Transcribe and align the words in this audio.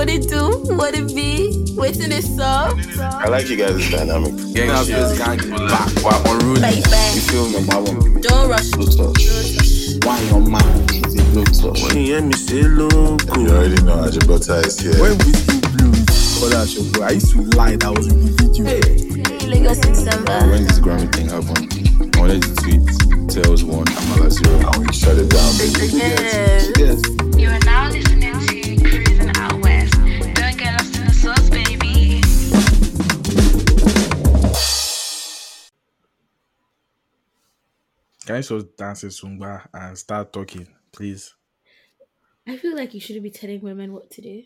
What 0.00 0.08
it 0.08 0.30
do? 0.30 0.48
What 0.76 0.94
it 0.94 1.14
be? 1.14 1.74
Waiting 1.76 2.08
this 2.08 2.38
up? 2.38 2.74
I 3.20 3.28
like 3.28 3.50
you 3.50 3.56
guys' 3.58 3.84
dynamic. 3.90 4.32
Gang 4.54 4.68
Now 4.68 4.82
shit. 4.82 4.96
this 4.96 5.18
gang 5.18 5.36
back. 5.68 5.92
Wow, 6.02 6.22
unruly. 6.24 6.62
Bye 6.62 6.80
You 7.12 7.20
feel 7.20 7.44
me? 7.50 7.60
Number 7.60 7.92
one. 7.92 8.20
Don't 8.22 8.48
rush. 8.48 8.70
Blue 8.70 8.88
touch. 8.88 9.28
Why 10.06 10.18
your 10.32 10.40
man 10.40 10.88
is 11.04 11.20
a 11.20 11.24
blue 11.36 11.44
touch? 11.44 11.82
When 11.82 11.98
you 11.98 12.16
hear 12.16 12.22
me 12.22 12.32
say 12.32 12.62
loco. 12.62 13.18
You 13.40 13.48
already 13.50 13.82
know 13.82 14.08
Ajibota 14.08 14.64
is 14.64 14.80
here. 14.80 14.96
When 15.02 15.18
Whiskey 15.18 15.60
Blue 15.76 15.92
called 16.40 16.54
out 16.54 16.72
your 16.72 16.90
bro, 16.92 17.04
I 17.04 17.10
used 17.10 17.32
to 17.32 17.42
lie 17.58 17.76
that 17.76 17.92
was 17.94 18.06
in 18.08 18.24
the 18.24 18.32
video. 18.40 18.64
Hey, 18.64 19.46
Lagos 19.52 19.84
in 19.84 19.92
December. 19.92 20.48
When 20.48 20.64
this 20.64 20.78
Grammy 20.78 21.12
thing 21.12 21.28
happened, 21.28 22.16
I 22.16 22.18
wanted 22.18 22.40
to 22.40 22.54
tweet 22.56 22.88
Tails 23.28 23.64
one, 23.64 23.84
Amala 23.84 24.30
zero, 24.30 24.64
and 24.64 24.86
we 24.86 24.94
shut 24.94 25.18
it 25.18 25.28
down. 25.28 25.52
Yes. 25.92 26.72
Yes. 26.78 27.02
You 27.36 27.50
are 27.50 27.58
now 27.66 27.90
listening 27.90 28.39
Can 38.30 38.36
I 38.36 38.42
just 38.42 38.76
dance 38.76 39.02
a 39.02 39.06
Zumba 39.08 39.66
and 39.74 39.98
start 39.98 40.32
talking, 40.32 40.68
please? 40.92 41.34
I 42.46 42.56
feel 42.58 42.76
like 42.76 42.94
you 42.94 43.00
shouldn't 43.00 43.24
be 43.24 43.30
telling 43.32 43.60
women 43.60 43.92
what 43.92 44.08
to 44.12 44.22
do. 44.22 44.44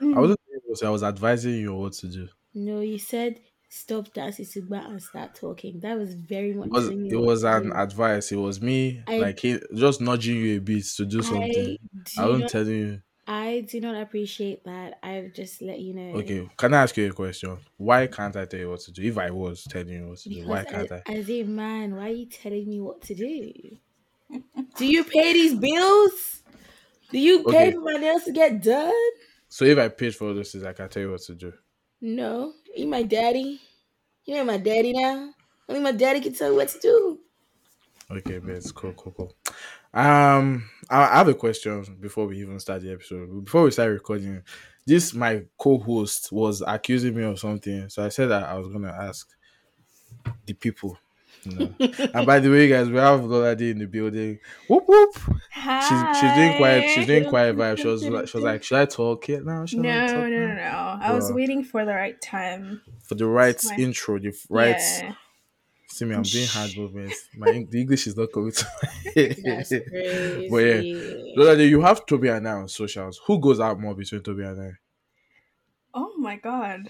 I 0.00 0.18
wasn't 0.18 0.40
I 0.82 0.88
was 0.88 1.02
advising 1.02 1.56
you 1.60 1.74
what 1.74 1.92
to 1.92 2.08
do. 2.08 2.28
No, 2.54 2.80
you 2.80 2.98
said 2.98 3.40
stop 3.68 4.14
dancing 4.14 4.46
Sigba 4.46 4.82
and 4.86 5.02
start 5.02 5.34
talking. 5.34 5.80
That 5.80 5.98
was 5.98 6.14
very 6.14 6.54
much 6.54 6.68
It 6.68 6.72
was 6.72 6.88
it 6.88 7.20
was 7.20 7.44
an 7.44 7.70
advice. 7.72 8.32
It 8.32 8.36
was 8.36 8.62
me 8.62 9.02
I- 9.06 9.18
like 9.18 9.40
he, 9.40 9.58
just 9.74 10.00
nudging 10.00 10.36
you 10.36 10.56
a 10.56 10.60
bit 10.62 10.84
to 10.96 11.04
do 11.04 11.20
something. 11.20 11.50
I 11.52 11.78
I, 12.16 12.24
do 12.24 12.28
wasn't 12.28 12.40
not, 12.44 12.50
telling 12.50 12.78
you. 12.78 13.02
I 13.28 13.60
do 13.60 13.80
not 13.80 13.94
appreciate 14.00 14.64
that. 14.64 14.98
I've 15.02 15.32
just 15.32 15.62
let 15.62 15.78
you 15.80 15.94
know. 15.94 16.34
Okay, 16.34 16.48
can 16.56 16.74
I 16.74 16.82
ask 16.82 16.96
you 16.96 17.10
a 17.10 17.12
question? 17.12 17.58
Why 17.76 18.06
can't 18.08 18.34
I 18.36 18.44
tell 18.46 18.58
you 18.60 18.70
what 18.70 18.80
to 18.80 18.92
do? 18.92 19.02
If 19.02 19.18
I 19.18 19.30
was 19.30 19.66
telling 19.68 19.88
you 19.90 20.08
what 20.08 20.18
to 20.18 20.30
do, 20.32 20.44
Because 20.44 20.48
why 20.48 20.64
can't 20.64 20.90
I, 20.90 20.92
I? 20.92 21.04
as 21.06 21.30
a 21.30 21.42
man, 21.44 21.96
why 21.96 22.08
are 22.10 22.12
you 22.12 22.26
telling 22.26 22.68
me 22.68 22.80
what 22.80 23.00
to 23.00 23.14
do? 23.14 23.78
do 24.76 24.86
you 24.86 25.04
pay 25.04 25.32
these 25.32 25.54
bills? 25.58 26.42
Do 27.10 27.18
you 27.18 27.46
pay 27.46 27.70
Okay. 27.70 27.72
for 27.72 27.80
my 27.82 27.94
nails 28.00 28.24
to 28.24 28.32
get 28.32 28.62
done? 28.62 28.94
So 29.48 29.64
if 29.64 29.76
I 29.76 29.88
paid 29.88 30.14
for 30.14 30.32
those 30.32 30.52
things, 30.52 30.62
I 30.64 30.72
can 30.72 30.88
tell 30.88 31.02
you 31.02 31.10
what 31.10 31.22
to 31.22 31.34
do. 31.34 31.52
No. 32.00 32.54
You 32.74 32.86
my 32.86 33.02
daddy. 33.02 33.60
You 34.24 34.36
ain't 34.36 34.46
my 34.46 34.58
daddy 34.58 34.92
now. 34.92 35.34
Only 35.68 35.82
my 35.82 35.92
daddy 35.92 36.20
can 36.20 36.34
tell 36.34 36.50
you 36.52 36.56
what 36.56 36.68
to 36.70 36.80
do. 36.80 37.20
Okay, 38.10 38.38
but 38.38 38.54
it's 38.54 38.70
cool, 38.70 38.92
cool, 38.94 39.12
cool. 39.12 39.36
Um, 39.94 40.68
I 40.90 41.04
I 41.04 41.18
have 41.18 41.28
a 41.28 41.34
question 41.34 41.84
before 42.00 42.26
we 42.26 42.40
even 42.40 42.58
start 42.60 42.82
the 42.82 42.92
episode. 42.92 43.44
Before 43.44 43.64
we 43.64 43.70
start 43.70 43.90
recording, 43.90 44.42
this 44.86 45.14
my 45.14 45.42
co-host 45.58 46.30
was 46.32 46.62
accusing 46.66 47.14
me 47.14 47.24
of 47.24 47.38
something, 47.38 47.88
so 47.88 48.04
I 48.04 48.08
said 48.08 48.26
that 48.26 48.44
I 48.44 48.54
was 48.54 48.68
gonna 48.68 48.92
ask 48.92 49.28
the 50.44 50.54
people. 50.54 50.98
You 51.44 51.58
know. 51.58 51.74
and 52.14 52.26
by 52.26 52.40
the 52.40 52.50
way, 52.50 52.68
guys, 52.68 52.88
we 52.88 52.96
have 52.96 53.20
Lolade 53.20 53.70
in 53.70 53.78
the 53.78 53.86
building. 53.86 54.38
Whoop 54.68 54.84
whoop. 54.88 55.14
She's 55.52 56.20
she's 56.20 56.34
doing 56.34 56.56
quiet. 56.56 56.90
She's 56.90 57.06
doing 57.06 57.28
quiet 57.28 57.56
vibe. 57.56 57.78
She 57.78 57.86
was 57.86 58.04
like, 58.04 58.28
she 58.28 58.36
was 58.36 58.44
like, 58.44 58.62
should 58.62 58.78
I 58.78 58.86
talk? 58.86 59.28
Yeah, 59.28 59.40
no, 59.44 59.66
should 59.66 59.80
No, 59.80 60.06
no, 60.06 60.28
no, 60.28 60.54
now?" 60.54 60.98
no. 61.00 61.04
I 61.04 61.12
was 61.12 61.32
waiting 61.32 61.64
for 61.64 61.84
the 61.84 61.94
right 61.94 62.20
time. 62.20 62.82
For 63.02 63.14
the 63.14 63.26
right 63.26 63.60
intro, 63.78 64.18
the 64.18 64.32
right. 64.48 64.76
Yeah. 64.78 65.14
See 65.88 66.04
me, 66.04 66.14
I'm 66.14 66.22
doing 66.22 66.46
hard 66.46 66.76
movements. 66.76 67.28
My 67.36 67.64
the 67.70 67.80
English 67.80 68.06
is 68.08 68.16
not 68.16 68.32
coming 68.32 68.52
to 68.52 68.66
my 68.82 68.88
That's 69.14 69.68
crazy. 69.68 70.48
But 70.50 70.56
yeah, 70.58 70.82
Lolade, 71.36 71.68
you 71.68 71.80
have 71.80 72.04
Toby 72.04 72.28
and 72.28 72.46
I 72.48 72.52
on 72.52 72.68
socials. 72.68 73.20
Who 73.26 73.38
goes 73.40 73.60
out 73.60 73.78
more 73.80 73.94
between 73.94 74.22
Toby 74.22 74.42
and 74.42 74.60
I? 74.60 74.70
Oh 75.94 76.12
my 76.18 76.36
god. 76.36 76.88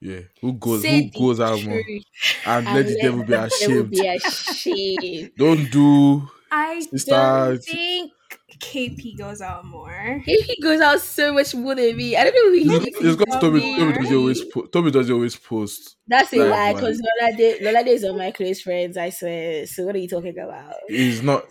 Yeah, 0.00 0.20
who 0.40 0.52
goes 0.52 0.82
Say 0.82 1.10
who 1.14 1.20
goes 1.20 1.38
the 1.38 1.44
out 1.44 1.64
more? 1.64 1.82
truth 1.82 2.04
And 2.46 2.66
and 2.68 2.76
let 2.76 2.86
the 2.86 2.96
devil 3.00 3.20
be 3.24 3.32
the 3.32 3.56
devil 3.60 3.80
ashamed. 3.80 3.90
be 3.90 4.06
ashamed. 4.06 5.32
Don't 5.36 5.70
do 5.72 6.28
I 6.52 6.80
Sister- 6.80 7.10
don't 7.10 7.64
think 7.64 8.12
KP 8.60 9.16
goes 9.16 9.40
out 9.40 9.64
more. 9.64 10.20
He 10.24 10.56
goes 10.62 10.80
out 10.80 11.00
so 11.00 11.32
much 11.32 11.54
more 11.54 11.74
than 11.74 11.96
me. 11.96 12.16
I 12.16 12.24
don't 12.24 12.34
know 12.34 12.50
who 12.50 12.52
he 12.54 12.62
it's, 12.74 12.84
thinks 12.84 12.98
it's 13.00 13.06
he's 13.06 13.16
because 13.16 13.40
Toby, 13.40 13.60
me. 13.60 13.76
Toby 13.78 13.92
does 13.98 14.12
always 14.12 14.44
po- 14.44 14.66
Toby 14.66 14.90
does 14.90 15.10
always 15.10 15.36
post. 15.36 15.96
That's 16.06 16.32
a 16.32 16.36
Like, 16.38 16.50
lie, 16.50 16.72
why? 16.72 16.72
because 16.74 17.00
Lolade, 17.02 17.60
Lolade 17.62 17.86
is 17.88 18.02
one 18.02 18.12
of 18.12 18.16
my 18.18 18.30
close 18.30 18.60
friends, 18.60 18.96
I 18.96 19.10
swear. 19.10 19.66
So 19.66 19.84
what 19.84 19.94
are 19.94 19.98
you 19.98 20.08
talking 20.08 20.36
about? 20.38 20.74
It's 20.88 21.22
not 21.22 21.44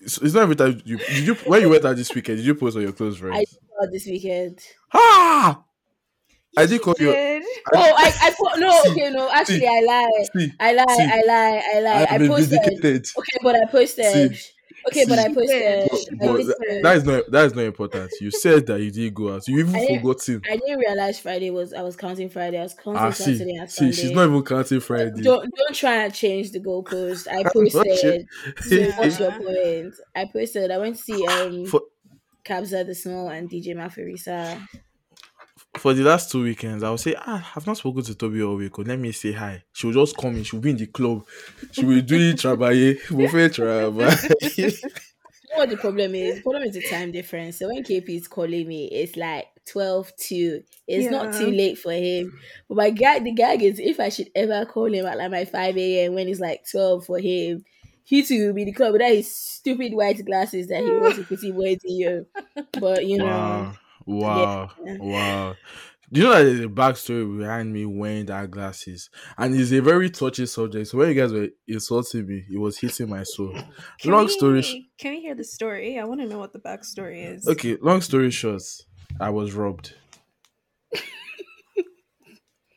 it's, 0.00 0.18
it's 0.18 0.34
not 0.34 0.42
every 0.44 0.56
time 0.56 0.80
you 0.84 0.98
did 0.98 1.26
you 1.26 1.34
when 1.46 1.60
you 1.62 1.68
went 1.70 1.84
out 1.84 1.96
this 1.96 2.14
weekend, 2.14 2.38
did 2.38 2.46
you 2.46 2.54
post 2.54 2.76
on 2.76 2.82
your 2.82 2.92
close 2.92 3.16
friends? 3.18 3.32
I 3.34 3.44
friends? 3.44 3.58
saw 3.80 3.86
this 3.90 4.06
weekend. 4.06 4.58
ah 4.94 5.64
I 6.56 6.66
did 6.66 6.82
call 6.82 6.94
you 6.98 7.10
Did 7.12 7.42
Oh, 7.74 7.94
I, 7.96 8.12
I 8.22 8.34
put 8.38 8.60
no, 8.60 8.70
See, 8.82 8.90
okay, 8.90 9.10
no, 9.10 9.30
actually, 9.32 9.60
see, 9.60 9.66
I 9.66 9.80
lie, 9.80 10.24
see, 10.36 10.52
I 10.60 10.72
lie, 10.74 10.84
see. 10.88 11.02
I 11.04 11.22
lie, 11.26 11.62
I 11.74 11.80
lie. 11.80 12.06
I, 12.10 12.14
I 12.14 12.18
posted. 12.28 12.60
vindicated. 12.60 13.06
Okay, 13.18 13.38
but 13.42 13.56
I 13.56 13.64
posted. 13.70 14.38
Okay, 14.88 15.04
but 15.08 15.18
I 15.18 15.28
see. 15.28 15.34
posted. 15.34 16.18
But 16.18 16.24
I, 16.24 16.32
posted. 16.32 16.82
that 16.84 16.96
is 16.96 17.04
not 17.04 17.30
that 17.30 17.44
is 17.46 17.54
not 17.54 17.64
important. 17.64 18.10
You 18.20 18.30
said 18.30 18.66
that 18.66 18.80
you 18.80 18.90
did 18.90 19.14
go 19.14 19.34
out. 19.34 19.46
You 19.48 19.58
even 19.60 19.74
I 19.76 19.78
didn't- 19.80 20.00
forgot 20.02 20.28
him. 20.28 20.42
I 20.50 20.56
didn't 20.56 20.78
realize 20.78 21.18
Friday 21.20 21.50
was. 21.50 21.72
I 21.72 21.82
was 21.82 21.96
counting 21.96 22.28
Friday. 22.28 22.58
I 22.58 22.62
was 22.64 22.74
counting 22.74 23.00
Ah, 23.02 23.10
see, 23.10 23.24
Saturday 23.36 23.56
and 23.56 23.70
see, 23.70 23.92
she's 23.92 24.10
not 24.10 24.28
even 24.28 24.42
counting 24.44 24.80
Friday. 24.80 25.22
Don't 25.22 25.48
don't 25.54 25.74
try 25.74 26.04
and 26.04 26.12
change 26.14 26.50
the 26.52 26.60
goalpost. 26.60 27.28
I 27.30 27.42
not 27.42 27.52
posted. 27.52 28.26
So 28.60 28.74
Yeah. 28.74 28.98
what's 28.98 29.18
your 29.20 29.32
point? 29.32 29.94
I 30.16 30.24
posted. 30.32 30.70
I 30.70 30.78
went 30.78 30.96
to 30.96 31.02
see 31.02 31.26
um 31.26 31.66
For- 31.66 31.82
Kabza 32.44 32.84
De 32.84 32.94
Small 32.94 33.28
and 33.28 33.48
DJ 33.48 33.68
Maphorisa. 33.76 34.60
For 35.82 35.94
the 35.94 36.04
last 36.04 36.30
two 36.30 36.44
weekends, 36.44 36.84
I 36.84 36.90
would 36.90 37.00
say, 37.00 37.16
ah, 37.18 37.52
I've 37.56 37.66
not 37.66 37.76
spoken 37.76 38.04
to 38.04 38.14
Toby 38.14 38.40
all 38.40 38.54
week. 38.54 38.78
oh, 38.78 38.82
Let 38.82 39.00
me 39.00 39.10
say 39.10 39.32
hi. 39.32 39.64
She'll 39.72 39.90
just 39.90 40.16
come 40.16 40.36
in. 40.36 40.44
She'll 40.44 40.60
be 40.60 40.70
in 40.70 40.76
the 40.76 40.86
club. 40.86 41.26
She 41.72 41.84
will 41.84 42.00
do 42.02 42.14
it 42.14 42.36
trabaye. 42.36 43.00
Buffet 43.10 43.48
trabaye. 43.50 44.78
You 45.44 45.56
know 45.56 45.62
what 45.64 45.70
the 45.70 45.76
problem 45.76 46.14
is? 46.14 46.36
The 46.36 46.42
problem 46.42 46.62
is 46.62 46.74
the 46.74 46.88
time 46.88 47.10
difference. 47.10 47.58
So 47.58 47.66
when 47.66 47.82
KP 47.82 48.08
is 48.10 48.28
calling 48.28 48.66
me, 48.66 48.86
it's 48.86 49.16
like 49.16 49.48
12 49.66 50.12
2. 50.16 50.62
It's 50.86 51.10
not 51.10 51.34
too 51.34 51.50
late 51.50 51.76
for 51.76 51.92
him. 51.92 52.32
But 52.68 52.76
my 52.76 52.90
gag, 52.90 53.24
the 53.24 53.32
gag 53.32 53.62
is 53.62 53.78
if 53.78 53.98
I 53.98 54.08
should 54.08 54.30
ever 54.34 54.64
call 54.64 54.94
him 54.94 55.04
at 55.04 55.18
like 55.18 55.30
my 55.32 55.44
5 55.44 55.76
a.m. 55.76 56.14
when 56.14 56.28
it's 56.28 56.40
like 56.40 56.62
12 56.70 57.04
for 57.04 57.18
him, 57.18 57.64
he 58.04 58.22
too 58.22 58.46
will 58.46 58.54
be 58.54 58.62
in 58.62 58.68
the 58.68 58.72
club 58.72 58.92
with 58.92 59.02
that 59.02 59.12
his 59.14 59.34
stupid 59.34 59.92
white 59.92 60.24
glasses 60.24 60.68
that 60.68 60.84
he 60.84 60.90
wants 60.90 61.18
to 61.18 61.24
put 61.24 61.42
him 61.42 61.56
way 61.56 61.74
to 61.74 61.92
you. 61.92 62.26
But 62.80 63.04
you 63.04 63.18
know, 63.18 63.26
wow. 63.26 63.74
Wow. 64.06 64.70
Yeah. 64.84 64.96
Wow. 65.00 65.56
Do 66.12 66.20
you 66.20 66.26
know 66.26 66.34
that 66.34 66.44
there's 66.44 66.60
a 66.60 66.68
backstory 66.68 67.38
behind 67.38 67.72
me 67.72 67.86
wearing 67.86 68.26
that 68.26 68.50
glasses? 68.50 69.08
And 69.38 69.54
it's 69.58 69.72
a 69.72 69.80
very 69.80 70.10
touchy 70.10 70.44
subject. 70.44 70.88
So 70.88 70.98
when 70.98 71.08
you 71.08 71.14
guys 71.14 71.32
were 71.32 71.48
insulting 71.66 72.26
me, 72.26 72.44
it 72.50 72.58
was 72.58 72.78
hitting 72.78 73.08
my 73.08 73.22
soul. 73.22 73.54
Can 73.98 74.12
long 74.12 74.26
we, 74.26 74.32
story 74.32 74.62
sh- 74.62 74.76
Can 74.98 75.12
we 75.12 75.20
hear 75.20 75.34
the 75.34 75.44
story? 75.44 75.98
I 75.98 76.04
want 76.04 76.20
to 76.20 76.26
know 76.26 76.38
what 76.38 76.52
the 76.52 76.58
backstory 76.58 77.34
is. 77.34 77.48
Okay, 77.48 77.76
long 77.80 78.02
story 78.02 78.30
short, 78.30 78.62
I 79.18 79.30
was 79.30 79.54
robbed. 79.54 79.94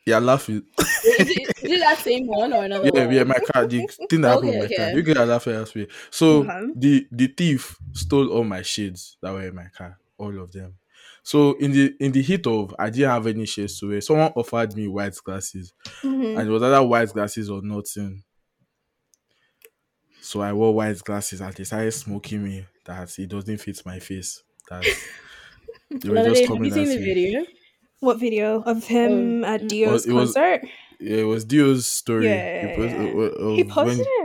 yeah, 0.05 0.19
laughing. 0.19 0.63
is 1.03 1.29
it, 1.63 1.79
that 1.79 1.97
same 1.99 2.27
one 2.27 2.53
or 2.53 2.63
another 2.63 2.91
Yeah, 2.93 3.05
one? 3.05 3.13
yeah, 3.15 3.23
my 3.23 3.39
car. 3.39 3.65
The 3.65 3.87
thing 4.09 4.21
that 4.21 4.29
happened 4.29 4.49
Okay, 4.49 4.59
with 4.59 4.69
my 4.71 4.75
car. 4.77 4.95
You 4.95 5.01
guys 5.03 5.17
are 5.17 5.25
laughing 5.25 5.55
at 5.55 5.75
me. 5.75 5.87
So 6.11 6.43
Uh-huh. 6.43 6.67
the 6.75 7.07
the 7.11 7.27
thief 7.27 7.79
stole 7.93 8.29
all 8.29 8.43
my 8.43 8.61
shades 8.61 9.17
that 9.21 9.33
were 9.33 9.47
in 9.47 9.55
my 9.55 9.67
car, 9.75 9.99
all 10.17 10.39
of 10.39 10.51
them. 10.51 10.77
So 11.27 11.53
in 11.57 11.71
the 11.71 11.91
in 11.99 12.11
the 12.11 12.21
heat 12.21 12.45
of 12.45 12.75
I 12.77 12.91
didn't 12.91 13.09
have 13.09 13.25
any 13.25 13.47
shades 13.47 13.79
to 13.79 13.87
wear. 13.89 13.99
Someone 13.99 14.31
offered 14.35 14.75
me 14.75 14.87
white 14.87 15.15
glasses, 15.25 15.73
Mhm. 16.03 16.37
and 16.39 16.47
it 16.47 16.51
was 16.51 16.61
either 16.61 16.83
white 16.83 17.11
glasses 17.11 17.49
or 17.49 17.61
nothing. 17.63 18.23
So 20.21 20.41
I 20.41 20.53
wore 20.53 20.73
white 20.73 21.03
glasses 21.03 21.41
and 21.41 21.51
they 21.53 21.63
started 21.63 21.91
smoking 21.93 22.43
me 22.43 22.65
that 22.85 23.17
it 23.17 23.27
doesn't 23.29 23.57
fit 23.57 23.81
my 23.85 23.97
face. 23.99 24.43
That 24.69 24.83
they 25.89 26.09
were 26.09 26.23
just 26.29 26.45
coming 26.47 26.71
at 26.71 26.77
me. 26.77 26.97
video? 26.97 27.45
What 28.01 28.19
video 28.19 28.61
of 28.61 28.83
him 28.85 29.43
at 29.43 29.67
Dio's 29.67 30.05
it 30.05 30.13
was- 30.13 30.33
concert? 30.33 30.67
Yeah, 30.99 31.17
it 31.17 31.23
was 31.23 31.43
Dio's 31.43 31.87
story. 31.87 32.25
Yeah, 32.27 32.67
He, 32.67 32.75
post- 32.75 32.95
yeah. 32.95 33.01
uh, 33.03 33.47
uh, 33.51 33.55
he 33.55 33.63
posted 33.65 33.97
when- 33.99 34.24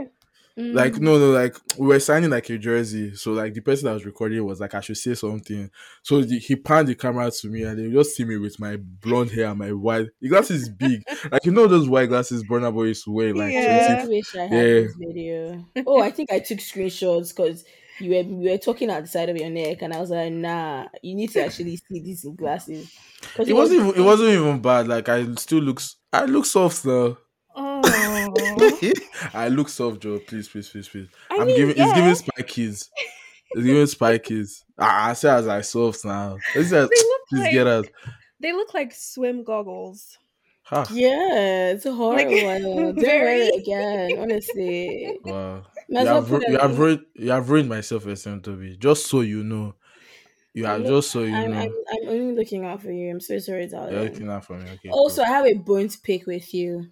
Mm. 0.57 0.73
Like 0.73 0.95
no, 0.97 1.17
no, 1.17 1.31
like 1.31 1.55
we 1.77 1.87
were 1.87 1.99
signing 1.99 2.29
like 2.29 2.49
a 2.49 2.57
jersey. 2.57 3.15
So 3.15 3.31
like 3.31 3.53
the 3.53 3.61
person 3.61 3.85
that 3.85 3.93
was 3.93 4.05
recording 4.05 4.43
was 4.45 4.59
like, 4.59 4.73
I 4.73 4.81
should 4.81 4.97
say 4.97 5.13
something. 5.13 5.69
So 6.03 6.21
the, 6.21 6.39
he 6.39 6.55
panned 6.57 6.89
the 6.89 6.95
camera 6.95 7.31
to 7.31 7.47
me, 7.47 7.63
and 7.63 7.79
they 7.79 7.89
just 7.89 8.15
see 8.15 8.25
me 8.25 8.35
with 8.37 8.59
my 8.59 8.77
blonde 8.77 9.31
hair 9.31 9.47
and 9.47 9.59
my 9.59 9.71
white. 9.71 10.07
The 10.19 10.27
glasses 10.29 10.63
is 10.63 10.69
big, 10.69 11.03
like 11.31 11.45
you 11.45 11.51
know 11.53 11.67
those 11.67 11.87
white 11.87 12.09
glasses 12.09 12.43
Burna 12.43 12.73
Boy 12.73 12.83
used 12.85 13.05
to 13.05 13.11
wear, 13.11 13.33
like 13.33 13.53
Yeah. 13.53 14.01
I 14.03 14.07
wish 14.07 14.35
I 14.35 14.41
had 14.41 14.51
Yeah. 14.51 14.73
this 14.81 14.95
video. 14.99 15.65
Oh, 15.87 16.01
I 16.01 16.11
think 16.11 16.31
I 16.31 16.39
took 16.39 16.59
screenshots 16.59 17.35
because 17.35 17.63
you 17.99 18.09
were 18.09 18.21
you 18.21 18.49
were 18.51 18.57
talking 18.57 18.89
at 18.89 19.03
the 19.03 19.07
side 19.07 19.29
of 19.29 19.37
your 19.37 19.49
neck, 19.49 19.81
and 19.81 19.93
I 19.93 19.99
was 20.01 20.09
like, 20.09 20.33
nah, 20.33 20.87
you 21.01 21.15
need 21.15 21.29
to 21.31 21.45
actually 21.45 21.77
see 21.77 21.99
this 22.01 22.25
in 22.25 22.35
glasses. 22.35 22.91
'Cause 23.35 23.47
It 23.47 23.53
wasn't. 23.53 23.79
Even, 23.87 23.95
it 24.01 24.03
wasn't 24.05 24.29
even 24.31 24.61
bad. 24.61 24.87
Like 24.89 25.07
I 25.07 25.33
still 25.35 25.59
looks. 25.61 25.95
I 26.11 26.25
look 26.25 26.45
soft 26.45 26.83
though. 26.83 27.17
Oh. 27.55 27.81
I 29.33 29.47
look 29.49 29.69
soft, 29.69 30.01
Joe. 30.01 30.19
Please, 30.19 30.47
please, 30.49 30.69
please, 30.69 30.87
please. 30.87 31.07
I 31.29 31.35
I'm 31.39 31.47
mean, 31.47 31.55
giving. 31.57 31.77
yeah. 31.77 31.85
It's 32.09 32.21
giving 32.21 32.45
spikies. 32.45 32.89
It's 33.51 33.63
giving 33.65 33.83
spikies. 33.85 34.63
I, 34.77 35.09
I 35.11 35.13
say 35.13 35.29
as 35.29 35.47
I 35.47 35.61
soft 35.61 36.05
now. 36.05 36.37
This 36.53 36.65
is- 36.65 36.71
They 36.71 36.79
look 36.79 37.21
Please 37.29 37.39
like 37.39 37.51
get 37.51 37.67
out. 37.67 37.87
they 38.39 38.53
look 38.53 38.73
like 38.73 38.93
swim 38.93 39.43
goggles. 39.43 40.17
Ha. 40.63 40.85
Yeah, 40.91 41.71
it's 41.71 41.85
a 41.85 41.93
horrible. 41.93 42.31
Don't 42.93 42.95
wear 42.95 43.05
very- 43.05 43.39
it 43.47 43.61
again, 43.61 44.19
honestly. 44.19 45.17
Wow. 45.23 45.63
You 45.89 45.97
have, 46.05 46.31
ru- 46.31 46.41
you 46.47 46.57
have 46.57 46.71
on. 46.71 46.77
ruined 46.77 47.05
you 47.15 47.31
have 47.31 47.49
ruined 47.49 47.67
my 47.67 47.81
self 47.81 48.03
Toby. 48.05 48.77
Just 48.77 49.07
so 49.07 49.19
you 49.21 49.43
know. 49.43 49.75
You 50.53 50.65
are 50.65 50.79
just 50.79 51.11
so 51.11 51.23
you 51.23 51.33
I'm, 51.33 51.51
know. 51.51 51.59
I'm, 51.59 51.71
I'm 51.93 52.09
only 52.09 52.35
looking 52.35 52.65
out 52.65 52.81
for 52.81 52.91
you. 52.91 53.09
I'm 53.09 53.19
so 53.21 53.37
sorry, 53.39 53.61
You're 53.61 53.69
darling. 53.69 53.95
looking 54.03 54.29
out 54.29 54.45
for 54.45 54.57
me. 54.57 54.69
Okay. 54.69 54.89
Also, 54.89 55.23
cool. 55.23 55.31
I 55.33 55.37
have 55.37 55.45
a 55.45 55.53
bone 55.53 55.87
to 55.87 55.97
pick 55.99 56.25
with 56.25 56.53
you. 56.53 56.87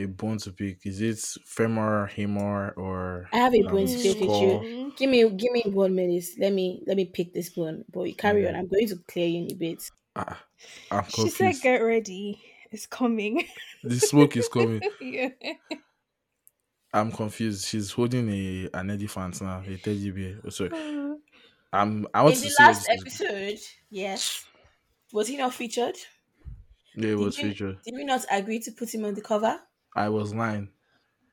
A 0.00 0.06
bone 0.06 0.38
to 0.38 0.52
pick. 0.52 0.84
Is 0.86 1.00
it 1.00 1.18
femur, 1.46 2.06
hammer, 2.06 2.70
or 2.76 3.28
I 3.32 3.38
have 3.38 3.54
a 3.54 3.62
um, 3.62 3.72
bone 3.72 3.86
to 3.86 3.94
pick 3.98 4.20
with 4.20 4.42
you. 4.42 4.92
Give 4.96 5.10
me, 5.10 5.28
give 5.30 5.52
me 5.52 5.62
one 5.66 5.94
minute. 5.94 6.24
Let 6.38 6.52
me, 6.52 6.82
let 6.86 6.96
me 6.96 7.04
pick 7.06 7.32
this 7.32 7.50
bone. 7.50 7.84
But 7.92 8.02
you 8.04 8.14
carry 8.14 8.48
on. 8.48 8.54
I'm 8.56 8.66
going 8.68 8.88
to 8.88 8.96
clear 9.08 9.26
you 9.28 9.44
in 9.44 9.52
a 9.52 9.54
bit. 9.54 9.82
Ah, 10.16 10.42
I'm 10.90 11.04
She 11.08 11.28
said, 11.30 11.54
"Get 11.62 11.78
ready, 11.78 12.40
it's 12.70 12.86
coming." 12.86 13.44
the 13.84 13.98
smoke 14.00 14.36
is 14.36 14.48
coming. 14.48 14.80
yeah. 15.00 15.28
I'm 16.92 17.12
confused. 17.12 17.66
She's 17.68 17.92
holding 17.92 18.28
a 18.30 18.68
an 18.74 18.90
elephant 18.90 19.40
now, 19.42 19.62
a 19.66 19.76
teddy 19.76 20.10
bear. 20.10 20.40
Oh, 20.44 20.50
Sorry. 20.50 20.70
I'm. 21.72 22.06
I 22.12 22.22
want 22.22 22.34
In 22.34 22.40
to 22.40 22.48
the 22.48 22.50
see 22.50 22.62
last 22.62 22.86
this 22.88 23.00
episode, 23.00 23.58
yes, 23.90 24.44
was 25.12 25.28
he 25.28 25.36
not 25.36 25.54
featured? 25.54 25.96
Yeah, 26.96 27.10
it 27.10 27.18
was 27.18 27.38
you- 27.38 27.48
featured. 27.50 27.78
Did 27.84 27.94
we 27.94 28.04
not 28.04 28.24
agree 28.30 28.58
to 28.60 28.72
put 28.72 28.92
him 28.92 29.04
on 29.04 29.14
the 29.14 29.20
cover? 29.20 29.60
I 29.94 30.08
was 30.08 30.34
lying. 30.34 30.68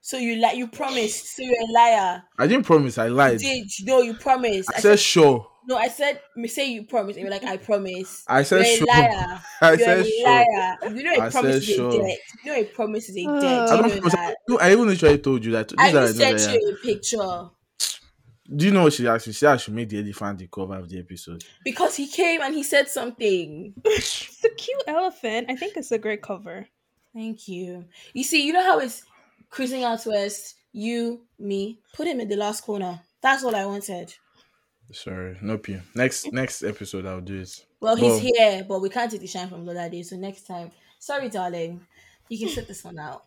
So 0.01 0.17
you 0.17 0.37
like 0.37 0.57
you 0.57 0.67
promised. 0.67 1.35
So 1.35 1.41
you're 1.43 1.61
a 1.61 1.71
liar. 1.71 2.23
I 2.39 2.47
didn't 2.47 2.65
promise. 2.65 2.97
I 2.97 3.07
You 3.07 3.13
lied. 3.13 3.39
did 3.39 3.67
no? 3.83 4.01
You 4.01 4.13
promised. 4.13 4.69
I 4.73 4.79
said 4.79 4.99
sure. 4.99 5.47
no. 5.67 5.75
I 5.77 5.89
said 5.89 6.21
me 6.37 6.47
say 6.47 6.69
you 6.71 6.83
promised. 6.85 7.17
And 7.17 7.23
you're 7.25 7.31
like 7.31 7.43
I 7.43 7.57
promise. 7.57 8.23
I 8.27 8.43
said 8.43 8.65
you're 8.65 8.77
sure. 8.77 8.87
a 8.89 8.99
liar. 8.99 9.41
I 9.61 9.69
you're 9.71 9.79
said 9.79 9.99
a 9.99 10.03
sure. 10.09 10.23
liar. 10.25 10.77
You 10.95 11.03
know 11.03 11.11
a 11.13 11.21
I 11.25 11.29
promise 11.29 11.33
said 11.33 11.55
is 11.55 11.65
sure. 11.65 11.89
a 11.89 12.07
debt. 12.07 12.17
You 12.45 12.51
know 12.51 12.57
a 12.57 12.63
promise 12.65 13.09
is 13.09 13.17
a 13.17 13.29
Uh, 13.29 13.41
debt. 13.41 13.43
I 13.43 13.75
You 13.75 13.81
don't 13.81 13.81
know 13.89 13.95
promise. 13.97 14.13
that. 14.13 14.35
No, 14.47 14.57
I 14.59 14.71
even 14.71 14.87
literally 14.87 15.17
told 15.17 15.43
you 15.45 15.51
that. 15.51 15.73
I 15.77 15.87
These 15.91 15.95
are 15.95 16.13
just 16.13 16.45
sent 16.45 16.61
you 16.63 16.69
a 16.71 16.75
picture 16.85 17.49
Do 18.55 18.65
you 18.65 18.71
know 18.71 18.83
what 18.83 18.93
she 18.93 19.05
asked 19.07 19.27
me? 19.27 19.33
She 19.33 19.45
asked 19.45 19.67
me 19.67 19.75
make 19.75 19.89
the 19.89 19.99
elephant 19.99 20.39
the 20.39 20.47
cover 20.47 20.75
of 20.77 20.87
the 20.87 20.99
episode. 20.99 21.43
because 21.65 21.95
he 21.97 22.07
came 22.07 22.39
and 22.41 22.55
he 22.55 22.63
said 22.63 22.87
something. 22.87 23.73
It's 23.83 24.41
a 24.45 24.49
cute 24.55 24.83
elephant. 24.87 25.47
I 25.49 25.57
think 25.57 25.75
it's 25.75 25.91
a 25.91 25.97
great 25.97 26.21
cover. 26.21 26.65
Thank 27.13 27.47
you. 27.47 27.85
You 28.13 28.23
see, 28.23 28.45
you 28.45 28.53
know 28.53 28.63
how 28.63 28.79
it's 28.79 29.03
cruising 29.49 29.83
out 29.83 30.05
west. 30.05 30.55
You, 30.71 31.21
me, 31.39 31.79
put 31.93 32.07
him 32.07 32.19
in 32.19 32.27
the 32.27 32.35
last 32.35 32.61
corner. 32.61 33.01
That's 33.21 33.43
all 33.43 33.55
I 33.55 33.65
wanted. 33.65 34.13
Sorry, 34.91 35.37
nope. 35.41 35.67
you. 35.67 35.81
Next 35.95 36.31
next 36.31 36.63
episode 36.63 37.05
I'll 37.05 37.19
do 37.19 37.39
it. 37.41 37.65
Well, 37.81 37.95
he's 37.95 38.19
here, 38.19 38.65
but 38.67 38.79
we 38.79 38.89
can't 38.89 39.11
take 39.11 39.21
the 39.21 39.27
shine 39.27 39.49
from 39.49 39.65
Lolade. 39.65 40.05
So 40.05 40.15
next 40.15 40.47
time, 40.47 40.71
sorry, 40.99 41.29
darling, 41.29 41.81
you 42.29 42.39
can 42.39 42.49
set 42.49 42.67
this 42.67 42.83
one 42.83 42.97
out. 42.97 43.23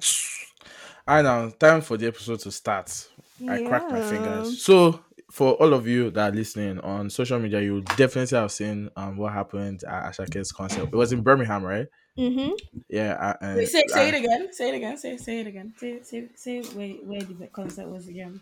Alright 1.08 1.24
now, 1.24 1.50
time 1.50 1.82
for 1.82 1.98
the 1.98 2.06
episode 2.06 2.40
to 2.40 2.50
start. 2.50 3.08
I 3.46 3.62
cracked 3.64 3.90
my 3.90 4.00
fingers. 4.00 4.62
So 4.62 5.00
for 5.30 5.52
all 5.54 5.74
of 5.74 5.86
you 5.86 6.10
that 6.12 6.32
are 6.32 6.34
listening 6.34 6.80
on 6.80 7.10
social 7.10 7.38
media, 7.38 7.60
you 7.60 7.82
definitely 7.96 8.38
have 8.38 8.52
seen 8.52 8.90
um 8.96 9.16
what 9.16 9.32
happened 9.32 9.84
at 9.84 10.12
Asake's 10.12 10.52
concert. 10.52 10.84
It 10.84 10.94
was 10.94 11.12
in 11.12 11.22
Birmingham, 11.22 11.64
right? 11.64 11.86
Mm-hmm. 12.18 12.52
Yeah. 12.88 13.12
uh, 13.20 13.34
and, 13.40 13.56
Wait, 13.56 13.68
say, 13.68 13.82
say 13.88 14.08
it 14.08 14.14
uh, 14.14 14.18
again. 14.18 14.52
Say 14.52 14.68
it 14.70 14.74
again. 14.76 14.96
Say 14.96 15.16
say 15.16 15.40
it 15.40 15.46
again. 15.48 15.74
Say 15.78 16.00
say 16.02 16.28
say 16.36 16.62
where 16.62 16.88
where 17.04 17.20
the 17.22 17.46
concert 17.48 17.88
was 17.88 18.06
again. 18.08 18.40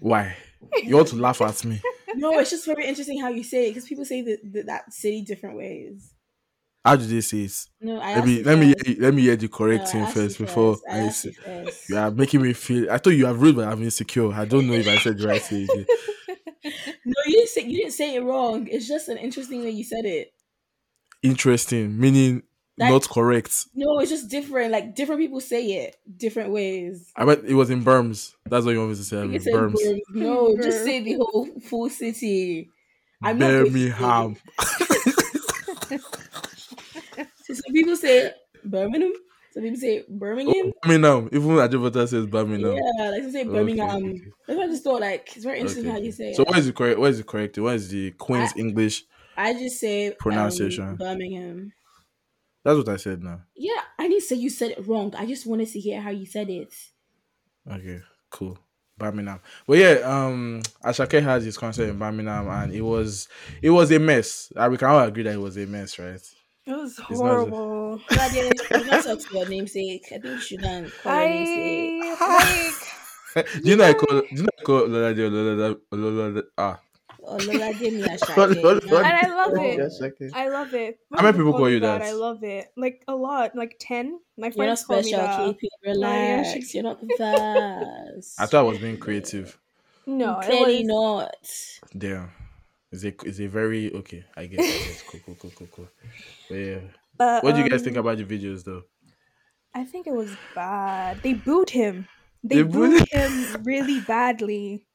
Why? 0.00 0.36
You 0.84 0.96
want 0.96 1.08
to 1.08 1.16
laugh 1.16 1.40
at 1.40 1.64
me? 1.64 1.80
No, 2.14 2.38
it's 2.38 2.50
just 2.50 2.66
very 2.66 2.86
interesting 2.86 3.20
how 3.20 3.28
you 3.28 3.42
say 3.44 3.66
it 3.66 3.70
because 3.70 3.88
people 3.88 4.04
say 4.04 4.22
that, 4.22 4.38
that 4.52 4.66
that 4.66 4.92
city 4.92 5.22
different 5.22 5.56
ways. 5.56 6.12
How 6.84 6.96
do 6.96 7.04
they 7.06 7.20
say 7.20 7.38
it? 7.42 7.52
No, 7.80 7.98
I 8.00 8.14
Let 8.16 8.24
me 8.26 8.36
asked 8.38 8.46
let 8.46 8.54
you 8.54 8.60
me 8.60 8.74
hear- 8.86 8.96
let 9.02 9.14
me 9.14 9.22
hear 9.22 9.36
the 9.36 9.48
correct 9.48 9.88
I 9.88 9.90
thing 9.92 10.00
asked 10.02 10.14
first 10.14 10.38
before 10.38 10.74
first. 10.76 10.84
I 10.90 10.94
I 10.94 10.98
asked 11.00 11.22
say. 11.22 11.34
you. 11.46 11.70
You 11.90 11.96
are 11.98 12.10
making 12.10 12.42
me 12.42 12.52
feel. 12.52 12.90
I 12.90 12.98
thought 12.98 13.10
you 13.10 13.26
have 13.26 13.40
rude, 13.40 13.56
but 13.56 13.68
I'm 13.68 13.82
insecure. 13.82 14.32
I 14.32 14.44
don't 14.44 14.66
know 14.66 14.74
if 14.74 14.86
I 14.88 14.96
said 14.98 15.18
the 15.18 15.26
right 15.28 15.42
thing. 15.42 15.68
No, 17.04 17.14
you 17.26 17.32
didn't 17.36 17.48
say 17.48 17.62
you 17.62 17.78
didn't 17.78 17.92
say 17.92 18.14
it 18.16 18.20
wrong. 18.22 18.66
It's 18.68 18.86
just 18.86 19.08
an 19.08 19.16
interesting 19.16 19.62
way 19.62 19.70
you 19.70 19.84
said 19.84 20.04
it. 20.04 20.32
Interesting, 21.22 21.98
meaning 21.98 22.42
Like- 22.78 22.90
not 22.90 23.08
correct. 23.08 23.66
No, 23.74 23.98
it's 23.98 24.10
just 24.10 24.28
different. 24.30 24.70
Like 24.72 24.94
different 24.94 25.20
people 25.20 25.40
say 25.40 25.64
it 25.84 25.96
different 26.16 26.50
ways. 26.50 27.10
I 27.16 27.24
bet 27.24 27.44
it 27.44 27.54
was 27.54 27.70
in 27.70 27.82
Berms. 27.84 28.34
That's 28.46 28.64
what 28.64 28.72
you 28.72 28.78
want 28.78 28.90
me 28.90 28.96
to 28.96 29.02
say. 29.04 29.16
You 29.16 29.22
in 29.24 29.30
can 29.32 29.40
say 29.40 29.52
Berms. 29.52 29.74
Birm- 29.74 29.98
No, 30.14 30.56
just 30.56 30.84
say 30.84 31.00
the 31.02 31.14
whole 31.14 31.48
full 31.60 31.88
city. 31.90 32.70
I'm 33.22 33.36
not 33.38 33.48
going 33.50 33.64
to 33.64 33.70
say 33.72 33.90
Birmingham. 33.90 34.36
it. 35.90 36.00
So 37.44 37.54
some 37.54 37.72
people 37.72 37.96
say 37.96 38.30
Birmingham. 38.64 39.12
Some 39.52 39.62
people 39.62 39.78
say 39.80 40.04
Birmingham. 40.08 40.54
Oh, 40.66 40.72
Birmingham. 40.82 41.28
Even 41.32 41.48
Ajibota 41.50 42.06
says 42.06 42.26
Birmingham. 42.26 42.74
Yeah, 42.76 43.10
like 43.10 43.22
some 43.22 43.32
say 43.32 43.44
Birmingham. 43.44 43.88
okay, 43.96 44.06
okay. 44.10 44.20
That's 44.46 44.58
why 44.58 44.64
I 44.64 44.68
just 44.68 44.84
thought 44.84 45.00
like 45.00 45.32
it's 45.34 45.44
very 45.44 45.58
interesting 45.60 45.86
Okay, 45.86 45.92
how 45.92 45.98
you 45.98 46.12
say 46.12 46.34
So 46.34 46.42
it. 46.42 46.48
what 46.48 46.58
is 46.58 46.66
the 46.66 46.72
correct? 46.72 46.98
What 47.00 47.10
is 47.10 47.18
the 47.18 47.24
correct? 47.24 47.58
What 47.58 47.74
is 47.74 47.88
the 47.88 48.10
Queen's 48.12 48.52
English? 48.56 49.04
I 49.36 49.52
just 49.54 49.80
say 49.80 50.08
um, 50.08 50.14
Pronunciation. 50.18 50.96
Birmingham. 50.96 51.72
That's 52.64 52.76
what 52.76 52.88
I 52.88 52.96
said 52.96 53.22
now. 53.22 53.42
Yeah, 53.56 53.80
I 53.98 54.08
didn't 54.08 54.24
say 54.24 54.36
you 54.36 54.50
said 54.50 54.72
it 54.72 54.86
wrong. 54.86 55.14
I 55.16 55.26
just 55.26 55.46
wanted 55.46 55.68
to 55.68 55.80
hear 55.80 56.00
how 56.00 56.10
you 56.10 56.26
said 56.26 56.50
it. 56.50 56.74
Okay, 57.70 58.00
cool. 58.30 58.58
Birmingham. 58.98 59.40
But 59.66 59.78
yeah, 59.78 59.94
um 60.04 60.60
Asake 60.84 61.22
has 61.22 61.44
his 61.44 61.56
concert 61.56 61.88
in 61.88 61.98
Birmingham 61.98 62.48
and 62.48 62.72
it 62.72 62.82
was 62.82 63.28
it 63.62 63.70
was 63.70 63.90
a 63.92 63.98
mess. 63.98 64.52
I 64.56 64.68
we 64.68 64.76
can 64.76 64.88
all 64.88 65.00
agree 65.00 65.22
that 65.22 65.34
it 65.34 65.40
was 65.40 65.56
a 65.56 65.66
mess, 65.66 65.98
right? 65.98 66.20
It 66.66 66.72
was 66.72 66.98
horrible. 66.98 68.00
But 68.08 68.18
I 68.18 68.28
didn't 68.30 68.60
you 68.70 68.90
not 68.90 69.04
talk 69.04 69.20
to 69.20 69.34
your 69.38 69.48
namesake. 69.48 70.06
I 70.06 70.18
think 70.18 70.24
you 70.24 70.40
shouldn't 70.40 70.92
call 71.02 71.20
your 71.20 71.28
namesake. 71.28 72.18
I 72.20 72.72
like. 73.36 73.62
do 73.62 73.70
you 73.70 73.76
know 73.76 73.84
I 73.84 73.94
call 73.94 74.20
do 74.20 74.26
you 74.30 74.42
know 74.42 74.48
I 74.58 74.62
call 74.62 74.86
Lola 74.88 75.14
Dio 75.14 75.30
Lola 75.30 75.76
Lola 75.92 76.10
Lola 76.10 76.42
ah 76.58 76.80
Oh, 77.30 77.36
Lola 77.36 77.74
gave 77.74 77.92
me 77.92 78.02
a 78.02 78.18
Lola- 78.36 78.54
Lola- 78.54 78.80
shot. 78.80 79.04
And 79.04 79.06
I 79.06 79.34
love 79.34 79.52
Oh, 79.54 79.62
it. 79.62 80.32
I 80.34 80.48
love 80.48 80.74
it. 80.74 80.98
How 81.14 81.22
many 81.22 81.36
people 81.36 81.52
call 81.52 81.68
you 81.70 81.80
that? 81.80 82.00
I 82.02 82.12
love 82.12 82.42
it. 82.42 82.72
Like 82.76 83.04
a 83.06 83.14
lot. 83.14 83.54
Like 83.54 83.76
ten. 83.78 84.18
My 84.36 84.46
You're 84.54 84.66
not 84.66 84.78
friends 84.78 84.84
call 84.84 85.02
me 85.02 85.10
that. 85.12 85.40
KP. 85.40 85.60
Relax. 85.84 86.74
You're 86.74 86.84
not 86.84 87.00
the 87.00 87.14
first. 87.18 88.40
I 88.40 88.46
thought 88.46 88.60
I 88.60 88.62
was 88.62 88.78
being 88.78 88.98
creative. 88.98 89.58
No, 90.06 90.40
Clearly 90.42 90.84
was, 90.86 90.86
not. 90.86 91.98
Damn. 92.00 92.30
It's 92.90 93.04
a 93.04 93.08
it's 93.26 93.40
a 93.40 93.46
very 93.46 93.92
okay, 93.94 94.24
I 94.36 94.46
guess. 94.46 94.60
I 94.60 94.86
guess. 94.88 95.02
Cool, 95.02 95.20
cool, 95.26 95.34
cool, 95.38 95.52
cool, 95.54 95.68
cool. 95.76 95.88
But 96.48 96.54
yeah. 96.56 96.78
but, 97.18 97.44
What 97.44 97.54
do 97.54 97.62
you 97.62 97.68
guys 97.68 97.80
um, 97.80 97.84
think 97.84 97.96
about 97.98 98.16
the 98.16 98.24
videos 98.24 98.64
though? 98.64 98.84
I 99.74 99.84
think 99.84 100.06
it 100.06 100.14
was 100.14 100.34
bad. 100.54 101.22
They 101.22 101.34
booed 101.34 101.68
him. 101.68 102.08
They, 102.42 102.56
They 102.56 102.62
booed 102.62 103.00
booed- 103.00 103.08
him 103.10 103.62
really 103.64 104.00
badly. 104.00 104.86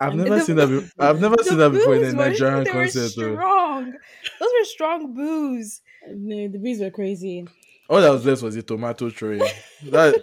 I've 0.00 0.14
never 0.14 0.36
the- 0.36 0.40
seen 0.42 0.56
that 0.56 0.66
be- 0.68 0.90
I've 0.98 1.20
never 1.20 1.36
seen 1.42 1.58
that 1.58 1.70
before 1.72 1.94
in 1.96 2.02
a 2.02 2.06
boos 2.06 2.14
were- 2.14 2.24
Nigerian 2.28 2.64
they 2.64 2.70
concert 2.70 3.12
were 3.16 3.22
though. 3.24 3.34
strong. 3.34 3.92
Those 4.40 4.50
were 4.58 4.64
strong 4.64 5.14
boos. 5.14 5.80
No, 6.08 6.48
the 6.48 6.58
bees 6.58 6.80
were 6.80 6.90
crazy. 6.90 7.46
All 7.88 8.00
that 8.00 8.10
was 8.10 8.26
left 8.26 8.42
was 8.42 8.56
a 8.56 8.62
tomato 8.62 9.10
tray. 9.10 9.38
That 9.84 10.14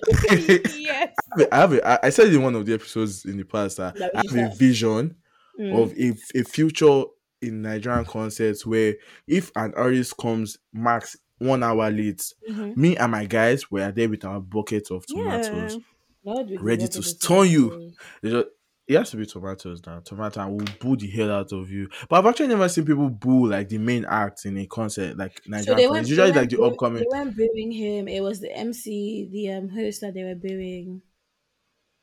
yes. 0.78 1.14
I 1.52 1.56
have 1.58 1.74
a, 1.74 1.88
I- 1.88 2.00
I 2.04 2.10
said 2.10 2.28
in 2.34 2.42
one 2.42 2.56
of 2.56 2.66
the 2.66 2.74
episodes 2.74 3.24
in 3.26 3.38
the 3.38 3.46
past 3.46 3.78
that 3.78 3.96
That 3.96 4.12
I 4.16 4.22
have 4.40 4.52
a 4.52 4.56
vision 4.56 5.16
Mm. 5.60 5.84
of 5.84 5.94
a, 5.96 6.40
a 6.40 6.44
future 6.44 7.04
in 7.40 7.62
Nigerian 7.62 8.06
concerts 8.06 8.66
where 8.66 8.96
if 9.28 9.52
an 9.56 9.72
artist 9.76 10.18
comes 10.18 10.58
max 10.74 11.16
one 11.38 11.62
hour 11.62 11.92
late, 11.92 12.24
Mhm. 12.50 12.76
me 12.76 12.98
and 12.98 13.12
my 13.12 13.26
guys 13.26 13.70
were 13.70 13.92
there 13.92 14.10
with 14.10 14.26
our 14.26 14.40
buckets 14.40 14.90
of 14.90 15.06
tomatoes. 15.06 15.78
Yeah. 16.24 16.44
Ready 16.60 16.88
to 16.88 17.00
it, 17.00 17.04
stun 17.04 17.48
you. 17.50 17.92
They 18.24 18.32
just- 18.32 18.48
it 18.88 18.98
has 18.98 19.12
to 19.12 19.18
be 19.18 19.26
tomatoes 19.26 19.82
now. 19.86 20.00
Tomato 20.00 20.42
and 20.42 20.52
will 20.58 20.68
boo 20.80 20.96
the 20.98 21.08
hell 21.10 21.32
out 21.32 21.52
of 21.54 21.70
you. 21.72 21.90
But 22.10 22.18
I've 22.20 22.26
actually 22.26 22.48
never 22.48 22.68
seen 22.70 22.86
people 22.86 23.10
boo 23.10 23.48
like 23.50 23.70
the 23.70 23.78
main 23.78 24.06
act 24.06 24.46
in 24.46 24.58
a 24.58 24.66
concert, 24.68 25.18
like 25.18 25.42
So 25.56 25.74
Nigerian 25.74 25.76
they 25.76 25.88
concerts. 25.88 25.90
went, 25.90 26.08
Usually 26.10 26.32
they 26.32 26.40
like 26.42 26.50
the 26.50 26.58
went, 26.58 26.74
upcoming. 26.74 27.04
They 27.04 27.06
weren't 27.10 27.36
booing 27.38 27.72
him. 27.72 28.08
It 28.08 28.22
was 28.22 28.40
the 28.42 28.52
MC, 28.56 29.30
the 29.32 29.52
um, 29.54 29.70
host 29.70 30.02
that 30.02 30.14
they 30.14 30.24
were 30.24 30.36
booing. 30.36 31.02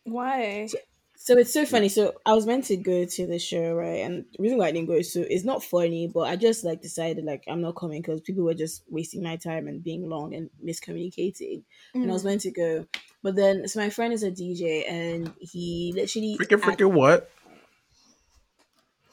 Why? 0.05 0.69
So 1.17 1.37
it's 1.37 1.53
so 1.53 1.67
funny. 1.67 1.89
So 1.91 2.15
I 2.25 2.33
was 2.33 2.47
meant 2.47 2.65
to 2.67 2.77
go 2.77 3.05
to 3.05 3.27
the 3.27 3.39
show, 3.39 3.75
right? 3.75 3.99
And 4.01 4.25
the 4.33 4.43
reason 4.43 4.57
why 4.59 4.69
I 4.69 4.73
didn't 4.73 4.89
go, 4.89 5.03
so 5.03 5.21
it's 5.21 5.45
not 5.45 5.63
funny, 5.63 6.09
but 6.09 6.21
I 6.23 6.37
just 6.37 6.65
like 6.65 6.81
decided 6.81 7.25
like 7.25 7.45
I'm 7.47 7.61
not 7.61 7.77
coming 7.77 8.01
because 8.01 8.23
people 8.23 8.45
were 8.45 8.55
just 8.55 8.85
wasting 8.89 9.23
my 9.23 9.37
time 9.37 9.69
and 9.69 9.83
being 9.85 10.09
long 10.09 10.35
and 10.35 10.49
miscommunicating. 10.65 11.65
And 12.01 12.11
I 12.11 12.15
was 12.15 12.25
meant 12.25 12.41
to 12.43 12.51
go, 12.51 12.87
but 13.23 13.37
then 13.37 13.67
so 13.69 13.81
my 13.81 13.91
friend 13.91 14.13
is 14.13 14.23
a 14.23 14.31
DJ 14.31 14.85
and 14.89 15.33
he 15.41 15.93
literally 15.95 16.37
Freaking 16.39 16.63
act- 16.63 16.81
freaking 16.81 16.93
what? 16.93 17.31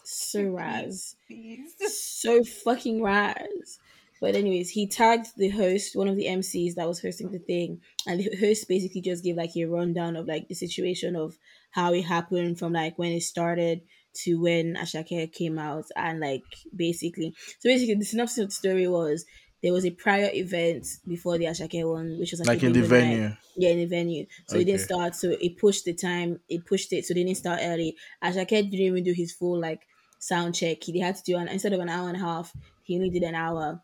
so 0.03 0.49
raz, 0.49 1.15
so 1.89 2.43
fucking 2.43 3.03
raz. 3.03 3.79
But 4.19 4.35
anyways, 4.35 4.71
he 4.71 4.87
tagged 4.87 5.27
the 5.37 5.49
host, 5.49 5.95
one 5.95 6.07
of 6.07 6.15
the 6.15 6.27
MCs 6.27 6.73
that 6.75 6.87
was 6.87 7.01
hosting 7.01 7.31
the 7.31 7.37
thing, 7.39 7.81
and 8.07 8.19
the 8.19 8.35
host 8.37 8.67
basically 8.67 9.01
just 9.01 9.23
gave 9.23 9.35
like 9.35 9.55
a 9.55 9.65
rundown 9.65 10.15
of 10.15 10.27
like 10.27 10.47
the 10.47 10.55
situation 10.55 11.15
of 11.15 11.37
how 11.71 11.93
it 11.93 12.03
happened 12.03 12.57
from 12.57 12.73
like 12.73 12.97
when 12.97 13.11
it 13.11 13.21
started 13.21 13.81
to 14.23 14.41
when 14.41 14.75
Asake 14.75 15.31
came 15.31 15.59
out 15.59 15.85
and 15.95 16.19
like 16.19 16.41
basically 16.75 17.35
so 17.59 17.69
basically 17.69 17.93
the 17.93 18.05
synopsis 18.05 18.39
of 18.39 18.47
the 18.47 18.53
story 18.53 18.87
was 18.87 19.25
there 19.63 19.73
was 19.73 19.85
a 19.85 19.91
prior 19.91 20.29
event 20.33 20.85
before 21.07 21.37
the 21.37 21.45
Asake 21.45 21.83
one, 21.89 22.19
which 22.19 22.31
was 22.31 22.45
like, 22.45 22.61
in 22.63 22.73
the 22.73 22.81
venue. 22.81 23.29
Night. 23.29 23.37
Yeah, 23.55 23.69
in 23.69 23.79
the 23.79 23.85
venue. 23.85 24.25
So 24.47 24.55
okay. 24.55 24.61
it 24.61 24.65
didn't 24.65 24.81
start. 24.81 25.15
So 25.15 25.35
it 25.39 25.57
pushed 25.57 25.85
the 25.85 25.93
time. 25.93 26.39
It 26.47 26.65
pushed 26.65 26.93
it. 26.93 27.05
So 27.05 27.13
they 27.13 27.23
didn't 27.23 27.37
start 27.37 27.59
early. 27.63 27.95
Asake 28.23 28.49
didn't 28.49 28.73
even 28.73 29.03
do 29.03 29.13
his 29.13 29.33
full 29.33 29.59
like 29.59 29.87
sound 30.19 30.55
check. 30.55 30.83
He 30.83 30.99
had 30.99 31.15
to 31.15 31.23
do 31.23 31.37
an 31.37 31.47
instead 31.47 31.73
of 31.73 31.79
an 31.79 31.89
hour 31.89 32.07
and 32.07 32.17
a 32.17 32.19
half, 32.19 32.53
he 32.83 32.95
only 32.95 33.09
did 33.09 33.23
an 33.23 33.35
hour. 33.35 33.81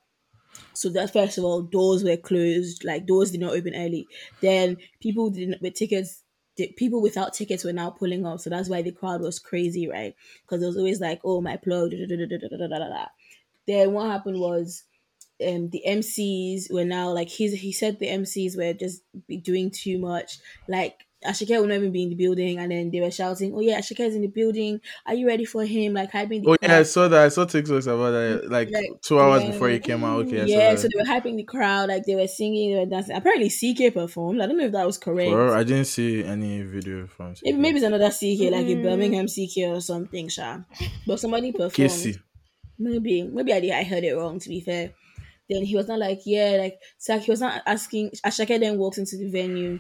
So 0.73 0.89
that 0.89 1.11
first 1.11 1.39
of 1.39 1.43
all, 1.43 1.63
doors 1.63 2.03
were 2.03 2.17
closed. 2.17 2.83
Like 2.83 3.07
doors 3.07 3.31
did 3.31 3.41
not 3.41 3.53
open 3.53 3.73
early. 3.75 4.07
Then 4.41 4.77
people 5.01 5.31
didn't 5.31 5.61
with 5.61 5.73
tickets 5.73 6.23
people 6.55 7.01
without 7.01 7.33
tickets 7.33 7.63
were 7.63 7.73
now 7.73 7.89
pulling 7.89 8.25
up. 8.25 8.39
So 8.39 8.49
that's 8.49 8.69
why 8.69 8.81
the 8.81 8.91
crowd 8.91 9.21
was 9.21 9.39
crazy, 9.39 9.87
right? 9.87 10.15
Because 10.43 10.61
it 10.61 10.67
was 10.67 10.77
always 10.77 11.01
like, 11.01 11.19
oh, 11.23 11.41
my 11.41 11.57
plug. 11.57 11.91
Da, 11.91 12.05
da, 12.05 12.25
da, 12.27 13.05
then 13.65 13.93
what 13.93 14.09
happened 14.09 14.39
was 14.39 14.83
um 15.47 15.69
the 15.69 15.83
MCs 15.87 16.71
were 16.71 16.85
now 16.85 17.11
like 17.11 17.29
he's 17.29 17.53
he 17.59 17.71
said 17.71 17.99
the 17.99 18.07
MCs 18.07 18.57
were 18.57 18.73
just 18.73 19.03
be 19.27 19.37
doing 19.37 19.71
too 19.71 19.99
much. 19.99 20.39
Like 20.67 21.05
Asake 21.25 21.57
will 21.57 21.67
not 21.67 21.75
even 21.75 21.93
be 21.93 22.03
in 22.03 22.09
the 22.09 22.15
building, 22.15 22.59
and 22.59 22.69
then 22.69 22.91
they 22.91 22.99
were 22.99 23.09
shouting, 23.09 23.53
"Oh 23.55 23.61
yeah, 23.61 23.79
Asake 23.79 24.01
is 24.01 24.13
in 24.15 24.21
the 24.23 24.27
building. 24.27 24.81
Are 25.05 25.13
you 25.13 25.25
ready 25.25 25.45
for 25.45 25.63
him?" 25.63 25.93
Like 25.93 26.11
hyping 26.11 26.43
the 26.43 26.49
Oh 26.49 26.57
yeah, 26.61 26.79
I 26.79 26.83
saw 26.83 27.07
that. 27.07 27.25
I 27.25 27.29
saw 27.29 27.45
TikToks 27.45 27.87
about 27.87 28.11
that. 28.11 28.49
Like, 28.51 28.69
Like, 28.71 29.01
two 29.01 29.19
hours 29.21 29.43
yeah. 29.43 29.51
before 29.51 29.69
he 29.69 29.79
came 29.79 30.03
out. 30.03 30.25
Okay, 30.25 30.41
I 30.41 30.45
yeah, 30.45 30.75
so 30.75 30.89
they 30.89 30.99
were 30.99 31.05
hyping 31.07 31.37
the 31.37 31.43
crowd, 31.43 31.87
like 31.87 32.03
they 32.03 32.15
were 32.15 32.27
singing, 32.27 32.73
they 32.73 32.79
were 32.79 32.85
dancing. 32.85 33.15
Apparently, 33.15 33.49
CK 33.49 33.93
performed. 33.93 34.41
I 34.41 34.47
don't 34.47 34.57
know 34.57 34.65
if 34.65 34.73
that 34.73 34.85
was 34.85 34.97
correct. 34.97 35.31
Or 35.31 35.55
I 35.55 35.63
didn't 35.63 35.85
see 35.85 36.25
any 36.25 36.61
video 36.63 37.07
from. 37.07 37.35
Maybe 37.41 37.57
maybe 37.57 37.77
it's 37.77 37.85
another 37.85 38.09
CK, 38.09 38.51
like 38.51 38.67
a 38.67 38.75
Mm. 38.75 38.83
Birmingham 38.83 39.27
CK 39.27 39.69
or 39.69 39.79
something, 39.79 40.27
Sha. 40.27 40.59
But 41.07 41.21
somebody 41.21 41.53
performed. 41.53 41.73
Casey. 41.73 42.17
Maybe 42.77 43.23
maybe 43.23 43.53
I 43.53 43.59
did, 43.61 43.71
I 43.71 43.83
heard 43.83 44.03
it 44.03 44.13
wrong. 44.13 44.39
To 44.39 44.49
be 44.49 44.59
fair, 44.59 44.91
then 45.49 45.63
he 45.63 45.75
was 45.75 45.87
not 45.87 45.99
like 45.99 46.21
yeah, 46.25 46.57
like 46.59 46.81
so 46.97 47.19
he 47.19 47.31
was 47.31 47.41
not 47.41 47.61
asking. 47.65 48.11
Asake 48.25 48.59
then 48.59 48.77
walks 48.77 48.97
into 48.97 49.17
the 49.17 49.29
venue, 49.29 49.79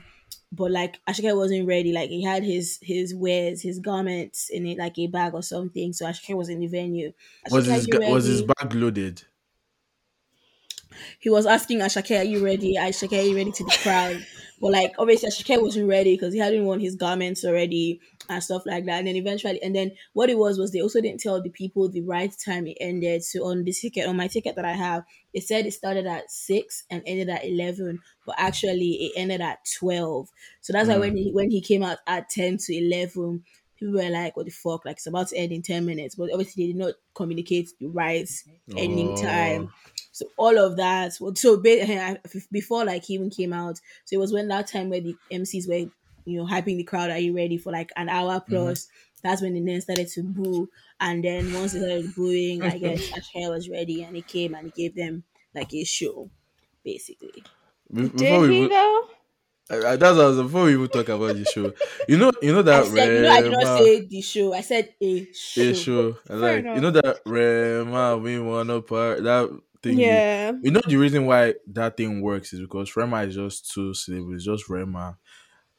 but 0.51 0.71
like 0.71 0.99
Asake 1.05 1.35
wasn't 1.35 1.67
ready. 1.67 1.93
Like 1.93 2.09
he 2.09 2.23
had 2.23 2.43
his 2.43 2.79
his 2.81 3.15
wares, 3.15 3.61
his 3.61 3.79
garments 3.79 4.49
in 4.49 4.65
it, 4.67 4.77
like 4.77 4.97
a 4.99 5.07
bag 5.07 5.33
or 5.33 5.43
something. 5.43 5.93
So 5.93 6.05
Asake 6.05 6.35
was 6.35 6.49
in 6.49 6.59
the 6.59 6.67
venue. 6.67 7.13
Was 7.49 7.67
"Asake, 7.67 7.71
are 7.71 7.75
his 7.75 7.87
was 8.05 8.25
his 8.25 8.41
bag 8.41 8.73
loaded? 8.73 9.23
he 11.19 11.29
was 11.29 11.45
asking 11.45 11.79
Asake, 11.79 12.19
"Are 12.19 12.23
you 12.23 12.43
ready? 12.43 12.75
Asake, 12.75 13.17
are 13.17 13.21
you 13.21 13.35
ready 13.35 13.51
to 13.51 13.63
the 13.63 13.77
crowd?" 13.81 14.25
But 14.61 14.71
like 14.71 14.93
obviously 14.97 15.29
Asake 15.29 15.61
wasn't 15.61 15.89
ready 15.89 16.15
because 16.15 16.33
he 16.33 16.39
hadn't 16.39 16.63
worn 16.65 16.79
his 16.79 16.95
garments 16.95 17.43
already 17.43 17.99
and 18.29 18.43
stuff 18.43 18.65
like 18.65 18.85
that. 18.85 18.99
And 18.99 19.07
then 19.07 19.15
eventually, 19.15 19.61
and 19.61 19.75
then 19.75 19.91
what 20.13 20.29
it 20.29 20.37
was 20.37 20.57
was 20.57 20.71
they 20.71 20.81
also 20.81 21.01
didn't 21.01 21.21
tell 21.21 21.41
the 21.41 21.49
people 21.49 21.89
the 21.89 22.01
right 22.01 22.33
time 22.43 22.67
it 22.67 22.77
ended. 22.79 23.23
So 23.23 23.45
on 23.45 23.63
the 23.63 23.71
ticket, 23.71 24.07
on 24.07 24.17
my 24.17 24.27
ticket 24.27 24.55
that 24.55 24.65
I 24.65 24.73
have, 24.73 25.03
it 25.33 25.43
said 25.43 25.65
it 25.65 25.73
started 25.73 26.05
at 26.05 26.31
six 26.31 26.83
and 26.89 27.01
ended 27.05 27.29
at 27.29 27.45
eleven, 27.45 27.99
but 28.25 28.35
actually 28.37 28.91
it 28.91 29.13
ended 29.15 29.41
at 29.41 29.59
twelve. 29.79 30.29
So 30.61 30.73
that's 30.73 30.89
why 30.89 30.97
when 30.97 31.13
mm. 31.13 31.23
he 31.23 31.31
when 31.31 31.51
he 31.51 31.61
came 31.61 31.83
out 31.83 31.99
at 32.07 32.29
ten 32.29 32.57
to 32.57 32.75
eleven. 32.75 33.43
People 33.75 33.95
were 33.95 34.09
like, 34.09 34.37
"What 34.37 34.45
the 34.45 34.51
fuck? 34.51 34.85
Like 34.85 34.97
it's 34.97 35.07
about 35.07 35.29
to 35.29 35.35
end 35.35 35.51
in 35.51 35.63
ten 35.63 35.85
minutes," 35.85 36.15
but 36.15 36.31
obviously 36.31 36.63
they 36.63 36.73
did 36.73 36.79
not 36.79 36.93
communicate 37.15 37.69
the 37.79 37.87
right 37.87 38.23
mm-hmm. 38.23 38.77
ending 38.77 39.09
Oh. 39.09 39.21
time. 39.21 39.71
So 40.13 40.27
all 40.37 40.57
of 40.57 40.77
that. 40.77 41.13
So 41.13 41.57
before 42.51 42.85
like 42.85 43.03
he 43.03 43.15
even 43.15 43.29
came 43.31 43.51
out, 43.51 43.81
so 44.05 44.15
it 44.15 44.19
was 44.19 44.31
when 44.31 44.47
that 44.49 44.67
time 44.67 44.89
where 44.89 45.01
the 45.01 45.15
MCs 45.31 45.67
were, 45.67 45.89
you 46.25 46.37
know, 46.37 46.45
hyping 46.45 46.77
the 46.77 46.83
crowd. 46.83 47.11
Are 47.11 47.17
you 47.19 47.35
ready 47.35 47.57
for 47.57 47.71
like 47.71 47.91
an 47.95 48.09
hour 48.09 48.39
plus? 48.41 48.87
That's 49.21 49.41
when 49.41 49.53
the 49.53 49.61
then 49.61 49.79
started 49.81 50.09
to 50.09 50.23
boo, 50.23 50.69
and 50.99 51.23
then 51.23 51.53
once 51.53 51.73
they 51.73 51.79
started 51.79 52.13
booing, 52.15 52.65
I 52.65 52.77
guess 52.79 53.07
Asake 53.09 53.49
was 53.49 53.69
ready, 53.69 54.03
and 54.03 54.15
he 54.15 54.21
came 54.21 54.53
and 54.53 54.65
he 54.65 54.71
gave 54.71 54.95
them 54.95 55.23
like 55.55 55.73
a 55.73 55.83
show, 55.85 56.29
basically. 56.83 57.43
Be- 57.93 58.09
Did 58.15 58.17
Before 58.17 58.41
we 58.41 58.49
he 58.49 58.67
even, 58.67 58.69
though? 58.69 59.09
uh, 59.71 59.75
uh, 59.77 59.95
that's 59.97 60.17
what 60.17 60.25
I 60.25 60.27
was, 60.29 60.37
before 60.41 60.65
we 60.65 60.73
even 60.73 60.89
talk 60.89 61.09
about 61.09 61.35
the 61.35 61.45
show, 61.45 61.73
you 62.07 62.17
know, 62.17 62.31
you 62.41 62.53
know 62.53 62.61
I 62.69 62.81
that 62.81 62.83
said, 62.83 63.13
you 63.13 63.21
know, 63.21 63.29
I 63.29 63.41
did 63.41 63.51
not 63.51 63.67
say 63.67 64.05
the 64.05 64.21
show. 64.21 64.53
I 64.53 64.61
said 64.61 64.95
a 65.01 65.31
show. 65.33 65.61
Yeah, 65.61 65.73
sure. 65.73 66.17
And 66.29 66.41
like 66.41 66.67
you 66.73 66.81
know 66.81 66.91
that 66.91 67.21
Rema 67.25 68.17
we 68.17 68.39
wanna 68.39 68.81
part 68.81 69.23
that 69.23 69.49
thing. 69.83 69.99
Yeah. 69.99 70.53
You 70.61 70.71
know 70.71 70.81
the 70.87 70.95
reason 70.97 71.25
why 71.25 71.55
that 71.67 71.97
thing 71.97 72.21
works 72.21 72.53
is 72.53 72.61
because 72.61 72.95
Rema 72.95 73.23
is 73.23 73.35
just 73.35 73.71
two 73.71 73.93
syllables, 73.93 74.35
it's 74.35 74.45
just 74.45 74.69
Rema. 74.69 75.19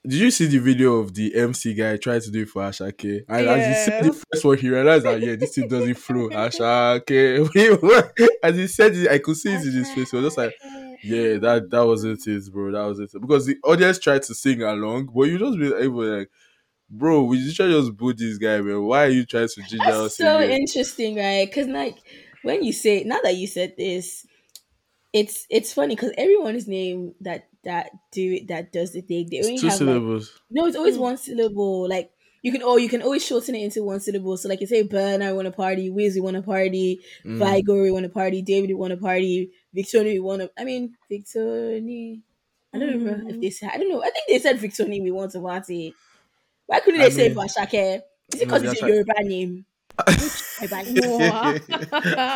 Did 0.07 0.21
you 0.21 0.31
see 0.31 0.47
the 0.47 0.59
video 0.59 0.97
of 0.97 1.15
the 1.15 1.35
MC 1.35 1.73
guy 1.73 1.97
trying 1.97 2.21
to 2.21 2.31
do 2.31 2.43
it 2.43 2.51
for 2.51 2.63
Asake? 2.63 3.25
And 3.27 3.47
as 3.47 3.67
he 3.67 3.91
said 3.91 4.05
the 4.05 4.13
first 4.13 4.45
one, 4.45 4.59
he 4.59 4.69
realized 4.69 5.07
that 5.07 5.19
yeah, 5.19 5.35
this 5.35 5.55
thing 5.55 5.67
doesn't 5.67 5.95
flow. 5.95 6.29
Asake. 6.29 7.49
as 8.43 8.57
he 8.57 8.67
said 8.67 8.95
it, 8.95 9.11
I 9.11 9.19
could 9.19 9.37
see 9.37 9.55
it 9.55 9.63
in 9.63 9.73
his 9.73 9.91
face. 9.93 10.11
He 10.11 10.17
was 10.19 10.27
just 10.27 10.37
like, 10.37 10.55
yeah, 11.03 11.39
that 11.39 11.71
that 11.71 11.87
wasn't 11.87 12.27
it, 12.27 12.53
bro. 12.53 12.73
That 12.73 12.87
was 12.87 13.01
it. 13.01 13.19
Because 13.19 13.47
the 13.47 13.57
audience 13.65 13.99
tried 13.99 14.23
to 14.25 14.35
sing 14.35 14.63
along, 14.63 15.07
but 15.07 15.23
you 15.23 15.39
just 15.39 15.59
be 15.59 15.73
able 15.75 16.05
like, 16.05 16.31
bro, 16.91 17.23
we 17.23 17.39
literally 17.39 17.73
just 17.73 17.97
boo 17.97 18.13
this 18.13 18.37
guy, 18.37 18.61
man. 18.61 18.83
Why 18.83 19.05
are 19.05 19.09
you 19.09 19.25
trying 19.25 19.49
to 19.49 19.63
ginger 19.63 19.85
That's 19.87 20.19
so 20.19 20.41
interesting, 20.43 21.17
right? 21.17 21.49
Because 21.49 21.69
like 21.69 21.97
when 22.43 22.63
you 22.63 22.75
say 22.75 23.05
now 23.05 23.21
that 23.23 23.37
you 23.37 23.47
said 23.47 23.75
this, 23.79 24.27
it's 25.15 25.47
it's 25.49 25.73
funny 25.73 25.95
because 25.95 26.13
everyone's 26.19 26.69
name 26.69 27.15
that 27.23 27.49
that 27.65 27.91
do 28.13 28.33
it 28.33 28.49
that 28.49 28.73
does 28.73 28.93
the 28.93 29.01
thing 29.01 29.29
they 29.31 29.41
only 29.41 29.59
two 29.59 29.69
have 29.69 29.81
like, 29.81 29.89
syllables. 29.89 30.41
no, 30.51 30.67
it's 30.67 30.77
always 30.77 30.97
hmm. 30.97 31.03
one 31.03 31.17
syllable. 31.17 31.89
Like 31.89 32.11
you 32.43 32.53
can 32.53 32.63
oh 32.63 32.77
you 32.77 32.89
can 32.89 33.03
always 33.03 33.25
shorten 33.25 33.55
it 33.55 33.63
into 33.63 33.83
one 33.83 34.01
syllable. 34.01 34.37
So 34.37 34.49
like 34.49 34.61
you 34.61 34.67
say, 34.67 34.83
Burn, 34.83 35.23
I 35.23 35.33
want 35.33 35.47
to 35.47 35.53
party. 35.53 35.91
Wiz, 35.91 36.15
we 36.15 36.21
want 36.21 36.37
to 36.37 36.43
party. 36.43 37.01
Mm. 37.25 37.39
Vigor, 37.39 37.83
we 37.83 37.91
want 37.91 38.05
to 38.05 38.11
party. 38.11 38.43
David, 38.43 38.69
we 38.69 38.75
want 38.75 38.93
to 38.93 38.97
party. 38.97 39.51
Victoria, 39.73 40.13
we 40.13 40.21
want 40.21 40.43
to. 40.43 40.51
I 40.59 40.65
mean, 40.65 40.95
Victoria. 41.09 42.17
I 42.75 42.79
don't 42.79 42.89
remember 42.89 43.29
if 43.29 43.35
hmm. 43.37 43.41
they 43.41 43.51
said. 43.51 43.71
I 43.73 43.79
don't 43.79 43.89
know. 43.89 44.03
I 44.03 44.11
think 44.11 44.29
they 44.29 44.39
said 44.39 44.59
Victoria, 44.59 45.03
we 45.03 45.11
want 45.11 45.33
to 45.33 45.41
party. 45.41 45.95
Why 46.67 46.81
couldn't 46.81 47.01
they 47.01 47.07
I 47.07 47.11
say 47.11 47.29
mean- 47.29 47.39
Bashake? 47.39 48.03
Is 48.33 48.41
it 48.41 48.45
hmm, 48.45 48.51
because 48.51 48.63
they're 48.63 48.73
it's 48.73 48.81
a 48.81 48.85
try- 48.85 48.89
Yoruba 48.89 49.23
name? 49.23 49.67
Which 50.61 50.89
Yoruba 50.89 51.45
name? 51.45 51.63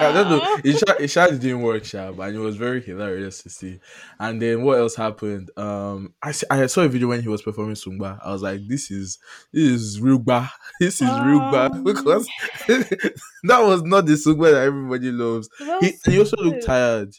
I 0.00 0.12
don't 0.12 0.29
know. 0.31 0.43
It 0.65 0.79
sha, 0.79 0.95
it 1.00 1.09
sha 1.09 1.27
didn't 1.29 1.61
work, 1.62 1.85
sha, 1.85 2.12
but 2.12 2.33
it 2.35 2.38
was 2.38 2.57
very 2.57 2.81
hilarious 2.81 3.43
to 3.43 3.50
see. 3.50 3.81
And 4.19 4.41
then 4.41 4.62
what 4.62 4.79
else 4.79 4.95
happened? 4.95 5.50
Um, 5.57 6.15
I 6.23 6.33
I 6.50 6.67
saw 6.67 6.83
a 6.83 6.88
video 6.88 7.09
when 7.09 7.23
he 7.23 7.29
was 7.29 7.43
performing 7.43 7.75
Sungba. 7.75 8.19
I 8.25 8.33
was 8.33 8.43
like, 8.43 8.61
this 8.69 8.91
is 8.91 9.19
this 9.53 9.65
is 9.65 10.00
real 10.00 10.19
ba. 10.19 10.50
This 10.81 11.00
is 11.03 11.09
real 11.21 11.41
ba 11.41 11.71
Um. 11.73 11.85
because 11.85 12.27
that 12.69 13.61
was 13.62 13.83
not 13.83 14.07
the 14.07 14.12
Sungba 14.15 14.53
that 14.53 14.62
everybody 14.62 15.11
loves. 15.11 15.49
That 15.59 15.83
He, 15.83 15.95
and 16.05 16.15
he 16.15 16.19
also 16.21 16.37
looked 16.37 16.65
tired. 16.65 17.15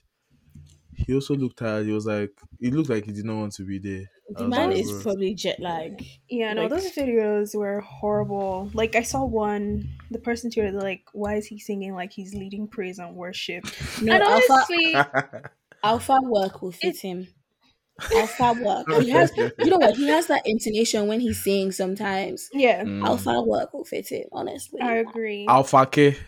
He 0.95 1.13
also 1.13 1.35
looked 1.35 1.57
tired. 1.59 1.85
He 1.85 1.91
was 1.93 2.05
like, 2.05 2.31
he 2.59 2.71
looked 2.71 2.89
like 2.89 3.05
he 3.05 3.11
did 3.13 3.25
not 3.25 3.37
want 3.37 3.53
to 3.53 3.63
be 3.63 3.79
there. 3.79 4.05
I 4.29 4.33
The 4.37 4.43
was 4.45 4.49
man 4.49 4.71
is 4.71 4.91
bro. 4.91 5.01
probably 5.01 5.33
jet 5.33 5.59
lag. 5.59 6.05
Yeah, 6.29 6.53
no, 6.53 6.61
Like- 6.63 6.69
those 6.71 6.91
videos 6.91 7.55
were 7.55 7.81
horrible. 7.81 8.69
Like 8.73 8.95
I 8.95 9.01
saw 9.03 9.25
one, 9.25 9.89
the 10.11 10.19
person 10.19 10.51
tweeted 10.51 10.79
like, 10.79 11.03
"Why 11.13 11.35
is 11.35 11.47
he 11.47 11.57
singing 11.59 11.95
like 11.95 12.11
he's 12.13 12.33
leading 12.35 12.67
praise 12.67 12.99
and 12.99 13.15
worship?" 13.15 13.65
No, 14.01 14.13
and 14.13 14.23
Alpha 14.23 14.53
honestly, 14.53 14.95
Alpha 15.83 16.19
work 16.23 16.61
will 16.61 16.71
fit 16.71 16.97
him. 17.01 17.27
Alpha 18.15 18.53
work. 18.63 19.01
He 19.01 19.09
has. 19.09 19.31
You 19.35 19.69
know 19.71 19.77
what? 19.77 19.95
He 19.97 20.07
has 20.07 20.27
that 20.27 20.43
intonation 20.45 21.07
when 21.07 21.19
he 21.19 21.33
sings. 21.33 21.75
Sometimes 21.77 22.49
yeah, 22.53 22.83
Mm. 22.83 23.05
Alpha 23.05 23.41
work 23.41 23.73
will 23.73 23.83
fit 23.83 24.07
him. 24.09 24.25
Honestly, 24.31 24.79
I 24.81 24.95
agree. 24.97 25.45
Alpha 25.49 25.85
K. 25.85 26.15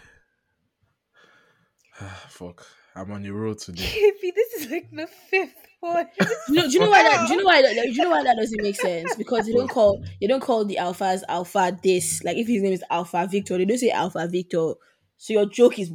Fuck. 2.30 2.66
I'm 2.96 3.12
on 3.12 3.24
the 3.24 3.32
road 3.32 3.60
today. 3.60 3.84
This 4.22 4.54
is 4.66 4.72
like 4.72 4.90
the 4.92 5.08
fifth 5.08 5.56
one. 5.82 6.08
You 6.48 6.56
know, 6.56 6.62
do 6.68 6.70
you 6.74 6.80
know 6.80 6.90
why 6.90 7.04
that? 7.04 7.28
Do 7.28 7.34
you 7.34 7.40
know 7.40 7.46
why 7.46 7.62
that? 7.62 7.74
Do 7.74 7.90
you 7.92 8.04
know 8.04 8.10
why 8.10 8.24
that 8.24 8.38
doesn't 8.38 8.62
make 8.62 8.76
sense? 8.76 9.16
Because 9.16 9.46
they 9.46 9.54
don't 9.54 9.70
call 9.70 10.04
they 10.20 10.28
don't 10.28 10.42
call 10.42 10.66
the 10.66 10.78
alphas 10.80 11.22
alpha 11.28 11.78
this. 11.84 12.24
Like 12.24 12.38
if 12.38 12.48
his 12.48 12.62
name 12.62 12.74
is 12.74 12.84
Alpha 12.90 13.28
Victor, 13.30 13.58
they 13.58 13.66
don't 13.66 13.78
say 13.78 13.90
Alpha 13.92 14.28
Victor. 14.28 14.74
So 15.18 15.34
your 15.34 15.46
joke 15.46 15.80
is 15.80 15.92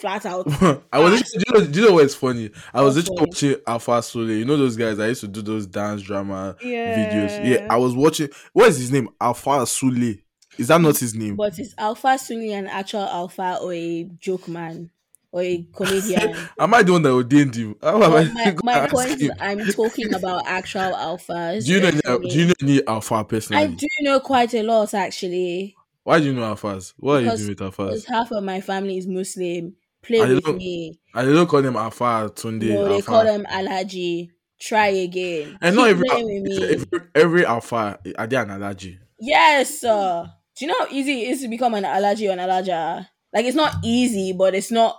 flat 0.00 0.26
out. 0.26 0.46
I 0.92 0.98
was. 0.98 1.12
literally- 1.12 1.22
Do 1.22 1.44
you, 1.46 1.52
know, 1.54 1.66
do 1.72 1.80
you 1.80 1.88
know 1.88 1.94
what's 1.94 2.14
funny? 2.14 2.50
I 2.74 2.82
was 2.82 2.96
What's 2.96 3.08
literally 3.10 3.32
funny? 3.32 3.52
watching 3.54 3.64
Alpha 3.66 3.90
Sule. 4.02 4.38
You 4.38 4.44
know 4.44 4.56
those 4.56 4.76
guys 4.76 4.98
I 4.98 5.08
used 5.08 5.20
to 5.22 5.28
do 5.28 5.42
those 5.42 5.66
dance 5.66 6.02
drama 6.02 6.56
yeah, 6.62 6.96
videos. 7.12 7.48
Yeah, 7.48 7.66
I 7.70 7.76
was 7.76 7.94
watching. 7.94 8.28
What 8.52 8.68
is 8.68 8.78
his 8.78 8.90
name? 8.92 9.08
Alpha 9.20 9.50
Sule. 9.66 10.22
Is 10.58 10.68
that 10.68 10.80
not 10.80 10.98
his 10.98 11.14
name? 11.14 11.36
But 11.36 11.58
is 11.58 11.74
Alpha 11.78 12.18
Sunni 12.18 12.52
an 12.52 12.66
actual 12.66 13.02
alpha 13.04 13.58
or 13.62 13.72
a 13.72 14.04
joke 14.18 14.46
man 14.48 14.90
or 15.32 15.42
a 15.42 15.66
comedian? 15.74 16.34
Am 16.58 16.74
I 16.74 16.82
the 16.82 16.92
one 16.92 17.02
that 17.02 17.12
ordained 17.12 17.56
you? 17.56 17.76
How 17.82 18.02
am 18.02 18.10
But 18.10 18.26
I 18.36 18.54
my, 18.62 18.80
my 18.80 18.88
point 18.88 19.20
is 19.20 19.30
I'm 19.40 19.60
talking 19.72 20.12
about 20.14 20.46
actual 20.46 20.92
alphas. 20.92 21.66
Do 21.66 21.72
you 21.72 21.80
know? 21.80 21.88
Any, 21.88 22.28
do 22.28 22.38
you 22.38 22.46
know 22.46 22.54
any 22.62 22.86
Alpha 22.86 23.24
personally? 23.24 23.62
I 23.62 23.66
do 23.68 23.86
know 24.00 24.20
quite 24.20 24.54
a 24.54 24.62
lot 24.62 24.94
actually. 24.94 25.76
Why 26.02 26.18
do 26.18 26.26
you 26.26 26.32
know 26.32 26.54
Alphas? 26.54 26.94
What 26.96 27.12
are 27.12 27.20
you 27.20 27.24
Because- 27.26 27.40
doing 27.46 27.56
with 27.58 27.76
Because 27.76 28.04
half 28.06 28.32
of 28.32 28.42
my 28.42 28.60
family 28.60 28.96
is 28.98 29.06
Muslim. 29.06 29.76
Play 30.02 30.22
I 30.22 30.28
with 30.32 30.46
me. 30.56 30.98
I 31.14 31.24
don't 31.24 31.46
call 31.46 31.60
them 31.62 31.76
Alpha 31.76 32.30
Tunde. 32.34 32.62
No, 32.62 32.88
they 32.88 32.94
Alpha. 32.96 33.06
call 33.06 33.24
them 33.24 33.44
Alhaji. 33.50 34.30
Try 34.58 34.88
again. 34.88 35.58
And 35.60 35.76
not 35.76 35.88
every, 35.88 36.08
playing 36.08 36.42
with 36.42 36.58
me. 36.58 36.64
every 36.64 37.00
every 37.14 37.46
Alpha 37.46 37.98
are 38.18 38.26
they 38.26 38.36
an 38.36 38.48
Alhaji? 38.48 38.98
Yes, 39.18 39.80
sir. 39.80 40.26
Do 40.56 40.64
you 40.64 40.70
know 40.72 40.78
how 40.80 40.86
easy 40.90 41.22
it 41.22 41.28
is 41.30 41.42
to 41.42 41.48
become 41.48 41.74
an 41.74 41.84
Alhaji 41.84 42.28
or 42.28 42.32
an 42.32 42.38
Alhaja? 42.38 43.06
Like 43.32 43.44
it's 43.44 43.56
not 43.56 43.76
easy, 43.84 44.32
but 44.32 44.54
it's 44.54 44.70
not. 44.70 44.96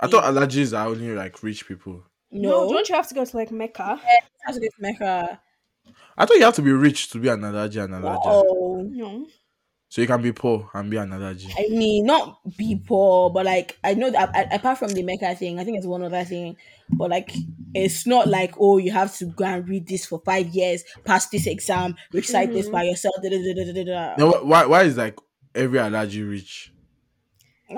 I 0.00 0.06
thought 0.06 0.24
Alhajis 0.24 0.78
are 0.78 0.88
only 0.88 1.14
like 1.14 1.42
rich 1.42 1.66
people. 1.66 2.04
No, 2.30 2.66
No, 2.66 2.72
don't 2.72 2.88
you 2.88 2.94
have 2.94 3.08
to 3.08 3.14
go 3.14 3.24
to 3.24 3.36
like 3.36 3.50
Mecca? 3.50 4.00
That's 4.46 4.58
what 4.58 4.64
it's 4.64 4.78
Mecca. 4.78 5.40
I 6.16 6.26
thought 6.26 6.36
you 6.36 6.44
have 6.44 6.54
to 6.54 6.62
be 6.62 6.72
rich 6.72 7.10
to 7.10 7.18
be 7.18 7.28
an 7.28 7.40
Alhaji 7.40 7.84
and 7.84 7.94
Alhaji. 7.94 8.22
Oh, 8.24 8.82
No. 8.88 9.26
So 9.88 10.00
you 10.00 10.06
can 10.06 10.22
be 10.22 10.32
poor 10.32 10.70
and 10.72 10.90
be 10.90 10.96
an 10.96 11.10
Alhaji. 11.10 11.52
I 11.54 11.68
mean, 11.68 12.06
not 12.06 12.40
be 12.56 12.76
poor, 12.76 13.28
but 13.28 13.44
like 13.44 13.78
I 13.84 13.92
know 13.92 14.10
that 14.10 14.34
a- 14.34 14.54
apart 14.54 14.78
from 14.78 14.88
the 14.88 15.02
Mecca 15.02 15.34
thing, 15.34 15.60
I 15.60 15.64
think 15.64 15.76
it's 15.76 15.86
one 15.86 16.02
other 16.02 16.24
thing. 16.24 16.56
But 16.88 17.10
like, 17.10 17.30
it's 17.74 18.06
not 18.06 18.26
like 18.26 18.54
oh, 18.58 18.78
you 18.78 18.90
have 18.90 19.14
to 19.16 19.26
go 19.26 19.44
and 19.44 19.68
read 19.68 19.86
this 19.86 20.06
for 20.06 20.22
five 20.24 20.48
years, 20.48 20.82
pass 21.04 21.28
this 21.28 21.46
exam, 21.46 21.96
recite 22.10 22.54
this 22.54 22.66
mm-hmm. 22.66 22.72
by 22.72 22.82
yourself. 22.84 23.16
Da, 23.22 23.28
da, 23.28 23.84
da. 23.84 24.14
No, 24.16 24.30
why 24.44 24.64
why 24.64 24.84
is 24.84 24.96
like 24.96 25.18
every 25.54 25.78
Alhaji 25.78 26.26
rich? 26.26 26.72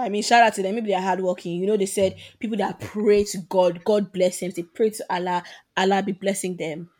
I 0.01 0.09
mean, 0.09 0.23
shout 0.23 0.43
out 0.43 0.55
to 0.55 0.63
them. 0.63 0.75
Maybe 0.75 0.89
they're 0.91 1.01
hardworking. 1.01 1.61
You 1.61 1.67
know, 1.67 1.77
they 1.77 1.87
said 1.87 2.17
people 2.39 2.57
that 2.59 2.81
pray 2.81 3.25
to 3.25 3.39
God, 3.49 3.83
God 3.85 4.13
bless 4.13 4.41
them. 4.41 4.53
They 4.55 4.63
pray 4.63 4.91
to 4.91 5.05
Allah, 5.11 5.43
Allah 5.77 6.03
be 6.03 6.13
blessing 6.13 6.57
them. 6.57 6.91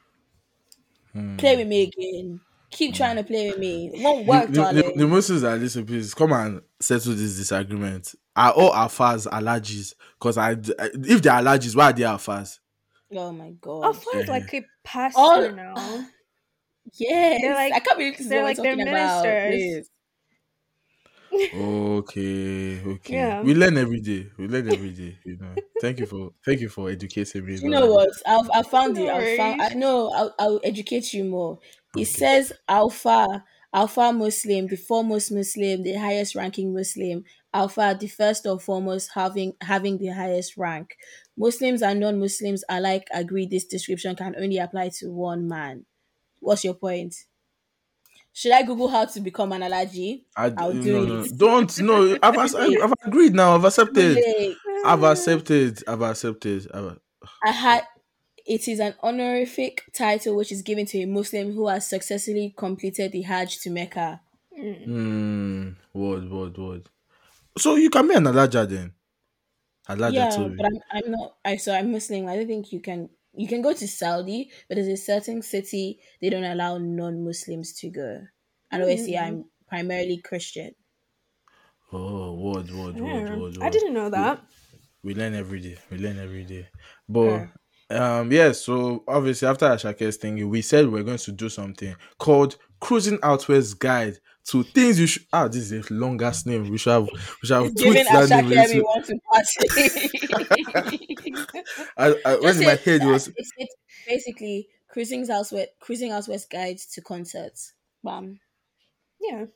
Hmm. 1.13 1.37
Play 1.37 1.57
with 1.57 1.69
me 1.69 1.83
again. 1.83 2.41
Keep 2.71 2.95
trying 2.95 3.17
to 3.17 3.23
play 3.23 3.51
with 3.51 3.59
me. 3.61 3.91
It 3.95 4.03
won't 4.03 4.27
work, 4.27 4.47
the, 4.47 4.53
the, 4.53 4.61
darling. 4.61 4.83
the, 4.83 4.95
the 4.99 5.07
Muslims 5.07 5.43
that 5.43 5.61
listen, 5.61 5.87
please 5.87 6.13
come 6.13 6.33
and 6.33 6.61
settle 6.81 7.13
this 7.15 7.37
disagreement. 7.37 8.15
Are 8.35 8.51
all 8.51 8.73
our 8.73 8.87
Afars 8.87 9.27
Alhajis? 9.27 9.95
Because 10.19 10.37
I, 10.37 10.53
if 10.53 11.23
they're 11.23 11.33
Alhajis, 11.35 11.77
why 11.77 11.91
are 11.91 11.93
they 11.93 12.03
Afars? 12.03 12.59
oh 13.17 13.31
my 13.31 13.51
god. 13.61 13.85
Alpha 13.85 14.11
is 14.19 14.29
like 14.29 14.53
a 14.55 14.65
pastor 14.83 15.21
All- 15.21 15.53
now. 15.53 15.75
yes. 16.95 17.41
they're 17.43 17.55
like- 17.55 17.73
I 17.75 17.79
can't 17.79 17.97
believe 17.97 18.15
this 18.15 18.23
is 18.23 18.29
they're 18.29 18.43
what 18.43 18.49
like 18.49 18.59
we're 18.59 18.65
their 18.65 18.73
talking 18.77 18.89
about. 18.89 19.25
ministers. 19.25 19.91
Please. 21.35 21.51
Okay, 21.53 22.81
okay. 22.95 23.15
Yeah. 23.15 23.43
We 23.43 23.55
learn 23.55 23.77
every 23.77 24.01
day. 24.01 24.31
We 24.39 24.49
learn 24.49 24.69
every 24.73 24.93
day. 24.93 25.19
You 25.25 25.37
know. 25.37 25.55
Thank 25.81 25.99
you 25.99 26.07
for 26.07 26.33
thank 26.45 26.61
you 26.61 26.69
for 26.69 26.91
educating 26.91 27.45
me. 27.47 27.57
You 27.57 27.71
know 27.71 27.87
what? 27.87 28.11
I've, 28.27 28.51
I 28.53 28.63
found 28.63 28.99
it. 28.99 29.09
I 29.09 29.37
found. 29.37 29.63
I 29.63 29.69
know. 29.75 30.11
I'll, 30.13 30.35
I'll 30.39 30.61
educate 30.65 31.13
you 31.13 31.25
more. 31.25 31.59
It 31.97 32.07
says 32.07 32.53
Alpha, 32.69 33.45
Alpha 33.73 34.13
Muslim, 34.13 34.67
the 34.67 34.77
foremost 34.77 35.33
Muslim, 35.33 35.83
the 35.83 35.95
highest 35.95 36.35
ranking 36.35 36.73
Muslim. 36.75 37.25
Alpha, 37.53 37.97
the 37.99 38.09
first 38.09 38.47
or 38.47 38.59
foremost, 38.59 39.11
having 39.15 39.55
having 39.61 39.99
the 39.99 40.09
highest 40.09 40.57
rank. 40.57 40.97
Muslims 41.37 41.83
and 41.83 42.01
non-Muslims 42.01 42.65
alike 42.69 43.07
agree 43.13 43.47
this 43.47 43.65
description 43.65 44.17
can 44.17 44.35
only 44.37 44.59
apply 44.59 44.89
to 44.89 45.11
one 45.11 45.47
man. 45.49 45.87
What's 46.41 46.65
your 46.65 46.75
point? 46.75 47.15
Should 48.37 48.51
I 48.51 48.65
Google 48.65 48.89
how 48.89 49.05
to 49.05 49.21
become 49.21 49.53
an 49.53 49.63
Alhaji? 49.63 50.25
I, 50.37 50.53
I'll 50.57 50.73
do 50.73 51.07
no, 51.07 51.21
it. 51.21 51.39
Don't 51.39 51.81
no. 51.81 52.19
I've, 52.21 52.37
I've 52.37 52.95
agreed 53.07 53.33
now. 53.33 53.55
I've 53.55 53.65
accepted. 53.65 54.17
Like, 54.17 54.57
I've 54.85 55.05
accepted. 55.05 55.85
I've 55.87 56.03
accepted. 56.03 56.69
I've, 56.75 56.99
I 57.45 57.51
had 57.53 57.87
it 58.45 58.67
is 58.67 58.81
an 58.81 58.95
honorific 59.05 59.85
title 59.95 60.35
which 60.35 60.51
is 60.51 60.63
given 60.63 60.85
to 60.87 60.99
a 60.99 61.07
Muslim 61.07 61.53
who 61.53 61.69
has 61.69 61.87
successfully 61.87 62.53
completed 62.57 63.13
the 63.13 63.23
Hajj 63.23 63.61
to 63.61 63.71
Mecca. 63.71 64.21
Hmm. 64.53 65.71
Word, 65.93 66.29
word, 66.29 66.59
word. 66.59 66.89
So 67.57 67.77
you 67.77 67.89
can 67.89 68.09
be 68.09 68.15
an 68.15 68.25
Alhaji 68.25 68.69
then. 68.69 68.93
Alhaji 69.89 70.13
yeah, 70.13 70.31
too. 70.31 70.57
but 70.57 70.67
I'm, 70.67 70.81
I'm 70.91 71.11
not. 71.13 71.37
I 71.45 71.57
so 71.57 71.73
I'm 71.73 71.93
Muslim. 71.93 72.27
I 72.27 72.35
don't 72.35 72.49
think 72.49 72.73
you 72.73 72.81
can. 72.81 73.11
You 73.37 73.49
can 73.49 73.63
go 73.63 73.73
to 73.73 73.89
Saudi, 73.89 74.51
but 74.69 74.77
there's 74.77 74.89
a 74.89 74.97
certain 74.97 75.43
city 75.43 75.99
they 76.21 76.31
don't 76.31 76.45
allow 76.45 76.79
non-Muslims 76.79 77.73
to 77.81 77.91
go. 77.91 78.21
And 78.71 78.83
obviously, 78.83 79.19
I'm 79.19 79.47
primarily 79.69 80.19
Christian. 80.19 80.75
Oh, 81.93 82.35
word, 82.35 82.71
word, 82.71 83.01
word, 83.01 83.31
Yeah. 83.31 83.39
word, 83.39 83.59
I 83.63 83.71
didn't 83.71 83.95
know 83.95 84.11
that. 84.11 84.43
We 85.03 85.15
learn 85.15 85.35
every 85.35 85.61
day. 85.61 85.77
We 85.91 85.99
learn 85.99 86.19
every 86.19 86.45
day. 86.45 86.69
But 87.09 87.49
um 87.91 88.33
yeah, 88.33 88.53
so 88.53 89.05
obviously 89.07 89.47
after 89.47 89.67
Asake's 89.67 90.17
thing, 90.17 90.49
we 90.49 90.63
said 90.63 90.89
we 90.89 91.01
are 91.01 91.05
going 91.05 91.19
to 91.19 91.33
do 91.33 91.49
something 91.49 91.95
called 92.19 92.57
Cruising 92.81 93.19
Outwards 93.23 93.75
Guide 93.75 94.19
to 94.47 94.63
things 94.63 94.99
you 95.01 95.07
should 95.07 95.27
ah 95.33 95.49
this 95.49 95.71
is 95.73 95.87
the 95.89 95.95
longest 95.95 96.47
name. 96.47 96.69
We 96.69 96.79
should 96.79 96.93
have 96.93 97.09
we 97.43 97.47
should 97.49 97.57
have 97.57 97.75
tweaked 97.77 98.11
that 98.13 98.31
name. 98.31 98.83
Want 98.83 99.07
to 99.07 99.19
party. 99.31 100.11
I, 101.97 102.15
I, 102.25 102.37
Just 102.41 102.61
in 102.61 102.67
my 102.67 102.75
head 102.77 103.03
that 103.03 103.09
was 103.09 103.29
it's, 103.37 103.53
it's 103.57 103.75
basically 104.07 104.69
cruising 104.89 105.29
outwest, 105.31 105.69
cruising 105.81 106.13
outwest 106.13 106.51
guides 106.51 106.87
to 106.95 107.01
concerts. 107.03 107.73
Bam. 108.03 108.41
Yeah. 109.21 109.47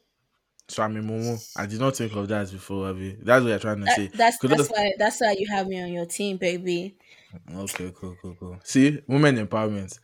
so 0.68 0.82
I'm 0.82 0.96
a 0.96 1.00
Momo. 1.00 1.38
I 1.56 1.66
did 1.66 1.80
not 1.80 1.96
think 1.96 2.14
of 2.16 2.28
that 2.28 2.50
before, 2.50 2.90
Abby. 2.90 3.16
That's 3.22 3.42
what 3.42 3.50
you're 3.50 3.58
trying 3.58 3.80
to 3.80 3.84
That, 3.86 3.96
say. 3.96 4.10
that's 4.14 4.38
that's 4.38 4.68
why 4.68 4.92
that's 4.98 5.20
why 5.20 5.36
you 5.38 5.46
have 5.50 5.66
me 5.66 5.80
on 5.82 5.92
your 5.92 6.06
team, 6.06 6.36
baby. 6.38 6.96
Okay, 7.54 7.92
cool, 7.94 8.16
cool, 8.20 8.36
cool. 8.38 8.58
See, 8.64 9.00
women 9.06 9.36
empowerment. 9.46 9.98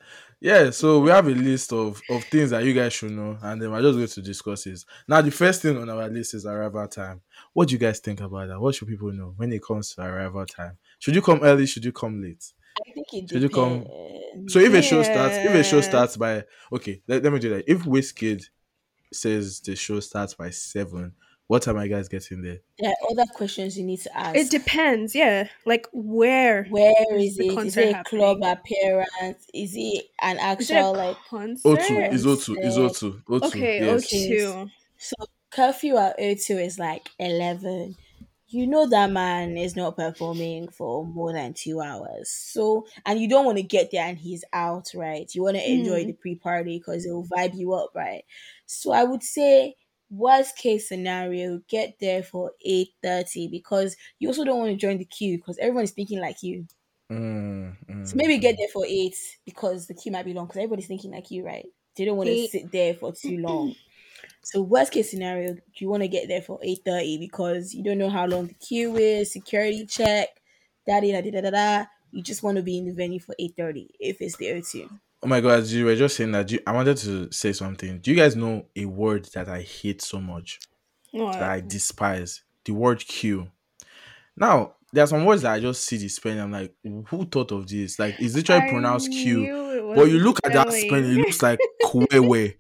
Yeah, 0.45 0.69
so 0.73 1.01
we 1.01 1.09
have 1.09 1.27
a 1.27 1.31
list 1.31 1.73
of 1.73 2.03
of 2.11 2.23
things 2.25 2.51
that 2.51 2.63
you 2.65 2.75
guys 2.75 2.93
should 2.93 3.13
know, 3.13 3.39
and 3.41 3.63
then 3.63 3.71
we're 3.73 3.81
just 3.81 3.97
going 3.97 4.09
to 4.09 4.21
discuss 4.21 4.67
it. 4.67 4.85
Now, 5.09 5.23
the 5.23 5.31
first 5.31 5.63
thing 5.63 5.79
on 5.79 5.89
our 5.89 6.07
list 6.11 6.35
is 6.35 6.45
arrival 6.45 6.87
time. 6.87 7.23
What 7.55 7.69
do 7.69 7.73
you 7.73 7.79
guys 7.79 7.99
think 7.99 8.21
about 8.21 8.49
that? 8.49 8.61
What 8.61 8.75
should 8.75 8.89
people 8.89 9.11
know 9.11 9.33
when 9.39 9.51
it 9.55 9.63
comes 9.65 9.95
to 9.95 10.03
arrival 10.03 10.45
time? 10.45 10.77
Should 10.99 11.15
you 11.15 11.23
come 11.23 11.41
early? 11.43 11.65
Should 11.65 11.87
you 11.87 11.93
come 11.93 12.21
late? 12.21 12.45
I 12.87 12.93
think 12.93 13.07
it 13.15 13.31
Should 13.31 13.41
you 13.41 13.49
come- 13.49 13.87
So 14.51 14.59
if 14.59 14.75
a 14.75 14.83
show 14.83 15.03
starts, 15.03 15.35
if 15.39 15.55
a 15.55 15.65
show 15.65 15.81
starts 15.81 16.19
by 16.19 16.45
okay, 16.71 17.01
let, 17.09 17.23
let 17.23 17.33
me 17.33 17.39
do 17.39 17.49
that. 17.49 17.65
If 17.67 17.85
Wizkid 17.85 18.45
says 19.15 19.61
the 19.61 19.75
show 19.75 19.99
starts 20.01 20.35
by 20.35 20.51
seven, 20.51 21.15
what 21.47 21.63
time 21.63 21.77
are 21.77 21.85
you 21.85 21.95
guys 21.95 22.09
getting 22.09 22.43
there? 22.43 22.59
There 22.79 22.91
are 22.91 23.11
other 23.11 23.27
questions 23.35 23.77
you 23.79 23.85
need 23.85 24.01
to 24.01 24.17
ask. 24.17 24.37
It 24.37 24.51
depends, 24.51 25.15
yeah. 25.15 25.49
Like 25.67 25.87
where? 25.93 26.65
Where 26.65 26.93
is, 27.19 27.39
is 27.39 27.77
it 27.77 27.91
a 27.91 27.93
happening? 27.95 28.05
club 28.05 28.39
appearance? 28.43 29.47
Is 29.53 29.75
it 29.77 30.07
an 30.23 30.37
Is 30.59 30.71
actual 30.71 30.95
like? 30.95 31.17
concert? 31.29 31.79
O2 31.81 32.13
is 32.13 32.27
O2 32.27 32.65
is 32.65 32.77
O2 32.79 33.23
O2. 33.25 33.43
Okay, 33.49 33.81
yes. 33.85 34.13
O2. 34.13 34.71
So 34.97 35.15
curfew 35.51 35.97
at 35.99 36.19
O2 36.19 36.65
is 36.65 36.79
like 36.79 37.11
eleven. 37.19 37.97
You 38.49 38.67
know 38.69 38.89
that 38.89 39.11
man 39.11 39.57
is 39.57 39.75
not 39.75 39.97
performing 39.97 40.69
for 40.69 41.05
more 41.05 41.33
than 41.33 41.55
two 41.55 41.81
hours. 41.81 42.31
So 42.31 42.87
and 43.05 43.19
you 43.21 43.29
don't 43.29 43.45
want 43.45 43.59
to 43.59 43.65
get 43.65 43.91
there 43.91 44.07
and 44.07 44.17
he's 44.17 44.45
out, 44.53 44.93
right? 44.95 45.29
You 45.35 45.43
want 45.43 45.57
to 45.57 45.71
enjoy 45.71 46.05
Mm. 46.05 46.07
the 46.07 46.13
pre-party 46.13 46.79
because 46.79 47.05
it'll 47.05 47.27
vibe 47.27 47.55
you 47.57 47.73
up, 47.75 47.91
right? 47.95 48.25
So 48.67 48.93
I 48.93 49.03
would 49.05 49.23
say 49.25 49.75
worst 50.17 50.57
case 50.57 50.89
scenario, 50.89 51.61
get 51.69 51.99
there 52.01 52.23
for 52.23 52.53
eight 52.65 52.91
thirty 53.03 53.49
because 53.49 53.97
you 54.19 54.29
also 54.29 54.45
don't 54.45 54.59
want 54.59 54.71
to 54.73 54.77
join 54.77 54.99
the 54.99 55.05
queue 55.05 55.39
because 55.39 55.59
everyone 55.59 55.85
is 55.85 55.93
thinking 55.93 56.21
like 56.21 56.43
you. 56.43 56.67
Mm, 57.11 57.77
mm, 57.89 58.05
So 58.05 58.17
maybe 58.17 58.39
get 58.39 58.57
there 58.59 58.69
for 58.73 58.85
eight 58.87 59.17
because 59.47 59.87
the 59.87 59.95
queue 59.95 60.13
might 60.13 60.25
be 60.25 60.35
long 60.35 60.47
because 60.47 60.59
everybody's 60.59 60.87
thinking 60.89 61.11
like 61.13 61.31
you, 61.31 61.45
right? 61.45 61.67
They 61.97 62.05
don't 62.05 62.19
want 62.19 62.31
to 62.31 62.37
sit 62.37 62.71
there 62.71 62.95
for 62.95 63.13
too 63.13 63.39
long. 63.39 63.77
So 64.43 64.63
worst 64.63 64.93
case 64.93 65.11
scenario, 65.11 65.57
you 65.77 65.89
want 65.91 66.03
to 66.05 66.09
get 66.09 66.29
there 66.29 66.43
for 66.43 66.59
eight 66.63 66.81
thirty 66.85 67.19
because 67.19 67.75
you 67.75 67.85
don't 67.85 67.99
know 67.99 68.11
how 68.11 68.27
long 68.27 68.49
the 68.49 68.55
queue 68.55 68.97
is, 68.97 69.33
security 69.33 69.87
check, 69.87 70.29
da 70.87 71.01
da 71.01 71.21
da 71.23 71.31
da 71.31 71.43
da 71.43 71.51
da. 71.51 71.87
You 72.13 72.23
just 72.23 72.43
want 72.43 72.57
to 72.59 72.63
be 72.65 72.79
in 72.79 72.87
the 72.87 72.95
venue 72.95 73.21
for 73.21 73.35
eight 73.39 73.55
thirty 73.57 73.91
if 74.01 74.21
it's 74.23 74.37
the 74.39 74.51
O2. 74.53 74.91
Oh 75.25 75.27
my 75.27 75.41
god, 75.41 75.65
you 75.67 75.87
were 75.87 75.97
just 75.97 76.17
saying 76.17 76.33
that. 76.33 76.51
you- 76.51 76.61
I 76.67 76.73
wanted 76.73 76.99
to 76.99 77.33
say 77.33 77.53
something. 77.55 77.99
Do 78.01 78.11
you 78.11 78.17
guys 78.17 78.37
know 78.37 78.67
a 78.77 78.85
word 78.85 79.25
that 79.35 79.49
I 79.49 79.63
hate 79.63 80.03
so 80.03 80.21
much? 80.21 80.61
That 81.33 81.43
I 81.51 81.61
despise? 81.61 82.43
The 82.65 82.73
word 82.73 82.99
Q. 83.01 83.49
Now, 84.37 84.75
there 84.93 85.05
are 85.05 85.07
some 85.09 85.25
words 85.25 85.43
that 85.43 85.53
I 85.55 85.61
just 85.61 85.85
see 85.85 85.97
the 85.97 86.09
spelling. 86.09 86.41
I'm 86.41 86.53
like, 86.53 86.75
who 87.09 87.25
thought 87.25 87.53
of 87.53 87.67
this? 87.67 87.99
Like, 87.99 88.17
it's 88.19 88.35
literally 88.35 88.63
I 88.63 88.71
pronounced 88.71 89.11
Q. 89.11 89.41
But 89.97 90.11
you 90.11 90.19
look 90.19 90.41
at 90.45 90.53
that 90.53 90.67
spelling. 90.73 90.89
spelling, 90.89 91.05
it 91.19 91.19
looks 91.27 91.43
like 91.43 91.59
Kwewe. 91.85 92.55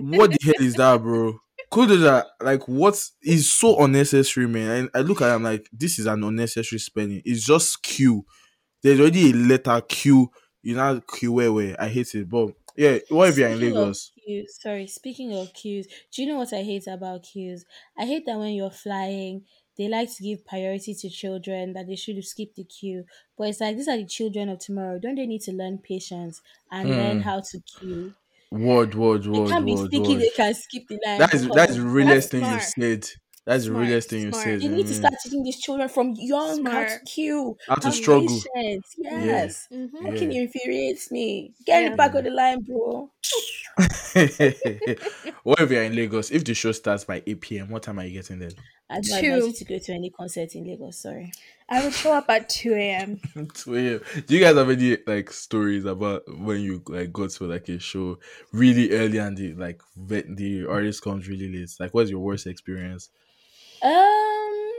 What 0.00 0.30
the 0.32 0.38
hell 0.44 0.66
is 0.66 0.74
that, 0.74 1.02
bro? 1.02 1.38
Kudoda, 1.72 2.26
like, 2.40 2.68
what 2.68 3.02
is 3.22 3.50
so 3.50 3.82
unnecessary, 3.82 4.46
man? 4.48 4.70
And 4.70 4.90
I 4.94 5.00
look 5.00 5.22
at 5.22 5.30
it, 5.30 5.34
I'm 5.34 5.42
like, 5.42 5.66
this 5.72 5.98
is 5.98 6.06
an 6.06 6.22
unnecessary 6.22 6.78
spelling. 6.78 7.22
It's 7.24 7.44
just 7.46 7.82
Q. 7.82 8.26
There's 8.82 9.00
already 9.00 9.30
a 9.30 9.34
letter 9.34 9.80
Q. 9.88 10.30
You 10.62 10.76
know, 10.76 11.00
Kwewe. 11.00 11.76
I 11.78 11.88
hate 11.88 12.14
it. 12.14 12.28
But 12.28 12.54
yeah, 12.76 12.98
what 13.10 13.28
if 13.30 13.38
you're 13.38 13.48
in 13.50 13.60
Lagos? 13.60 14.12
queues, 14.24 14.58
sorry, 14.60 14.86
speaking 14.86 15.32
of 15.34 15.52
queues, 15.52 15.86
do 16.10 16.22
you 16.22 16.28
know 16.28 16.38
what 16.38 16.52
I 16.52 16.62
hate 16.62 16.86
about 16.86 17.22
queues? 17.24 17.64
I 17.96 18.06
hate 18.06 18.26
that 18.26 18.38
when 18.38 18.54
you're 18.54 18.70
flying, 18.70 19.46
they 19.76 19.88
like 19.88 20.14
to 20.16 20.22
give 20.22 20.44
priority 20.46 20.94
to 20.94 21.08
children, 21.10 21.72
that 21.74 21.86
they 21.86 21.96
should 21.96 22.16
have 22.16 22.24
skipped 22.26 22.56
the 22.56 22.64
queue. 22.64 23.04
But 23.36 23.48
it's 23.48 23.60
like, 23.60 23.76
these 23.76 23.88
are 23.88 23.96
the 23.96 24.06
children 24.06 24.48
of 24.48 24.58
tomorrow. 24.58 24.98
Don't 24.98 25.14
they 25.16 25.26
need 25.26 25.40
to 25.42 25.52
learn 25.52 25.78
patience 25.78 26.42
and 26.70 26.94
learn 26.94 27.20
Mm. 27.20 27.22
how 27.22 27.40
to 27.40 27.60
queue? 27.60 28.14
Word, 28.52 28.94
word, 28.94 29.26
They 29.32 29.40
word, 29.40 29.40
can't 29.40 29.66
be 29.66 29.74
word, 29.74 29.90
thinking 29.90 30.18
word. 30.18 30.20
they 30.20 30.30
can 30.30 30.54
skip 30.54 30.86
the 30.88 31.00
line. 31.04 31.26
That 31.26 31.34
is 31.34 31.50
that 31.52 31.70
is 31.70 31.76
the 31.76 31.82
realest 31.84 32.30
thing 32.30 32.46
you've 32.46 32.62
said. 32.64 33.08
That's 33.44 33.64
the 33.64 33.70
Smart, 33.70 33.86
realest 33.88 34.10
thing 34.10 34.22
you 34.22 34.32
smart. 34.32 34.44
said. 34.44 34.62
You 34.62 34.70
you 34.70 34.76
need 34.76 34.86
to 34.86 34.94
start 34.94 35.14
teaching 35.22 35.42
these 35.42 35.60
children 35.60 35.88
from 35.88 36.14
young 36.16 36.64
how 36.66 36.84
to 36.84 36.86
Smart. 36.90 37.04
queue, 37.06 37.56
How 37.68 37.74
to 37.76 37.90
have 37.90 37.94
struggle. 37.94 38.48
patience. 38.54 38.94
Yes. 38.98 39.68
Mhm. 39.72 39.90
Fucking 40.02 40.32
Yeah. 40.32 40.40
infuriates 40.42 41.10
me. 41.10 41.54
Get 41.66 41.82
in 41.84 41.84
Yeah. 41.84 41.90
the 41.90 41.96
back 41.96 42.14
of 42.14 42.24
the 42.24 42.30
line, 42.30 42.60
bro. 42.62 43.10
what 45.42 45.60
if 45.60 45.70
you're 45.70 45.82
in 45.82 45.94
Lagos? 45.96 46.30
If 46.30 46.44
the 46.44 46.54
show 46.54 46.72
starts 46.72 47.04
by 47.04 47.22
8 47.26 47.58
p.m., 47.58 47.70
what 47.70 47.82
time 47.82 47.98
are 47.98 48.04
you 48.04 48.12
getting 48.12 48.38
there? 48.38 48.50
I 48.90 49.00
don't 49.00 49.04
Two. 49.20 49.34
advise 49.34 49.46
you 49.46 49.52
to 49.54 49.64
go 49.64 49.78
to 49.78 49.92
any 49.92 50.10
concert 50.10 50.54
in 50.54 50.64
Lagos. 50.66 50.98
Sorry. 50.98 51.32
I 51.68 51.82
would 51.82 51.94
show 51.94 52.12
up 52.12 52.28
at 52.28 52.48
2 52.48 52.90
a.m. 52.90 53.20
2 53.54 53.76
a.m. 53.94 54.00
Do 54.26 54.34
you 54.36 54.40
guys 54.44 54.56
have 54.56 54.68
any 54.70 54.98
like 55.06 55.30
stories 55.32 55.84
about 55.84 56.22
when 56.28 56.60
you 56.60 56.82
like 56.88 57.12
go 57.12 57.26
to 57.26 57.44
like 57.46 57.68
a 57.68 57.78
show 57.78 58.18
really 58.52 58.90
early 58.92 59.18
and 59.18 59.36
the 59.36 59.54
like 59.54 59.80
ve- 59.96 60.24
the 60.28 60.66
artist 60.68 61.02
comes 61.02 61.28
really 61.28 61.48
late? 61.52 61.70
Like, 61.80 61.94
what's 61.94 62.10
your 62.10 62.20
worst 62.20 62.46
experience? 62.46 63.10
Um, 63.82 64.72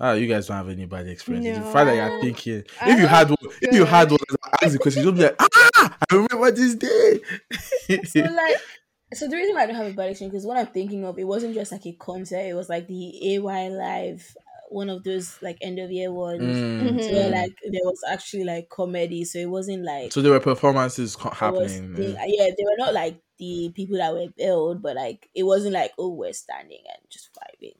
Ah, 0.00 0.12
you 0.12 0.28
guys 0.28 0.46
don't 0.46 0.56
have 0.58 0.68
any 0.68 0.86
bad 0.86 1.08
experiences. 1.08 1.58
The 1.58 1.72
fact 1.72 1.86
that 1.86 1.96
you're 1.96 2.20
thinking, 2.20 2.62
I 2.80 2.92
if 2.92 3.00
you 3.00 3.06
had 3.08 3.28
one, 3.30 3.38
if 3.60 3.74
you 3.74 3.84
had 3.84 4.10
one, 4.10 4.20
ask 4.62 4.72
the 4.72 4.78
question, 4.78 5.02
you'll 5.02 5.12
be 5.12 5.22
like, 5.22 5.34
ah, 5.40 5.96
I 6.08 6.14
remember 6.14 6.50
this 6.52 6.76
day. 6.76 7.20
so 8.04 8.20
like, 8.20 8.56
so 9.14 9.26
the 9.26 9.34
reason 9.36 9.56
why 9.56 9.62
I 9.62 9.66
don't 9.66 9.74
have 9.74 9.86
a 9.86 9.92
bad 9.94 10.10
experience 10.10 10.32
because 10.34 10.46
what 10.46 10.56
I'm 10.56 10.66
thinking 10.68 11.04
of, 11.04 11.18
it 11.18 11.24
wasn't 11.26 11.54
just 11.54 11.72
like 11.72 11.84
a 11.86 11.94
concert. 11.94 12.38
It 12.46 12.54
was 12.54 12.68
like 12.68 12.86
the 12.86 13.34
AY 13.34 13.70
live, 13.70 14.36
one 14.68 14.88
of 14.88 15.02
those 15.02 15.36
like 15.42 15.58
end 15.62 15.80
of 15.80 15.90
year 15.90 16.12
ones. 16.12 16.42
Mm. 16.42 17.02
So 17.02 17.10
Mhm. 17.10 17.32
like 17.32 17.56
there 17.64 17.80
was 17.84 18.00
actually 18.08 18.44
like 18.44 18.68
comedy, 18.68 19.24
so 19.24 19.40
it 19.40 19.50
wasn't 19.50 19.82
like 19.82 20.12
So 20.12 20.22
there 20.22 20.30
were 20.30 20.38
performances 20.38 21.16
happening. 21.16 21.94
the- 21.94 22.10
yeah. 22.12 22.24
yeah, 22.24 22.50
they 22.56 22.62
were 22.64 22.76
not 22.78 22.94
like 22.94 23.20
the 23.38 23.72
people 23.74 23.96
that 23.96 24.12
were 24.14 24.28
billed, 24.36 24.80
but 24.80 24.94
like 24.94 25.28
it 25.34 25.42
wasn't 25.42 25.72
like 25.74 25.90
oh 25.98 26.10
we're 26.14 26.32
standing 26.32 26.82
and 26.86 27.02
just 27.10 27.30
vibing? 27.34 27.74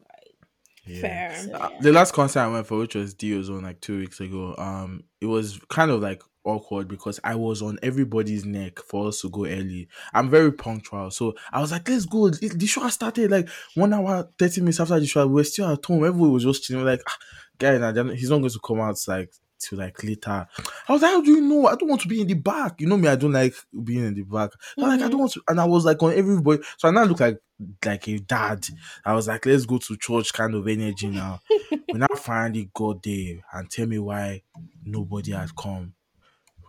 Yeah. 0.88 1.00
Fair. 1.00 1.36
So, 1.44 1.52
Uh, 1.54 1.70
the 1.80 1.92
last 1.92 2.12
concert 2.14 2.40
I 2.40 2.48
went 2.48 2.66
for, 2.66 2.78
which 2.78 2.94
was 2.94 3.14
Dio 3.14 3.42
Zone 3.42 3.62
like 3.62 3.80
two 3.80 3.98
weeks 3.98 4.20
ago, 4.20 4.54
um, 4.58 5.04
it 5.20 5.26
was 5.26 5.58
kind 5.68 5.90
of 5.90 6.00
like 6.00 6.22
awkward 6.44 6.88
because 6.88 7.20
I 7.24 7.34
was 7.34 7.60
on 7.60 7.78
everybody's 7.82 8.44
neck 8.46 8.78
for 8.80 9.08
us 9.08 9.20
to 9.20 9.28
go 9.28 9.44
early. 9.44 9.88
I'm 10.14 10.30
very 10.30 10.50
punctual, 10.52 11.10
so 11.10 11.34
I 11.52 11.60
was 11.60 11.72
like, 11.72 11.88
"Let's 11.88 12.06
go." 12.06 12.26
It- 12.28 12.58
The 12.58 12.66
show 12.66 12.80
has 12.82 12.94
started 12.94 13.30
like 13.30 13.48
one 13.74 13.92
hour, 13.92 14.28
thirty 14.38 14.60
minutes 14.62 14.80
after 14.80 14.98
the 14.98 15.06
show. 15.06 15.26
We're 15.26 15.44
still 15.44 15.68
at 15.70 15.84
home. 15.84 16.04
Everyone 16.04 16.32
was 16.32 16.44
just 16.44 16.64
chilling. 16.64 16.84
Like, 16.86 17.02
ah, 17.06 17.16
guy, 17.58 17.76
nah, 17.78 17.92
he's 18.12 18.30
not 18.30 18.38
going 18.38 18.50
to 18.50 18.60
come 18.66 18.80
out 18.80 18.96
like 19.06 19.30
till 19.58 19.78
like 19.78 20.02
later. 20.02 20.46
I 20.88 20.92
was 20.92 21.02
like, 21.02 21.12
"How 21.12 21.20
do 21.20 21.30
you 21.30 21.40
know? 21.40 21.66
I 21.66 21.74
don't 21.74 21.88
want 21.88 22.02
to 22.02 22.08
be 22.08 22.20
in 22.20 22.26
the 22.26 22.34
back. 22.34 22.80
You 22.80 22.86
know 22.86 22.96
me. 22.96 23.08
I 23.08 23.16
don't 23.16 23.32
like 23.32 23.54
being 23.84 24.04
in 24.04 24.14
the 24.14 24.22
back. 24.22 24.50
I'm 24.76 24.84
like, 24.84 24.92
I 24.92 25.02
don't 25.02 25.10
mm-hmm. 25.10 25.18
want 25.18 25.32
to." 25.32 25.42
And 25.48 25.60
I 25.60 25.64
was 25.64 25.84
like 25.84 26.02
on 26.02 26.12
everybody, 26.12 26.62
so 26.76 26.88
I 26.88 26.90
now 26.90 27.04
look 27.04 27.20
like 27.20 27.38
like 27.84 28.08
a 28.08 28.18
dad. 28.18 28.66
I 29.04 29.14
was 29.14 29.28
like, 29.28 29.46
let's 29.46 29.66
go 29.66 29.78
to 29.78 29.96
church 29.96 30.32
kind 30.32 30.54
of 30.54 30.66
energy 30.68 31.08
now. 31.08 31.40
when 31.90 32.02
I 32.02 32.06
finally 32.16 32.70
got 32.72 33.02
there 33.02 33.36
and 33.52 33.70
tell 33.70 33.86
me 33.86 33.98
why 33.98 34.42
nobody 34.84 35.32
had 35.32 35.54
come. 35.56 35.94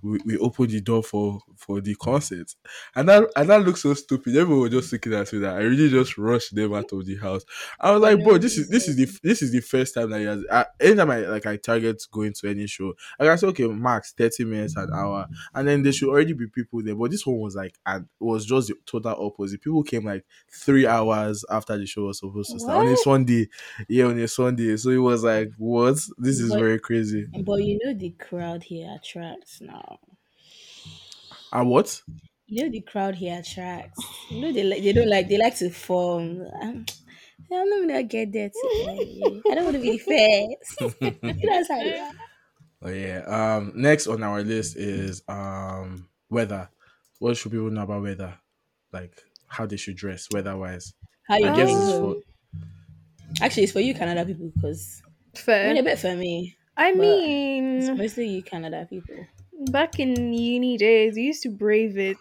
We, 0.02 0.20
we 0.26 0.38
opened 0.38 0.70
the 0.70 0.82
door 0.82 1.04
for 1.04 1.40
for 1.58 1.82
the 1.82 1.96
concert, 1.96 2.54
and 2.96 3.10
that 3.10 3.30
and 3.36 3.50
that 3.50 3.64
looked 3.64 3.80
so 3.80 3.94
stupid. 3.94 4.36
Everyone 4.36 4.62
was 4.64 4.72
just 4.72 4.90
mm. 4.90 4.94
looking 4.94 5.14
at 5.14 5.34
me 5.34 5.40
that 5.40 5.56
I 5.56 5.62
really 5.62 5.90
just 5.90 6.18
rushed 6.18 6.56
them 6.56 6.74
out 6.74 6.92
of 6.92 7.06
the 7.06 7.18
house. 7.18 7.44
I 7.80 7.92
was 7.92 8.02
like, 8.02 8.24
bro, 8.24 8.38
this 8.38 8.58
is 8.58 8.70
this 8.70 8.88
is 8.88 8.96
the 8.96 9.06
mm. 9.06 9.20
this 9.22 9.42
is 9.42 9.52
the 9.52 9.62
first 9.62 9.94
time 9.94 10.10
that 10.12 10.22
has. 10.22 10.44
I, 10.52 10.66
anytime 10.80 11.12
I 11.12 11.20
like 11.22 11.46
I 11.46 11.58
target 11.58 12.02
going 12.12 12.34
to 12.34 12.50
any 12.50 12.68
show, 12.68 12.94
like 13.20 13.30
I 13.30 13.36
say, 13.36 13.48
okay, 13.48 13.68
max 13.68 14.14
thirty 14.14 14.46
minutes 14.46 14.76
an 14.76 14.90
hour, 14.94 15.28
and 15.54 15.68
then 15.68 15.84
there 15.84 15.92
should 15.92 16.10
already 16.10 16.34
be 16.34 16.48
people 16.48 16.82
there. 16.84 16.96
But 16.96 17.12
this 17.12 17.26
one 17.26 17.40
was 17.40 17.56
like, 17.56 17.78
and 17.86 18.08
was 18.20 18.46
just 18.46 18.70
the 18.70 18.76
total 18.86 19.26
opposite. 19.26 19.62
People 19.62 19.84
came 19.84 20.06
like 20.06 20.26
three 20.52 20.88
hours 20.88 21.44
after 21.50 21.78
the 21.78 21.86
show 21.86 22.06
was 22.06 22.20
supposed 22.20 22.52
to 22.52 22.60
start 22.60 22.78
on 22.78 22.88
a 22.88 22.92
What? 22.92 23.00
Sunday. 23.00 23.50
Yeah, 23.88 24.06
on 24.06 24.20
a 24.20 24.28
Sunday. 24.28 24.78
So 24.78 24.90
it 24.90 24.98
was 24.98 25.24
like, 25.24 25.52
what? 25.58 25.96
This 26.18 26.40
is 26.40 26.50
But- 26.50 26.60
very 26.60 26.80
crazy. 26.80 27.28
But 27.44 27.64
you 27.64 27.80
know 27.84 27.94
the 27.94 28.12
crowd 28.12 28.64
here 28.64 28.96
attracts 28.96 29.62
now. 29.62 29.89
And 31.52 31.70
what? 31.70 32.02
You 32.48 32.64
know 32.66 32.70
the 32.72 32.82
crowd 32.82 33.16
here 33.16 33.40
attracts. 33.40 34.26
You 34.30 34.42
know 34.42 34.52
they 34.52 34.64
like 34.64 34.82
they 34.84 34.92
don't 34.94 35.08
like 35.10 35.30
they 35.30 35.38
like 35.38 35.56
to 35.58 35.70
form. 35.70 36.42
Um, 36.62 36.86
I'm 37.52 37.70
not 37.70 37.82
gonna 37.88 38.04
get 38.04 38.32
there 38.34 38.50
today. 38.50 39.42
I 39.50 39.56
don't 39.56 39.66
want 39.66 39.76
to 39.76 39.82
be 39.82 39.92
the 39.92 40.00
first. 40.00 40.96
That's 41.44 41.70
how 41.70 41.84
they 41.84 41.98
are. 42.00 42.14
Oh 42.82 42.90
yeah. 42.90 43.20
Um. 43.28 43.74
Next 43.76 44.08
on 44.08 44.24
our 44.24 44.42
list 44.44 44.78
is 44.78 45.24
um 45.28 46.10
weather. 46.30 46.70
What 47.20 47.36
should 47.38 47.52
people 47.52 47.70
know 47.70 47.84
about 47.84 48.04
weather? 48.04 48.40
Like 48.92 49.22
how 49.48 49.66
they 49.66 49.78
should 49.78 49.98
dress 49.98 50.30
weather 50.32 50.56
wise. 50.58 50.94
How 51.28 51.38
you 51.38 51.44
I 51.44 51.52
guess 51.52 51.76
doing? 51.76 51.78
it's 51.78 51.92
for 51.92 52.18
Actually, 53.42 53.64
it's 53.64 53.72
for 53.74 53.80
you 53.80 53.94
Canada 53.94 54.26
people 54.26 54.50
because 54.50 55.02
I 55.64 55.66
Fair. 55.66 55.68
mean 55.68 55.78
a 55.78 55.84
bit 55.84 56.00
for 56.00 56.16
me. 56.16 56.58
I 56.78 56.94
but 56.94 57.22
It's 57.76 57.92
mean, 57.92 57.98
mostly 57.98 58.30
you 58.30 58.44
Canada 58.44 58.88
people. 58.90 59.28
Back 59.68 60.00
in 60.00 60.34
uni 60.34 60.78
days, 60.78 61.16
we 61.16 61.24
used 61.24 61.44
to 61.44 61.50
brave 61.50 61.98
it. 61.98 62.18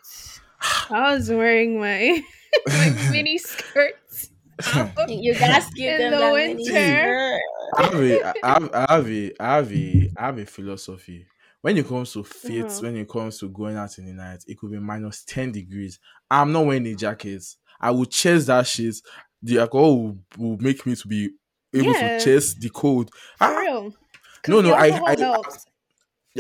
I 0.90 1.14
was 1.14 1.29
wearing 1.31 1.79
my 1.81 2.22
my 2.66 3.09
mini 3.12 3.38
skirts. 3.38 4.31
out. 4.74 5.09
You 5.09 5.35
guys 5.35 5.68
give 5.70 6.01
In 6.01 6.11
them 6.11 6.12
the 6.12 6.18
that 6.18 6.33
winter. 6.33 7.38
I 7.77 7.83
have 7.83 7.94
a 7.94 8.24
I 8.24 8.92
have, 8.92 9.07
a 9.09 9.33
I 9.40 9.55
have 9.57 9.72
a 9.72 10.11
I 10.18 10.27
have 10.27 10.38
a 10.38 10.46
philosophy. 10.46 11.27
When 11.61 11.77
it 11.77 11.87
comes 11.88 12.12
to 12.12 12.22
fit, 12.24 12.64
Uh-huh. 12.66 12.81
when 12.83 12.96
it 12.96 13.09
comes 13.09 13.38
to 13.40 13.48
going 13.48 13.77
out 13.77 13.96
in 13.98 14.07
the 14.07 14.12
night, 14.12 14.44
it 14.46 14.57
could 14.59 14.70
be 14.70 14.79
minus 14.79 15.24
10 15.24 15.51
degrees. 15.53 15.98
I'm 16.31 16.53
not 16.53 16.66
wearing 16.66 16.87
a 16.87 16.94
jacket. 16.94 17.42
I 17.81 17.90
will 17.90 18.05
chase 18.07 18.46
that 18.46 18.66
shit. 18.66 18.94
The 19.42 19.59
alcohol 19.59 19.96
will, 19.98 20.18
will 20.38 20.57
make 20.59 20.87
me 20.87 20.94
to 20.96 21.09
be 21.09 21.31
able 21.74 21.92
Yeah. 21.92 22.18
to 22.18 22.24
chase 22.24 22.55
the 22.55 22.70
cold. 22.70 23.11
For 23.38 23.44
I, 23.44 23.61
real. 23.61 23.90
'Cause 23.90 24.48
No, 24.48 24.62
the 24.62 24.68
no, 24.68 24.74
I- 24.74 24.88
alcohol 24.90 25.44
I- 25.46 25.59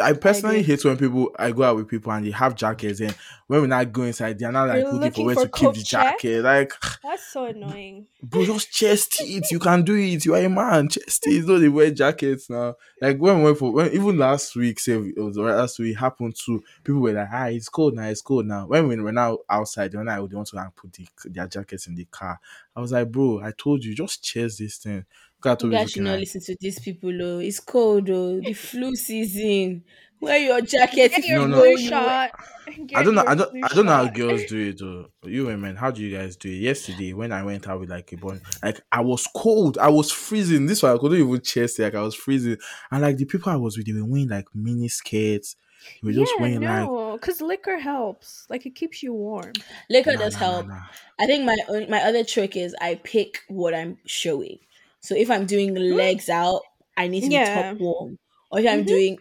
I 0.00 0.12
personally 0.12 0.60
agree. 0.60 0.74
hate 0.76 0.84
when 0.84 0.96
people 0.96 1.30
I 1.38 1.52
go 1.52 1.62
out 1.64 1.76
with 1.76 1.88
people 1.88 2.12
and 2.12 2.24
they 2.26 2.30
have 2.30 2.54
jackets 2.54 3.00
and 3.00 3.14
when 3.46 3.62
we 3.62 3.66
not 3.68 3.90
go 3.92 4.02
inside, 4.02 4.38
they're 4.38 4.52
not 4.52 4.68
like 4.68 4.82
You're 4.82 4.92
looking 4.92 5.12
for 5.12 5.24
where 5.24 5.34
for 5.34 5.46
to 5.46 5.48
keep 5.48 5.72
the 5.72 5.82
check? 5.82 6.20
jacket. 6.20 6.42
Like, 6.42 6.72
That's 7.02 7.26
so 7.26 7.46
annoying. 7.46 8.06
bro, 8.22 8.44
just 8.44 8.70
chest 8.70 9.16
it. 9.20 9.50
You 9.50 9.58
can 9.58 9.82
do 9.84 9.94
it. 9.96 10.24
You 10.26 10.34
are 10.34 10.44
a 10.44 10.48
man. 10.50 10.88
Chest 10.88 11.26
it. 11.26 11.46
Don't 11.46 11.60
they 11.60 11.68
wear 11.68 11.90
jackets 11.90 12.50
now? 12.50 12.76
Like 13.00 13.18
when 13.18 13.38
we 13.38 13.44
went 13.44 13.58
for 13.58 13.72
when 13.72 13.90
even 13.92 14.18
last 14.18 14.54
week, 14.54 14.78
say 14.80 14.92
it 14.92 15.18
was 15.18 15.36
last 15.38 15.78
week 15.78 15.96
happened 15.98 16.36
to 16.44 16.62
people 16.84 17.00
were 17.00 17.12
like, 17.12 17.28
ah, 17.32 17.46
it's 17.46 17.68
cold 17.70 17.94
now, 17.94 18.08
it's 18.08 18.20
cold 18.20 18.44
now. 18.46 18.66
When 18.66 18.86
we 18.86 18.96
were 19.00 19.12
now 19.12 19.38
outside, 19.48 19.94
when 19.94 20.08
I 20.08 20.20
would 20.20 20.32
want 20.34 20.48
to 20.48 20.58
and 20.58 20.74
put 20.76 20.92
the, 20.92 21.06
their 21.24 21.46
jackets 21.46 21.86
in 21.86 21.94
the 21.94 22.04
car, 22.04 22.38
I 22.76 22.80
was 22.80 22.92
like, 22.92 23.10
bro, 23.10 23.40
I 23.42 23.52
told 23.56 23.82
you, 23.84 23.94
just 23.94 24.22
chase 24.22 24.58
this 24.58 24.76
thing. 24.76 25.06
Look 25.44 25.52
at 25.52 25.62
You 25.62 25.70
Toby's 25.70 25.78
guys 25.78 25.90
should 25.90 25.96
looking 26.00 26.04
not 26.04 26.14
at- 26.14 26.20
listen 26.20 26.40
to 26.42 26.56
these 26.60 26.78
people, 26.80 27.16
though. 27.16 27.38
It's 27.38 27.60
cold, 27.60 28.06
though. 28.06 28.40
The 28.40 28.52
flu 28.54 28.94
season. 28.96 29.84
Wear 30.20 30.36
your 30.38 30.60
jacket 30.62 30.96
Get 31.12 31.18
if 31.20 31.28
your 31.28 31.42
you 31.42 31.48
No, 31.48 31.56
know 31.56 31.56
no. 31.58 31.62
flu 31.62 31.78
you 31.78 31.88
shot. 31.88 32.30
I 32.96 33.02
don't 33.04 33.14
know. 33.14 33.22
your 33.22 33.30
I 33.30 33.34
don't. 33.36 33.50
flu 33.50 33.60
I 33.62 33.68
don't 33.68 33.86
know 33.86 33.92
how 33.92 34.04
shot. 34.06 34.14
girls 34.14 34.44
do 34.48 34.68
it 34.68 34.78
though. 34.80 35.06
You 35.22 35.46
women, 35.46 35.76
how 35.76 35.92
do 35.92 36.02
you 36.02 36.16
guys 36.16 36.34
do 36.36 36.48
it? 36.48 36.54
Yesterday, 36.56 37.12
when 37.12 37.30
I 37.30 37.44
went 37.44 37.68
out 37.68 37.78
with 37.78 37.88
like 37.90 38.12
a 38.12 38.16
boy, 38.16 38.40
like 38.62 38.80
I 38.90 39.00
was 39.00 39.28
cold. 39.36 39.78
I 39.78 39.88
was 39.90 40.10
freezing. 40.10 40.66
This 40.66 40.82
one 40.82 40.92
I 40.92 40.98
couldn't 40.98 41.18
even 41.20 41.40
chest 41.40 41.78
it. 41.78 41.84
Like 41.84 41.94
I 41.94 42.02
was 42.02 42.16
freezing, 42.16 42.56
and 42.90 43.02
like 43.02 43.16
the 43.16 43.26
people 43.26 43.52
I 43.52 43.56
was 43.56 43.76
with, 43.76 43.86
they 43.86 43.92
were 43.92 44.04
wearing 44.04 44.28
like 44.28 44.46
mini 44.56 44.88
skirts. 44.88 45.54
They 46.02 46.08
were 46.08 46.12
just 46.12 46.32
yeah, 46.36 46.42
wearing 46.42 46.60
like. 46.62 46.88
no, 46.88 47.12
because 47.12 47.40
liquor 47.40 47.78
helps. 47.78 48.44
Like 48.50 48.66
it 48.66 48.74
keeps 48.74 49.04
you 49.04 49.14
warm. 49.14 49.52
Liquor 49.88 50.14
Nah, 50.14 50.18
does 50.18 50.34
nah, 50.34 50.40
nah, 50.40 50.52
help. 50.52 50.66
nah. 50.66 50.80
I 51.20 51.26
think 51.26 51.44
my 51.44 51.56
own, 51.68 51.88
my 51.88 52.02
other 52.02 52.24
trick 52.24 52.56
is 52.56 52.74
I 52.80 52.96
pick 52.96 53.38
what 53.46 53.72
I'm 53.72 53.98
showing. 54.04 54.58
So 55.00 55.14
if 55.14 55.30
I'm 55.30 55.46
doing 55.46 55.74
legs 55.74 56.28
out, 56.28 56.62
I 56.96 57.08
need 57.08 57.22
to 57.22 57.30
Yeah. 57.30 57.30
be 57.30 57.40
top 57.42 57.72
warm. 57.78 58.18
Or 58.50 58.60
if 58.60 58.66
I'm 58.66 58.84
Mhm. 58.84 58.84
doing 58.84 59.18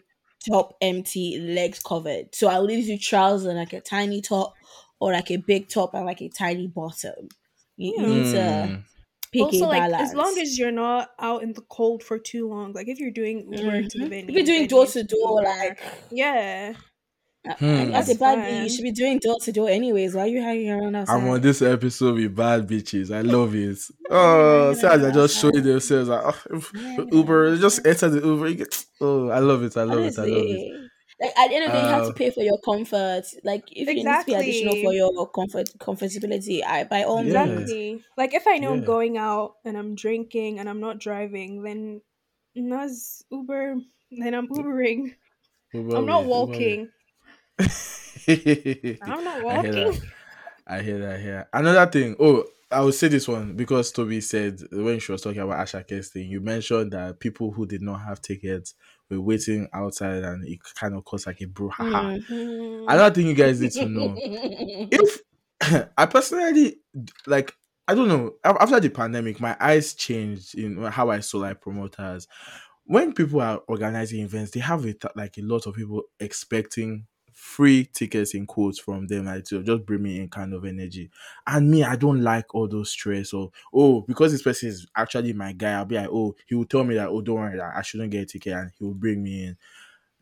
top 0.49 0.77
empty, 0.81 1.37
legs 1.39 1.79
covered. 1.79 2.33
So 2.35 2.47
I 2.47 2.59
will 2.59 2.71
either 2.71 2.87
do 2.87 2.97
trousers 2.97 3.45
and 3.47 3.57
like 3.57 3.73
a 3.73 3.81
tiny 3.81 4.21
top 4.21 4.55
or 4.99 5.11
like 5.11 5.31
a 5.31 5.37
big 5.37 5.69
top 5.69 5.93
and 5.93 6.05
like 6.05 6.21
a 6.21 6.29
tiny 6.29 6.67
bottom. 6.67 7.29
You, 7.75 7.93
you 7.97 8.07
need 8.07 8.25
to 8.27 8.69
Mm. 8.69 8.83
pick 9.31 9.53
also, 9.53 9.65
a 9.67 9.67
like 9.67 9.89
as 9.97 10.13
long 10.13 10.37
as 10.39 10.57
you're 10.57 10.71
not 10.71 11.11
out 11.19 11.43
in 11.43 11.53
the 11.53 11.61
cold 11.63 12.03
for 12.03 12.19
too 12.19 12.47
long. 12.49 12.73
Like 12.73 12.87
if 12.87 12.99
you're 12.99 13.11
doing 13.11 13.47
Uber 13.51 13.83
to 13.83 13.99
the 13.99 14.07
Mhm. 14.07 14.07
venue, 14.07 14.27
if 14.27 14.35
you're 14.35 14.43
doing 14.45 14.67
door 14.67 14.85
to 14.87 15.03
door, 15.03 15.43
like 15.43 15.79
yeah, 16.09 16.75
Hmm. 17.59 17.93
as 17.93 18.09
a 18.09 18.15
bad 18.15 18.39
bitch, 18.39 18.63
you 18.63 18.69
should 18.69 18.83
be 18.83 18.91
doing 18.91 19.19
door 19.19 19.37
to 19.41 19.51
door 19.51 19.69
anyways. 19.69 20.13
Why 20.15 20.23
are 20.23 20.27
you 20.27 20.41
hanging 20.41 20.71
around 20.71 20.95
outside? 20.95 21.15
I'm 21.15 21.27
on 21.29 21.41
this 21.41 21.61
episode 21.61 22.15
with 22.15 22.35
bad 22.35 22.67
bitches. 22.67 23.13
I 23.15 23.21
love 23.21 23.55
it. 23.55 23.77
Oh, 24.09 24.73
see 24.73 24.87
how 24.87 24.95
they're 24.97 25.11
just 25.11 25.37
showing 25.39 25.61
themselves 25.63 26.07
like 26.09 26.21
oh, 26.23 26.41
if- 26.51 27.13
Uber. 27.13 27.55
they 27.55 27.61
Just 27.61 27.85
enter 27.85 28.09
the 28.09 28.25
Uber. 28.25 28.53
get- 28.53 28.85
Oh, 29.01 29.29
I 29.29 29.39
love 29.39 29.63
it. 29.63 29.75
I 29.77 29.83
love 29.83 29.99
it. 29.99 30.17
I 30.17 30.21
love 30.23 30.29
it. 30.31 30.73
Like 31.19 31.31
at 31.37 31.47
the 31.49 31.55
end 31.55 31.65
of 31.65 31.71
the 31.71 31.77
day, 31.77 31.83
you 31.83 31.89
have 31.89 32.03
Uh, 32.03 32.07
to 32.09 32.13
pay 32.13 32.29
for 32.29 32.43
your 32.43 32.59
comfort. 32.59 33.23
Like 33.43 33.63
if 33.71 33.87
you 33.89 33.95
need 33.95 34.03
to 34.05 34.23
be 34.25 34.33
additional 34.35 34.75
for 34.83 34.93
your 34.93 35.27
comfort 35.31 35.69
comfortability, 35.79 36.63
I 36.63 36.83
by 36.83 37.03
all 37.03 37.23
Yeah. 37.23 37.45
means. 37.45 37.61
exactly. 37.61 38.03
Like 38.17 38.33
if 38.35 38.45
I 38.47 38.59
know 38.59 38.71
I'm 38.73 38.83
going 38.83 39.17
out 39.17 39.55
and 39.65 39.75
I'm 39.77 39.95
drinking 39.95 40.59
and 40.59 40.69
I'm 40.69 40.79
not 40.79 40.99
driving, 40.99 41.63
then 41.63 42.01
that's 42.55 43.23
Uber. 43.31 43.75
Then 44.11 44.33
I'm 44.33 44.47
Ubering. 44.47 45.15
Uber 45.73 45.97
I'm 45.97 46.05
not 46.05 46.23
with- 46.23 46.29
Uber 46.29 46.29
walking. 46.29 46.89
I'm 49.01 49.23
not 49.23 49.45
I 49.45 49.61
hear 49.61 49.71
that. 49.71 50.01
I 50.67 50.81
hear 50.81 50.99
that 50.99 51.19
here. 51.19 51.47
Another 51.53 51.89
thing. 51.89 52.15
Oh, 52.19 52.43
I 52.69 52.81
will 52.81 52.91
say 52.91 53.07
this 53.07 53.27
one 53.27 53.55
because 53.55 53.91
Toby 53.91 54.19
said 54.19 54.59
when 54.71 54.99
she 54.99 55.11
was 55.13 55.21
talking 55.21 55.39
about 55.39 55.65
Asake's 55.65 56.09
thing, 56.09 56.29
you 56.29 56.41
mentioned 56.41 56.91
that 56.91 57.19
people 57.19 57.51
who 57.51 57.65
did 57.65 57.81
not 57.81 58.01
have 58.01 58.21
tickets 58.21 58.73
were 59.09 59.21
waiting 59.21 59.69
outside 59.73 60.23
and 60.23 60.45
it 60.45 60.59
kind 60.75 60.93
of 60.93 61.05
caused 61.05 61.27
like 61.27 61.39
a 61.41 61.45
brouhaha. 61.45 62.21
Mm. 62.27 62.83
Another 62.83 63.15
thing 63.15 63.27
you 63.27 63.33
guys 63.33 63.61
need 63.61 63.71
to 63.71 63.85
know 63.89 64.15
if 64.17 65.21
I 65.97 66.05
personally 66.05 66.75
like 67.25 67.53
I 67.87 67.95
don't 67.95 68.09
know 68.09 68.33
after 68.43 68.79
the 68.81 68.89
pandemic 68.89 69.39
my 69.39 69.55
eyes 69.59 69.93
changed 69.93 70.55
in 70.55 70.83
how 70.83 71.09
I 71.09 71.21
saw 71.21 71.37
like 71.37 71.61
promoters 71.61 72.27
when 72.83 73.13
people 73.13 73.41
are 73.41 73.61
organizing 73.67 74.19
events 74.21 74.51
they 74.51 74.59
have 74.59 74.85
it 74.85 75.03
like 75.15 75.37
a 75.37 75.41
lot 75.41 75.65
of 75.67 75.75
people 75.75 76.03
expecting 76.19 77.07
free 77.39 77.85
tickets 77.93 78.33
in 78.33 78.47
quotes 78.47 78.79
from 78.79 79.05
them 79.05 79.25
like 79.25 79.43
to 79.45 79.61
just 79.61 79.85
bring 79.85 80.01
me 80.01 80.19
in 80.19 80.27
kind 80.27 80.53
of 80.55 80.65
energy 80.65 81.09
and 81.45 81.69
me 81.69 81.83
I 81.83 81.95
don't 81.95 82.21
like 82.23 82.55
all 82.55 82.67
those 82.67 82.89
stress 82.89 83.31
or 83.31 83.51
oh 83.71 84.01
because 84.01 84.31
this 84.31 84.41
person 84.41 84.69
is 84.69 84.87
actually 84.95 85.33
my 85.33 85.51
guy 85.53 85.73
I'll 85.73 85.85
be 85.85 85.95
like 85.95 86.09
oh 86.11 86.35
he 86.47 86.55
will 86.55 86.65
tell 86.65 86.83
me 86.83 86.95
that 86.95 87.09
oh 87.09 87.21
don't 87.21 87.35
worry 87.35 87.57
that 87.57 87.73
I 87.75 87.83
shouldn't 87.83 88.09
get 88.09 88.23
a 88.23 88.25
ticket 88.25 88.53
and 88.53 88.71
he 88.77 88.83
will 88.83 88.95
bring 88.95 89.21
me 89.21 89.45
in 89.45 89.57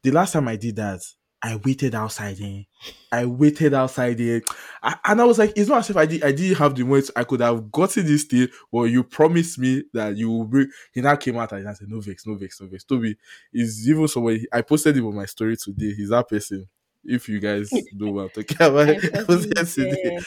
the 0.04 0.12
last 0.12 0.34
time 0.34 0.48
I 0.48 0.56
did 0.56 0.76
that, 0.76 1.02
I 1.42 1.56
waited 1.58 1.96
outside 1.96 2.38
eh. 2.42 2.64
I 3.12 3.26
waited 3.26 3.74
outside 3.74 4.18
there. 4.18 4.42
I, 4.82 4.98
and 5.06 5.22
I 5.22 5.26
was 5.26 5.38
like, 5.40 5.54
it's 5.56 5.70
not 5.70 5.80
as 5.80 5.90
if 5.90 5.98
I 5.98 6.06
did 6.06 6.24
I 6.24 6.32
didn't 6.32 6.58
have 6.58 6.76
the 6.76 6.84
words. 6.84 7.12
I 7.16 7.24
could 7.24 7.42
have 7.42 7.72
gotten 7.72 8.06
this 8.06 8.24
thing, 8.24 8.48
but 8.72 8.84
you 8.84 9.04
promised 9.04 9.60
me 9.60 9.84
that 9.94 10.18
you 10.18 10.30
will 10.30 10.46
bring 10.46 10.70
he 10.94 11.02
now 11.02 11.16
came 11.16 11.38
out 11.38 11.52
and 11.54 11.68
I 11.68 11.74
said, 11.74 11.88
No 11.90 12.00
vex, 12.02 12.26
no 12.28 12.36
vex, 12.36 12.62
no 12.62 12.68
vex. 12.68 12.84
Toby 12.84 13.16
is 13.54 13.88
even 13.88 14.08
somebody 14.08 14.46
I 14.52 14.62
posted 14.62 14.98
him 14.98 15.08
on 15.08 15.16
my 15.16 15.26
story 15.26 15.58
today. 15.58 15.94
He's 15.94 16.10
that 16.10 16.28
person. 16.28 16.68
If 17.06 17.30
you 17.30 17.40
guys 17.40 17.70
know 17.94 18.12
what 18.12 18.24
I'm 18.24 18.30
talking 18.44 18.58
about. 18.58 18.90
I 18.90 19.20
I 19.20 19.24
was 19.24 19.46
yesterday. 19.56 20.20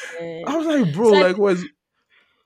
I 0.46 0.56
was 0.56 0.66
like, 0.66 0.94
bro, 0.94 1.10
So- 1.12 1.20
like 1.20 1.38
what 1.38 1.54
is 1.54 1.64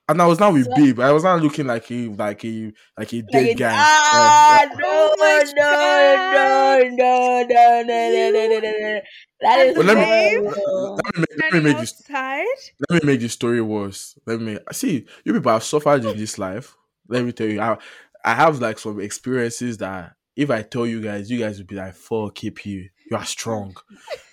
and 0.09 0.21
I 0.21 0.25
was 0.27 0.37
now 0.39 0.51
with 0.51 0.65
So- 0.65 0.75
babe. 0.75 0.99
I 0.99 1.11
was 1.13 1.23
not 1.23 1.41
looking 1.41 1.65
like 1.67 1.89
a 1.91 2.07
like 2.09 2.43
a 2.43 2.73
like 2.97 3.13
a 3.13 3.21
dead 3.21 3.47
Like, 3.47 3.57
guy. 3.57 3.73
ah, 3.73 4.61
Uh, 4.63 4.65
no, 4.77 4.83
Oh 4.85 5.15
my 5.17 5.43
no, 5.55 6.89
no, 6.89 7.43
no, 7.43 7.43
no, 7.47 7.83
no, 7.83 8.31
no, 8.31 8.47
no, 8.49 8.59
no, 8.59 8.71
no. 8.71 9.01
That 9.41 9.59
is 9.67 9.77
Well, 9.77 9.85
let 9.85 9.97
me- 9.97 10.39
let 10.41 11.15
me 11.15 11.19
make, 11.19 11.39
let 11.41 11.53
me 11.53 11.59
make 11.61 11.77
this 11.79 11.93
outside. 12.01 12.45
let 12.89 13.03
me 13.03 13.11
make 13.13 13.19
the 13.21 13.29
story 13.29 13.61
worse. 13.61 14.17
Let 14.25 14.41
me 14.41 14.57
see 14.71 15.05
you 15.23 15.33
people 15.33 15.51
have 15.51 15.63
suffered 15.63 16.03
in 16.05 16.17
this 16.17 16.37
life. 16.37 16.75
Let 17.07 17.23
me 17.25 17.31
tell 17.31 17.47
you, 17.47 17.59
I, 17.61 17.77
I 18.25 18.33
have 18.35 18.59
like 18.59 18.79
some 18.79 18.99
experiences 18.99 19.77
that 19.79 20.13
if 20.35 20.49
I 20.49 20.63
tell 20.63 20.85
you 20.87 21.01
guys, 21.01 21.29
you 21.29 21.39
guys 21.39 21.59
will 21.59 21.65
be 21.65 21.75
like, 21.75 21.93
"Fuck, 21.95 22.35
keep 22.35 22.65
you, 22.65 22.89
you 23.09 23.17
are 23.17 23.25
strong." 23.25 23.75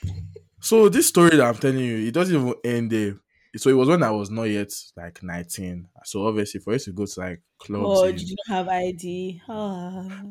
so 0.60 0.88
this 0.88 1.06
story 1.08 1.30
that 1.36 1.42
I'm 1.46 1.54
telling 1.56 1.78
you, 1.78 2.06
it 2.06 2.12
doesn't 2.14 2.34
even 2.34 2.54
end 2.64 2.90
there. 2.90 3.16
So 3.56 3.68
it 3.68 3.72
was 3.72 3.88
when 3.88 4.02
I 4.04 4.12
was 4.12 4.30
not 4.30 4.44
yet 4.44 4.72
like 4.96 5.24
19. 5.24 5.88
So 6.04 6.24
obviously, 6.24 6.60
for 6.60 6.72
us 6.72 6.84
to 6.84 6.92
go 6.92 7.04
to 7.04 7.20
like 7.20 7.42
clubs, 7.58 7.84
Oh, 8.00 8.04
in- 8.04 8.14
did 8.16 8.28
you 8.28 8.36
not 8.48 8.56
have 8.56 8.68
ID? 8.68 9.42
Ah. 9.48 10.22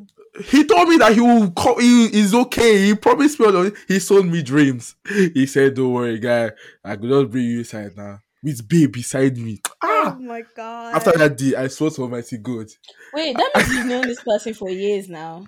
he 0.46 0.64
told 0.64 0.88
me 0.88 0.98
that 1.00 1.14
he 1.14 1.20
will 1.20 1.52
call 1.52 1.78
He 1.80 2.06
is 2.18 2.34
okay. 2.34 2.86
He 2.88 2.96
promised 2.96 3.38
me. 3.40 3.48
all 3.48 3.70
He 3.90 4.00
sold 4.00 4.26
me 4.28 4.42
dreams. 4.42 4.96
He 5.06 5.46
said, 5.48 5.74
"Don't 5.74 5.92
worry, 5.94 6.18
guy. 6.18 6.52
I 6.84 6.96
could 6.96 7.10
just 7.10 7.30
bring 7.32 7.44
you 7.44 7.60
inside 7.60 7.98
now 7.98 8.20
with 8.42 8.66
babe 8.70 8.94
beside 8.94 9.36
me." 9.38 9.60
Ah. 9.84 10.16
Oh 10.18 10.22
my 10.22 10.44
god. 10.56 10.96
After 10.96 11.12
that 11.18 11.38
day, 11.38 11.56
I 11.56 11.68
swore 11.68 11.90
to 11.90 12.04
Almighty 12.04 12.38
God. 12.38 12.68
Wait, 13.14 13.36
that 13.36 13.52
means 13.54 13.70
you've 13.74 13.86
known 13.88 14.08
this 14.08 14.24
person 14.24 14.54
for 14.54 14.70
years 14.70 15.10
now. 15.10 15.46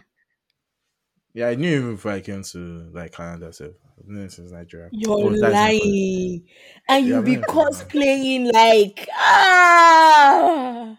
Yeah, 1.34 1.48
I 1.48 1.56
knew 1.56 1.92
before 1.94 2.12
I 2.12 2.22
came 2.22 2.44
to 2.44 2.90
like 2.94 3.14
Canada. 3.14 3.54
So 3.54 3.66
I've 4.00 4.08
known 4.08 4.30
since 4.30 4.52
Nigeria. 4.52 4.90
You're 4.92 5.12
Oh, 5.14 5.28
lying. 5.28 6.46
And 6.90 7.08
Yeah, 7.08 7.18
you 7.18 7.22
be 7.24 7.36
cosplaying 7.38 8.52
like 8.52 9.08
ah. 9.14 10.98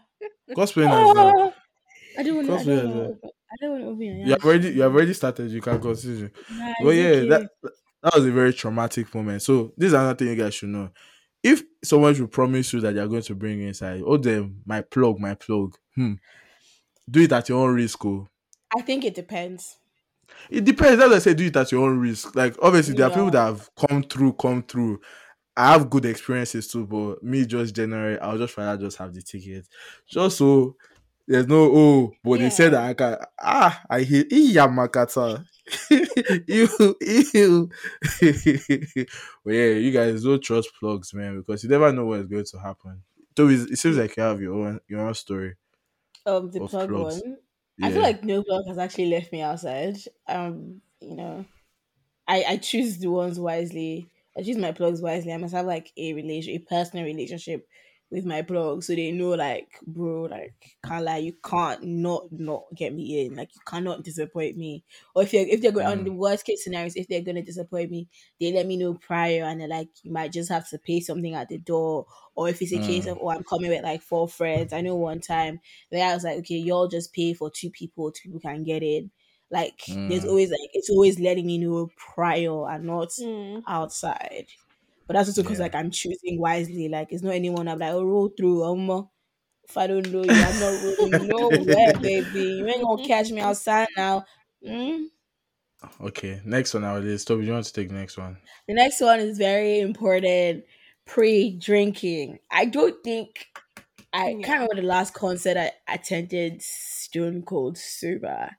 Gospel 0.55 0.85
as 0.85 0.89
well. 1.15 1.35
ah. 1.37 1.53
I 2.19 2.23
don't 2.23 2.37
want 2.37 2.47
to. 2.49 2.55
I 2.55 2.65
don't 2.65 2.97
want 2.97 3.23
to. 3.23 3.29
I 3.53 3.57
don't 3.61 3.71
want 3.73 3.83
to 3.83 3.89
open 3.91 4.03
your 4.03 4.27
You 4.27 4.33
have 4.33 4.45
already, 4.45 4.69
you 4.71 4.83
have 4.83 4.95
already 4.95 5.13
started. 5.15 5.51
You 5.51 5.61
can 5.61 5.81
consider. 5.81 6.31
Nah, 6.51 6.73
But 6.83 6.91
yeah, 6.91 7.05
okay. 7.09 7.29
that 7.29 7.51
that 8.03 8.15
was 8.15 8.25
a 8.27 8.31
very 8.31 8.53
traumatic 8.55 9.15
moment. 9.15 9.43
So 9.43 9.73
this 9.77 9.89
is 9.89 9.93
another 9.93 10.15
thing 10.15 10.29
you 10.29 10.37
guys 10.37 10.55
should 10.55 10.71
know. 10.71 10.91
If 11.43 11.63
someone 11.85 12.15
should 12.15 12.31
promise 12.31 12.73
you 12.73 12.81
that 12.81 12.95
they're 12.95 13.09
going 13.09 13.23
to 13.23 13.35
bring 13.35 13.61
you 13.61 13.69
inside, 13.69 14.03
oh 14.07 14.17
them, 14.17 14.63
my 14.65 14.81
plug, 14.81 15.19
my 15.19 15.35
plug. 15.35 15.77
Hmm. 15.95 16.15
Do 17.11 17.21
it 17.21 17.33
at 17.33 17.49
your 17.49 17.67
own 17.67 17.75
risk, 17.75 18.05
oh. 18.07 18.29
I 18.75 18.81
think 18.81 19.05
it 19.05 19.15
depends. 19.15 19.77
It 20.51 20.65
depends. 20.65 21.03
As 21.03 21.13
I 21.13 21.19
say, 21.19 21.35
do 21.35 21.47
it 21.47 21.57
at 21.57 21.73
your 21.73 21.89
own 21.89 21.99
risk. 21.99 22.35
Like 22.35 22.57
obviously, 22.61 22.95
there 22.95 23.07
are 23.07 23.11
people 23.11 23.31
that 23.31 23.45
have 23.45 23.71
come 23.77 24.03
through, 24.03 24.35
come 24.35 24.63
through. 24.63 25.01
I 25.57 25.73
have 25.73 25.91
good 25.91 26.07
experiences 26.07 26.69
too, 26.69 26.87
but 26.87 27.23
me 27.23 27.45
just 27.45 27.75
generally, 27.75 28.19
I'll 28.19 28.39
just 28.39 28.57
rather 28.57 28.83
just 28.83 28.97
have 28.99 29.13
the 29.13 29.23
ticket, 29.23 29.67
just 30.09 30.39
so 30.39 30.77
there's 31.27 31.47
no 31.47 31.71
oh. 31.73 32.13
But 32.25 32.41
they 32.41 32.51
said 32.51 32.73
that 32.73 32.85
I 32.85 32.95
can 32.95 33.17
ah, 33.41 33.83
I 33.89 34.03
hate 34.03 34.31
Yamakata. 34.31 35.45
you 36.49 36.69
you 37.35 37.71
but 39.45 39.55
yeah, 39.55 39.67
you 39.75 39.93
guys 39.93 40.25
don't 40.25 40.43
trust 40.43 40.71
plugs, 40.79 41.15
man, 41.15 41.39
because 41.39 41.63
you 41.63 41.71
never 41.71 41.93
know 41.93 42.07
what's 42.07 42.27
going 42.27 42.45
to 42.45 42.59
happen. 42.59 43.03
So 43.37 43.49
it 43.49 43.71
it 43.71 43.79
seems 43.79 43.97
like 43.97 44.17
you 44.17 44.23
have 44.23 44.41
your 44.41 44.55
own 44.55 44.81
your 44.89 45.01
own 45.01 45.15
story. 45.15 45.55
Um, 46.27 46.51
the 46.51 46.61
plug 46.61 46.89
plugs. 46.89 47.23
one. 47.23 47.37
Yeah. 47.77 47.85
I 47.85 47.91
feel 47.91 48.03
like 48.03 48.25
no 48.25 48.43
plug 48.43 48.67
has 48.69 48.79
actually 48.79 49.07
left 49.11 49.33
me 49.33 49.41
outside. 49.43 49.97
Um, 50.29 50.83
you 51.01 51.17
know, 51.17 51.47
I 52.29 52.45
I 52.45 52.57
choose 52.59 52.99
the 52.99 53.09
ones 53.11 53.41
wisely. 53.41 54.11
I 54.37 54.43
choose 54.43 54.59
my 54.59 54.73
plugs 54.73 55.03
wisely. 55.03 55.33
I 55.33 55.39
must 55.39 55.55
have 55.55 55.67
like 55.67 55.93
a 55.97 56.15
relation, 56.15 56.55
a 56.55 56.59
personal 56.61 57.05
relationship 57.05 57.69
with 58.13 58.27
my 58.27 58.43
blog 58.43 58.83
so 58.85 58.95
they 58.95 59.11
know 59.13 59.31
like, 59.31 59.81
bro, 59.87 60.23
like, 60.25 60.77
can't 60.85 61.05
lie, 61.05 61.17
you 61.19 61.33
can't 61.45 61.83
not 61.83 62.31
not 62.33 62.65
get 62.75 62.95
me 62.95 63.27
in. 63.27 63.37
Like, 63.37 63.55
you 63.55 63.63
cannot 63.67 64.05
disappoint 64.05 64.57
me. 64.57 64.85
Or 65.15 65.23
if 65.23 65.33
you're 65.33 65.47
if 65.47 65.63
they're 65.63 65.73
going 65.73 65.87
on 65.87 66.05
Mm. 66.05 66.05
the 66.05 66.13
worst 66.13 66.45
case 66.45 66.65
scenarios, 66.65 66.97
if 66.97 67.09
they're 67.09 67.23
gonna 67.23 67.43
disappoint 67.43 67.91
me, 67.91 68.09
they 68.41 68.53
let 68.53 68.67
me 68.67 68.77
know 68.77 68.95
prior, 68.95 69.45
and 69.45 69.61
they're 69.61 69.69
like, 69.69 69.89
you 70.03 70.13
might 70.13 70.33
just 70.33 70.51
have 70.51 70.69
to 70.71 70.79
pay 70.79 71.01
something 71.01 71.35
at 71.35 71.49
the 71.49 71.59
door. 71.59 72.07
Or 72.35 72.49
if 72.49 72.63
it's 72.63 72.73
a 72.73 72.79
case 72.79 73.07
Mm. 73.07 73.09
of, 73.09 73.19
oh, 73.21 73.31
I'm 73.31 73.45
coming 73.45 73.71
with 73.71 73.83
like 73.83 74.03
four 74.03 74.29
friends. 74.29 74.73
I 74.73 74.81
know 74.81 74.97
one 74.97 75.21
time 75.21 75.61
where 75.91 76.09
I 76.11 76.15
was 76.15 76.25
like, 76.25 76.39
okay, 76.41 76.57
y'all 76.57 76.89
just 76.89 77.13
pay 77.13 77.35
for 77.35 77.51
two 77.51 77.71
people, 77.71 78.13
two 78.13 78.29
people 78.31 78.41
can 78.41 78.65
get 78.65 78.83
in. 78.83 79.11
Like 79.51 79.83
there's 80.09 80.25
Mm. 80.25 80.27
always 80.27 80.51
like 80.51 80.71
it's 80.73 80.89
always 80.91 81.21
letting 81.21 81.47
me 81.47 81.59
know 81.59 81.91
prior 81.97 82.69
and 82.71 82.85
not 82.85 83.13
Mm. 83.17 83.65
outside. 83.67 84.47
But 85.13 85.19
that's 85.19 85.31
also 85.31 85.43
because 85.43 85.59
Yeah. 85.59 85.61
like 85.61 85.75
I'm 85.75 85.91
choosing 85.91 86.41
wisely. 86.41 86.89
Like 86.89 87.09
it's 87.13 87.23
not 87.23 87.35
anyone 87.35 87.69
I'm 87.69 87.79
like, 87.79 87.93
oh 87.93 88.05
roll 88.05 88.29
through, 88.31 88.65
um 88.65 89.09
if 89.69 89.77
I 89.77 89.87
don't 89.89 90.11
know 90.13 90.25
you, 90.25 90.43
I'm 90.45 90.59
not 90.59 90.71
rolling 90.81 91.29
nowhere, 91.29 91.95
baby. 92.03 92.41
You 92.61 92.69
ain't 92.69 92.85
gonna 92.85 93.03
catch 93.03 93.31
me 93.33 93.41
outside 93.43 93.89
now. 93.97 94.25
Mm? 94.67 95.09
Okay, 96.01 96.41
next 96.45 96.75
one 96.75 96.83
nowadays. 96.83 97.25
Toby, 97.25 97.47
you 97.47 97.53
want 97.53 97.65
to 97.65 97.73
take 97.73 97.89
the 97.89 97.95
next 97.95 98.17
one? 98.19 98.37
The 98.69 98.75
next 98.75 99.01
one 99.01 99.21
is 99.21 99.39
very 99.39 99.81
important. 99.81 100.65
Pre-drinking. 101.05 102.39
I 102.51 102.65
don't 102.67 103.03
think 103.03 103.47
I 104.13 104.35
Yeah. 104.35 104.41
can't 104.43 104.61
remember 104.63 104.77
the 104.77 104.89
last 104.89 105.15
concert 105.15 105.57
I 105.59 105.73
attended 105.89 106.63
stone 106.63 107.43
cold 107.45 107.79
sober. 107.79 108.51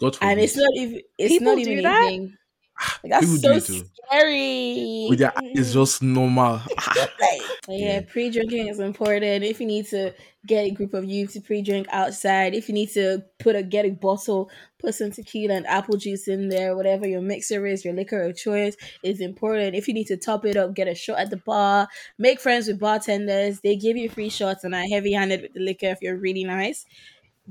God 0.00 0.16
forbid. 0.16 0.22
and 0.22 0.40
it's 0.40 0.56
not 0.56 0.70
even 0.76 1.02
it's 1.18 1.40
People 1.40 1.40
not 1.40 1.58
do 1.60 1.70
even 1.70 1.82
that? 1.82 2.12
anything. 2.12 2.37
Like, 3.02 3.10
that's 3.10 3.26
People 3.26 3.60
so 3.60 3.84
scary. 4.08 5.06
with 5.08 5.18
their 5.18 5.36
eyes 5.36 5.44
mm-hmm. 5.44 5.72
just 5.72 6.02
normal. 6.02 6.60
Like, 7.20 7.40
yeah, 7.68 7.76
Yeah. 7.76 8.00
pre-drinking 8.08 8.68
is 8.68 8.80
important. 8.80 9.44
If 9.44 9.60
you 9.60 9.66
need 9.66 9.86
to 9.88 10.14
get 10.46 10.64
a 10.64 10.70
group 10.70 10.94
of 10.94 11.04
you 11.04 11.26
to 11.28 11.40
pre-drink 11.40 11.86
outside, 11.90 12.54
if 12.54 12.68
you 12.68 12.74
need 12.74 12.90
to 12.90 13.22
put 13.38 13.56
a 13.56 13.62
get 13.62 13.84
a 13.84 13.90
bottle, 13.90 14.50
put 14.78 14.94
some 14.94 15.10
tequila 15.10 15.54
and 15.54 15.66
apple 15.66 15.96
juice 15.96 16.28
in 16.28 16.48
there, 16.48 16.76
whatever 16.76 17.06
your 17.06 17.20
mixer 17.20 17.66
is, 17.66 17.84
your 17.84 17.94
liquor 17.94 18.22
of 18.22 18.36
choice 18.36 18.76
is 19.02 19.20
important. 19.20 19.76
If 19.76 19.88
you 19.88 19.94
need 19.94 20.06
to 20.06 20.16
top 20.16 20.44
it 20.46 20.56
up, 20.56 20.74
get 20.74 20.88
a 20.88 20.94
shot 20.94 21.18
at 21.18 21.30
the 21.30 21.36
bar, 21.36 21.88
make 22.18 22.40
friends 22.40 22.68
with 22.68 22.78
bartenders. 22.80 23.60
They 23.60 23.76
give 23.76 23.96
you 23.96 24.08
free 24.08 24.30
shots 24.30 24.64
and 24.64 24.74
are 24.74 24.88
heavy-handed 24.90 25.42
with 25.42 25.52
the 25.54 25.60
liquor 25.60 25.86
if 25.86 25.98
you're 26.00 26.16
really 26.16 26.44
nice. 26.44 26.86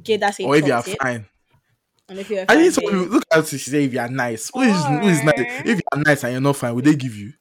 Get 0.02 0.20
that 0.22 0.40
or 0.40 0.56
if 0.56 0.66
you 0.66 0.74
are 0.74 0.84
fine. 0.84 1.26
And 2.10 2.20
if 2.20 2.30
you're 2.30 2.46
I 2.48 2.56
need 2.56 2.64
fine, 2.64 2.72
some 2.74 2.84
people 2.84 3.00
look 3.08 3.24
at 3.34 3.46
to 3.46 3.58
say 3.60 3.84
if 3.86 3.94
you 3.94 4.00
are 4.00 4.08
nice. 4.08 4.50
Who 4.54 4.62
is 4.62 4.86
who 4.86 5.08
is 5.08 5.24
nice? 5.24 5.34
If 5.66 5.78
you 5.78 5.82
are 5.92 6.00
nice 6.04 6.24
and 6.24 6.32
you're 6.34 6.42
not 6.42 6.56
fine, 6.56 6.74
will 6.76 6.82
they 6.82 6.96
give 6.96 7.16
you? 7.16 7.34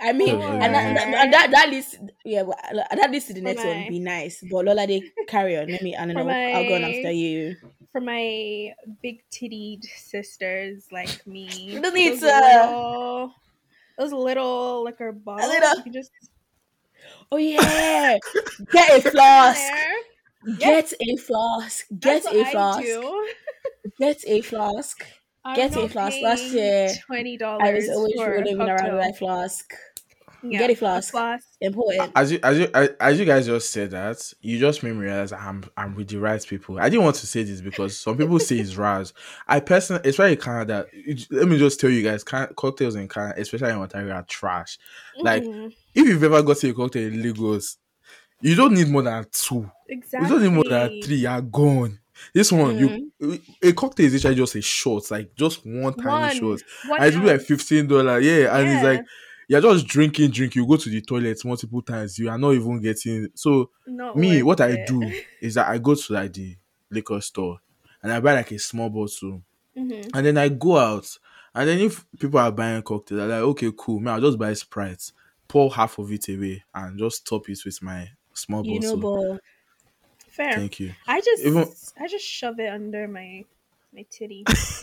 I 0.00 0.12
mean, 0.12 0.36
Or- 0.36 0.42
and 0.44 0.74
that, 0.74 0.94
that, 0.94 1.06
and 1.08 1.32
that, 1.32 1.50
that 1.52 1.68
leads, 1.70 1.96
yeah, 2.22 2.42
well, 2.42 2.58
that 2.94 3.10
leads 3.10 3.24
to 3.26 3.32
the 3.34 3.40
next 3.40 3.64
my- 3.64 3.68
one. 3.70 3.88
Be 3.88 3.98
nice, 3.98 4.42
but 4.50 4.64
Lola, 4.66 4.86
they 4.86 5.00
carry 5.26 5.56
on. 5.56 5.68
Let 5.68 5.80
me, 5.80 5.96
I 5.96 6.04
don't 6.04 6.16
For 6.16 6.24
know. 6.24 6.30
I'll 6.30 6.68
go 6.68 6.74
on 6.74 6.82
my- 6.82 6.88
after 6.96 7.10
you. 7.12 7.56
For 7.92 8.00
my 8.02 8.74
big 9.02 9.22
tittied 9.30 9.84
sisters 9.84 10.84
like 10.92 11.26
me. 11.26 11.78
don't 11.80 11.94
need 11.94 12.12
those 12.12 12.20
to- 12.20 12.26
uh, 12.34 12.40
little, 12.40 13.34
those 13.98 14.12
little 14.12 14.84
liquor 14.84 15.12
bottles. 15.12 15.48
little- 15.48 15.82
you 15.86 15.92
just 15.92 16.10
Oh 17.32 17.38
yeah, 17.38 18.18
get 18.72 19.06
a 19.06 19.10
flask. 19.10 19.62
There. 20.46 20.56
Get 20.58 20.92
a 21.00 21.16
flask. 21.16 21.86
Get 21.98 22.24
a 22.26 22.44
flask. 22.50 22.82
Get 23.98 24.24
a 24.26 24.40
flask. 24.42 25.04
Get 25.54 25.76
a 25.76 25.88
flask. 25.88 26.16
Last 26.22 26.52
year, 26.52 26.90
twenty 27.06 27.36
dollars. 27.36 27.62
I 27.64 27.72
was 27.72 27.88
always 27.88 28.14
for 28.16 28.30
rolling 28.30 28.60
around 28.60 28.68
with 28.68 28.78
cocktail. 28.80 28.98
my 28.98 29.12
flask. 29.12 29.72
Yeah. 30.42 30.58
Get 30.58 30.70
a 30.70 30.74
flask. 30.76 31.10
Flask. 31.12 31.46
Important. 31.60 32.12
As 32.14 32.30
you 32.32 32.38
as 32.42 32.58
you 32.58 32.68
as 32.74 32.90
as 33.00 33.18
you 33.18 33.24
guys 33.24 33.46
just 33.46 33.70
said 33.70 33.90
that, 33.92 34.32
you 34.40 34.58
just 34.58 34.82
made 34.82 34.92
me 34.92 34.98
realize 35.06 35.32
I'm 35.32 35.64
I'm 35.76 35.94
with 35.94 36.08
the 36.08 36.18
right 36.18 36.44
people. 36.44 36.78
I 36.78 36.88
didn't 36.88 37.04
want 37.04 37.16
to 37.16 37.26
say 37.26 37.42
this 37.42 37.60
because 37.60 37.98
some 37.98 38.16
people 38.16 38.38
say 38.38 38.56
it's 38.56 38.76
Raz. 38.76 39.12
I 39.48 39.60
personally, 39.60 40.02
especially 40.08 40.32
in 40.32 40.40
Canada, 40.40 40.86
it- 40.92 41.26
let 41.30 41.48
me 41.48 41.58
just 41.58 41.80
tell 41.80 41.90
you 41.90 42.02
guys, 42.02 42.22
can, 42.22 42.48
cocktails 42.56 42.94
in 42.96 43.08
Canada, 43.08 43.40
especially 43.40 43.70
in 43.70 43.76
Ontario, 43.78 44.14
are 44.14 44.22
trash. 44.24 44.78
Like 45.18 45.42
Mhm. 45.42 45.72
if 45.94 46.06
you've 46.06 46.22
ever 46.22 46.42
got 46.42 46.58
to 46.58 46.70
a 46.70 46.74
cocktail 46.74 47.06
in 47.12 47.22
Lagos, 47.22 47.78
you 48.40 48.54
don't 48.54 48.74
need 48.74 48.88
more 48.88 49.02
than 49.02 49.24
two. 49.32 49.70
exactly. 49.88 50.28
You 50.28 50.34
don't 50.34 50.42
need 50.44 50.52
more 50.54 50.64
than 50.64 51.02
three. 51.02 51.16
You're 51.16 51.40
gone. 51.40 51.98
This 52.32 52.50
one, 52.50 52.78
you 52.78 53.42
a 53.62 53.72
cocktail 53.72 54.06
is 54.06 54.14
actually 54.14 54.36
just 54.36 54.54
a 54.54 54.62
shot, 54.62 55.10
like 55.10 55.34
just 55.34 55.64
one 55.66 55.94
tiny 55.94 56.40
One. 56.40 56.58
shot. 56.58 56.66
One 56.88 57.02
And 57.02 57.14
it's 57.14 57.16
like 57.16 57.40
fifteen 57.42 57.86
dollar, 57.86 58.18
yeah. 58.20 58.56
And 58.56 58.68
it's 58.68 58.82
like 58.84 59.04
you're 59.48 59.60
just 59.60 59.86
drinking, 59.86 60.30
drink. 60.30 60.54
You 60.56 60.66
go 60.66 60.76
to 60.76 60.88
the 60.88 61.00
toilet 61.02 61.44
multiple 61.44 61.82
times. 61.82 62.18
You 62.18 62.30
are 62.30 62.38
not 62.38 62.52
even 62.52 62.80
getting. 62.80 63.28
So 63.34 63.70
Not 63.86 64.16
me, 64.16 64.42
what 64.42 64.60
I 64.60 64.84
do 64.86 65.02
is 65.40 65.54
that 65.54 65.68
I 65.68 65.78
go 65.78 65.94
to 65.94 66.12
like 66.12 66.32
the 66.32 66.56
liquor 66.90 67.20
store 67.20 67.58
and 68.02 68.10
I 68.12 68.20
buy 68.20 68.34
like 68.34 68.50
a 68.52 68.58
small 68.58 68.88
bottle, 68.88 69.42
Mhm. 69.76 70.10
and 70.14 70.26
then 70.26 70.38
I 70.38 70.48
go 70.48 70.78
out. 70.78 71.18
And 71.54 71.68
then 71.68 71.78
if 71.80 72.04
people 72.18 72.38
are 72.40 72.52
buying 72.52 72.82
cocktails, 72.82 73.20
I'm 73.20 73.28
like, 73.30 73.40
okay, 73.40 73.72
cool, 73.76 74.00
man, 74.00 74.14
I'll 74.14 74.20
just 74.20 74.38
buy 74.38 74.52
Sprite, 74.54 75.10
pour 75.48 75.72
half 75.72 75.98
of 75.98 76.10
it 76.12 76.28
away, 76.28 76.62
and 76.74 76.98
just 76.98 77.26
top 77.26 77.48
it 77.48 77.58
with 77.64 77.82
my 77.82 78.08
small 78.36 78.64
You 78.64 78.80
know, 78.80 78.96
but 78.96 79.40
Fair. 80.28 80.52
Thank 80.52 80.80
you. 80.80 80.92
I 81.06 81.20
just 81.20 81.42
Even- 81.44 81.72
I 81.98 82.08
just 82.08 82.24
shove 82.24 82.60
it 82.60 82.68
under 82.68 83.08
my 83.08 83.44
my 83.94 84.04
titty. 84.10 84.44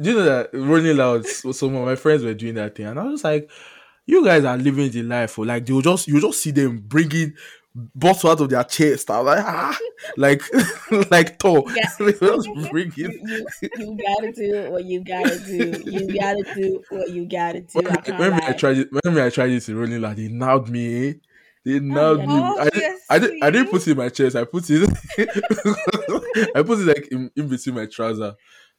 Do 0.00 0.10
you 0.10 0.14
know 0.14 0.24
that 0.24 0.50
Rolling 0.54 0.96
Loud? 0.96 1.26
so- 1.26 1.52
Some 1.52 1.74
of 1.76 1.84
my 1.84 1.94
friends 1.96 2.24
were 2.24 2.32
doing 2.34 2.54
that 2.54 2.74
thing, 2.74 2.86
and 2.86 2.98
I 2.98 3.04
was 3.04 3.14
just 3.14 3.24
like, 3.24 3.50
"You 4.06 4.24
guys 4.24 4.44
are 4.44 4.56
living 4.56 4.90
the 4.90 5.02
life." 5.02 5.32
For 5.32 5.44
like, 5.44 5.66
they'll 5.66 5.82
just 5.82 6.08
you 6.08 6.20
just 6.20 6.42
see 6.42 6.52
them 6.52 6.78
bringing 6.78 7.34
bottle 7.74 8.30
out 8.30 8.40
of 8.40 8.48
their 8.48 8.64
chest. 8.64 9.10
I'm 9.10 9.26
like, 9.26 9.44
ah, 9.44 9.78
like 10.16 10.42
like 11.10 11.38
Thor. 11.38 11.64
Yeah. 11.76 11.90
they 11.98 12.12
just 12.12 12.70
bring 12.70 12.92
you, 12.96 13.10
it. 13.12 13.54
you, 13.62 13.68
you 13.78 13.98
gotta 14.02 14.32
do 14.32 14.70
what 14.70 14.84
you 14.84 15.04
gotta 15.04 15.38
do. 15.38 15.82
You 15.84 16.18
gotta 16.18 16.54
do 16.54 16.82
what 16.88 17.10
you 17.10 17.26
gotta 17.26 17.60
do. 17.60 17.80
When, 17.80 17.86
I 17.88 18.18
when 18.18 18.32
I 18.32 18.52
tried 18.52 18.78
it, 18.78 18.88
when 18.90 19.18
I 19.18 19.28
tried 19.28 19.50
it 19.50 19.68
in 19.68 19.76
Rolling 19.76 20.00
Loud, 20.00 20.16
they 20.16 20.28
nailed 20.28 20.70
me. 20.70 21.20
They 21.64 21.78
nailed 21.78 22.20
me. 22.20 22.26
Oh, 22.28 22.58
I, 22.58 22.70
didn't, 22.70 23.00
I 23.10 23.18
didn't. 23.18 23.42
I 23.42 23.50
didn't 23.50 23.70
put 23.70 23.86
it 23.86 23.90
in 23.90 23.96
my 23.98 24.08
chest. 24.08 24.36
I 24.36 24.44
put 24.44 24.64
it. 24.70 24.88
I 26.54 26.62
put 26.62 26.80
it 26.80 26.86
like 26.86 27.08
in, 27.08 27.30
in 27.36 27.48
between 27.48 27.74
my 27.74 27.86
trouser. 27.86 28.34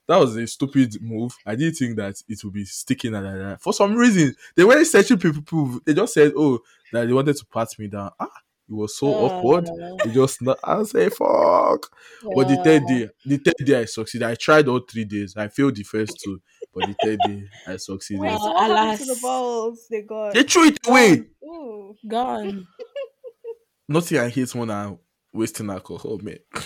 That 0.07 0.17
was 0.17 0.35
a 0.35 0.47
stupid 0.47 1.01
move. 1.01 1.35
I 1.45 1.55
didn't 1.55 1.75
think 1.75 1.95
that 1.97 2.15
it 2.27 2.43
would 2.43 2.53
be 2.53 2.65
sticking 2.65 3.13
like 3.13 3.23
that. 3.23 3.61
For 3.61 3.71
some 3.71 3.95
reason, 3.95 4.35
they 4.55 4.63
weren't 4.63 4.87
searching 4.87 5.17
people. 5.19 5.41
people. 5.41 5.79
They 5.85 5.93
just 5.93 6.13
said, 6.13 6.33
"Oh, 6.35 6.59
that 6.91 7.05
they 7.05 7.13
wanted 7.13 7.37
to 7.37 7.45
pat 7.45 7.69
me 7.77 7.87
down." 7.87 8.11
Ah, 8.19 8.27
it 8.71 8.73
oh, 8.73 8.77
was 8.77 8.97
so 8.97 9.07
awkward. 9.07 9.69
Oh, 9.69 9.97
It 10.05 10.13
just 10.13 10.41
not. 10.41 10.57
I 10.63 10.81
say, 10.83 11.09
"Fuck." 11.09 11.91
But 12.23 12.47
the 12.47 12.61
third 12.63 12.85
day, 12.87 13.09
the 13.25 13.37
third 13.37 13.65
day 13.65 13.81
I 13.81 13.85
succeeded. 13.85 14.25
I 14.27 14.35
tried 14.35 14.67
all 14.67 14.79
three 14.79 15.03
days. 15.03 15.35
I 15.35 15.49
failed 15.49 15.75
the 15.75 15.83
first 15.83 16.17
two, 16.23 16.41
but 16.73 16.85
the 16.85 16.95
third 17.03 17.19
day 17.19 17.43
I 17.67 17.75
succeeded. 17.75 18.21
Wait, 18.21 18.29
Well, 18.29 18.39
so 18.39 18.51
what 18.53 18.77
happened 18.77 18.99
to 18.99 19.13
the 19.13 19.19
balls? 19.21 19.87
They 19.89 20.01
got 20.03 20.33
They 20.33 20.43
threw 20.43 20.67
it 20.67 20.77
away. 20.87 21.23
Ooh. 21.43 21.95
gone. 22.07 22.67
Nothing 23.89 24.19
I 24.19 24.29
hate 24.29 24.55
more 24.55 24.65
than 24.65 24.97
wasting 25.33 25.69
alcohol, 25.69 26.19
man. 26.21 26.39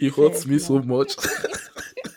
It 0.00 0.12
hurts 0.14 0.46
me 0.46 0.58
so 0.58 0.82
much. 0.82 1.14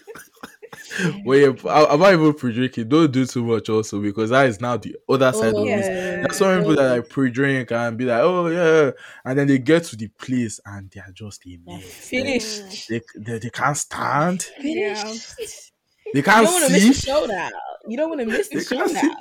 well, 1.26 1.38
yeah, 1.38 1.52
I, 1.70 1.86
I'm 1.86 2.00
not 2.00 2.14
even 2.14 2.34
pre-drinking. 2.34 2.90
Don't 2.90 3.12
do 3.12 3.26
too 3.26 3.44
much 3.44 3.70
also 3.70 4.02
because 4.02 4.30
that 4.30 4.48
is 4.48 4.62
now 4.62 4.78
the 4.78 4.96
other 5.10 5.32
side 5.32 5.54
Oh, 5.56 5.62
of 5.64 5.68
it. 5.68 5.70
yeah. 5.70 6.22
There's 6.22 6.38
some 6.38 6.58
people 6.60 6.76
that 6.76 6.90
like 6.98 7.10
pre-drink 7.10 7.72
and 7.72 7.98
be 7.98 8.06
like, 8.06 8.22
oh 8.22 8.48
yeah, 8.48 8.92
and 9.24 9.38
then 9.40 9.48
they 9.48 9.58
get 9.60 9.84
to 9.86 9.96
the 9.96 10.08
place 10.08 10.60
and 10.66 10.90
they 10.92 11.00
are 11.02 11.12
just 11.14 11.46
a 11.46 11.50
Yeah, 11.50 11.58
mess. 11.78 11.84
Finished. 11.84 12.90
They, 12.90 13.02
they, 13.18 13.40
they 13.40 13.50
can't 13.50 13.78
stand. 13.78 14.44
Finished. 14.44 15.72
They 16.14 16.22
can't 16.22 16.42
you 16.42 16.46
don't 16.48 16.54
want 16.62 16.68
to 16.68 16.72
miss 16.74 16.88
the 16.88 16.94
see. 16.94 17.08
show 17.08 17.26
now. 17.26 17.50
You 17.88 17.98
don't 17.98 18.10
want 18.10 18.22
to 18.22 18.28
miss 18.28 18.48
the 18.50 18.56
You 18.56 18.62
show 18.64 18.88
see. 18.88 18.94
now. 18.94 19.16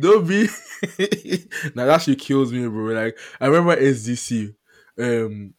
Don't 0.00 0.26
be. 0.26 0.44
now 1.74 1.84
that 1.86 2.00
shit 2.02 2.18
kills 2.18 2.50
me, 2.52 2.66
bro. 2.66 2.94
Like 2.94 3.18
I 3.40 3.46
remember 3.46 3.76
SDC. 3.76 4.54
Um, 4.98 5.54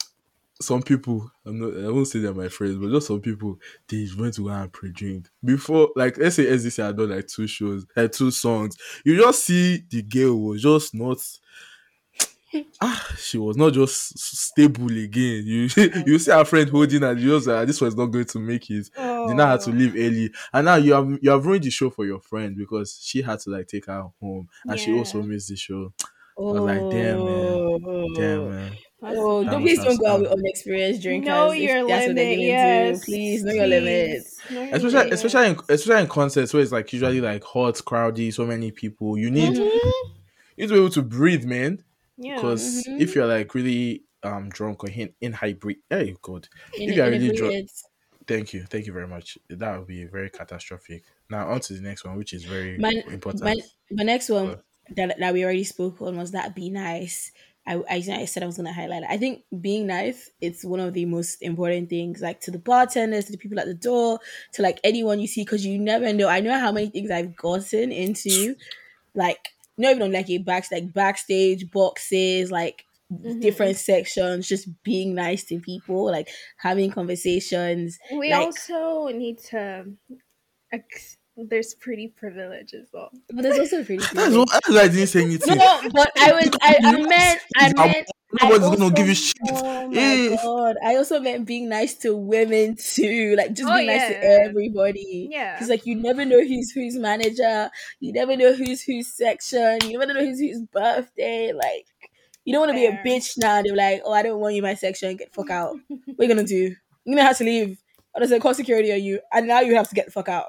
some 0.62 0.82
people, 0.84 1.32
I'm 1.46 1.60
not, 1.60 1.84
I 1.86 1.90
won't 1.90 2.08
say 2.08 2.20
they're 2.20 2.34
my 2.34 2.50
friends, 2.50 2.78
but 2.78 2.92
just 2.92 3.08
some 3.08 3.22
people, 3.22 3.60
they 3.88 4.08
went 4.18 4.36
to 4.36 4.44
go 4.46 4.50
and 4.50 4.72
pre-drink 4.72 5.30
before. 5.44 5.90
Like 5.96 6.18
let's 6.18 6.36
say 6.38 6.46
SDC 6.46 6.84
had 6.86 6.98
done 6.98 7.10
like 7.10 7.28
two 7.28 7.48
shows, 7.48 7.86
like 7.96 8.12
two 8.12 8.32
songs. 8.32 8.78
You 9.06 9.18
just 9.18 9.46
see 9.46 9.84
the 9.90 10.02
girl 10.04 10.40
was 10.40 10.62
just 10.62 10.94
not. 10.96 11.18
Ah, 12.82 13.16
she 13.18 13.38
was 13.38 13.56
not 13.56 13.72
just 13.74 14.18
stable 14.20 14.92
again. 14.92 15.44
You 15.46 15.70
you 16.06 16.20
see 16.20 16.32
her 16.32 16.44
friend 16.44 16.70
holding 16.70 17.02
her, 17.02 17.14
you 17.14 17.30
just 17.30 17.48
like, 17.48 17.66
this 17.66 17.80
was 17.80 17.96
not 17.96 18.08
going 18.08 18.26
to 18.26 18.40
make 18.40 18.70
it. 18.70 18.90
They 18.94 19.34
now 19.34 19.52
had 19.52 19.62
to 19.62 19.72
Oh. 19.72 19.74
leave 19.74 19.96
early, 19.96 20.32
and 20.52 20.66
now 20.66 20.76
you 20.76 20.94
have 20.94 21.18
you 21.22 21.30
have 21.32 21.46
ruined 21.46 21.64
the 21.64 21.70
show 21.70 21.90
for 21.90 22.06
your 22.06 22.20
friend 22.20 22.58
because 22.58 23.00
she 23.02 23.22
had 23.22 23.40
to 23.42 23.52
like 23.52 23.68
take 23.68 23.86
her 23.86 24.04
home, 24.20 24.50
and 24.68 24.78
she 24.80 24.92
also 24.92 25.22
missed 25.22 25.48
the 25.50 25.56
show. 25.56 25.94
Oh, 26.36 26.54
was 26.54 26.64
like, 26.64 26.90
damn, 26.90 27.24
man. 27.24 27.72
Damn 28.16 28.50
man, 28.50 28.72
That's 28.72 28.91
Oh, 29.04 29.44
don't 29.44 29.62
please 29.64 29.84
don't 29.84 30.00
go 30.00 30.08
out 30.08 30.22
with 30.22 30.32
unexperienced 30.32 31.02
drinkers. 31.02 31.28
Know 31.28 31.52
if 31.52 31.60
your 31.60 31.88
that's 31.88 32.08
what 32.08 32.16
they're 32.16 32.26
limit, 32.26 32.38
gonna 32.38 32.42
yes. 32.44 33.00
do. 33.00 33.06
Please 33.06 33.44
know 33.44 33.54
your 33.54 33.68
limits. 33.68 34.40
Know 34.52 34.62
your 34.64 34.76
especially 34.76 34.92
limit. 35.00 35.14
especially 35.14 35.48
in 35.48 35.58
especially 35.70 36.02
in 36.02 36.08
concerts 36.08 36.54
where 36.54 36.62
it's 36.64 36.72
like 36.72 36.94
usually 36.94 37.22
like 37.22 37.44
hot, 37.44 37.76
crowdy, 37.76 38.34
so 38.34 38.46
many 38.46 38.72
people. 38.72 39.18
You 39.18 39.32
need 39.32 39.54
Mhm. 39.58 39.70
Mm-hmm. 39.72 40.12
you 40.58 40.64
need 40.64 40.68
to 40.68 40.74
be 40.74 40.80
able 40.80 40.90
to 40.92 41.02
breathe, 41.02 41.46
man. 41.46 41.84
Yeah. 42.18 42.36
Because 42.36 42.84
Mhm. 42.88 43.02
if 43.02 43.16
you're 43.16 43.26
like 43.28 43.56
really 43.56 44.04
um 44.24 44.50
drunk 44.50 44.84
or 44.84 44.90
in 44.90 45.14
in 45.20 45.34
high 45.34 45.54
breathe, 45.54 45.78
hey 45.90 46.16
God, 46.22 46.48
In, 46.78 46.90
If 46.90 46.96
you 46.96 47.02
are 47.04 47.10
really 47.10 47.32
drunk- 47.36 47.70
thank 48.28 48.54
you, 48.54 48.64
thank 48.70 48.86
you 48.86 48.94
very 48.94 49.08
much. 49.08 49.40
That 49.50 49.80
would 49.80 49.88
be 49.88 50.04
very 50.06 50.30
catastrophic. 50.30 51.04
Now 51.28 51.50
on 51.50 51.60
to 51.62 51.74
the 51.74 51.82
next 51.82 52.06
one, 52.06 52.18
which 52.18 52.34
is 52.34 52.44
very 52.46 52.78
My, 52.78 52.92
important. 53.08 53.44
my, 53.44 53.56
my 53.90 54.04
next 54.04 54.30
one 54.30 54.50
What? 54.50 54.64
that, 54.96 55.18
that 55.18 55.34
we 55.34 55.44
already 55.44 55.64
spoke 55.64 56.00
on 56.04 56.18
was 56.18 56.32
that 56.32 56.54
be 56.54 56.70
nice. 56.70 57.32
I, 57.68 57.76
I, 57.76 57.96
I 58.22 58.26
said 58.26 58.42
I 58.44 58.48
was 58.48 58.58
gonna 58.58 58.74
highlight 58.74 59.04
it. 59.04 59.10
I 59.10 59.18
think 59.18 59.44
being 59.62 59.86
nice, 59.88 60.30
it's 60.42 60.66
one 60.66 60.80
of 60.80 60.94
the 60.94 61.06
most 61.06 61.42
important 61.42 61.90
things, 61.90 62.20
like 62.22 62.42
to 62.42 62.52
the 62.52 62.58
bartenders, 62.60 63.26
to 63.26 63.32
the 63.32 63.38
people 63.38 63.60
at 63.60 63.68
the 63.68 63.74
door, 63.76 64.20
to 64.54 64.62
like 64.62 64.80
anyone 64.84 65.20
you 65.20 65.28
see, 65.28 65.44
because 65.44 65.66
you 65.66 65.78
never 65.78 66.12
know. 66.12 66.28
I 66.28 66.40
know 66.40 66.58
how 66.60 66.72
many 66.72 66.90
things 66.90 67.12
I've 67.12 67.36
gotten 67.36 67.92
into, 67.92 68.56
like 69.14 69.50
not 69.78 69.92
even 69.92 70.04
on 70.04 70.12
like 70.12 70.30
a 70.30 70.40
back 70.40 70.66
like 70.72 70.92
backstage 70.94 71.70
boxes, 71.72 72.52
like 72.52 72.86
Mhm. 73.14 73.42
different 73.42 73.76
sections, 73.78 74.48
just 74.48 74.68
being 74.84 75.14
nice 75.14 75.44
to 75.46 75.60
people, 75.60 76.06
like 76.06 76.30
having 76.58 76.90
conversations. 76.92 78.00
we 78.12 78.32
like- 78.32 78.46
also 78.48 79.08
need 79.10 79.38
to. 79.50 79.86
ex- 80.72 81.18
There's 81.38 81.74
pretty 81.76 82.10
privilege 82.10 82.74
as 82.74 82.88
well. 82.94 83.10
But 83.32 83.44
there's 83.44 83.58
also 83.60 83.84
pretty. 83.84 84.04
That's 84.14 84.36
what 84.36 84.50
I 84.70 84.88
didn't 84.90 85.08
say 85.08 85.24
anything. 85.24 85.58
No, 85.58 85.82
but 85.94 86.12
I 86.20 86.34
was 86.34 86.50
I, 86.62 86.76
I 86.84 86.92
meant 87.02 87.40
I 87.58 87.68
Yeah, 87.68 87.74
meant 87.86 88.08
I 88.42 88.48
Nobody's 88.50 88.60
gonna 88.70 88.84
also- 88.84 88.90
give 88.96 89.08
you 89.08 89.16
shit. 89.16 89.36
Oh 89.50 89.88
my 89.90 89.98
Eh. 89.98 90.36
god! 90.42 90.76
I 90.86 90.96
also 90.96 91.20
meant 91.20 91.46
being 91.46 91.68
nice 91.70 91.96
to 92.00 92.16
women 92.16 92.76
too, 92.78 93.36
like 93.38 93.54
just 93.54 93.70
Oh, 93.70 93.76
being 93.76 93.88
nice 93.88 94.08
to 94.10 94.24
everybody. 94.24 95.30
Yeah. 95.32 95.56
because 95.56 95.70
like 95.70 95.86
you 95.86 95.96
never 95.96 96.24
know 96.26 96.42
who's 96.46 96.72
whose 96.72 96.96
manager, 96.98 97.70
you 98.00 98.14
never 98.14 98.36
know 98.38 98.54
who's 98.54 98.82
whose 98.84 99.08
section, 99.08 99.80
you 99.90 99.98
never 100.00 100.14
know 100.14 100.20
who's 100.26 100.40
whose 100.40 100.62
birthday. 100.74 101.54
Like 101.54 101.86
you 102.46 102.54
don't 102.54 102.62
want 102.68 102.72
to 102.72 102.76
be 102.76 102.86
a 102.88 103.02
bitch 103.06 103.38
now. 103.38 103.62
They're 103.62 103.76
like, 103.76 104.02
oh, 104.06 104.12
I 104.14 104.22
don't 104.24 104.40
want 104.40 104.54
you 104.56 104.60
in 104.60 104.64
my 104.64 104.76
section. 104.76 105.16
Get 105.18 105.32
the 105.34 105.36
fuck 105.42 105.50
out. 105.50 105.76
what 105.88 106.00
are 106.20 106.24
you 106.24 106.28
gonna 106.28 106.44
do? 106.48 106.76
You're 107.06 107.16
gonna 107.16 107.28
have 107.28 107.38
to 107.40 107.44
leave. 107.46 107.78
Or 108.14 108.20
there's 108.20 108.32
a 108.32 108.40
call 108.40 108.54
security 108.54 108.92
on 108.92 109.02
you, 109.02 109.20
and 109.32 109.48
now 109.48 109.62
you 109.62 109.76
have 109.76 109.88
to 109.90 109.96
get 109.96 110.06
the 110.08 110.12
fuck 110.12 110.28
out. 110.28 110.48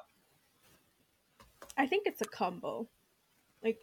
I 1.82 1.86
think 1.86 2.06
it's 2.06 2.20
a 2.20 2.26
combo. 2.26 2.86
Like, 3.60 3.80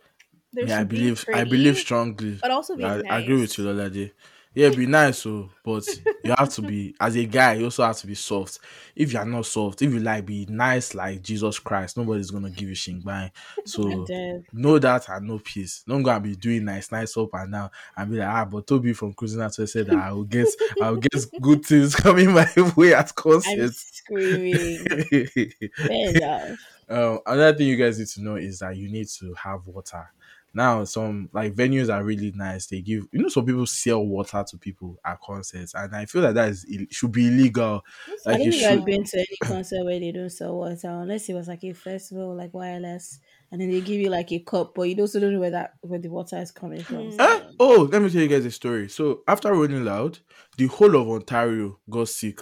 yeah, 0.54 0.80
I 0.80 0.84
believe 0.86 1.26
I 1.28 1.34
pretty, 1.34 1.50
believe 1.50 1.78
strongly. 1.78 2.40
but 2.42 2.50
also 2.50 2.78
being 2.78 2.90
I, 2.90 3.02
nice. 3.02 3.12
I 3.12 3.20
agree 3.20 3.42
with 3.42 3.58
you, 3.58 3.66
Lolaji. 3.66 4.12
Yeah, 4.56 4.70
be 4.70 4.86
nice, 4.86 5.20
so 5.20 5.50
but 5.66 5.86
you 6.24 6.34
have 6.38 6.50
to 6.50 6.62
be 6.62 6.96
as 7.00 7.18
a 7.18 7.26
guy. 7.26 7.56
You 7.56 7.66
also 7.66 7.84
have 7.84 7.98
to 7.98 8.08
be 8.08 8.16
soft. 8.16 8.60
If 8.96 9.12
you 9.12 9.20
are 9.20 9.26
not 9.26 9.46
soft, 9.48 9.82
if 9.82 9.92
you 9.92 10.00
like 10.00 10.26
be 10.26 10.48
nice 10.50 10.96
like 10.96 11.22
Jesus 11.22 11.60
Christ, 11.60 11.98
nobody's 11.98 12.32
gonna 12.32 12.50
give 12.50 12.70
you 12.70 12.76
shingbang. 12.76 13.32
So 13.66 14.08
know 14.54 14.80
that 14.80 15.10
and 15.10 15.28
know 15.28 15.40
peace. 15.40 15.84
Don't 15.86 16.02
go 16.02 16.12
and 16.12 16.24
be 16.24 16.36
doing 16.36 16.66
nice, 16.66 16.92
nice 16.92 17.16
up 17.18 17.34
and 17.34 17.52
down 17.52 17.70
and 17.96 18.10
be 18.10 18.18
like, 18.18 18.28
ah, 18.28 18.46
but 18.46 18.66
Toby 18.66 18.94
from 18.94 19.14
Cruising 19.14 19.42
Out 19.42 19.54
said 19.54 19.88
that 19.88 19.96
I 19.96 20.14
will 20.14 20.24
get, 20.24 20.48
I 20.82 20.90
will 20.90 20.98
get 20.98 21.42
good 21.42 21.66
things 21.66 21.96
coming 21.98 22.32
my 22.32 22.50
way 22.76 22.94
at 22.94 23.12
I'm 23.26 23.72
screaming. 23.72 24.80
Fair 25.78 26.10
enough. 26.10 26.58
Um, 26.90 27.20
another 27.26 27.58
thing 27.58 27.68
you 27.68 27.76
guys 27.78 28.00
need 28.00 28.08
to 28.10 28.22
know 28.22 28.36
is 28.36 28.60
that 28.60 28.76
you 28.78 28.90
need 28.90 29.08
to 29.20 29.34
have 29.36 29.66
water. 29.68 30.12
Now, 30.52 30.84
some 30.84 31.30
like 31.32 31.54
venues 31.54 31.94
are 31.94 32.04
really 32.04 32.32
nice. 32.36 32.66
They 32.66 32.82
give 32.82 33.06
you 33.12 33.22
know 33.22 33.28
some 33.30 33.46
people 33.46 33.68
sell 33.68 34.04
water 34.04 34.44
to 34.48 34.58
people 34.58 34.98
at 35.06 35.22
concerts, 35.22 35.76
and 35.76 35.96
I 35.96 36.06
feel 36.06 36.24
that 36.24 36.34
that 36.34 36.50
is 36.50 36.66
Ill- 36.68 36.88
should 36.90 37.12
be 37.12 37.28
illegal. 37.28 37.84
I 38.26 38.32
Like 38.32 38.38
don't 38.40 38.46
you 38.48 38.52
think 38.54 38.64
I've 38.64 38.78
should. 38.80 38.86
been 38.86 39.04
to 39.04 39.18
any 39.18 39.38
concert 39.44 39.86
where 39.86 40.00
they 40.00 40.12
don't 40.12 40.32
sell 40.32 40.58
water 40.58 40.88
unless 40.90 41.30
it 41.30 41.36
was 41.36 41.48
like 41.48 41.64
a 41.64 41.74
festival 41.74 42.36
like 42.36 42.52
wireless. 42.54 43.20
and 43.52 43.62
then 43.62 43.70
they 43.72 43.82
give 43.82 44.00
you 44.02 44.10
like 44.10 44.32
a 44.32 44.40
cup, 44.40 44.74
but 44.74 44.84
you 44.84 45.00
also 45.00 45.20
don't 45.20 45.34
know 45.34 45.40
where 45.40 45.52
that 45.52 45.74
where 45.82 46.00
the 46.00 46.10
water 46.10 46.38
is 46.38 46.50
coming 46.52 46.82
from. 46.82 47.12
Hmm. 47.12 47.20
Eh? 47.22 47.42
Oh, 47.60 47.88
let 47.92 48.02
me 48.02 48.10
tell 48.10 48.22
you 48.22 48.28
guys 48.28 48.46
a 48.46 48.50
story. 48.52 48.90
So 48.90 49.22
after 49.28 49.52
Rolling 49.52 49.86
Loud, 49.86 50.18
the 50.58 50.66
whole 50.66 50.96
of 50.96 51.08
Ontario 51.10 51.78
got 51.88 52.10
sick. 52.10 52.42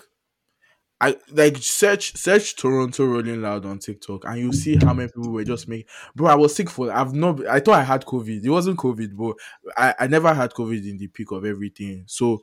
I 0.99 1.15
like 1.31 1.57
search 1.57 2.15
search 2.15 2.55
Toronto 2.55 3.05
Rolling 3.05 3.41
Loud 3.41 3.65
on 3.65 3.77
TikTok 3.77 4.25
and 4.25 4.39
you 4.39 4.51
see 4.51 4.77
how 4.83 4.93
many 4.93 5.09
people 5.09 5.31
were 5.31 5.43
just 5.43 5.67
making. 5.67 5.85
Bro, 6.15 6.27
I 6.29 6.35
was 6.35 6.55
sick 6.55 6.69
for. 6.71 6.91
I've 6.91 7.13
not. 7.13 7.45
I 7.45 7.59
thought 7.59 7.75
I 7.79 7.83
had 7.83 8.03
COVID. 8.05 8.43
It 8.43 8.49
wasn't 8.49 8.79
COVID, 8.79 9.15
but 9.15 9.35
I 9.77 9.93
I 9.99 10.07
never 10.07 10.33
had 10.33 10.51
COVID 10.53 10.89
in 10.89 10.97
the 10.97 11.07
peak 11.07 11.31
of 11.31 11.45
everything. 11.45 12.03
So 12.07 12.41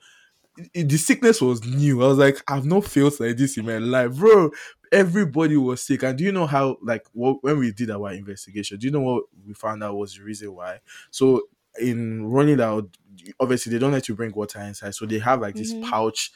i- 0.76 0.82
the 0.82 0.96
sickness 0.96 1.40
was 1.40 1.64
new. 1.64 2.02
I 2.05 2.09
was 2.09 2.18
like, 2.18 2.42
I've 2.48 2.66
not 2.66 2.84
felt 2.84 3.18
like 3.20 3.36
this 3.36 3.57
in 3.57 3.66
my 3.66 3.78
life, 3.78 4.16
bro. 4.16 4.50
Everybody 4.92 5.57
was 5.57 5.82
sick, 5.82 6.05
and 6.05 6.16
do 6.16 6.24
you 6.24 6.32
know 6.32 6.46
how? 6.46 6.76
Like, 6.82 7.07
what, 7.12 7.42
when 7.42 7.59
we 7.59 7.72
did 7.72 7.90
our 7.90 8.12
investigation, 8.12 8.78
do 8.78 8.86
you 8.86 8.92
know 8.92 9.00
what 9.00 9.24
we 9.46 9.55
found 9.55 9.82
out 9.82 9.96
was 9.96 10.14
the 10.14 10.22
reason 10.22 10.55
why? 10.55 10.78
So 11.11 11.42
in 11.80 12.24
Rolling 12.26 12.59
Loud, 12.59 12.96
obviously 13.40 13.72
they 13.72 13.78
don't 13.80 13.92
let 13.92 14.09
you 14.09 14.14
bring 14.14 14.32
water 14.32 14.61
inside, 14.61 14.94
so 14.94 15.07
they 15.07 15.18
have 15.18 15.40
like 15.40 15.57
this 15.57 15.74
Mhm. 15.74 15.82
pouch, 15.90 16.32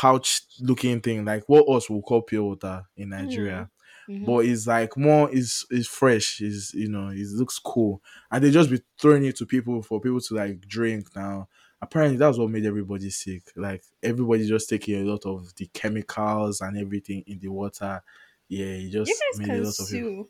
pouch 0.00 0.42
looking 0.60 1.00
thing, 1.00 1.24
like 1.24 1.44
what 1.48 1.68
us 1.68 1.90
will 1.90 2.02
call 2.02 2.22
pure 2.22 2.42
water 2.44 2.84
in 2.96 3.10
Nigeria. 3.10 3.70
Mhm. 4.08 4.26
But 4.26 4.46
it's 4.46 4.66
like 4.66 4.96
more 4.96 5.30
is 5.30 5.64
is 5.70 5.86
fresh, 5.86 6.40
is 6.40 6.72
you 6.74 6.88
know, 6.88 7.08
it 7.10 7.28
looks 7.34 7.58
cool, 7.58 8.02
and 8.30 8.42
they 8.42 8.50
just 8.50 8.70
be 8.70 8.80
throwing 9.00 9.24
it 9.24 9.36
to 9.36 9.46
people 9.46 9.82
for 9.82 10.00
people 10.00 10.20
to 10.20 10.34
like 10.34 10.60
drink 10.66 11.08
now. 11.14 11.48
Apparently, 11.82 12.16
that's 12.18 12.38
what 12.38 12.50
made 12.50 12.66
everybody 12.66 13.10
sick. 13.10 13.42
Like 13.56 13.82
everybody 14.02 14.46
just 14.48 14.68
taking 14.68 14.96
a 15.02 15.04
lot 15.10 15.24
of 15.26 15.54
the 15.56 15.66
chemicals 15.72 16.60
and 16.60 16.76
everything 16.78 17.22
in 17.26 17.38
the 17.38 17.48
water. 17.48 18.02
Yeah, 18.48 18.66
it 18.66 18.90
just 18.90 19.08
You 19.10 19.16
guys 19.32 19.38
made 19.38 19.48
a 19.50 19.54
can 19.54 19.64
lot 19.64 19.78
of 19.78 19.88
people. 19.88 20.24
sue. 20.24 20.28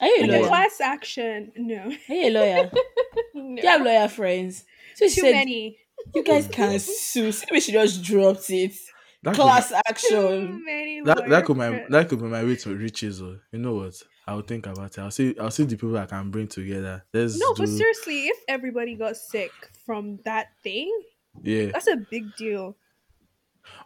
Are 0.00 0.08
you 0.08 0.16
a 0.16 0.26
Like 0.26 0.30
lawyer? 0.40 0.48
class 0.48 0.80
action. 0.80 1.52
No. 1.56 1.92
Are 2.08 2.14
you 2.14 2.28
a 2.28 2.30
lawyer? 2.30 2.70
no. 3.34 3.56
Do 3.56 3.62
you 3.62 3.68
have 3.68 3.82
lawyer 3.82 4.08
friends? 4.08 4.64
So 4.96 5.06
Too 5.06 5.10
said, 5.10 5.32
many. 5.32 5.78
You 6.14 6.24
guys 6.24 6.48
can 6.48 6.78
sue. 6.78 7.32
See, 7.32 7.46
maybe 7.50 7.60
she 7.60 7.72
just 7.72 8.02
dropped 8.02 8.50
it. 8.50 8.72
That 9.22 9.34
Class 9.34 9.70
Too 9.70 9.74
action. 9.88 10.62
that, 11.06 11.24
that 11.28 11.44
could 11.46 11.56
my 11.56 11.84
that 11.88 12.08
could 12.08 12.20
be 12.20 12.26
my 12.26 12.44
way 12.44 12.56
to 12.56 12.76
riches. 12.76 13.22
Oh. 13.22 13.38
You 13.52 13.58
know 13.58 13.74
what? 13.74 13.94
I'll 14.26 14.42
think 14.42 14.66
about 14.66 14.96
it. 14.96 14.98
I'll 14.98 15.10
see. 15.10 15.34
I'll 15.40 15.50
see 15.50 15.64
the 15.64 15.76
people 15.76 15.96
I 15.96 16.06
can 16.06 16.30
bring 16.30 16.48
together. 16.48 17.04
Let's 17.12 17.38
No, 17.38 17.54
do. 17.54 17.62
but 17.62 17.68
seriously, 17.68 18.26
if 18.26 18.36
everybody 18.48 18.94
got 18.96 19.16
sick 19.16 19.50
from 19.86 20.18
that 20.24 20.48
thing, 20.62 20.90
yeah, 21.42 21.66
that's 21.72 21.86
a 21.86 21.96
big 21.96 22.34
deal. 22.36 22.76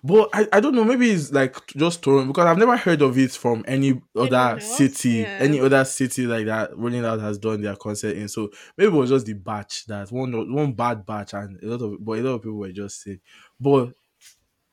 But 0.02 0.30
I, 0.32 0.48
I 0.52 0.60
don't 0.60 0.74
know. 0.74 0.84
Maybe 0.84 1.10
it's 1.10 1.32
like 1.32 1.66
just 1.68 2.02
Toronto 2.02 2.28
because 2.28 2.46
I've 2.46 2.58
never 2.58 2.76
heard 2.76 3.02
of 3.02 3.18
it 3.18 3.32
from 3.32 3.64
any 3.66 4.00
other 4.16 4.60
city. 4.60 5.10
Yeah. 5.10 5.38
Any 5.40 5.60
other 5.60 5.84
city 5.84 6.26
like 6.26 6.46
that 6.46 6.76
Rolling 6.76 7.02
Loud 7.02 7.20
has 7.20 7.38
done 7.38 7.60
their 7.60 7.76
concert 7.76 8.16
in. 8.16 8.28
So 8.28 8.50
maybe 8.76 8.94
it 8.94 8.96
was 8.96 9.10
just 9.10 9.26
the 9.26 9.34
batch 9.34 9.86
that 9.86 10.10
one 10.12 10.52
one 10.52 10.72
bad 10.72 11.04
batch 11.04 11.34
and 11.34 11.62
a 11.62 11.66
lot 11.66 11.82
of 11.82 12.04
but 12.04 12.18
a 12.18 12.22
lot 12.22 12.30
of 12.34 12.42
people 12.42 12.58
were 12.58 12.72
just 12.72 13.02
sick. 13.02 13.20
But 13.60 13.92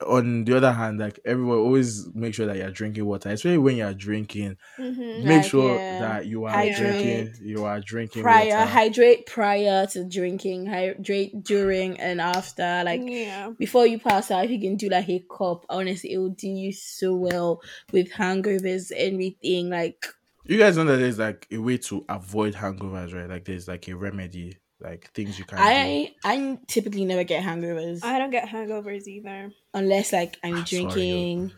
on 0.06 0.44
the 0.44 0.58
other 0.58 0.74
hand, 0.74 1.00
like 1.00 1.20
everyone 1.26 1.58
always 1.60 2.08
make 2.14 2.34
sure 2.34 2.46
that 2.48 2.58
you're 2.58 2.72
drinking 2.72 3.06
water, 3.06 3.30
especially 3.30 3.58
when 3.58 3.78
you're 3.78 3.94
drinking. 3.94 4.58
Mhm. 4.78 5.24
make 5.24 5.44
Like, 5.44 5.46
sure 5.46 5.76
yeah, 5.76 6.00
that 6.00 6.26
you 6.26 6.44
are 6.46 6.52
hydrate. 6.52 6.78
drinking 6.78 7.48
you 7.48 7.64
are 7.66 7.80
drinking 7.80 8.22
Prior, 8.24 8.50
water. 8.58 8.66
hydrate 8.70 9.26
prior 9.26 9.86
to 9.88 10.04
drinking, 10.08 10.66
hydrate 10.66 11.44
during 11.44 12.00
and 12.00 12.20
after. 12.20 12.82
Like 12.86 13.02
yeah. 13.06 13.52
before 13.58 13.88
you 13.88 13.98
pass 14.00 14.32
out, 14.32 14.46
if 14.46 14.52
you 14.52 14.60
can 14.60 14.76
do 14.76 14.90
like 14.90 15.08
a 15.10 15.24
cup, 15.36 15.66
honestly, 15.70 16.12
it 16.12 16.18
will 16.18 16.30
do 16.30 16.50
you 16.50 16.74
so 16.74 17.16
well 17.16 17.62
with 17.94 18.12
hangovers, 18.12 18.92
everything. 18.96 19.70
Like 19.70 20.06
you 20.46 20.58
guys 20.58 20.76
know 20.78 20.84
that 20.86 20.98
there's 20.98 21.20
like 21.20 21.48
a 21.52 21.58
way 21.58 21.78
to 21.78 22.06
avoid 22.10 22.54
hangovers 22.54 23.14
right 23.16 23.28
like 23.30 23.46
there's 23.46 23.68
like 23.68 23.88
a 23.88 23.94
remedy 23.96 24.56
like 24.86 25.12
things 25.14 25.38
you 25.40 25.46
can 25.46 25.58
do. 25.58 25.64
I, 25.64 26.14
I 26.24 26.58
typically 26.68 27.06
never 27.06 27.24
get 27.24 27.44
hangovers 27.44 28.04
I 28.04 28.20
don't 28.20 28.32
get 28.32 28.48
hangovers 28.48 29.08
either. 29.08 29.52
unless 29.74 30.14
like 30.14 30.38
I'm 30.44 30.56
I'm 30.58 30.66
sorry, 30.66 30.84
drinking. 30.84 31.52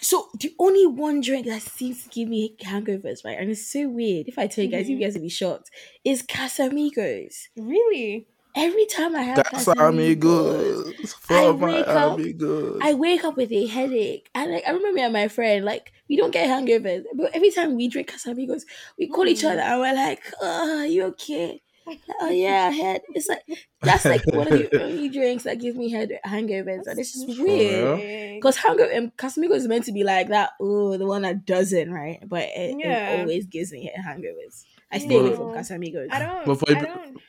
So 0.00 0.28
the 0.40 0.52
only 0.58 0.86
one 0.86 1.20
drink 1.20 1.46
that 1.46 1.62
seems 1.62 2.02
to 2.04 2.08
give 2.08 2.28
me 2.28 2.56
hangovers, 2.60 3.24
right? 3.24 3.38
And 3.38 3.50
it's 3.50 3.70
so 3.70 3.88
weird. 3.88 4.26
If 4.28 4.38
I 4.38 4.46
tell 4.48 4.64
you 4.64 4.70
guys, 4.70 4.88
you 4.88 4.96
Mhm. 4.96 5.00
guys 5.00 5.14
will 5.14 5.22
be 5.22 5.28
shocked. 5.28 5.70
Is 6.04 6.22
Casamigos. 6.22 7.48
Really? 7.56 8.26
Every 8.56 8.86
time 8.86 9.14
I 9.14 9.22
have 9.22 9.36
that's 9.36 9.66
Casamigos, 9.66 9.88
amigos 9.90 11.12
for 11.20 11.36
I 11.36 11.52
my 11.52 11.66
wake 11.74 11.86
up- 11.88 12.18
amigos 12.18 12.78
I 12.82 12.94
wake 12.94 13.22
up 13.24 13.36
with 13.36 13.52
a 13.52 13.66
headache. 13.66 14.28
And 14.34 14.50
like 14.52 14.64
I 14.66 14.70
remember 14.70 14.94
me 14.94 15.02
and 15.02 15.12
my 15.12 15.28
friend, 15.28 15.64
like 15.64 15.92
we 16.08 16.16
don't 16.16 16.30
get 16.32 16.48
hangovers, 16.48 17.04
but 17.14 17.30
every 17.34 17.50
time 17.50 17.76
we 17.76 17.88
drink 17.88 18.10
Casamigos, 18.10 18.62
we 18.98 19.08
call 19.08 19.26
each 19.28 19.42
Mm. 19.42 19.50
other 19.52 19.60
and 19.60 19.80
we're 19.80 19.94
like, 19.94 20.22
"Oh, 20.40 20.78
are 20.80 20.86
you 20.86 21.04
okay?" 21.04 21.60
Like, 21.86 22.00
oh 22.20 22.30
yeah, 22.30 22.70
head. 22.70 23.02
It's 23.14 23.28
like 23.28 23.42
that's 23.80 24.04
like 24.04 24.26
one 24.26 24.52
of 24.52 24.58
the 24.58 24.82
only 24.82 25.08
drinks 25.16 25.44
that 25.44 25.60
give 25.60 25.76
me 25.76 25.90
head 25.90 26.18
hangovers, 26.26 26.86
and 26.86 26.98
it's 26.98 27.12
just 27.12 27.28
weird. 27.40 28.34
Because 28.36 28.56
hangover 28.56 28.90
and 28.90 29.16
Casamigos 29.16 29.56
is 29.56 29.68
meant 29.68 29.84
to 29.84 29.92
be 29.92 30.02
like 30.04 30.28
that. 30.28 30.50
Oh, 30.60 30.96
the 30.96 31.06
one 31.06 31.22
that 31.22 31.44
doesn't, 31.46 31.92
right? 31.92 32.18
But 32.26 32.44
it, 32.56 32.76
it 32.80 33.20
always 33.20 33.46
gives 33.46 33.72
me 33.72 33.90
hangovers. 33.96 34.64
I 34.90 34.98
stay 34.98 35.16
away 35.16 35.34
from 35.36 35.52
No. 35.52 35.58
Casamigos 35.58 36.08
I 36.10 36.18
don't. 36.18 36.46
But 36.46 36.58
for 36.58 36.70
I 36.70 36.78
a- 36.80 36.84
don't. 36.84 37.20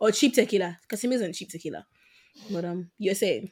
or 0.00 0.12
cheap 0.12 0.34
tequila. 0.34 0.78
Casamigos 0.88 1.22
and 1.22 1.34
cheap 1.34 1.48
tequila. 1.50 1.84
But 2.50 2.64
um, 2.64 2.90
you're 2.98 3.14
saying 3.16 3.50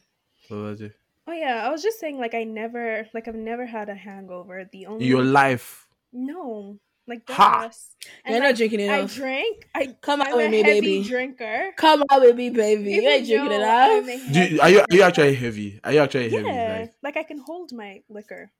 What 0.49 0.57
was 0.59 0.81
it? 0.81 0.93
Oh 1.27 1.33
yeah, 1.33 1.67
I 1.67 1.71
was 1.71 1.83
just 1.83 1.99
saying 1.99 2.19
like 2.21 2.35
I 2.35 2.45
never 2.45 3.09
like 3.13 3.27
I've 3.27 3.35
never 3.35 3.67
had 3.67 3.89
a 3.89 3.95
hangover. 3.97 4.65
The 4.71 4.87
only 4.87 5.07
your 5.07 5.25
life 5.25 5.89
no 6.13 6.79
like 7.07 7.23
Ha! 7.31 7.63
das. 7.69 7.95
you're 8.27 8.41
not 8.41 8.57
drinking 8.57 8.81
I 8.81 8.99
enough. 8.99 9.15
drank. 9.15 9.69
I 9.75 9.97
Come 10.01 10.23
I'm 10.23 10.29
out 10.29 10.37
with 10.37 10.47
a 10.47 10.51
me, 10.51 10.63
heavy 10.63 10.81
baby. 10.81 11.09
drinker. 11.09 11.73
Come 11.77 12.03
out 12.11 12.21
with 12.21 12.37
me, 12.37 12.51
baby. 12.51 12.93
You 12.93 13.09
ain't 13.09 13.27
drinking 13.27 13.51
though 13.51 13.57
enough. 13.57 14.07
Do 14.33 14.41
you, 14.45 14.61
are 14.61 14.71
you 14.71 14.81
are 14.81 14.87
you 14.91 15.03
actually 15.03 15.35
heavy 15.35 15.81
are 15.85 15.93
you 15.93 16.01
actually 16.01 16.31
heavy 16.31 16.49
Yeah, 16.51 16.79
like 16.81 16.93
like 17.03 17.17
I 17.17 17.23
can 17.23 17.39
hold 17.39 17.73
my 17.73 18.03
liquor. 18.09 18.51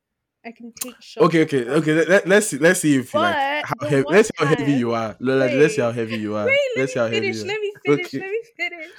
I 0.45 0.53
can 0.53 0.71
take 0.73 0.95
shots. 1.03 1.27
okay 1.27 1.43
okay 1.43 1.67
okay 1.69 1.93
let, 1.95 2.09
let, 2.09 2.29
let's 2.29 2.47
see 2.47 2.59
let's 2.59 2.79
see 2.79 2.95
if 2.97 3.13
you 3.13 3.19
like 3.21 3.35
But 3.35 3.65
how 3.67 3.75
the 3.81 3.87
heavy, 3.89 4.03
one 4.05 4.15
let's 4.15 4.29
see 4.29 4.35
how 4.39 4.47
heavy 4.47 4.65
time- 4.65 4.79
you 4.79 4.95
are 4.95 5.17
Lola, 5.19 5.45
let's 5.51 5.75
see 5.75 5.81
how 5.83 5.91
heavy 5.91 6.19
you 6.19 6.37
are 6.37 6.47
Wait, 6.47 6.59
let 6.77 6.81
let's 6.83 6.93
see 6.93 6.99
how 7.01 7.07
heavy 7.07 7.21
finish. 7.21 7.37
you 7.37 7.43
are 7.43 7.47
Let 7.49 7.61
me 7.61 7.73
finish. 7.85 8.07
Okay. 8.07 8.19
Let 8.21 8.31
me 8.31 8.43
finish. 8.57 8.91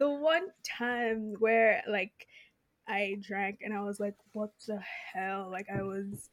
The 0.00 0.10
one 0.10 0.46
time 0.66 1.34
where 1.38 1.82
like 1.86 2.26
I 2.88 3.16
drank 3.20 3.60
and 3.62 3.72
I 3.74 3.82
was 3.82 4.00
like, 4.00 4.14
"What 4.32 4.50
the 4.66 4.80
hell?" 5.12 5.50
Like 5.52 5.68
I 5.70 5.82
was 5.82 6.30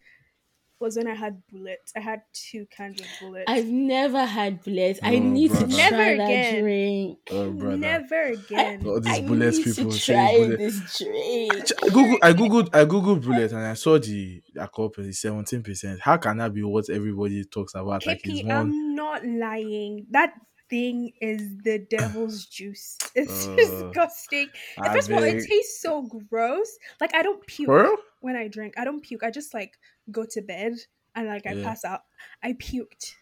was 0.79 0.97
when 0.97 1.07
I 1.07 1.13
had 1.15 1.41
bullets. 1.51 1.93
I 1.95 2.01
had 2.01 2.21
two 2.33 2.65
cans 2.75 2.99
of 2.99 3.07
bullets. 3.21 3.45
I've 3.47 3.67
never 3.67 4.25
had 4.25 4.61
bullets. 4.63 4.99
I 5.01 5.15
Oh, 5.15 5.19
need 5.19 5.51
brother. 5.51 5.67
to 5.67 5.73
try 5.73 5.89
Never 5.89 6.17
that 6.17 6.25
again. 6.25 6.61
drink. 6.61 7.19
oh 7.31 7.51
brother 7.51 7.77
Never 7.77 8.21
again. 8.23 8.85
all 8.85 8.99
these 8.99 9.13
I 9.13 9.21
bullets 9.21 9.57
need 9.57 9.65
people 9.75 9.91
to 9.91 9.99
try 9.99 10.37
bullet- 10.37 10.57
this 10.59 10.97
drink. 10.97 11.53
I 11.83 11.87
googled, 11.87 12.17
I 12.21 12.33
googled, 12.33 12.69
I 12.75 12.85
googled 12.85 13.23
bullet, 13.23 13.51
and 13.51 13.61
I 13.65 13.73
saw 13.73 13.97
the 13.97 14.41
alcohol 14.59 14.91
is 14.97 15.19
seventeen 15.21 15.63
percent. 15.63 15.99
How 16.01 16.17
can 16.17 16.37
that 16.37 16.53
be 16.53 16.61
what 16.63 16.89
everybody 16.89 17.43
talks 17.45 17.73
about? 17.73 18.05
Like 18.05 18.21
it's 18.25 18.41
Hippie, 18.41 18.45
one. 18.47 18.55
I'm 18.57 18.95
not 18.95 19.25
lying. 19.25 20.07
That 20.11 20.33
thing 20.69 21.11
is 21.21 21.41
the 21.63 21.79
devil's 21.89 22.45
juice. 22.57 22.97
It's 23.13 23.47
Uh, 23.47 23.55
disgusting. 23.55 24.47
And 24.77 24.87
I 24.87 24.93
First 24.93 25.09
of 25.09 25.15
all, 25.17 25.23
it 25.23 25.45
tastes 25.47 25.81
so 25.81 26.01
gross. 26.29 26.67
Like 26.99 27.13
I 27.15 27.21
don't 27.21 27.45
puke 27.47 27.67
For 27.67 27.95
when 28.21 28.35
I 28.35 28.47
drink. 28.47 28.73
I 28.77 28.83
don't 28.83 29.01
puke. 29.01 29.23
I 29.23 29.29
just 29.31 29.53
like 29.53 29.73
go 30.11 30.25
to 30.31 30.41
bed 30.41 30.73
and 31.15 31.27
like 31.27 31.45
I 31.45 31.53
Yeah. 31.55 31.63
pass 31.63 31.85
out. 31.85 32.01
I 32.43 32.53
puked. 32.53 33.13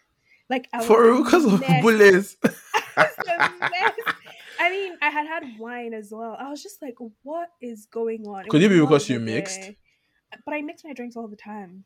Like 0.50 0.68
I 0.72 0.84
For 0.84 1.00
was 1.02 1.06
real, 1.10 1.20
a 1.20 1.24
because 1.24 1.44
of 1.46 1.60
mess. 1.60 1.82
bullets. 1.82 2.36
I 2.44 3.38
was 3.38 3.60
mess. 3.60 3.92
I 4.60 4.70
mean, 4.70 4.96
I 5.02 5.10
had 5.10 5.26
had 5.26 5.58
wine 5.58 5.94
as 5.94 6.10
well. 6.12 6.36
I 6.38 6.48
was 6.50 6.62
just 6.62 6.80
like, 6.82 6.94
what 7.22 7.48
is 7.60 7.86
going 7.86 8.26
on? 8.26 8.44
Could 8.48 8.62
it 8.62 8.68
be 8.68 8.80
because 8.80 9.08
you 9.08 9.18
mixed? 9.20 9.60
day. 9.60 9.76
But 10.44 10.54
I 10.54 10.62
mix 10.62 10.84
my 10.84 10.92
drinks 10.92 11.16
all 11.16 11.28
the 11.28 11.36
time. 11.36 11.84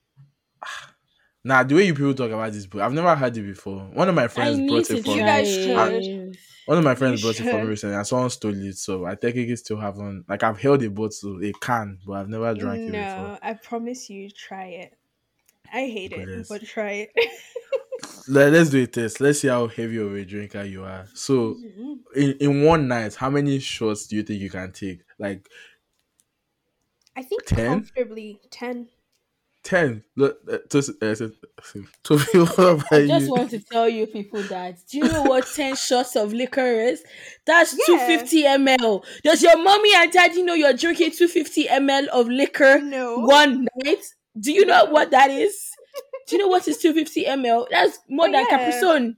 Nah, 1.44 1.62
the 1.62 1.76
way 1.76 1.84
you 1.86 1.94
people 1.94 2.14
talk 2.14 2.30
about 2.30 2.52
this 2.52 2.66
book, 2.66 2.82
I've 2.82 2.92
never 2.92 3.14
heard 3.14 3.36
it 3.36 3.42
before. 3.42 3.80
One 3.94 4.08
of 4.08 4.14
my 4.14 4.28
friends 4.28 4.58
need 4.58 4.68
brought 4.68 4.90
it 4.90 5.02
for 5.04 5.16
You 5.16 5.24
me. 5.24 6.34
Guys 6.68 6.76
try 6.76 6.76
should. 6.76 6.76
it. 6.76 6.76
One 6.76 6.78
of 6.78 6.84
my 6.84 6.94
friends 6.94 7.20
You 7.22 7.26
brought 7.26 7.40
it 7.40 7.50
for 7.50 7.58
me 7.64 7.68
recently, 7.70 7.96
and 7.96 8.06
someone 8.06 8.30
stole 8.30 8.54
it. 8.54 8.76
So 8.76 9.04
I 9.06 9.10
think 9.10 9.20
technically 9.34 9.56
still 9.56 9.78
haven't. 9.80 10.28
Like 10.28 10.42
I've 10.42 10.58
held 10.60 10.82
a 10.82 10.90
bottle, 10.90 11.44
a 11.44 11.52
can, 11.60 11.98
but 12.06 12.12
I've 12.14 12.28
never 12.28 12.54
drank 12.54 12.80
it 12.88 12.92
before. 12.92 13.28
No, 13.28 13.38
I 13.42 13.54
promise 13.54 14.10
you, 14.10 14.30
try 14.30 14.66
it. 14.66 14.94
I 15.72 15.80
hate 15.86 16.12
it, 16.12 16.16
Goodness. 16.16 16.48
but 16.48 16.64
try 16.64 16.90
it. 16.92 17.10
Let, 18.28 18.52
us 18.54 18.70
do 18.70 18.82
a 18.82 18.86
test. 18.86 19.20
Let's 19.20 19.40
see 19.40 19.48
how 19.48 19.66
heavy 19.66 19.98
of 19.98 20.14
a 20.14 20.24
drinker 20.24 20.62
you 20.62 20.84
are. 20.84 21.06
So 21.14 21.54
Mhm. 21.54 21.98
in, 22.14 22.32
in 22.40 22.62
one 22.64 22.86
night, 22.88 23.14
how 23.14 23.28
many 23.30 23.58
shots 23.58 24.06
do 24.06 24.16
you 24.16 24.22
think 24.22 24.40
you 24.40 24.50
can 24.50 24.70
take? 24.72 25.00
Like 25.18 25.48
I 27.16 27.22
think 27.22 27.44
10? 27.46 27.66
comfortably 27.68 28.40
ten. 28.50 28.88
Ten? 29.68 30.02
Look, 30.16 30.38
uh, 30.50 30.58
to, 30.70 30.78
uh, 30.78 31.14
to, 31.14 31.32
to 32.04 32.16
be 32.32 32.38
what 32.38 32.58
about 32.58 32.92
I 32.92 33.06
just 33.06 33.26
you? 33.26 33.32
want 33.32 33.50
to 33.50 33.60
tell 33.60 33.88
you 33.88 34.06
people 34.06 34.42
that 34.44 34.76
do 34.90 34.98
you 34.98 35.04
know 35.04 35.22
what 35.22 35.46
10 35.46 35.76
shots 35.76 36.16
of 36.16 36.32
liquor 36.32 36.66
is? 36.90 37.02
That's 37.46 37.72
Yeah. 37.88 37.96
250 37.98 38.42
ml. 38.44 39.04
Does 39.24 39.42
your 39.42 39.58
mommy 39.62 39.90
and 39.94 40.10
daddy 40.10 40.42
know 40.42 40.54
you're 40.54 40.72
drinking 40.72 41.12
250 41.12 41.66
ml 41.68 42.06
of 42.08 42.28
liquor 42.28 42.80
No. 42.80 43.18
one 43.20 43.66
night? 43.84 44.04
Do 44.40 44.52
you 44.52 44.64
know 44.66 44.86
what 44.86 45.10
that 45.10 45.30
is? 45.30 45.54
Do 46.26 46.36
you 46.36 46.42
know 46.42 46.48
what 46.48 46.66
is 46.68 46.78
250 46.78 47.24
ml? 47.26 47.66
That's 47.70 47.98
more 48.08 48.28
Oh, 48.28 48.32
than 48.32 48.44
yeah. 48.44 48.50
Capri 48.50 48.72
Sun. 48.80 49.16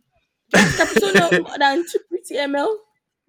That's 0.51 0.76
Capri 0.76 1.01
Sun 1.01 1.14
no 1.14 1.30
more 1.42 1.59
than 1.59 1.84
250 1.86 2.34
ml. 2.36 2.74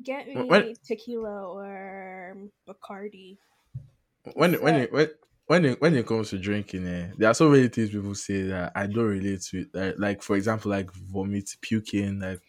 Get 0.04 0.28
me 0.28 0.36
When- 0.42 0.74
tequila 0.88 1.48
or 1.54 2.36
Bacardi. 2.68 3.38
when 4.34 4.54
when 4.62 4.76
it, 4.76 4.92
when 4.94 5.10
when 5.52 5.66
it, 5.66 5.82
when 5.82 5.94
it 5.98 6.08
comes 6.08 6.30
to 6.30 6.38
drinking, 6.38 6.88
eh, 6.88 7.10
there 7.18 7.30
are 7.30 7.34
so 7.34 7.50
many 7.50 7.68
things 7.68 7.90
people 7.90 8.16
say 8.16 8.44
that 8.44 8.72
I 8.74 8.88
don't 8.88 9.04
relate 9.04 9.42
to 9.42 9.60
it. 9.60 9.68
Like, 9.74 9.96
like 9.98 10.24
for 10.24 10.38
example, 10.38 10.72
like 10.72 10.90
vomit, 10.94 11.50
puking, 11.60 12.20
like 12.22 12.40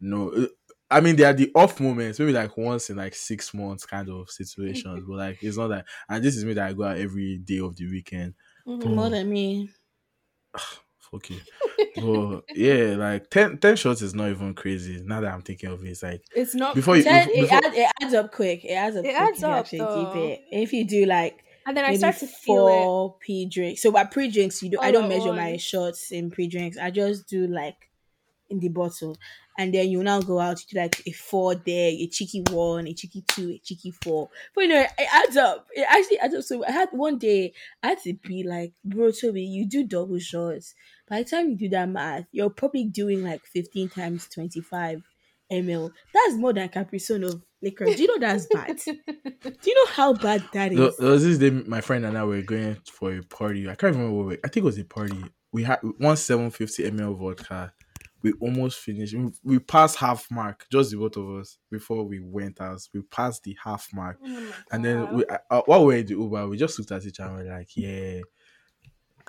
no. 0.00 0.30
uh, 0.30 0.46
I 0.90 1.00
mean, 1.00 1.16
there 1.16 1.28
are 1.28 1.34
the 1.34 1.50
off 1.54 1.78
moments, 1.78 2.18
maybe 2.18 2.32
like 2.32 2.56
once 2.56 2.88
in 2.88 2.96
like 2.96 3.14
six 3.14 3.52
months 3.52 3.84
kind 3.84 4.08
of 4.08 4.30
situations, 4.30 5.04
but 5.08 5.16
like 5.16 5.42
it's 5.42 5.58
not 5.58 5.68
that. 5.68 5.84
And 6.08 6.24
this 6.24 6.34
is 6.36 6.44
me 6.46 6.54
that 6.54 6.68
I 6.68 6.72
go 6.72 6.84
out 6.84 6.96
every 6.96 7.36
day 7.36 7.58
of 7.60 7.76
the 7.76 7.86
weekend. 7.90 8.32
Mhm. 8.66 8.94
More 8.94 9.10
than 9.10 9.28
me. 9.28 9.68
Fuck 10.98 11.28
you. 11.30 11.40
but 11.96 12.44
yeah, 12.56 12.94
like 12.96 13.28
10, 13.28 13.58
10 13.58 13.76
shots 13.76 14.00
is 14.00 14.14
not 14.14 14.30
even 14.30 14.54
crazy. 14.54 15.02
Now 15.04 15.20
that 15.20 15.32
I'm 15.34 15.42
thinking 15.42 15.70
of 15.70 15.84
it, 15.84 15.88
it's 15.90 16.02
like 16.02 16.22
It's 16.34 16.54
not 16.54 16.74
Before 16.74 16.96
you- 16.96 17.02
Ten- 17.02 17.28
it, 17.30 17.40
before- 17.42 17.56
adds, 17.58 17.76
it 17.76 17.90
adds 18.02 18.14
up 18.14 18.32
quick. 18.32 18.64
It 18.64 18.72
adds 18.72 18.96
up. 18.96 19.04
It 19.04 19.08
quick 19.08 19.20
adds 19.20 19.38
if 19.38 19.44
up, 19.44 19.50
actually 19.58 19.78
though. 19.80 20.12
it. 20.16 20.40
If 20.50 20.72
you 20.72 20.84
do 20.86 21.04
like 21.04 21.44
and 21.66 21.76
then 21.76 21.84
I 21.84 21.96
start 21.96 22.16
to 22.18 22.26
feel 22.26 22.68
it. 22.68 22.70
four 22.70 23.16
p 23.20 23.46
drinks. 23.46 23.82
So 23.82 23.90
by 23.90 24.04
pre 24.04 24.30
drinks, 24.30 24.62
you 24.62 24.70
do. 24.70 24.78
I 24.80 24.88
oh, 24.88 24.92
don't 24.92 25.04
at 25.04 25.08
measure 25.08 25.30
oh. 25.30 25.34
my 25.34 25.56
shots 25.56 26.12
in 26.12 26.30
pre 26.30 26.48
drinks. 26.48 26.78
I 26.78 26.90
just 26.90 27.28
do 27.28 27.46
like 27.46 27.90
in 28.50 28.60
the 28.60 28.68
bottle, 28.68 29.16
and 29.58 29.72
then 29.72 29.88
you 29.88 30.02
now 30.02 30.20
go 30.20 30.38
out. 30.38 30.60
You 30.60 30.66
do 30.74 30.80
like 30.80 31.02
a 31.06 31.12
four 31.12 31.54
there, 31.54 31.90
a 31.90 32.06
cheeky 32.08 32.42
one, 32.50 32.86
a 32.86 32.94
cheeky 32.94 33.24
two, 33.28 33.50
a 33.50 33.58
cheeky 33.58 33.90
four. 33.90 34.28
But 34.54 34.62
you 34.62 34.68
know, 34.68 34.80
it 34.80 35.08
adds 35.12 35.36
up. 35.36 35.66
It 35.72 35.86
actually 35.88 36.18
adds 36.18 36.34
up. 36.34 36.42
So 36.42 36.64
I 36.64 36.70
had 36.70 36.88
one 36.92 37.18
day. 37.18 37.52
I 37.82 37.88
had 37.88 38.02
to 38.02 38.14
be 38.14 38.42
like, 38.42 38.72
bro, 38.84 39.10
Toby, 39.10 39.42
you 39.42 39.66
do 39.66 39.84
double 39.84 40.18
shots. 40.18 40.74
By 41.08 41.22
the 41.22 41.28
time 41.28 41.50
you 41.50 41.56
do 41.56 41.68
that 41.70 41.88
math, 41.88 42.26
you're 42.32 42.50
probably 42.50 42.84
doing 42.84 43.22
like 43.22 43.44
fifteen 43.46 43.88
times 43.88 44.28
twenty 44.28 44.60
five 44.60 45.02
ml. 45.52 45.90
That's 46.12 46.36
more 46.36 46.52
than 46.52 46.68
Capri 46.68 46.98
Sun 46.98 47.24
of 47.24 47.42
liquor. 47.60 47.84
Do 47.84 47.92
you 47.92 48.08
know 48.08 48.18
that's 48.18 48.46
bad? 48.46 48.78
do 48.84 48.92
you 49.66 49.74
know 49.74 49.92
how 49.92 50.12
bad 50.14 50.44
that 50.52 50.72
is? 50.72 50.78
There 50.78 50.90
there 50.98 51.10
was 51.10 51.24
this 51.24 51.38
day, 51.38 51.50
my 51.50 51.80
friend 51.80 52.04
and 52.04 52.16
I 52.16 52.24
were 52.24 52.42
going 52.42 52.76
for 52.90 53.14
a 53.14 53.22
party. 53.22 53.68
I 53.68 53.74
can't 53.74 53.94
remember 53.94 54.16
what 54.16 54.26
we, 54.26 54.34
I 54.44 54.48
think 54.48 54.58
it 54.58 54.64
was 54.64 54.78
a 54.78 54.84
party. 54.84 55.22
We 55.52 55.64
had 55.64 55.80
one 55.98 56.16
750 56.16 56.90
ml 56.90 57.18
vodka. 57.18 57.72
We 58.22 58.32
almost 58.40 58.78
finished. 58.78 59.14
We, 59.14 59.30
we 59.42 59.58
passed 59.58 59.96
half 59.96 60.30
mark, 60.30 60.66
just 60.70 60.92
the 60.92 60.96
both 60.96 61.16
of 61.16 61.28
us, 61.40 61.58
before 61.70 62.04
we 62.04 62.20
went 62.20 62.60
out. 62.60 62.80
We 62.94 63.02
passed 63.02 63.42
the 63.42 63.56
half 63.62 63.88
mark. 63.92 64.18
Oh 64.24 64.52
And 64.70 64.84
then 64.84 65.16
we, 65.16 65.24
uh, 65.26 65.38
uh, 65.50 65.62
while 65.66 65.84
we 65.84 65.94
were 65.94 66.00
in 66.00 66.06
the 66.06 66.14
Uber, 66.14 66.48
we 66.48 66.56
just 66.56 66.78
looked 66.78 66.92
at 66.92 67.04
each 67.04 67.18
other 67.18 67.36
and 67.36 67.48
we're 67.48 67.52
like, 67.52 67.76
yeah, 67.76 68.20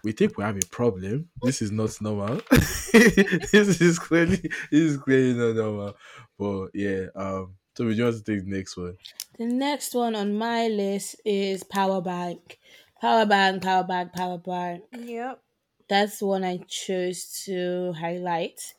we 0.04 0.12
think 0.12 0.38
we 0.38 0.44
have 0.44 0.58
a 0.58 0.66
problem. 0.68 1.30
This 1.42 1.62
is 1.62 1.72
not 1.72 2.00
normal. 2.02 2.42
this 2.52 3.82
is 3.82 4.00
clearly, 4.00 4.38
this 4.38 4.52
is 4.72 4.98
clearly 4.98 5.34
not 5.34 5.56
normal. 5.56 5.96
But 6.38 6.72
yeah, 6.74 7.08
um, 7.16 7.56
so 7.76 7.86
we 7.86 7.96
just 7.96 8.26
take 8.26 8.44
the 8.44 8.52
next 8.52 8.76
one. 8.78 8.98
The 9.38 9.46
next 9.46 9.96
one 9.96 10.16
on 10.16 10.38
my 10.38 10.68
list 10.68 11.16
is 11.26 11.64
power 11.64 12.02
bank. 12.02 12.60
Power 13.02 13.26
bank, 13.26 13.64
power 13.64 13.84
bank, 13.84 14.14
power 14.14 14.38
bank. 14.38 14.84
Yep. 14.98 15.42
That's 15.90 16.20
the 16.20 16.26
one 16.26 16.44
I 16.44 16.58
chose 16.68 17.44
to 17.46 17.94
highlight. 17.94 18.74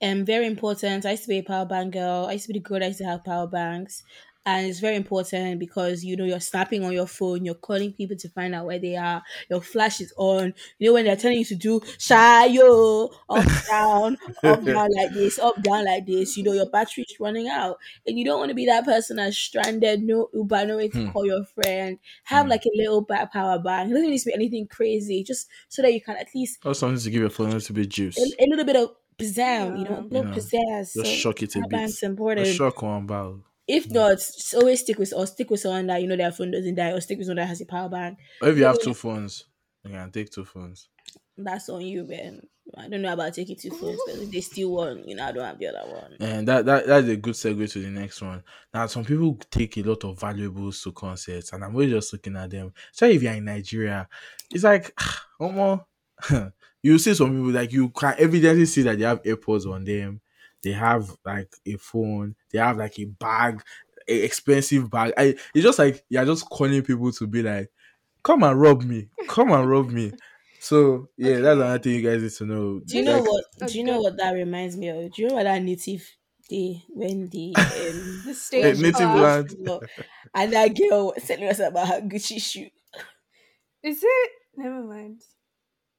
And 0.00 0.26
very 0.26 0.46
important. 0.46 1.04
I 1.04 1.12
used 1.12 1.24
to 1.24 1.28
be 1.28 1.38
a 1.38 1.42
power 1.42 1.66
bank 1.66 1.92
girl. 1.92 2.26
I 2.26 2.32
used 2.32 2.46
to 2.46 2.52
be 2.52 2.58
the 2.58 2.62
girl 2.62 2.80
that 2.80 2.86
used 2.86 2.98
to 2.98 3.04
have 3.04 3.24
power 3.24 3.46
banks. 3.46 4.02
And 4.46 4.66
it's 4.66 4.80
very 4.80 4.96
important 4.96 5.58
because 5.60 6.02
you 6.02 6.16
know 6.16 6.24
you're 6.24 6.40
snapping 6.40 6.82
on 6.82 6.92
your 6.92 7.06
phone, 7.06 7.44
you're 7.44 7.54
calling 7.54 7.92
people 7.92 8.16
to 8.16 8.28
find 8.30 8.54
out 8.54 8.66
where 8.66 8.78
they 8.78 8.96
are, 8.96 9.22
your 9.50 9.60
flash 9.60 10.00
is 10.00 10.14
on. 10.16 10.54
You 10.78 10.88
know 10.88 10.94
when 10.94 11.04
they're 11.04 11.16
telling 11.16 11.38
you 11.38 11.44
to 11.44 11.54
do 11.56 11.80
shayo, 11.80 13.12
up 13.28 13.46
down, 13.68 14.16
up 14.44 14.64
down 14.72 14.88
like 14.96 15.12
this, 15.12 15.38
up 15.38 15.60
down 15.62 15.84
like 15.84 16.06
this, 16.06 16.36
you 16.36 16.42
know 16.42 16.52
your 16.52 16.70
battery 16.70 17.04
is 17.08 17.20
running 17.20 17.48
out. 17.48 17.78
And 18.06 18.18
you 18.18 18.24
don't 18.24 18.38
want 18.38 18.48
to 18.48 18.54
be 18.54 18.66
that 18.66 18.84
person 18.84 19.16
that's 19.16 19.36
stranded, 19.36 20.02
no 20.02 20.28
Uber, 20.32 20.64
no 20.66 20.76
way 20.78 20.88
to 20.88 21.02
Hmm. 21.02 21.06
call 21.06 21.26
your 21.26 21.44
friend. 21.44 21.98
Have 22.24 22.46
Hmm. 22.46 22.50
like 22.50 22.64
a 22.64 22.70
little 22.76 23.02
back 23.02 23.32
power 23.32 23.58
bank. 23.58 23.90
It 23.90 23.94
doesn't 23.94 24.10
need 24.10 24.18
to 24.18 24.26
be 24.26 24.34
anything 24.34 24.66
crazy, 24.66 25.22
just 25.22 25.48
so 25.68 25.82
that 25.82 25.92
you 25.92 26.00
can 26.00 26.16
at 26.16 26.28
least 26.34 26.60
Or 26.64 26.74
something 26.74 26.98
to 27.02 27.10
give 27.10 27.20
your 27.20 27.30
phone 27.30 27.50
a 27.50 27.54
little 27.54 27.74
bit 27.74 27.88
juice. 27.88 28.16
a, 28.18 28.44
a 28.44 28.46
little 28.48 28.64
bit 28.64 28.76
of 28.76 28.96
pizzazz, 29.18 29.76
you 29.78 29.84
know, 29.84 29.98
a 30.00 30.02
little 30.02 30.24
Yeah. 30.24 30.34
pizzazz. 30.34 30.92
Just 30.94 30.94
so 30.94 31.04
shock 31.04 31.42
it 31.42 31.54
a 31.56 31.58
power 31.60 31.68
bit. 31.68 31.70
bank's 31.70 32.02
A 32.36 32.44
shock 32.44 32.82
one 32.82 33.06
bow. 33.06 33.44
If 33.70 33.88
mm. 33.88 33.92
not, 33.92 34.18
always 34.60 34.80
stick 34.80 34.98
with 34.98 35.12
or 35.14 35.26
stick 35.28 35.48
with 35.48 35.60
someone 35.60 35.86
that 35.86 36.02
you 36.02 36.08
know 36.08 36.16
their 36.16 36.32
phone 36.32 36.50
doesn't 36.50 36.74
die, 36.74 36.90
or 36.90 37.00
stick 37.00 37.18
with 37.18 37.28
someone 37.28 37.44
that 37.44 37.48
has 37.48 37.60
a 37.60 37.66
power 37.66 37.88
bank. 37.88 38.18
Or 38.42 38.48
if 38.48 38.58
you 38.58 38.64
have 38.64 38.80
two 38.80 38.94
phones, 38.94 39.44
you 39.84 39.92
can 39.92 40.10
take 40.10 40.30
two 40.30 40.44
phones. 40.44 40.88
That's 41.36 41.68
on 41.68 41.82
you, 41.82 42.04
man. 42.04 42.42
I 42.76 42.88
don't 42.88 43.02
know 43.02 43.12
about 43.12 43.34
taking 43.34 43.56
two 43.56 43.70
phones 43.70 43.98
because 44.04 44.22
if 44.22 44.30
they 44.30 44.40
steal 44.40 44.72
one, 44.72 45.04
you 45.06 45.14
know, 45.14 45.24
I 45.24 45.32
don't 45.32 45.44
have 45.44 45.58
the 45.58 45.68
other 45.68 45.88
one. 45.88 46.16
And 46.20 46.48
that, 46.48 46.66
that 46.66 46.86
that's 46.86 47.08
a 47.08 47.16
good 47.16 47.34
segue 47.34 47.70
to 47.72 47.78
the 47.80 47.90
next 47.90 48.20
one. 48.22 48.42
Now, 48.74 48.86
some 48.86 49.04
people 49.04 49.38
take 49.50 49.76
a 49.78 49.82
lot 49.82 50.04
of 50.04 50.18
valuables 50.18 50.82
to 50.82 50.92
concerts, 50.92 51.52
and 51.52 51.64
I'm 51.64 51.72
always 51.72 51.90
just 51.90 52.12
looking 52.12 52.36
at 52.36 52.50
them. 52.50 52.72
So 52.90 53.06
if 53.06 53.22
you're 53.22 53.32
in 53.32 53.44
Nigeria, 53.44 54.08
it's 54.50 54.64
like, 54.64 54.92
oh 55.40 55.84
you 56.82 56.98
see 56.98 57.14
some 57.14 57.30
people 57.30 57.50
like 57.52 57.72
you 57.72 57.88
can 57.90 58.14
evidently 58.18 58.66
see 58.66 58.82
that 58.82 58.98
they 58.98 59.04
have 59.04 59.22
AirPods 59.22 59.72
on 59.72 59.84
them, 59.84 60.20
they 60.62 60.72
have 60.72 61.16
like 61.24 61.52
a 61.66 61.76
phone, 61.76 62.36
they 62.50 62.58
have 62.58 62.76
like 62.76 62.98
a 62.98 63.04
bag, 63.06 63.62
a 64.08 64.22
expensive 64.24 64.90
bag. 64.90 65.12
I, 65.16 65.36
it's 65.54 65.64
just 65.64 65.78
like 65.78 66.04
you're 66.08 66.24
just 66.24 66.48
calling 66.48 66.82
people 66.82 67.12
to 67.12 67.26
be 67.26 67.42
like, 67.42 67.70
come 68.22 68.42
and 68.42 68.60
rob 68.60 68.82
me, 68.84 69.10
come 69.26 69.52
and 69.52 69.68
rob 69.68 69.90
me. 69.90 70.14
So 70.58 71.08
yeah, 71.16 71.40
that's 71.40 71.56
another 71.56 71.78
thing 71.78 71.94
you 71.94 72.02
guys 72.10 72.22
need 72.22 72.32
to 72.32 72.46
know. 72.46 72.82
Do 72.84 72.98
you 72.98 73.04
know 73.04 73.20
what? 73.22 73.44
Do 73.66 73.78
you 73.78 73.84
know 73.84 73.98
good. 73.98 74.02
what 74.02 74.16
that 74.18 74.32
reminds 74.32 74.76
me 74.76 74.88
of? 74.88 75.12
Do 75.12 75.22
you 75.22 75.28
know 75.28 75.34
what 75.34 75.44
that 75.44 75.62
native 75.62 76.06
day 76.48 76.82
when 76.88 77.28
the 77.28 77.62
um, 77.70 78.22
The 78.56 78.74
stage 78.74 78.76
native 78.76 79.12
land. 79.12 79.56
and 80.34 80.52
that 80.52 80.76
girl 80.76 81.06
was 81.14 81.24
telling 81.26 81.48
us 81.48 81.58
about 81.60 81.88
her 81.88 82.00
Gucci 82.00 82.40
shoe. 82.40 82.70
Is 83.82 84.00
it? 84.02 84.30
Never 84.56 84.82
mind. 84.82 85.22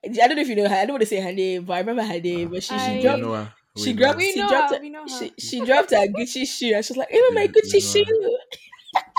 I 0.06 0.10
don't 0.10 0.36
know 0.38 0.42
if 0.42 0.50
you 0.50 0.56
know 0.56 0.70
her. 0.70 0.76
I 0.76 0.86
don't 0.86 0.96
want 0.96 1.02
to 1.04 1.08
say 1.08 1.22
her 1.22 1.34
name, 1.34 1.66
but 1.66 1.74
I 1.76 1.80
remember 1.80 2.04
her 2.04 2.20
name. 2.22 2.52
But 2.52 2.64
she, 2.64 2.80
I- 2.80 2.80
she 2.80 3.00
we 3.00 3.00
dropped 3.00 3.22
know 3.22 3.34
her. 3.34 3.54
She 3.78 3.94
dropped 3.94 4.20
know 4.20 4.26
her. 4.26 4.28
We 4.28 4.32
she 4.34 4.40
know 4.42 4.50
dropped 4.50 4.70
her, 4.72 4.76
her- 4.78 4.82
we 4.82 4.90
know 4.90 5.08
she, 5.08 5.34
she 5.40 5.66
dropped 5.66 5.92
her 5.92 6.08
Gucci 6.08 6.46
shoe 6.48 6.74
and 6.76 6.84
she's 6.86 6.98
like, 6.98 7.10
even 7.14 7.34
my 7.34 7.42
Yeah, 7.44 7.48
Gucci 7.48 7.96
we 7.96 8.04
know 8.04 8.06
shoe. 8.06 8.38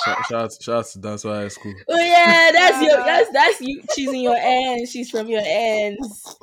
Shout, 0.05 0.19
shout, 0.29 0.45
out, 0.45 0.63
shout 0.63 0.75
out 0.81 0.85
to 0.87 0.99
Dance 0.99 1.23
High 1.23 1.49
School. 1.49 1.75
Oh 1.89 1.97
yeah, 1.99 2.51
that's 2.53 2.83
your 2.83 3.01
Uh, 3.01 3.05
that's 3.05 3.31
that's 3.33 3.61
you. 3.63 3.83
She's 3.95 4.09
in 4.11 4.21
your 4.21 4.37
ends. 4.39 4.91
She's 4.91 5.11
from 5.11 5.29
your 5.29 5.41
ends. 5.43 6.37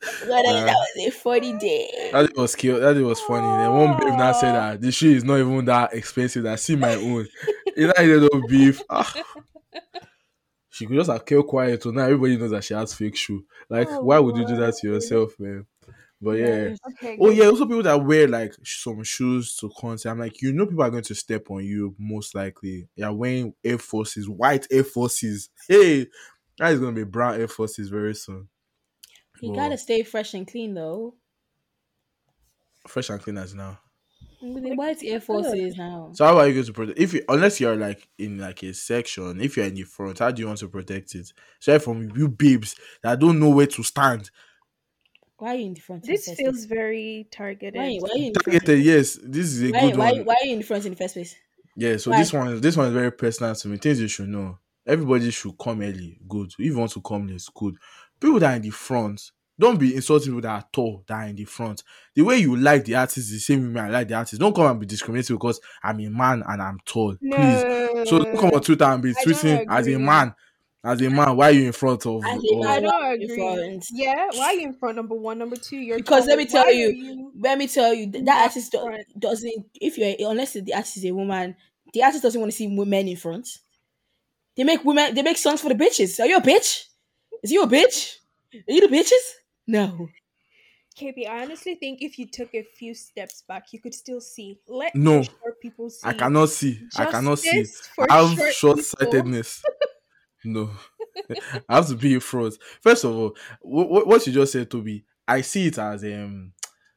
But 0.00 0.44
Yeah. 0.44 0.64
that 0.66 0.74
was 0.76 1.08
a 1.08 1.10
funny 1.10 1.52
day. 1.58 2.10
That 2.12 2.36
was 2.36 2.54
cute. 2.54 2.80
That 2.80 2.94
was 2.96 3.20
funny. 3.20 3.46
Then 3.60 3.72
one 3.72 3.98
babe 3.98 4.16
now 4.18 4.30
said 4.32 4.52
that 4.54 4.80
the 4.80 4.92
shoe 4.92 5.10
is 5.16 5.24
not 5.24 5.38
even 5.40 5.64
that 5.64 5.94
expensive. 5.94 6.46
I 6.46 6.54
see 6.54 6.76
my 6.76 6.94
own. 6.94 7.26
It's 7.66 7.86
not 7.98 8.04
even 8.04 8.28
no 8.32 8.46
beef. 8.48 8.80
Ah. 8.88 9.12
She 10.70 10.86
could 10.86 10.96
just 10.96 11.10
have 11.10 11.24
kept 11.24 11.46
quiet. 11.48 11.82
So 11.82 11.90
now 11.90 12.02
everybody 12.02 12.36
knows 12.36 12.50
that 12.50 12.64
she 12.64 12.74
has 12.74 12.92
fake 12.94 13.16
shoe. 13.16 13.44
Like, 13.68 13.88
Oh, 13.90 14.02
why 14.02 14.18
would 14.18 14.36
you 14.36 14.46
do 14.46 14.56
that 14.56 14.76
to 14.76 14.88
yourself, 14.88 15.32
man? 15.38 15.66
But 16.20 16.32
yeah. 16.38 16.70
Okay. 16.88 17.18
Oh 17.20 17.28
good. 17.28 17.36
yeah, 17.36 17.44
also 17.46 17.66
people 17.66 17.82
that 17.82 18.04
wear 18.04 18.26
like 18.28 18.54
some 18.64 19.02
shoes 19.02 19.56
to 19.56 19.70
concert. 19.78 20.10
I'm 20.10 20.18
like, 20.18 20.40
you 20.42 20.52
know, 20.52 20.66
people 20.66 20.82
are 20.82 20.90
going 20.90 21.02
to 21.04 21.14
step 21.14 21.50
on 21.50 21.64
you 21.64 21.94
most 21.98 22.34
likely. 22.34 22.88
You're 22.94 23.12
wearing 23.12 23.54
Air 23.62 23.78
Forces, 23.78 24.28
white 24.28 24.66
Air 24.70 24.84
Forces. 24.84 25.50
Hey, 25.68 26.06
that 26.58 26.72
is 26.72 26.80
gonna 26.80 26.92
be 26.92 27.04
brown 27.04 27.40
Air 27.40 27.48
Forces 27.48 27.88
very 27.88 28.14
soon. 28.14 28.48
You 29.40 29.50
But 29.50 29.54
gotta 29.54 29.78
stay 29.78 30.02
fresh 30.02 30.34
and 30.34 30.46
clean 30.46 30.74
though. 30.74 31.14
fresh 32.86 33.10
and 33.10 33.20
clean 33.22 33.38
as 33.38 33.54
now. 33.54 33.78
White 34.40 35.02
Air 35.02 35.20
Forces 35.20 35.76
now. 35.76 36.12
So 36.14 36.24
how 36.24 36.38
are 36.38 36.46
you 36.46 36.54
going 36.54 36.66
to 36.66 36.72
protect? 36.72 36.98
If 36.98 37.12
you, 37.14 37.24
unless 37.28 37.60
you're 37.60 37.76
like 37.76 38.08
in 38.18 38.38
like 38.38 38.62
a 38.62 38.72
section, 38.72 39.40
if 39.40 39.56
you're 39.56 39.66
in 39.66 39.74
the 39.74 39.82
front, 39.82 40.18
how 40.18 40.30
do 40.30 40.40
you 40.40 40.46
want 40.46 40.58
to 40.60 40.68
protect 40.68 41.14
it? 41.14 41.32
So 41.60 41.78
from 41.78 42.10
you 42.16 42.28
babes 42.28 42.76
that 43.02 43.18
don't 43.18 43.38
know 43.40 43.50
where 43.50 43.66
to 43.66 43.82
stand. 43.82 44.30
Why 45.38 45.52
are 45.52 45.54
you 45.56 45.66
in 45.66 45.74
the 45.74 45.80
front? 45.80 46.04
in 46.04 46.12
This 46.12 46.24
the 46.24 46.30
first 46.32 46.40
feels 46.40 46.56
place? 46.56 46.64
very 46.64 47.28
targeted. 47.30 47.74
Why, 47.76 47.98
why 48.00 48.08
are 48.10 48.18
you 48.18 48.26
in 48.28 48.32
the 48.32 48.40
front? 48.40 48.58
Targeted, 48.64 48.84
yes, 48.84 49.18
this 49.22 49.46
is 49.46 49.62
a 49.64 49.70
Why, 49.72 49.80
good 49.90 49.96
why, 49.98 50.12
one. 50.12 50.24
why 50.24 50.34
are 50.42 50.46
you 50.46 50.52
in 50.54 50.58
the 50.60 50.64
front 50.64 50.84
in 50.86 50.92
the 50.92 50.96
first 50.96 51.14
place? 51.14 51.36
Yeah, 51.76 51.96
so 51.98 52.10
Why? 52.10 52.18
this 52.18 52.32
one, 52.32 52.60
this 52.60 52.76
one 52.76 52.86
is 52.86 52.92
very 52.94 53.12
personal 53.12 53.54
to 53.54 53.68
me. 53.68 53.76
Things 53.76 54.00
you 54.00 54.08
should 54.08 54.28
know. 54.28 54.58
Everybody 54.86 55.30
should 55.30 55.58
come 55.58 55.82
early. 55.82 56.18
Good. 56.26 56.52
If 56.58 56.66
you 56.66 56.78
want 56.78 56.92
to 56.92 57.02
come 57.02 57.26
late, 57.26 57.44
good. 57.54 57.76
People 58.18 58.38
that 58.40 58.52
are 58.52 58.56
in 58.56 58.62
the 58.62 58.70
front, 58.70 59.20
don't 59.58 59.78
be 59.78 59.94
insulting 59.94 60.28
people 60.28 60.40
that 60.42 60.62
are 60.62 60.64
tall 60.72 61.04
that 61.06 61.14
are 61.14 61.28
in 61.28 61.36
the 61.36 61.44
front. 61.44 61.82
The 62.14 62.22
way 62.22 62.38
you 62.38 62.56
like 62.56 62.86
the 62.86 62.94
artist 62.94 63.18
is 63.18 63.30
the 63.32 63.38
same 63.40 63.74
way 63.74 63.80
I 63.82 63.88
like 63.90 64.08
the 64.08 64.14
artist. 64.14 64.40
Don't 64.40 64.54
come 64.56 64.70
and 64.70 64.80
be 64.80 64.86
discriminating 64.86 65.36
because 65.36 65.60
I'm 65.82 66.00
a 66.00 66.08
man 66.08 66.42
and 66.48 66.62
I'm 66.62 66.78
tall. 66.86 67.14
Please. 67.20 68.08
So 68.08 68.20
don't 68.20 68.38
come 68.38 68.50
on 68.54 68.62
Twitter 68.62 68.84
and 68.84 69.02
be 69.02 69.10
I 69.10 69.12
don't 69.12 69.34
tweeting 69.34 69.66
as 69.68 69.88
a 69.88 69.98
man. 69.98 70.34
As 70.86 71.02
a 71.02 71.10
man, 71.10 71.36
why 71.36 71.48
are 71.48 71.52
you 71.52 71.66
in 71.66 71.72
front 71.72 72.06
of? 72.06 72.24
As 72.24 72.30
a 72.30 72.54
of- 72.56 72.66
I 72.66 72.80
don't 72.80 72.92
are 72.94 73.16
you 73.16 73.24
agree. 73.24 73.36
front? 73.36 73.84
Yeah, 73.92 74.28
why 74.34 74.44
are 74.46 74.54
you 74.54 74.66
in 74.68 74.74
front? 74.74 74.96
Number 74.96 75.14
one, 75.16 75.38
number 75.38 75.56
two, 75.56 75.76
you're 75.76 75.96
Because 75.96 76.26
let 76.26 76.38
me 76.38 76.46
tell 76.46 76.72
you, 76.72 76.88
you- 76.88 77.32
Let 77.38 77.58
me 77.58 77.66
tell 77.66 77.92
you, 77.92 78.06
that 78.12 78.24
that 78.24 78.42
artist 78.44 78.72
do- 78.72 78.78
front. 78.80 79.04
doesn't. 79.18 79.66
If 79.80 79.98
you're 79.98 80.30
unless 80.30 80.52
the 80.52 80.72
artist 80.74 80.98
is 80.98 81.04
a 81.06 81.12
woman, 81.12 81.56
the 81.92 82.02
artist 82.04 82.22
doesn't 82.22 82.40
want 82.40 82.52
to 82.52 82.56
see 82.56 82.68
women 82.68 83.08
in 83.08 83.16
front. 83.16 83.48
They 84.56 84.64
make 84.64 84.84
women. 84.84 85.14
They 85.14 85.22
make 85.22 85.36
songs 85.38 85.60
for 85.60 85.68
the 85.68 85.74
bitches. 85.74 86.18
Are 86.20 86.26
you 86.26 86.36
a 86.36 86.40
bitch? 86.40 86.84
Is 87.42 87.50
you 87.52 87.62
a 87.62 87.66
bitch? 87.66 88.16
Are 88.54 88.72
you 88.72 88.88
the 88.88 88.96
bitches? 88.96 89.12
No. 89.66 90.08
KB, 90.98 91.26
I 91.28 91.42
honestly 91.42 91.74
think 91.74 92.00
if 92.00 92.18
you 92.18 92.26
took 92.26 92.54
a 92.54 92.62
few 92.62 92.94
steps 92.94 93.42
back, 93.46 93.64
you 93.72 93.80
could 93.80 93.92
still 93.92 94.18
see. 94.20 94.58
Let 94.66 94.94
No. 94.94 95.18
the 95.18 95.24
short 95.24 95.60
people 95.60 95.90
see. 95.90 96.08
I 96.08 96.14
cannot 96.14 96.48
see. 96.48 96.80
I 96.96 97.04
cannot 97.04 97.38
see. 97.38 97.66
I 98.08 98.22
have 98.22 98.38
short 98.38 98.54
short 98.54 98.76
people. 98.78 98.82
sightedness. 98.98 99.62
no, 100.46 100.70
I 101.68 101.76
have 101.76 101.88
to 101.88 101.94
be 101.96 102.18
fraud. 102.20 102.54
First 102.80 103.04
of 103.04 103.14
all, 103.14 103.36
what, 103.60 104.06
what 104.06 104.26
you 104.26 104.32
just 104.32 104.52
said, 104.52 104.70
Toby, 104.70 105.04
I 105.26 105.40
see 105.40 105.66
it 105.66 105.78
as 105.78 106.04
um, 106.04 106.52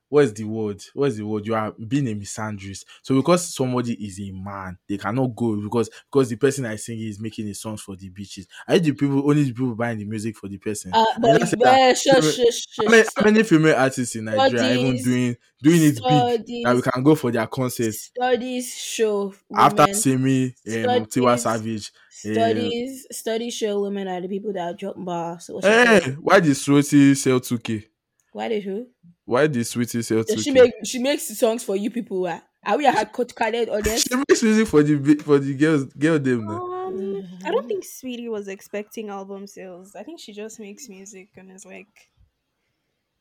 what 0.09 0.25
is 0.25 0.33
the 0.33 0.43
word? 0.43 0.83
What 0.93 1.09
is 1.09 1.17
the 1.17 1.25
word? 1.25 1.45
You 1.45 1.55
are 1.55 1.71
being 1.71 2.07
a 2.07 2.15
misandrist. 2.15 2.85
So 3.01 3.15
because 3.15 3.53
somebody 3.53 3.93
is 4.05 4.19
a 4.19 4.31
man, 4.31 4.77
they 4.87 4.97
cannot 4.97 5.35
go 5.35 5.55
because 5.55 5.89
because 6.11 6.29
the 6.29 6.35
person 6.35 6.65
I 6.65 6.75
sing 6.77 6.99
is 6.99 7.19
making 7.19 7.47
a 7.47 7.53
song 7.53 7.77
for 7.77 7.95
the 7.95 8.09
beaches. 8.09 8.47
I 8.67 8.79
the 8.79 8.91
people 8.91 9.29
only 9.29 9.43
the 9.43 9.53
people 9.53 9.75
buying 9.75 9.99
the 9.99 10.05
music 10.05 10.35
for 10.37 10.47
the 10.47 10.57
person. 10.57 10.91
Uh, 10.91 11.05
but 11.19 11.31
it, 11.41 11.59
that- 11.61 11.97
shush, 11.97 12.39
how 12.85 12.91
many, 12.91 13.03
shush. 13.03 13.13
how 13.15 13.23
many 13.23 13.43
female 13.43 13.75
artists 13.75 14.15
in 14.15 14.25
Nigeria 14.25 14.63
are 14.65 14.73
even 14.73 14.97
doing 15.01 15.35
doing 15.61 15.81
it 15.83 15.95
big 16.05 16.25
that 16.63 16.75
we 16.75 16.81
can 16.81 17.03
go 17.03 17.15
for 17.15 17.31
their 17.31 17.47
concerts 17.47 18.11
Studies 18.15 18.73
show 18.75 19.33
after 19.55 19.85
women, 19.85 19.93
Simi 19.93 20.45
um, 20.67 21.05
Tiwa 21.05 21.37
Savage? 21.39 21.91
eh, 22.25 22.71
studies 22.71 23.07
studies 23.11 23.53
show 23.53 23.81
women 23.81 24.07
are 24.07 24.21
the 24.21 24.27
people 24.27 24.53
that 24.53 24.77
drop 24.77 24.95
bars. 24.97 25.45
So 25.45 25.55
what's 25.55 25.67
Hey, 25.67 26.15
why 26.21 26.39
did 26.39 26.51
Saweetie 26.55 27.15
sell 27.17 27.39
2K? 27.39 27.85
Why 28.33 28.47
did 28.47 28.63
who? 28.63 28.87
Why 29.25 29.47
did 29.47 29.65
Saweetie 29.65 30.03
sell 30.03 30.23
Does 30.23 30.35
2K? 30.37 30.43
she 30.43 30.51
make 30.51 30.71
she 30.85 30.99
makes 30.99 31.37
songs 31.37 31.63
for 31.63 31.75
you 31.75 31.89
people? 31.91 32.25
ah? 32.27 32.41
Are 32.65 32.77
we 32.77 32.85
a 32.85 32.91
hard 32.91 33.09
carded 33.35 33.69
audience? 33.69 34.03
She 34.03 34.15
makes 34.15 34.43
music 34.43 34.67
for 34.67 34.83
the 34.83 34.95
bi- 34.97 35.23
for 35.23 35.39
the 35.39 35.53
girls 35.55 35.85
girl 35.93 36.19
them. 36.19 36.49
Um, 36.49 37.23
I 37.45 37.51
don't 37.51 37.67
think 37.67 37.83
Saweetie 37.85 38.29
was 38.29 38.47
expecting 38.47 39.09
album 39.09 39.47
sales. 39.47 39.95
I 39.95 40.03
think 40.03 40.19
she 40.19 40.33
just 40.33 40.59
makes 40.59 40.89
music 40.89 41.29
and 41.37 41.51
is 41.51 41.65
like, 41.65 41.87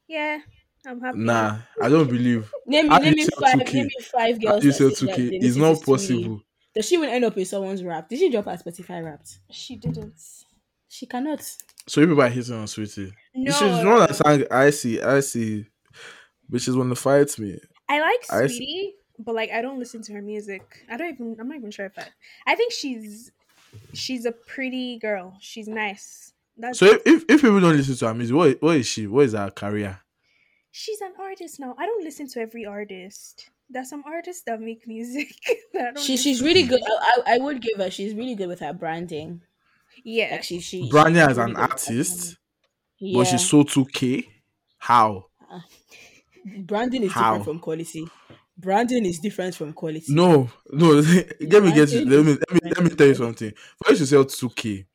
yeah, 0.07 0.39
I'm 0.87 1.01
happy. 1.01 1.19
Nah, 1.19 1.59
I 1.81 1.89
don't 1.89 2.09
believe. 2.09 2.51
Name 2.67 2.89
me, 2.89 2.91
How 2.93 2.99
name 2.99 3.15
me 3.17 3.27
five, 3.27 3.57
2K? 3.57 3.73
name 3.73 3.87
me 3.87 3.97
five 4.13 4.41
girls. 4.41 4.61
do 4.61 4.67
you 4.67 4.73
that 4.73 4.79
sell 4.79 4.91
2K? 4.91 5.37
It's 5.41 5.57
listen 5.57 5.63
not 5.63 5.77
to 5.81 5.85
Saweetie. 5.87 5.87
possible. 5.87 6.43
Does 6.75 6.87
she 6.89 6.95
even 6.97 7.09
end 7.09 7.25
up 7.25 7.37
in 7.37 7.45
someone's 7.45 7.83
rap? 7.83 8.09
Did 8.09 8.19
she 8.19 8.31
drop 8.31 8.45
her 8.47 8.57
Spotify 8.57 9.05
rap? 9.05 9.27
She 9.51 9.77
didn't. 9.77 10.21
She 10.89 11.07
cannot. 11.07 11.41
So 11.87 12.01
you 12.01 12.07
people 12.09 12.23
are 12.23 12.29
hitting 12.29 12.55
on 12.55 12.67
Saweetie. 12.67 13.13
No, 13.45 13.53
She's 13.53 13.61
one 13.61 13.99
that 14.01 14.17
sang 14.17 14.45
I 14.51 14.71
see, 14.71 15.01
I 15.01 15.21
see. 15.21 15.67
Bitches 16.51 16.77
wanna 16.77 16.95
fight 16.95 17.39
me. 17.39 17.59
I 17.89 18.01
like 18.01 18.25
I 18.31 18.47
see. 18.47 18.95
Saweetie, 19.19 19.25
but 19.25 19.35
like 19.35 19.51
I 19.51 19.63
don't 19.63 19.79
listen 19.79 20.03
to 20.03 20.13
her 20.15 20.23
music. 20.23 20.85
I 20.91 20.97
don't 20.97 21.13
even. 21.13 21.37
I'm 21.39 21.49
not 21.49 21.57
even 21.57 21.71
sure 21.71 21.87
if 21.87 21.99
I. 21.99 22.07
I 22.47 22.55
think 22.55 22.73
she's 22.73 23.33
she's 23.93 24.25
a 24.25 24.33
pretty 24.33 24.99
girl. 24.99 25.37
She's 25.41 25.69
nice. 25.69 26.33
That's 26.57 26.79
So 26.79 26.87
if, 26.87 27.03
if, 27.07 27.25
if 27.29 27.41
people 27.43 27.61
don't 27.61 27.77
listen 27.77 27.95
to 27.97 28.09
her 28.09 28.15
music, 28.15 28.35
what, 28.35 28.61
what 28.61 28.77
is 28.77 28.87
she? 28.87 29.07
What 29.07 29.27
is 29.27 29.33
her 29.33 29.51
career? 29.51 30.01
she's 30.79 31.01
an 31.01 31.13
artist 31.19 31.59
now. 31.59 31.75
I 31.79 31.87
don't 31.87 32.05
listen 32.05 32.29
to 32.29 32.41
every 32.41 32.65
artist. 32.67 33.51
There's 33.71 33.91
some 33.91 34.05
artists 34.07 34.43
that 34.45 34.61
make 34.61 34.87
music. 34.87 35.35
that 35.75 35.99
She 35.99 36.13
listen 36.13 36.17
she's 36.17 36.43
really 36.43 36.63
good. 36.63 36.81
I, 36.87 37.21
I 37.27 37.35
I 37.35 37.39
would 37.39 37.61
give 37.61 37.79
her. 37.79 37.91
She's 37.91 38.15
really 38.15 38.35
good 38.35 38.49
with 38.49 38.61
her 38.61 38.73
branding. 38.73 39.43
Yeah. 40.05 40.29
Like 40.33 40.45
she 40.45 40.61
she. 40.61 40.89
Branding 40.89 41.23
as 41.23 41.39
an 41.39 41.49
good 41.49 41.57
her 41.57 41.63
artist, 41.63 42.37
branding. 43.01 43.13
but 43.13 43.27
she's 43.27 43.49
so 43.49 43.65
2K. 43.65 44.29
How? 44.79 45.27
branding 46.67 47.03
is 47.03 47.13
How? 47.13 47.23
different 47.23 47.45
from 47.45 47.59
quality. 47.61 48.07
Branding 48.57 49.07
is 49.07 49.19
different 49.21 49.55
from 49.55 49.73
quality. 49.73 50.13
No, 50.13 50.51
no. 50.73 50.95
let 51.41 51.63
me 51.63 51.73
get 51.73 51.91
you. 51.93 52.05
Let 52.05 52.25
me 52.25 52.33
let 52.33 52.53
me 52.53 52.61
let 52.75 52.85
me 52.85 52.91
tell 52.91 53.07
you 53.07 53.15
something. 53.15 53.53
For 53.85 53.93
you 53.93 53.99
to 53.99 54.07
sell 54.07 54.25
two 54.25 54.49
k, 54.51 54.87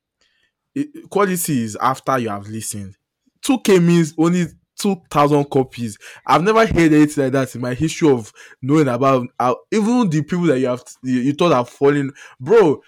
it- 0.75 1.09
quality 1.09 1.63
is 1.63 1.75
after 1.77 2.19
you 2.19 2.29
have 2.29 2.47
listened. 2.47 2.97
Two 3.41 3.59
k 3.61 3.79
means 3.79 4.13
only 4.17 4.47
two 4.77 4.97
thousand 5.11 5.45
copies. 5.49 5.97
I've 6.25 6.43
never 6.43 6.65
heard 6.65 6.93
anything 6.93 7.25
like 7.25 7.33
that 7.33 7.55
in 7.55 7.61
my 7.61 7.73
history 7.73 8.09
of 8.09 8.33
knowing 8.61 8.87
about 8.87 9.27
how, 9.39 9.59
even 9.71 10.09
the 10.09 10.23
people 10.23 10.45
that 10.45 10.59
you 10.59 10.67
have 10.67 10.83
you, 11.03 11.19
you 11.21 11.33
thought 11.33 11.53
are 11.53 11.65
falling, 11.65 12.11
bro. 12.39 12.81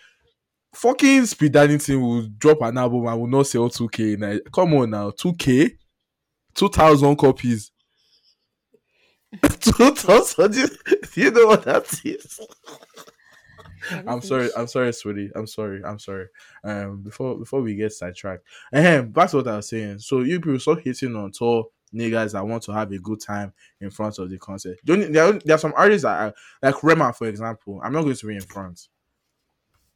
Fucking 0.75 1.25
speed 1.25 1.53
Darlington 1.53 2.01
will 2.01 2.27
drop 2.37 2.61
an 2.61 2.77
album 2.77 3.07
and 3.07 3.19
will 3.19 3.27
not 3.27 3.47
sell 3.47 3.69
two 3.69 3.87
k. 3.89 4.17
Come 4.53 4.73
on 4.73 4.89
now, 4.89 5.09
two 5.11 5.33
k, 5.33 5.71
two 6.53 6.69
thousand 6.69 7.15
copies. 7.15 7.71
Two 9.59 9.91
thousand. 9.91 10.55
You, 10.55 10.67
you 11.15 11.31
know 11.31 11.47
what 11.47 11.63
that 11.63 11.85
is? 12.05 12.39
I'm 14.07 14.21
sorry. 14.21 14.49
I'm 14.55 14.67
sorry, 14.67 14.89
Saweetie. 14.91 15.31
I'm 15.35 15.47
sorry. 15.47 15.83
I'm 15.83 15.99
sorry. 15.99 16.27
Um, 16.63 17.01
before 17.01 17.37
before 17.37 17.61
we 17.61 17.75
get 17.75 17.91
sidetracked, 17.91 18.43
um, 18.73 19.11
back 19.11 19.29
to 19.31 19.37
what 19.37 19.47
I 19.47 19.57
was 19.57 19.67
saying. 19.67 19.99
So 19.99 20.21
you 20.21 20.39
people 20.39 20.59
stop 20.59 20.79
hitting 20.79 21.15
on 21.15 21.31
tall 21.31 21.71
niggas 21.93 22.33
that 22.33 22.45
want 22.45 22.63
to 22.63 22.71
have 22.71 22.91
a 22.91 22.99
good 22.99 23.21
time 23.21 23.53
in 23.81 23.89
front 23.89 24.19
of 24.19 24.29
the 24.29 24.37
concert. 24.37 24.77
The 24.83 24.95
There 24.95 25.25
are, 25.25 25.33
there 25.33 25.55
are 25.55 25.59
some 25.59 25.73
artists 25.75 26.03
that 26.03 26.19
are, 26.19 26.33
like 26.61 26.83
Rema, 26.83 27.13
for 27.13 27.27
example. 27.27 27.79
I'm 27.83 27.93
not 27.93 28.03
going 28.03 28.15
to 28.15 28.27
be 28.27 28.35
in 28.35 28.41
front. 28.41 28.87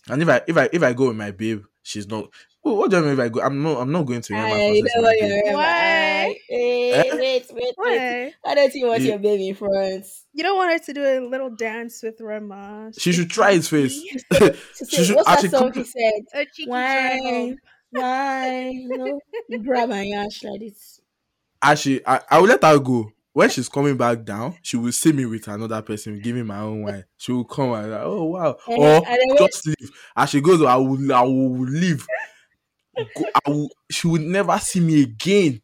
And 0.08 0.22
if 0.22 0.30
I 0.30 0.42
if 0.48 0.58
I 0.58 0.70
if 0.72 0.84
I 0.84 0.94
go 0.94 1.08
with 1.08 1.18
my 1.18 1.32
babe, 1.32 1.64
she's 1.84 2.08
not. 2.08 2.30
What, 2.62 2.76
what 2.76 2.92
do 2.92 2.98
I 2.98 3.02
mean 3.02 3.12
if 3.14 3.20
I 3.20 3.30
go? 3.30 3.42
I'm 3.42 3.62
not. 3.64 3.80
I'm 3.82 3.92
not 3.92 4.06
going 4.06 4.22
to 4.22 4.34
Rema 4.34 4.46
I 4.48 4.50
concert. 4.50 4.92
know 4.96 5.02
my 5.02 5.08
what 5.08 5.18
you're 5.20 5.54
Why? 5.54 5.54
Why? 5.54 6.36
Wait, 6.50 6.94
Eh? 7.02 7.04
wait, 7.16 7.46
wait, 7.52 7.52
wait. 7.54 7.74
Why? 7.78 8.34
Why 8.42 8.56
don't 8.56 8.74
you 8.74 8.88
want 8.88 9.02
You- 9.02 9.10
your 9.10 9.20
baby 9.20 9.50
in 9.50 9.56
front? 9.56 10.06
You 10.34 10.44
don't 10.44 10.58
want 10.58 10.72
her 10.74 10.80
to 10.80 10.94
do 10.94 11.04
a 11.06 11.20
little 11.28 11.50
dance 11.52 12.02
with 12.04 12.20
Rema. 12.22 12.92
She 12.98 13.12
should 13.14 13.30
try 13.30 13.52
it 13.52 13.64
first. 13.66 14.02
She 14.06 14.20
she 14.20 14.86
said, 14.86 15.06
should 15.06 15.16
what's 15.16 15.28
that 15.28 15.34
actually 15.36 15.50
song 15.50 15.72
come- 15.72 15.84
he 15.84 15.90
said? 15.90 16.22
A 16.34 16.46
cheeky 16.46 16.70
Why? 16.70 17.20
try 17.22 17.56
Why? 17.92 18.70
You 18.70 18.98
know, 18.98 19.20
you 19.50 19.64
grab 19.64 19.90
my 19.90 20.08
ass 20.16 20.44
like 20.44 20.60
this. 20.60 21.02
Actually, 21.62 22.06
I, 22.08 22.22
I 22.30 22.40
will 22.40 22.48
let 22.48 22.64
her 22.64 22.80
go. 22.80 23.12
When 23.34 23.50
she's 23.50 23.70
coming 23.70 23.96
back 23.96 24.24
down, 24.24 24.58
she 24.64 24.76
will 24.76 24.92
see 24.92 25.12
me 25.12 25.26
with 25.26 25.48
another 25.48 25.82
person 25.82 26.20
giving 26.20 26.48
my 26.48 26.60
own 26.60 26.82
wine. 26.84 27.06
She 27.18 27.32
will 27.32 27.46
come 27.46 27.72
and 27.74 27.92
like, 27.92 28.02
oh 28.04 28.24
wow, 28.26 28.58
Eh, 28.68 28.76
or 28.76 28.96
and 28.96 29.06
then 29.06 29.20
when- 29.30 29.38
just 29.38 29.68
leave. 29.68 29.92
As 30.16 30.30
she 30.32 30.42
goes, 30.42 30.62
I 30.64 30.76
will, 30.76 31.14
I 31.14 31.22
will 31.22 31.60
leave. 31.60 32.06
Go, 33.16 33.26
I 33.46 33.50
will, 33.50 33.70
she 33.92 34.08
will 34.08 34.22
never 34.22 34.58
see 34.60 34.80
me 34.80 35.04
again. 35.04 35.62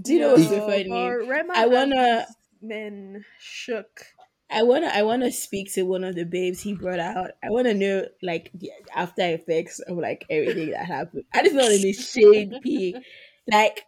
Do 0.00 0.12
you 0.14 0.20
know 0.20 0.32
what's 0.34 0.48
so 0.48 0.66
funny? 0.66 0.90
I 1.54 1.66
wanna- 1.66 2.20
has 2.20 2.34
been 2.62 3.24
shook. 3.40 4.04
I 4.52 4.62
wanna 4.62 4.86
I 4.92 5.02
wanna 5.02 5.30
speak 5.30 5.72
to 5.74 5.82
one 5.82 6.02
of 6.04 6.14
the 6.14 6.24
babes 6.24 6.60
he 6.60 6.74
brought 6.74 6.98
out. 7.00 7.30
I 7.42 7.50
wanna 7.50 7.74
know 7.74 8.06
like 8.22 8.50
the 8.54 8.70
after 8.94 9.22
effects 9.22 9.78
of 9.80 9.96
like 9.98 10.24
everything 10.30 10.70
that 10.70 10.86
happened. 10.86 11.24
And 11.34 11.46
it's 11.46 11.54
not 11.54 11.66
on 11.66 11.70
a 11.72 11.92
shade 11.92 12.52
P. 12.62 12.96
Like 13.50 13.84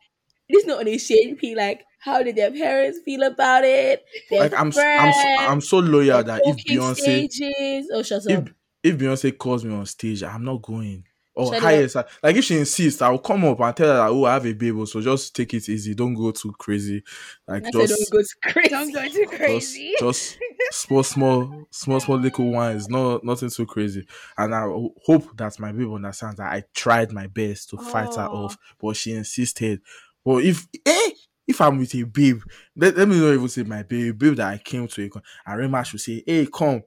it's 0.49 0.67
not 0.67 0.81
only 0.81 0.95
a 0.95 0.99
shade 0.99 1.39
Like 1.57 1.85
how 1.99 2.23
did 2.23 2.37
their 2.37 2.51
parents 2.51 2.99
feel 3.05 3.23
about 3.23 3.65
it? 3.65 4.05
Their 4.31 4.41
Like 4.41 4.55
I'm, 4.59 4.69
s- 4.69 4.79
I'm, 4.79 5.13
so, 5.13 5.53
I'm 5.53 5.61
so 5.61 5.79
loyal 5.79 6.23
that 6.25 6.43
if 6.45 6.57
Beyonce, 6.65 7.31
stages. 7.31 7.91
Oh 7.93 8.03
shut 8.03 8.27
if 8.27 8.39
up. 8.41 8.49
if 8.83 8.99
Beyonce 8.99 9.37
calls 9.39 9.65
me 9.65 9.75
on 9.75 9.87
stage, 9.87 10.23
I'm 10.23 10.45
not 10.45 10.63
going. 10.63 11.05
Or 11.35 11.55
Shut 11.55 11.63
highest, 11.63 11.97
like 12.23 12.37
if 12.37 12.45
she 12.45 12.59
insists, 12.59 13.01
I'll 13.01 13.19
come 13.19 13.45
up 13.47 13.59
and 13.59 13.75
tell 13.75 13.87
her, 13.87 13.95
that, 13.95 14.11
oh, 14.11 14.27
I 14.27 14.35
have 14.35 14.45
a 14.45 14.53
baby, 14.53 14.79
oh, 14.79 14.85
so 14.85 15.01
just 15.01 15.35
take 15.35 15.55
it 15.55 15.67
easy. 15.67 15.95
Don't 15.95 16.13
go 16.13 16.31
too 16.31 16.53
crazy. 16.59 17.03
Like 17.49 17.69
I 17.69 17.71
just 17.71 18.11
don't 18.11 18.11
go 18.11 18.21
to 18.21 18.53
crazy. 18.53 18.69
Don't 18.69 18.93
go 18.93 19.09
too 19.09 19.27
crazy. 19.37 19.95
Just, 19.99 20.39
just 20.39 20.83
small, 20.83 21.03
small, 21.03 21.67
small, 21.71 22.01
small 22.01 22.19
little 22.19 22.51
ones. 22.51 22.89
No, 22.91 23.19
nothing 23.23 23.49
too 23.49 23.65
crazy. 23.65 24.07
And 24.37 24.55
I 24.55 24.67
hope 25.07 25.35
that 25.39 25.59
my 25.59 25.73
baby 25.73 25.91
understands 25.91 26.37
that 26.37 26.53
I 26.53 26.65
tried 26.75 27.13
my 27.13 27.29
best 27.29 27.71
to 27.71 27.79
fight 27.79 28.15
her 28.17 28.27
off, 28.27 28.59
but 28.79 28.97
she 28.97 29.13
insisted. 29.13 29.81
But 30.25 30.45
if 30.45 30.67
eh, 30.87 31.11
if 31.47 31.61
I'm 31.61 31.79
with 31.79 31.95
a 31.95 32.05
babe, 32.05 32.43
let, 32.77 32.97
let 32.97 33.09
me 33.09 33.19
not 33.19 33.33
even 33.35 33.49
say 33.49 33.63
my 33.65 33.83
babe, 33.83 34.19
babe 34.19 34.37
that 34.37 34.49
I 34.53 34.59
came 34.59 34.87
to 34.89 35.05
a 35.05 35.09
con- 35.09 35.23
and 35.47 35.59
Rema 35.59 35.85
should 35.85 36.01
say, 36.01 36.23
Hey, 36.27 36.47
come. 36.47 36.83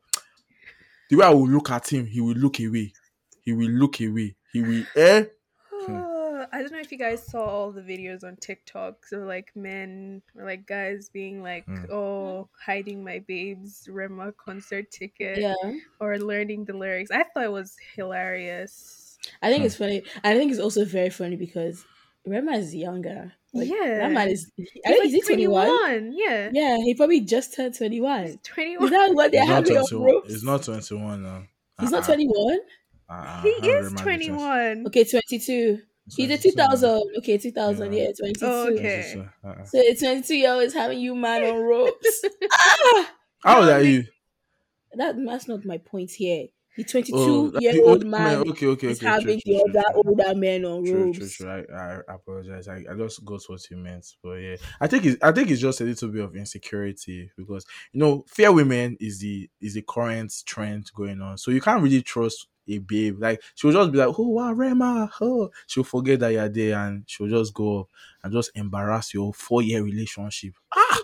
The 1.09 1.15
way 1.17 1.25
I 1.25 1.29
will 1.29 1.47
look 1.47 1.69
at 1.71 1.91
him, 1.91 2.05
he 2.05 2.21
will 2.21 2.35
look 2.35 2.59
away. 2.59 2.93
He 3.41 3.53
will 3.53 3.69
look 3.69 3.99
away. 4.01 4.35
He 4.51 4.61
will 4.61 4.83
eh. 4.95 5.25
I 6.51 6.59
don't 6.61 6.71
know 6.71 6.79
if 6.79 6.91
you 6.91 6.97
guys 6.97 7.25
saw 7.25 7.43
all 7.43 7.71
the 7.71 7.81
videos 7.81 8.23
on 8.23 8.35
TikTok. 8.37 9.05
So 9.05 9.19
like 9.19 9.55
men 9.55 10.21
or 10.35 10.45
like 10.45 10.65
guys 10.67 11.09
being 11.09 11.41
like, 11.41 11.65
Mm. 11.65 11.89
"Oh, 11.89 12.49
hiding 12.59 13.03
my 13.03 13.19
babe's 13.19 13.87
Rema 13.91 14.31
concert 14.33 14.91
ticket," 14.91 15.39
Yeah. 15.39 15.55
or 15.99 16.17
learning 16.19 16.65
the 16.65 16.73
lyrics. 16.73 17.11
I 17.11 17.23
thought 17.23 17.43
it 17.45 17.51
was 17.51 17.75
hilarious. 17.95 19.17
I 19.41 19.51
think 19.51 19.63
it's 19.65 19.75
funny. 19.75 20.03
I 20.23 20.35
think 20.37 20.51
it's 20.51 20.59
also 20.61 20.85
very 20.85 21.09
funny 21.09 21.35
because 21.35 21.85
Rema 22.25 22.53
is 22.53 22.73
younger. 22.75 23.33
Like, 23.53 23.69
Yeah. 23.69 23.99
That 23.99 24.11
man 24.11 24.29
is 24.29 24.51
I 24.57 24.89
think 24.89 25.05
like 25.05 25.13
is 25.13 25.25
21? 25.27 26.13
Yeah, 26.15 26.49
Yeah, 26.53 26.77
he 26.77 26.93
probably 26.95 27.21
just 27.21 27.55
turned 27.55 27.75
21. 27.77 28.25
He's 28.25 28.37
twenty 28.43 28.73
Is 28.73 28.89
that 28.89 29.11
what 29.13 29.31
they're 29.31 29.45
not, 29.45 29.65
having 29.67 29.77
on 29.77 29.85
21, 29.87 30.03
ropes? 30.15 30.29
he's 30.29 30.43
not 30.43 30.63
21 30.63 31.23
now. 31.23 31.43
He's 31.79 31.91
not 31.91 31.99
Uh-uh. 32.09 32.15
21? 32.15 32.59
Uh-uh. 33.09 33.41
He 33.43 33.51
How 33.61 33.67
is 33.67 33.85
Rema 33.85 33.97
twenty 34.01 34.31
one. 34.31 34.87
Okay, 34.87 35.03
22. 35.03 35.79
He's 36.15 36.29
a 36.31 36.37
2000. 36.37 37.03
Okay, 37.19 37.37
2000. 37.37 37.93
Yeah. 37.93 38.03
Yeah, 38.03 38.11
22. 38.19 38.45
Oh, 38.45 38.67
okay. 38.73 39.11
22, 39.13 39.29
uh-uh. 39.43 39.63
So 39.65 39.79
a 39.79 39.95
22 39.95 40.35
year 40.35 40.51
old 40.53 40.63
is 40.63 40.73
having 40.73 40.99
you 40.99 41.15
man 41.15 41.43
on 41.43 41.61
ropes. 41.61 42.25
ah! 42.51 43.11
How 43.43 43.59
old 43.61 43.69
are 43.69 43.81
you? 43.81 44.05
That, 44.93 45.15
that's 45.25 45.47
not 45.47 45.65
my 45.65 45.77
point 45.77 46.11
here. 46.11 46.47
The 46.75 46.83
22 46.83 47.11
Oh, 47.11 47.51
year 47.55 47.73
the 47.73 47.81
old 47.81 48.03
old 48.05 48.05
man 48.05 48.43
Okay, 48.49 48.67
okay, 48.67 48.87
is 48.87 48.99
okay. 48.99 49.11
Having 49.11 49.39
true, 49.41 49.41
the 49.45 49.63
true, 49.63 49.75
other 49.79 49.85
true. 49.85 50.01
older 50.05 50.35
men 50.35 50.65
on 50.65 50.83
True, 50.83 51.09
robes. 51.09 51.27
true, 51.27 51.29
true. 51.31 51.49
I, 51.49 51.63
I 51.77 52.01
apologize. 52.15 52.67
I, 52.67 52.83
I 52.89 52.95
just 52.95 53.25
got 53.25 53.41
what 53.47 53.69
you 53.71 53.77
meant, 53.77 54.05
but 54.21 54.33
yeah, 54.35 54.57
I 54.79 54.85
think 54.87 55.05
it's 55.05 55.17
I 55.23 55.31
think 55.31 55.49
it's 55.49 55.61
just 55.61 55.81
a 55.81 55.83
little 55.83 56.09
bit 56.09 56.23
of 56.23 56.35
insecurity 56.35 57.31
because 57.35 57.65
you 57.91 57.99
know 57.99 58.23
fair 58.27 58.53
women 58.53 58.95
is 58.99 59.19
the 59.19 59.49
is 59.59 59.73
the 59.73 59.81
current 59.81 60.31
trend 60.45 60.91
going 60.93 61.21
on, 61.21 61.39
so 61.39 61.49
you 61.49 61.59
can't 61.61 61.81
really 61.81 62.03
trust 62.03 62.47
a 62.67 62.77
babe. 62.77 63.19
Like 63.19 63.41
she'll 63.55 63.71
just 63.71 63.91
be 63.91 63.97
like, 63.97 64.13
"Oh 64.19 64.27
wow, 64.29 64.53
Rema," 64.53 65.11
oh, 65.21 65.49
she'll 65.67 65.83
forget 65.83 66.19
that 66.19 66.33
you're 66.33 66.49
there 66.49 66.77
and 66.79 67.03
she'll 67.07 67.29
just 67.29 67.53
go 67.55 67.81
up 67.81 67.89
and 68.23 68.31
just 68.31 68.51
embarrass 68.53 69.13
your 69.13 69.33
four 69.33 69.63
year 69.63 69.83
relationship. 69.83 70.53
Ah, 70.75 70.99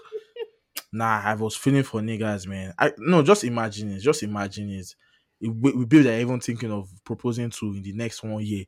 nah, 0.91 1.22
I 1.24 1.34
was 1.36 1.55
feeling 1.55 1.84
for 1.84 2.01
niggas, 2.01 2.47
man. 2.47 2.74
I 2.78 2.93
no, 2.97 3.24
just 3.24 3.43
imagine 3.43 3.91
it. 3.91 3.99
Just 3.99 4.24
imagine 4.24 4.69
it. 4.69 4.95
We, 5.42 5.72
we 5.72 5.86
babe 5.86 6.04
that 6.04 6.20
even 6.22 6.39
thinking 6.39 6.72
of 6.72 6.89
proposing 7.04 7.50
to 7.50 7.66
in 7.74 7.82
the 7.82 7.94
next 7.94 8.24
one 8.24 8.44
year. 8.46 8.66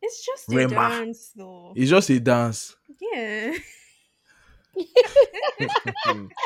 It's 0.00 0.24
just 0.24 0.52
a 0.52 0.66
dance, 0.68 1.32
though. 1.36 1.72
It's 1.76 1.90
just 1.90 2.10
a 2.10 2.20
dance. 2.20 2.76
Yeah. 3.00 3.54
Hmm. 6.04 6.26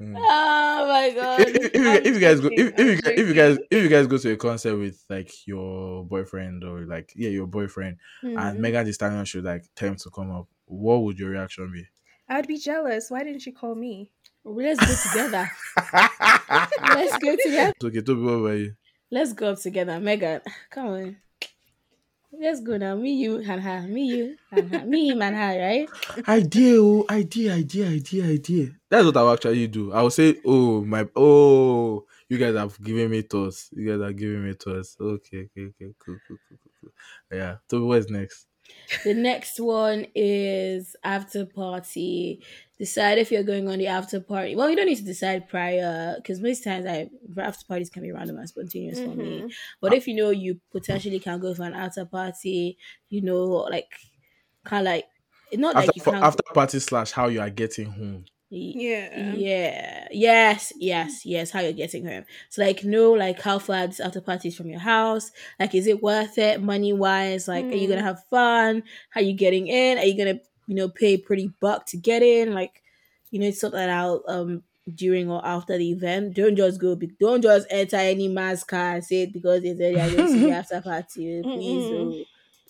Oh 0.00 0.86
my 0.86 1.10
god. 1.12 1.40
if, 1.40 1.56
if, 1.56 1.74
if, 1.74 1.74
you- 1.74 1.90
if 1.90 2.14
you 2.14 2.20
guys 2.20 2.38
go, 2.40 2.48
if, 2.52 2.78
you, 2.78 3.02
guys- 3.02 3.14
if 3.18 3.26
you 3.28 3.34
guys 3.34 3.58
if 3.68 3.82
you 3.82 3.88
guys 3.88 4.06
go 4.06 4.16
to 4.16 4.30
a 4.30 4.36
concert 4.36 4.76
with 4.76 5.02
like 5.10 5.32
your 5.44 6.04
boyfriend 6.04 6.62
or 6.62 6.86
like 6.86 7.12
yeah 7.16 7.30
your 7.30 7.48
boyfriend 7.48 7.96
and 8.22 8.38
Mhm. 8.38 8.58
Megan 8.58 8.86
Thee 8.86 8.92
Stallion 8.92 9.24
should 9.24 9.42
like 9.42 9.64
tell 9.74 9.88
him 9.88 9.96
to 9.96 10.10
come 10.10 10.30
up, 10.30 10.46
what 10.66 10.98
would 11.02 11.18
your 11.18 11.30
reaction 11.30 11.72
be? 11.72 11.84
I'd 12.28 12.46
be 12.46 12.58
jealous. 12.58 13.10
Why 13.10 13.24
didn't 13.24 13.44
you 13.44 13.52
call 13.52 13.74
me? 13.74 14.12
Let's 14.44 14.80
go 14.80 15.10
together. 15.10 15.50
Let's 16.80 17.18
go 17.18 17.36
together. 17.36 17.72
okay, 17.84 18.00
Toby, 18.00 18.22
what 18.22 18.32
about 18.32 18.58
you? 18.58 18.74
Let's 19.10 19.32
go 19.32 19.52
up 19.52 19.60
together. 19.60 20.00
Megan, 20.00 20.40
come 20.70 20.86
on. 20.86 21.16
Let's 22.30 22.60
go 22.60 22.76
now. 22.76 22.94
Me, 22.94 23.12
you, 23.14 23.38
and 23.38 23.62
her. 23.62 23.82
Me, 23.82 24.04
you, 24.04 24.36
and 24.52 24.74
her. 24.74 24.84
Me, 24.84 25.08
him, 25.08 25.22
and 25.22 25.34
her, 25.34 25.58
right? 25.58 25.88
Idea, 26.28 26.80
oh, 26.80 27.04
idea, 27.08 27.54
idea, 27.54 27.88
idea, 27.88 28.24
idea. 28.24 28.68
That's 28.90 29.06
what 29.06 29.16
I'll 29.16 29.32
actually 29.32 29.66
do. 29.66 29.92
I'll 29.92 30.10
say, 30.10 30.36
oh 30.44 30.82
my, 30.84 31.08
oh, 31.16 32.04
you 32.28 32.36
guys 32.36 32.54
have 32.54 32.80
given 32.82 33.10
me 33.10 33.22
thoughts. 33.22 33.70
You 33.72 33.88
guys 33.90 34.06
are 34.06 34.12
giving 34.12 34.44
me 34.44 34.52
thoughts. 34.52 34.96
Okay, 35.00 35.48
okay, 35.50 35.66
okay, 35.68 35.94
cool, 35.98 36.18
cool, 36.28 36.36
cool, 36.48 36.58
cool, 36.62 36.72
cool. 36.80 36.90
Yeah, 37.32 37.56
Toby, 37.68 37.86
what's 37.86 38.10
next? 38.10 38.46
The 39.04 39.14
next 39.14 39.60
one 39.60 40.06
is 40.14 40.96
after 41.04 41.46
party. 41.46 42.42
Decide 42.78 43.18
if 43.18 43.32
you're 43.32 43.42
going 43.42 43.68
on 43.68 43.78
the 43.78 43.88
after 43.88 44.20
party. 44.20 44.54
Well, 44.54 44.70
you 44.70 44.76
don't 44.76 44.86
need 44.86 44.98
to 44.98 45.04
decide 45.04 45.48
prior 45.48 46.14
because 46.16 46.40
most 46.40 46.62
times 46.64 46.86
I 46.86 47.10
after 47.38 47.64
parties 47.66 47.90
can 47.90 48.02
be 48.02 48.12
random 48.12 48.38
and 48.38 48.48
spontaneous 48.48 49.00
for 49.00 49.14
me. 49.14 49.42
Mhm. 49.42 49.52
But 49.80 49.94
if 49.94 50.06
you 50.06 50.14
know 50.14 50.30
you 50.30 50.60
potentially 50.70 51.18
can 51.18 51.40
go 51.40 51.54
for 51.54 51.64
an 51.64 51.74
after 51.74 52.04
party, 52.04 52.78
you 53.08 53.20
know, 53.22 53.44
like 53.70 53.92
kind 54.64 54.86
of 54.86 54.92
like 54.92 55.06
not 55.54 55.76
After, 55.76 55.86
like 55.86 55.96
you 55.96 56.02
can't 56.02 56.16
after 56.24 56.42
party 56.54 56.78
slash 56.78 57.12
how 57.12 57.28
you 57.28 57.40
are 57.40 57.50
getting 57.50 57.90
home. 57.92 58.24
Yeah. 58.50 59.34
Yeah. 59.34 60.08
Yes. 60.10 60.72
Yes. 60.76 61.26
Yes. 61.26 61.50
How 61.50 61.60
you're 61.60 61.72
getting 61.72 62.06
home. 62.06 62.24
So 62.48 62.62
like 62.62 62.82
no, 62.84 63.12
like 63.12 63.40
how 63.40 63.58
far 63.58 63.86
this 63.86 64.00
after 64.00 64.20
party 64.20 64.48
is 64.48 64.56
from 64.56 64.70
your 64.70 64.80
house. 64.80 65.30
Like 65.60 65.74
is 65.74 65.86
it 65.86 66.02
worth 66.02 66.38
it 66.38 66.62
money 66.62 66.92
wise? 66.92 67.46
Like 67.46 67.66
are 67.66 67.74
you 67.74 67.88
gonna 67.88 68.00
Mm. 68.00 68.04
have 68.04 68.24
fun? 68.30 68.82
How 69.10 69.20
you 69.20 69.34
getting 69.34 69.66
in? 69.66 69.98
Are 69.98 70.04
you 70.04 70.16
gonna 70.16 70.40
you 70.66 70.74
know 70.74 70.88
pay 70.88 71.16
pretty 71.18 71.50
buck 71.60 71.86
to 71.86 71.96
get 71.98 72.22
in? 72.22 72.54
Like 72.54 72.82
you 73.30 73.38
know 73.40 73.50
sort 73.50 73.74
that 73.74 73.90
out 73.90 74.22
um 74.28 74.62
during 74.94 75.30
or 75.30 75.44
after 75.46 75.76
the 75.76 75.90
event. 75.90 76.32
Don't 76.34 76.56
just 76.56 76.80
go. 76.80 76.96
Be- 76.96 77.12
don't 77.20 77.42
just 77.42 77.66
enter 77.68 77.96
any 77.96 78.28
mass 78.28 78.64
car 78.64 78.94
and 78.94 79.04
say 79.04 79.22
it 79.22 79.32
because 79.34 79.62
it's 79.62 79.78
said 79.78 79.94
they're 79.94 80.16
going 80.16 80.32
to 80.32 80.38
the 80.40 80.50
after 80.52 80.80
party. 80.80 81.42
Please, 81.42 81.84
Mm-mm. 81.84 82.22
oh, 82.22 82.24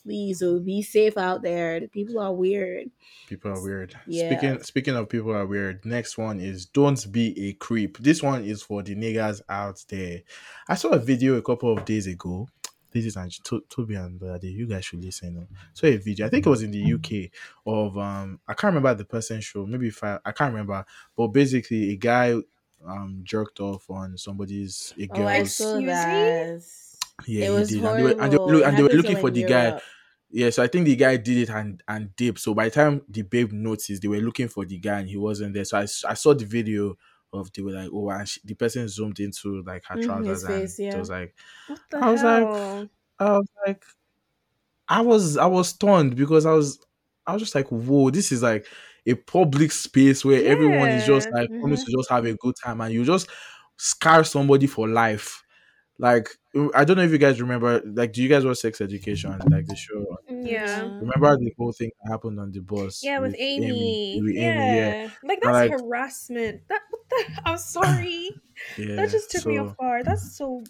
please, 0.09 0.43
oh, 0.43 0.59
be 0.59 0.81
safe 0.81 1.17
out 1.19 1.43
there. 1.43 1.81
The 1.81 1.87
people 1.89 2.19
are 2.19 2.33
weird. 2.33 2.91
People 3.29 3.53
are 3.53 3.63
weird. 3.63 3.95
Yeah. 4.07 4.31
Speaking 4.31 4.63
speaking 4.63 4.97
of 4.97 5.09
people 5.11 5.33
are 5.35 5.47
weird, 5.47 5.85
next 5.85 6.17
one 6.17 6.41
is 6.41 6.65
don't 6.67 7.13
be 7.13 7.39
a 7.49 7.53
creep. 7.53 7.99
This 7.99 8.23
one 8.23 8.43
is 8.45 8.63
for 8.63 8.83
the 8.83 8.95
niggas 8.97 9.43
out 9.49 9.85
there. 9.89 10.23
I 10.69 10.75
saw 10.77 10.89
a 10.91 10.99
video 10.99 11.35
a 11.37 11.43
couple 11.43 11.77
of 11.77 11.85
days 11.85 12.07
ago. 12.07 12.49
This 12.91 13.05
is 13.05 13.17
and 13.17 13.31
to- 13.45 13.63
Toby 13.69 13.97
and 13.97 14.19
Brother, 14.19 14.47
you 14.47 14.67
guys 14.67 14.87
should 14.87 15.05
listen. 15.05 15.37
oh. 15.39 15.55
Saw 15.75 15.89
a 15.89 15.99
video. 15.99 16.25
I 16.27 16.31
think 16.31 16.47
it 16.47 16.49
was 16.51 16.63
in 16.63 16.71
the 16.71 16.95
UK 16.95 17.31
of 17.67 17.99
um 17.99 18.41
I 18.49 18.55
can't 18.55 18.73
remember 18.75 18.95
the 18.95 19.05
person 19.05 19.43
show. 19.43 19.67
Maybe 19.67 19.89
if 19.89 20.03
I 20.03 20.19
I 20.25 20.33
can't 20.33 20.53
remember, 20.55 20.85
but 21.15 21.29
basically 21.29 21.91
a 21.93 21.97
guy 21.97 22.35
um 22.87 23.21
jerked 23.25 23.61
off 23.61 23.91
on 23.91 24.17
somebody's 24.17 24.95
a 24.99 25.07
Oh, 25.11 25.27
I 25.27 25.39
girl's 25.39 25.55
saw 25.55 25.65
Excuse 25.77 25.81
me? 25.81 25.87
that. 25.87 26.63
yeah 27.27 27.45
it 27.45 27.51
he 27.53 27.59
was 27.59 27.69
did. 27.69 27.81
horrible. 27.83 28.09
And 28.09 28.09
they 28.09 28.15
were, 28.15 28.23
and 28.23 28.33
they, 28.33 28.39
were- 28.39 28.65
and 28.65 28.77
they 28.79 28.83
were 28.85 28.89
looking 28.89 29.17
for 29.19 29.31
the 29.31 29.43
in 29.43 29.49
guy. 29.49 29.81
Yeah, 30.31 30.51
so 30.51 30.63
I 30.63 30.67
think 30.67 30.85
the 30.87 30.97
guy 30.97 31.17
did 31.17 31.39
it 31.39 31.51
and 31.51 31.83
and 31.89 32.15
dipped. 32.17 32.41
So 32.41 32.55
by 32.55 32.67
the 32.67 32.71
time 32.71 33.03
the 33.09 33.23
babe 33.23 33.53
noticed, 33.53 34.03
they 34.03 34.09
were 34.09 34.19
looking 34.19 34.49
for 34.49 34.65
the 34.67 34.79
guy 34.79 35.01
and 35.01 35.09
he 35.09 35.17
wasn't 35.17 35.55
there. 35.55 35.65
So 35.65 35.79
I, 35.79 35.83
I 35.83 36.15
saw 36.15 36.35
the 36.35 36.45
video 36.45 36.97
of 37.33 37.53
they 37.53 37.63
were 37.63 37.73
like, 37.73 37.91
oh, 37.93 38.11
and 38.11 38.29
she, 38.29 38.41
the 38.45 38.55
person 38.55 38.89
zoomed 38.89 39.21
into 39.21 39.63
like 39.63 39.85
her 39.87 39.97
Mhm, 39.97 39.99
trousers 39.99 40.45
his 40.47 40.47
and 40.47 40.71
yeah. 40.79 40.93
it 40.93 40.99
was 40.99 41.11
like, 41.11 41.35
I 42.01 42.11
was 42.13 42.23
like- 42.25 42.55
I 43.21 43.33
was 43.39 43.49
like, 43.67 43.85
I 44.89 45.01
was 45.03 45.37
I 45.37 45.47
was 45.47 45.69
stunned 45.69 46.17
because 46.17 46.47
I 46.47 46.53
was 46.53 46.81
I 47.27 47.33
was 47.35 47.43
just 47.43 47.55
like, 47.55 47.69
whoa, 47.69 48.11
this 48.11 48.33
is 48.33 48.43
like 48.43 48.67
a 49.07 49.15
public 49.15 49.73
space 49.73 50.25
where 50.25 50.45
everyone 50.45 50.91
is 50.91 51.05
just 51.05 51.29
like 51.33 51.51
promised 51.61 51.85
mhm. 51.85 51.87
to 51.87 51.93
just 51.97 52.11
have 52.11 52.25
a 52.27 52.35
good 52.35 52.55
time 52.63 52.81
and 52.81 52.93
you 52.95 53.05
just 53.05 53.29
scar 53.77 54.25
somebody 54.25 54.67
for 54.67 54.89
life. 54.89 55.43
Like 55.99 56.29
I 56.75 56.85
don't 56.85 56.97
know 56.97 57.03
if 57.03 57.11
you 57.11 57.19
guys 57.19 57.41
remember, 57.41 57.83
like, 57.85 58.13
do 58.13 58.23
you 58.23 58.29
guys 58.29 58.45
watch 58.45 58.59
Sex 58.59 58.81
Education, 58.81 59.37
like 59.51 59.67
the 59.67 59.75
show? 59.75 60.05
Mm-hmm. 60.31 60.47
Yeah. 60.47 60.83
Remember 60.83 61.37
the 61.37 61.53
whole 61.59 61.73
thing 61.73 61.91
that 62.05 62.13
happened 62.13 62.39
on 62.39 62.53
the 62.53 62.61
bus? 62.61 63.03
Yeah, 63.03 63.19
with, 63.19 63.35
Amy. 63.37 64.21
with 64.23 64.35
yeah. 64.37 64.43
Amy, 64.43 64.77
yeah, 64.77 65.11
Like 65.25 65.39
And, 65.43 65.55
that's 65.55 65.71
like- 65.73 65.81
harassment. 65.81 66.61
That 66.69 66.81
what 66.91 67.01
the 67.11 67.43
I'm 67.51 67.59
sorry. 67.59 68.31
yeah. 68.79 68.95
that 68.97 69.11
just 69.11 69.31
took 69.33 69.47
me 69.47 69.57
so- 69.57 69.67
off 69.67 69.77
guard. 69.77 70.07
That's 70.07 70.37
so 70.37 70.63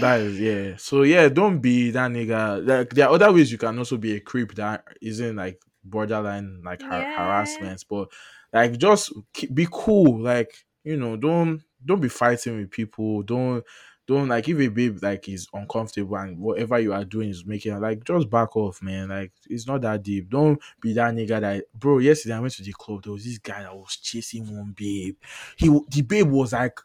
That 0.00 0.20
is 0.20 0.40
yeah. 0.40 0.76
So 0.76 1.02
yeah, 1.02 1.28
don't 1.28 1.60
be 1.60 1.90
that 1.90 2.10
nigga. 2.10 2.66
Like 2.66 2.90
there 2.90 3.08
are 3.08 3.14
other 3.14 3.32
ways 3.32 3.50
you 3.52 3.58
can 3.58 3.78
also 3.78 3.96
be 3.96 4.16
a 4.16 4.20
creep 4.20 4.54
that 4.56 4.84
isn't 5.00 5.36
like 5.36 5.60
borderline 5.84 6.62
like 6.64 6.82
har- 6.82 7.00
Yeah. 7.00 7.16
harassment, 7.16 7.84
but 7.88 8.08
like 8.52 8.78
just 8.78 9.12
be 9.52 9.66
cool. 9.70 10.20
Like 10.20 10.52
you 10.84 10.96
know, 10.96 11.16
don't 11.16 11.62
don't 11.84 12.00
be 12.00 12.08
fighting 12.08 12.58
with 12.58 12.70
people. 12.70 13.22
Don't 13.22 13.64
don't 14.12 14.28
like 14.28 14.48
if 14.48 14.58
a 14.58 14.68
babe 14.68 14.98
like 15.02 15.28
is 15.28 15.48
uncomfortable 15.52 16.16
and 16.16 16.38
whatever 16.38 16.78
you 16.78 16.92
are 16.92 17.04
doing 17.04 17.30
is 17.30 17.44
making 17.44 17.78
like 17.80 18.04
just 18.04 18.30
back 18.30 18.56
off, 18.56 18.82
man. 18.82 19.08
Like 19.08 19.32
it's 19.48 19.66
not 19.66 19.80
that 19.82 20.02
deep. 20.02 20.30
Don't 20.30 20.60
be 20.80 20.92
that 20.94 21.14
nigga 21.14 21.40
that 21.40 21.64
bro. 21.74 21.98
Yesterday 21.98 22.34
I 22.34 22.40
went 22.40 22.54
to 22.54 22.62
the 22.62 22.72
club. 22.72 23.02
There 23.02 23.12
was 23.12 23.24
this 23.24 23.38
guy 23.38 23.62
that 23.62 23.74
was 23.74 23.96
chasing 23.96 24.56
one 24.56 24.74
babe. 24.76 25.16
He 25.56 25.68
the 25.88 26.02
babe 26.02 26.28
was 26.28 26.52
like, 26.52 26.78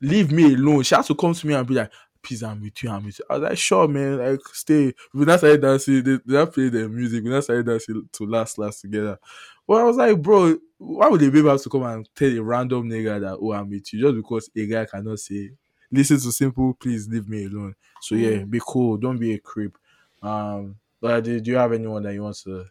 leave 0.00 0.32
me 0.32 0.54
alone. 0.54 0.82
She 0.82 0.94
had 0.94 1.04
to 1.06 1.14
come 1.14 1.34
to 1.34 1.46
me 1.46 1.54
and 1.54 1.66
be 1.66 1.74
like 1.74 1.92
please 2.22 2.42
I'm 2.42 2.60
with 2.60 2.82
you, 2.82 2.90
I'm 2.90 3.04
with 3.04 3.18
you. 3.18 3.24
I 3.30 3.34
was 3.34 3.42
like, 3.42 3.58
sure, 3.58 3.88
man, 3.88 4.18
like 4.18 4.40
stay. 4.52 4.92
We 5.14 5.24
not 5.24 5.38
started 5.38 5.62
dancing, 5.62 6.02
they, 6.02 6.18
they 6.24 6.34
not 6.34 6.52
play 6.52 6.68
the 6.68 6.88
music, 6.88 7.24
we 7.24 7.30
not 7.30 7.44
started 7.44 7.66
dancing 7.66 8.08
to 8.12 8.26
last 8.26 8.58
last 8.58 8.80
together. 8.80 9.18
Well, 9.66 9.80
I 9.80 9.84
was 9.84 9.96
like, 9.96 10.20
bro, 10.20 10.56
why 10.78 11.08
would 11.08 11.20
the 11.20 11.30
baby 11.30 11.48
have 11.48 11.62
to 11.62 11.68
come 11.68 11.82
and 11.84 12.08
tell 12.14 12.28
a 12.28 12.42
random 12.42 12.88
nigga 12.88 13.20
that 13.20 13.38
oh 13.40 13.52
I'm 13.52 13.68
with 13.68 13.92
you 13.92 14.00
just 14.00 14.16
because 14.16 14.50
a 14.56 14.66
guy 14.66 14.84
cannot 14.84 15.18
say 15.18 15.50
listen 15.90 16.18
to 16.20 16.32
simple, 16.32 16.74
please 16.74 17.08
leave 17.08 17.28
me 17.28 17.46
alone. 17.46 17.74
So 18.00 18.14
yeah, 18.14 18.44
be 18.44 18.60
cool, 18.66 18.96
don't 18.96 19.18
be 19.18 19.34
a 19.34 19.38
creep. 19.38 19.76
Um 20.22 20.78
but 21.00 21.22
do, 21.22 21.40
do 21.40 21.50
you 21.52 21.56
have 21.56 21.72
anyone 21.72 22.02
that 22.04 22.14
you 22.14 22.22
want 22.22 22.36
to 22.38 22.66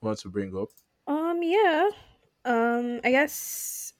want 0.00 0.18
to 0.20 0.30
bring 0.30 0.56
up? 0.56 0.70
um 1.06 1.42
yeah. 1.42 1.90
Um 2.44 3.00
I 3.04 3.10
guess 3.10 3.94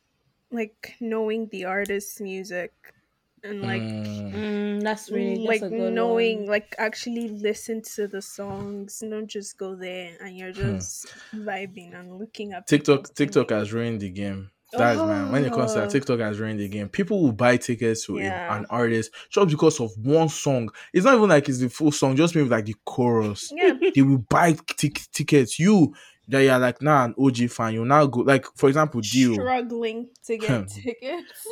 like 0.50 0.96
knowing 1.00 1.48
the 1.48 1.64
artist's 1.66 2.20
music 2.20 2.94
and 3.42 3.64
like 3.66 3.88
Mm, 3.92 4.44
Mm, 4.44 4.82
that's 4.82 5.10
really 5.12 5.38
like 5.38 5.44
that's 5.44 5.62
a 5.62 5.70
good 5.70 5.94
knowing 5.98 6.46
one. 6.46 6.48
like 6.48 6.74
actually 6.78 7.28
listen 7.28 7.82
to 7.82 8.08
the 8.08 8.22
songs 8.22 9.00
don't 9.00 9.28
just 9.28 9.58
go 9.58 9.76
there 9.76 10.16
and 10.22 10.36
you're 10.38 10.52
just 10.52 11.08
vibing 11.34 11.94
and 11.94 12.18
looking 12.18 12.52
at 12.52 12.66
Hmm. 12.66 12.66
TikTok 12.66 13.14
TikTok 13.14 13.48
has 13.50 13.72
ruined 13.72 14.00
the 14.02 14.10
game. 14.10 14.50
That's 14.78 14.98
man. 15.00 15.32
When 15.32 15.44
it 15.44 15.52
comes 15.52 15.72
to 15.74 15.80
that, 15.80 15.86
Oh. 15.88 15.90
TikTok 15.90 16.18
has 16.20 16.38
ruined 16.38 16.60
the 16.60 16.68
game. 16.68 16.88
People 16.88 17.22
will 17.22 17.32
buy 17.32 17.56
tickets 17.56 18.06
to 18.06 18.18
a- 18.18 18.22
an 18.22 18.66
artist 18.70 19.10
just 19.30 19.48
because 19.48 19.80
of 19.80 19.90
one 19.98 20.28
song. 20.28 20.70
It's 20.92 21.04
not 21.04 21.14
even 21.16 21.28
like 21.28 21.48
it's 21.48 21.58
the 21.58 21.68
full 21.70 21.92
song, 21.92 22.16
just 22.16 22.34
maybe 22.34 22.48
like 22.48 22.64
the 22.66 22.76
chorus. 22.84 23.52
yeah 23.54 23.72
they 23.94 24.02
will 24.02 24.18
buy 24.18 24.56
tic- 24.76 25.10
tickets. 25.12 25.58
You 25.58 25.94
that 26.28 26.40
you're 26.40 26.58
like 26.58 26.80
now 26.80 27.04
an 27.04 27.14
OG 27.18 27.48
fan, 27.48 27.74
you 27.74 27.84
now 27.84 28.06
go 28.06 28.20
like 28.20 28.46
for 28.56 28.68
example, 28.68 29.00
Dio. 29.00 29.34
struggling 29.34 30.08
to 30.26 30.38
get 30.38 30.68
tickets 30.68 31.46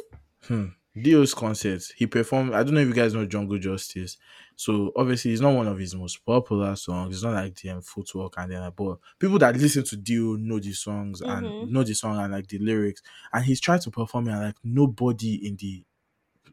Hmm. 0.49 0.67
Dio's 1.01 1.33
concert, 1.33 1.83
he 1.97 2.07
performed. 2.07 2.53
I 2.53 2.63
don't 2.63 2.75
know 2.75 2.81
if 2.81 2.89
you 2.89 2.93
guys 2.95 3.15
know 3.15 3.25
Jungle 3.25 3.59
Justice. 3.59 4.19
So 4.57 4.93
obviously, 4.97 5.33
it's 5.33 5.41
not 5.41 5.55
one 5.55 5.67
of 5.69 5.79
his 5.79 5.95
most 5.95 6.25
popular 6.25 6.77
songs. 6.77 7.15
It's 7.15 7.25
not 7.25 7.35
like 7.35 7.55
the 7.61 7.71
um, 7.71 7.83
footwork 7.83 8.35
and 8.39 8.53
then, 8.53 8.73
but 8.77 8.99
people 9.19 9.39
that 9.39 9.57
listen 9.57 9.85
to 9.85 9.97
Dio 9.97 10.37
know 10.37 10.59
the 10.61 10.73
songs 10.73 11.21
and 11.23 11.55
Mhm. 11.55 11.59
know 11.59 11.83
the 11.83 11.95
song 11.95 12.19
and 12.19 12.33
like 12.33 12.49
the 12.49 12.59
lyrics. 12.59 13.03
And 13.33 13.45
he's 13.45 13.61
trying 13.61 13.81
to 13.81 13.91
perform 13.91 14.29
it, 14.29 14.33
and 14.33 14.43
like 14.43 14.57
nobody 14.63 15.47
in 15.47 15.57
the 15.57 15.85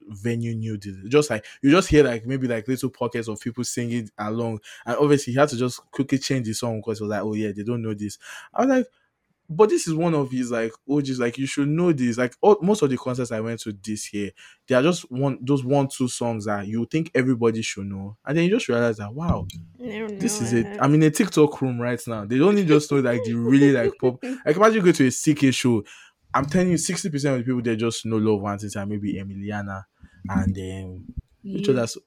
venue 0.08 0.56
knew 0.56 0.78
this. 0.78 0.96
Just 1.08 1.30
like 1.30 1.46
you 1.62 1.72
just 1.72 1.90
hear 1.90 2.04
like 2.04 2.26
maybe 2.26 2.48
like 2.48 2.68
little 2.68 2.90
pockets 2.90 3.28
of 3.28 3.40
people 3.40 3.64
singing 3.64 4.10
along, 4.18 4.60
and 4.86 4.98
obviously 4.98 5.34
he 5.34 5.40
had 5.40 5.50
to 5.50 5.58
just 5.58 5.80
quickly 5.92 6.18
change 6.18 6.48
the 6.48 6.54
song 6.54 6.78
because 6.80 7.00
it 7.00 7.04
was 7.04 7.12
like, 7.12 7.22
oh 7.24 7.34
yeah, 7.34 7.52
they 7.52 7.64
don't 7.64 7.82
know 7.82 7.94
this. 7.94 8.18
I 8.54 8.66
was 8.66 8.70
like, 8.78 8.88
but 9.50 9.70
this 9.70 9.88
is 9.88 9.96
one 9.96 10.14
of 10.14 10.30
his 10.32 10.52
like 10.52 10.72
OGs. 10.90 11.20
Like 11.20 11.38
you 11.38 11.48
should 11.48 11.68
know 11.68 11.92
this. 11.92 12.18
Like 12.18 12.36
all, 12.42 12.58
most 12.62 12.82
of 12.84 12.90
the 12.90 12.98
concerts 12.98 13.32
I 13.32 13.40
went 13.40 13.60
to 13.62 13.74
this 13.74 14.14
year, 14.14 14.32
they 14.68 14.76
are 14.76 14.84
just 14.84 15.10
one 15.12 15.40
those 15.42 15.64
one 15.64 15.88
two 15.88 16.08
songs 16.08 16.46
that 16.46 16.68
you 16.68 16.86
think 16.86 17.10
everybody 17.16 17.62
should 17.62 17.88
know, 17.88 18.16
and 18.26 18.38
then 18.38 18.44
you 18.46 18.52
just 18.52 18.68
realize 18.70 18.98
that 18.98 19.14
wow, 19.14 19.48
this 20.20 20.42
is 20.42 20.54
it. 20.54 20.68
I'm 20.80 20.94
in 20.94 21.04
a 21.04 21.10
TikTok 21.12 21.62
room 21.62 21.80
right 21.82 22.02
now. 22.08 22.26
They 22.26 22.38
don't 22.38 22.58
just 22.68 22.92
know 22.92 23.00
like 23.00 23.24
the 23.24 23.34
really 23.34 23.72
like 23.72 23.94
pop. 24.00 24.24
Like 24.46 24.56
imagine 24.56 24.76
you 24.76 24.82
go 24.84 24.92
to 24.92 25.06
a 25.06 25.10
CKay 25.10 25.54
show. 25.54 25.84
I'm 26.34 26.46
telling 26.46 26.70
you, 26.70 26.78
sixty 26.78 27.10
percent 27.10 27.34
of 27.36 27.40
the 27.40 27.46
people 27.46 27.62
they 27.62 27.76
just 27.76 28.06
know 28.06 28.18
Love 28.18 28.42
Nwantiti 28.42 28.80
and 28.80 28.90
maybe 28.90 29.14
Emiliana, 29.16 29.84
and 30.30 30.44
um, 30.48 30.54
then 30.54 31.06
which 31.44 31.68
You- 31.68 31.74
others 31.74 31.98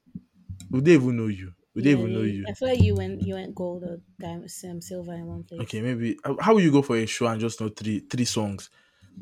would 0.71 0.85
they 0.85 0.93
even 0.93 1.17
know 1.17 1.27
you? 1.27 1.53
Would 1.75 1.83
they 1.85 1.91
yeah, 1.91 1.97
even 1.97 2.13
know 2.13 2.21
you? 2.21 2.45
I 2.47 2.53
feel 2.53 2.67
like 2.69 2.81
you 2.81 2.95
went 2.95 3.21
you 3.23 3.33
went 3.35 3.55
gold 3.55 3.83
or 3.83 3.99
diamond, 4.19 4.51
um, 4.69 4.81
silver 4.81 5.13
in 5.13 5.25
one 5.25 5.43
place. 5.43 5.61
Okay, 5.61 5.81
maybe 5.81 6.17
how- 6.23 6.37
how 6.39 6.53
will 6.53 6.61
you 6.61 6.71
go 6.71 6.81
for 6.81 6.95
a 6.97 7.05
show 7.05 7.25
and 7.27 7.41
just 7.41 7.59
know 7.59 7.69
three 7.69 7.99
three 7.99 8.25
songs 8.25 8.69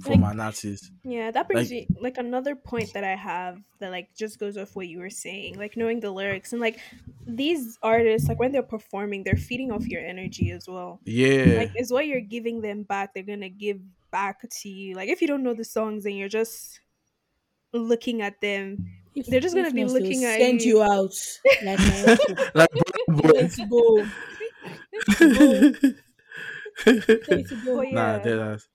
from 0.01 0.21
Like- 0.21 0.33
an 0.33 0.39
artist? 0.41 0.91
Yeah, 1.03 1.31
that 1.31 1.47
brings 1.47 1.71
Like- 1.71 1.89
me 1.89 1.95
like 2.01 2.17
another 2.17 2.55
point 2.55 2.91
that 2.93 3.03
I 3.05 3.15
have 3.15 3.61
that 3.79 3.91
like 3.91 4.13
just 4.15 4.37
goes 4.37 4.57
off 4.57 4.75
what 4.75 4.87
you 4.89 4.99
were 4.99 5.09
saying, 5.09 5.57
like 5.57 5.77
knowing 5.77 6.01
the 6.01 6.11
lyrics 6.11 6.51
and 6.51 6.59
like 6.61 6.79
these 7.25 7.77
artists, 7.81 8.27
like 8.27 8.39
when 8.39 8.51
they're 8.51 8.63
performing, 8.63 9.23
they're 9.23 9.35
feeding 9.37 9.71
off 9.71 9.87
your 9.87 10.01
energy 10.01 10.51
as 10.51 10.67
well. 10.67 10.99
Yeah, 11.05 11.55
Like 11.57 11.71
is 11.79 11.91
what 11.91 12.05
you're 12.07 12.19
giving 12.19 12.59
them 12.61 12.83
back, 12.83 13.13
they're 13.13 13.23
gonna 13.23 13.49
give 13.49 13.79
back 14.11 14.41
to 14.49 14.67
you. 14.69 14.95
Like 14.95 15.07
if 15.09 15.21
you 15.21 15.27
don't 15.27 15.43
know 15.43 15.53
the 15.53 15.63
songs 15.63 16.05
and 16.05 16.17
you're 16.17 16.27
just 16.27 16.81
looking 17.73 18.21
at 18.21 18.41
them, 18.41 18.87
If- 19.15 19.25
They're 19.27 19.39
just 19.41 19.55
gonna 19.55 19.71
be 19.71 19.85
looking 19.85 20.23
at 20.25 20.39
send 20.39 20.61
you. 20.61 20.77
you 20.77 20.83
out 20.83 21.13
like 21.63 21.79
my 21.79 22.17
like 22.55 22.69
Let's 23.33 23.57
go. 23.69 24.05
Let's 27.27 27.51
go. 27.63 27.79
Oh, 27.79 27.81
nah, 27.91 28.17
yeah, 28.17 28.19
dead 28.23 28.39
ass. 28.39 28.67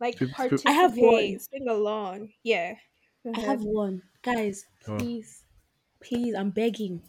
like 0.00 0.16
Peop- 0.18 0.28
peop- 0.28 0.36
participate, 0.36 0.70
I 0.70 0.72
have 0.72 0.96
one. 0.96 1.38
sing 1.38 1.68
along. 1.68 2.30
Yeah. 2.42 2.74
Go 3.24 3.32
I 3.34 3.40
have 3.40 3.62
one. 3.62 4.02
Guys, 4.22 4.64
Oh. 4.88 4.96
please, 4.98 5.44
please, 6.02 6.34
I'm 6.34 6.50
begging. 6.50 7.02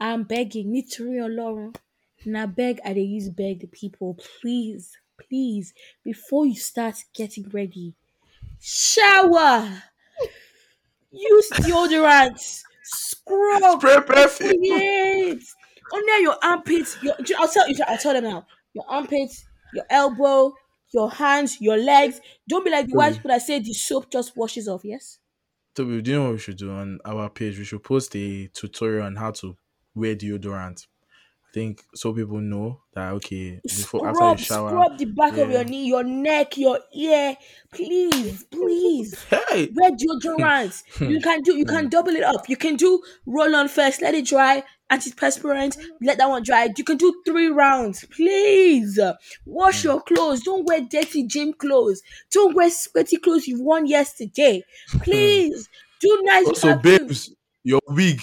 I'm 0.00 0.24
begging. 0.24 0.72
Need 0.72 0.90
to 0.92 1.04
Nítorí 1.04 1.20
Ọlọ́run. 1.28 1.76
Now 2.24 2.46
beg, 2.46 2.80
I 2.84 2.92
dey 2.94 3.02
use 3.02 3.28
beg 3.30 3.60
the 3.60 3.66
people. 3.66 4.14
Please, 4.40 4.92
please, 5.18 5.74
before 6.04 6.46
you 6.46 6.54
start 6.56 6.96
getting 7.14 7.48
ready, 7.50 7.94
shower. 8.60 9.82
Use 11.12 11.50
deodorant. 11.50 12.62
Scrub. 12.82 13.80
Spray 13.80 14.00
perfume. 14.06 15.40
Under 15.94 16.18
your 16.20 16.36
armpits. 16.42 16.96
Your, 17.02 17.14
I'll 17.38 17.48
tell 17.48 17.68
you. 17.68 17.76
I'll 17.86 17.98
tell 17.98 18.14
them 18.14 18.24
now. 18.24 18.46
Your 18.74 18.84
armpits, 18.88 19.44
your 19.74 19.84
elbow, 19.90 20.54
your 20.94 21.10
hands, 21.10 21.60
your 21.60 21.76
legs. 21.76 22.20
Don't 22.48 22.64
be 22.64 22.70
like 22.70 22.86
the 22.88 22.96
white 22.96 23.14
people 23.14 23.28
that 23.30 23.42
say 23.42 23.58
the 23.60 23.72
soap 23.74 24.10
just 24.10 24.36
washes 24.36 24.68
off. 24.68 24.82
Yes. 24.84 25.18
Toby, 25.74 26.02
do 26.02 26.10
you 26.10 26.16
know 26.18 26.24
what 26.24 26.32
we 26.32 26.38
should 26.38 26.56
do 26.56 26.70
on 26.70 26.98
our 27.04 27.28
page? 27.30 27.58
We 27.58 27.64
should 27.64 27.82
post 27.82 28.14
a 28.16 28.48
tutorial 28.48 29.06
on 29.06 29.16
how 29.16 29.30
to 29.32 29.56
wear 29.94 30.14
deodorant. 30.16 30.86
Think 31.52 31.84
so 31.94 32.14
people 32.14 32.40
know 32.40 32.80
that 32.94 33.12
okay 33.12 33.60
before 33.62 34.08
after 34.08 34.30
you 34.30 34.36
shower. 34.38 34.70
scrub 34.70 34.96
the 34.96 35.04
back 35.04 35.36
of 35.36 35.50
your 35.50 35.64
knee, 35.64 35.86
your 35.86 36.02
neck, 36.02 36.56
your 36.56 36.78
ear. 36.94 37.36
Please, 37.70 38.44
please. 38.44 39.14
Hey, 39.50 39.68
Wear 39.74 39.90
deodorant. 39.90 40.82
Hmm. 40.94 41.10
you 41.10 41.20
can 41.20 41.42
do. 41.42 41.56
You 41.56 41.66
can 41.66 41.84
hmm. 41.84 41.88
double 41.90 42.12
it 42.16 42.22
up. 42.22 42.48
You 42.48 42.56
can 42.56 42.76
do 42.76 43.02
roll 43.26 43.54
on 43.54 43.68
first, 43.68 44.00
let 44.00 44.14
it 44.14 44.26
dry, 44.26 44.62
antiperspirant, 44.90 45.76
let 46.00 46.16
that 46.18 46.28
one 46.28 46.42
dry. 46.42 46.70
You 46.74 46.84
can 46.84 46.96
do 46.96 47.22
three 47.26 47.48
rounds. 47.48 48.06
Please 48.06 48.98
wash 49.44 49.82
hmm. 49.82 49.88
your 49.88 50.00
clothes. 50.00 50.40
Don't 50.40 50.66
wear 50.66 50.80
dirty 50.80 51.26
gym 51.26 51.52
clothes. 51.52 52.02
Don't 52.30 52.54
wear 52.54 52.70
sweaty 52.70 53.18
clothes 53.18 53.46
you've 53.46 53.60
worn 53.60 53.86
yesterday. 53.86 54.64
Please 55.02 55.68
do 56.00 56.22
nice. 56.24 56.46
also 56.46 56.76
perfume. 56.76 56.98
babes, 56.98 57.34
your 57.62 57.80
wig, 57.88 58.22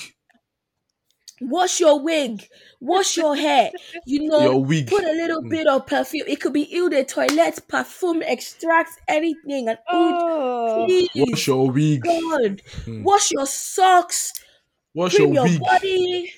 Wash 1.41 1.79
your 1.79 2.01
wig. 2.01 2.47
Wash 2.81 3.17
your 3.17 3.35
hair. 3.35 3.71
You 4.05 4.23
know, 4.29 4.41
your 4.41 4.63
wig. 4.63 4.87
put 4.87 5.03
a 5.03 5.11
little 5.11 5.41
Mm. 5.43 5.49
bit 5.49 5.67
of 5.67 5.85
perfume. 5.87 6.25
It 6.27 6.39
could 6.41 6.53
be 6.53 6.67
eau 6.77 6.89
de 6.89 7.03
toilette, 7.05 7.67
perfume, 7.67 8.21
extracts, 8.23 8.95
anything. 9.07 9.69
And 9.69 9.77
oud, 9.91 10.15
Oh, 10.21 10.85
please, 10.85 11.09
Wash 11.15 11.47
your 11.47 11.71
wig. 11.71 12.01
God, 12.03 12.61
Mm. 12.85 13.03
wash 13.03 13.31
your 13.31 13.45
socks, 13.47 14.33
Wash 14.93 15.17
your 15.17 15.33
your 15.33 15.43
wig. 15.43 15.59
body. 15.59 16.33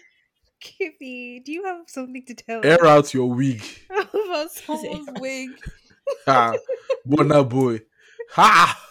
Kippy, 0.60 1.40
do 1.44 1.52
you 1.52 1.64
have 1.66 1.82
something 1.88 2.24
to 2.26 2.36
tell 2.36 2.62
Air 2.64 2.86
out 2.86 3.14
your 3.14 3.34
wig. 3.34 3.64
about 3.90 4.52
someone's 4.52 5.10
wig? 5.20 5.50
Ha, 6.28 6.54
Bonner 7.06 7.44
boy. 7.44 7.80
Ha! 8.32 8.88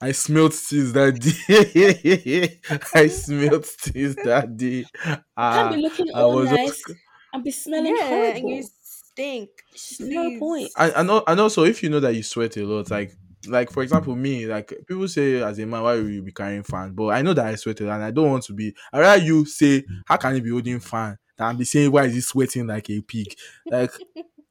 I 0.00 0.12
smelled 0.12 0.52
tears 0.52 0.92
that 0.94 1.20
day. 1.20 2.60
I 2.94 3.08
smelled 3.08 3.66
tears 3.82 4.16
that 4.16 4.56
day. 4.56 4.84
Can't 5.04 5.28
Ah, 5.36 5.70
be 5.70 5.76
looking 5.76 6.06
I 6.14 6.22
all 6.22 6.36
was 6.36 6.50
nice 6.50 6.82
just- 6.84 6.98
and 7.32 7.44
be 7.44 7.50
smelling 7.50 7.96
Yeah, 7.96 8.04
and 8.36 8.48
horrible. 8.48 8.48
you 8.48 8.62
stink. 8.82 9.50
It's 9.72 10.00
no 10.00 10.30
point. 10.38 10.70
and, 10.78 10.92
and 10.96 11.10
al- 11.10 11.24
and 11.26 11.40
also 11.40 11.64
if 11.64 11.82
you 11.82 11.90
know 11.90 12.00
that 12.00 12.14
you 12.14 12.22
sweat 12.22 12.56
a 12.56 12.64
lot, 12.64 12.90
like 12.90 13.12
like 13.46 13.70
for 13.70 13.82
example 13.82 14.14
me, 14.16 14.46
like 14.46 14.68
people 14.86 15.08
say 15.08 15.42
as 15.42 15.58
a 15.58 15.66
man, 15.66 15.82
why 15.82 15.94
will 15.94 16.08
you 16.10 16.22
be 16.22 16.32
carrying 16.32 16.62
fan? 16.62 16.92
But 16.92 17.08
I 17.08 17.22
know 17.22 17.34
that 17.34 17.46
I 17.46 17.54
sweat 17.56 17.80
a 17.80 17.84
lot 17.84 17.94
and 17.96 18.04
I 18.04 18.10
don't 18.10 18.30
want 18.30 18.44
to 18.44 18.52
be. 18.54 18.74
I 18.92 19.00
rather 19.00 19.22
you 19.22 19.44
say, 19.46 19.84
how 20.06 20.16
can 20.16 20.36
you 20.36 20.42
be 20.42 20.50
holding 20.50 20.80
fan? 20.80 21.18
Than 21.36 21.56
be 21.56 21.64
saying 21.64 21.90
why 21.90 22.04
is 22.04 22.14
he 22.14 22.20
sweating 22.20 22.66
like 22.66 22.88
a 22.90 23.00
pig? 23.00 23.34
Like 23.70 23.92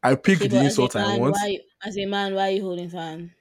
I 0.03 0.15
pick 0.15 0.39
Okay, 0.39 0.47
the 0.47 0.57
but 0.57 0.65
as 0.65 0.65
insult 0.65 0.95
I 0.95 1.07
want. 1.07 1.35
why, 1.35 1.59
as 1.83 1.97
a 1.97 2.05
man, 2.05 2.33
why 2.35 2.49
are 2.49 2.51
you 2.51 2.61
holding 2.63 2.89
fan? 2.89 3.31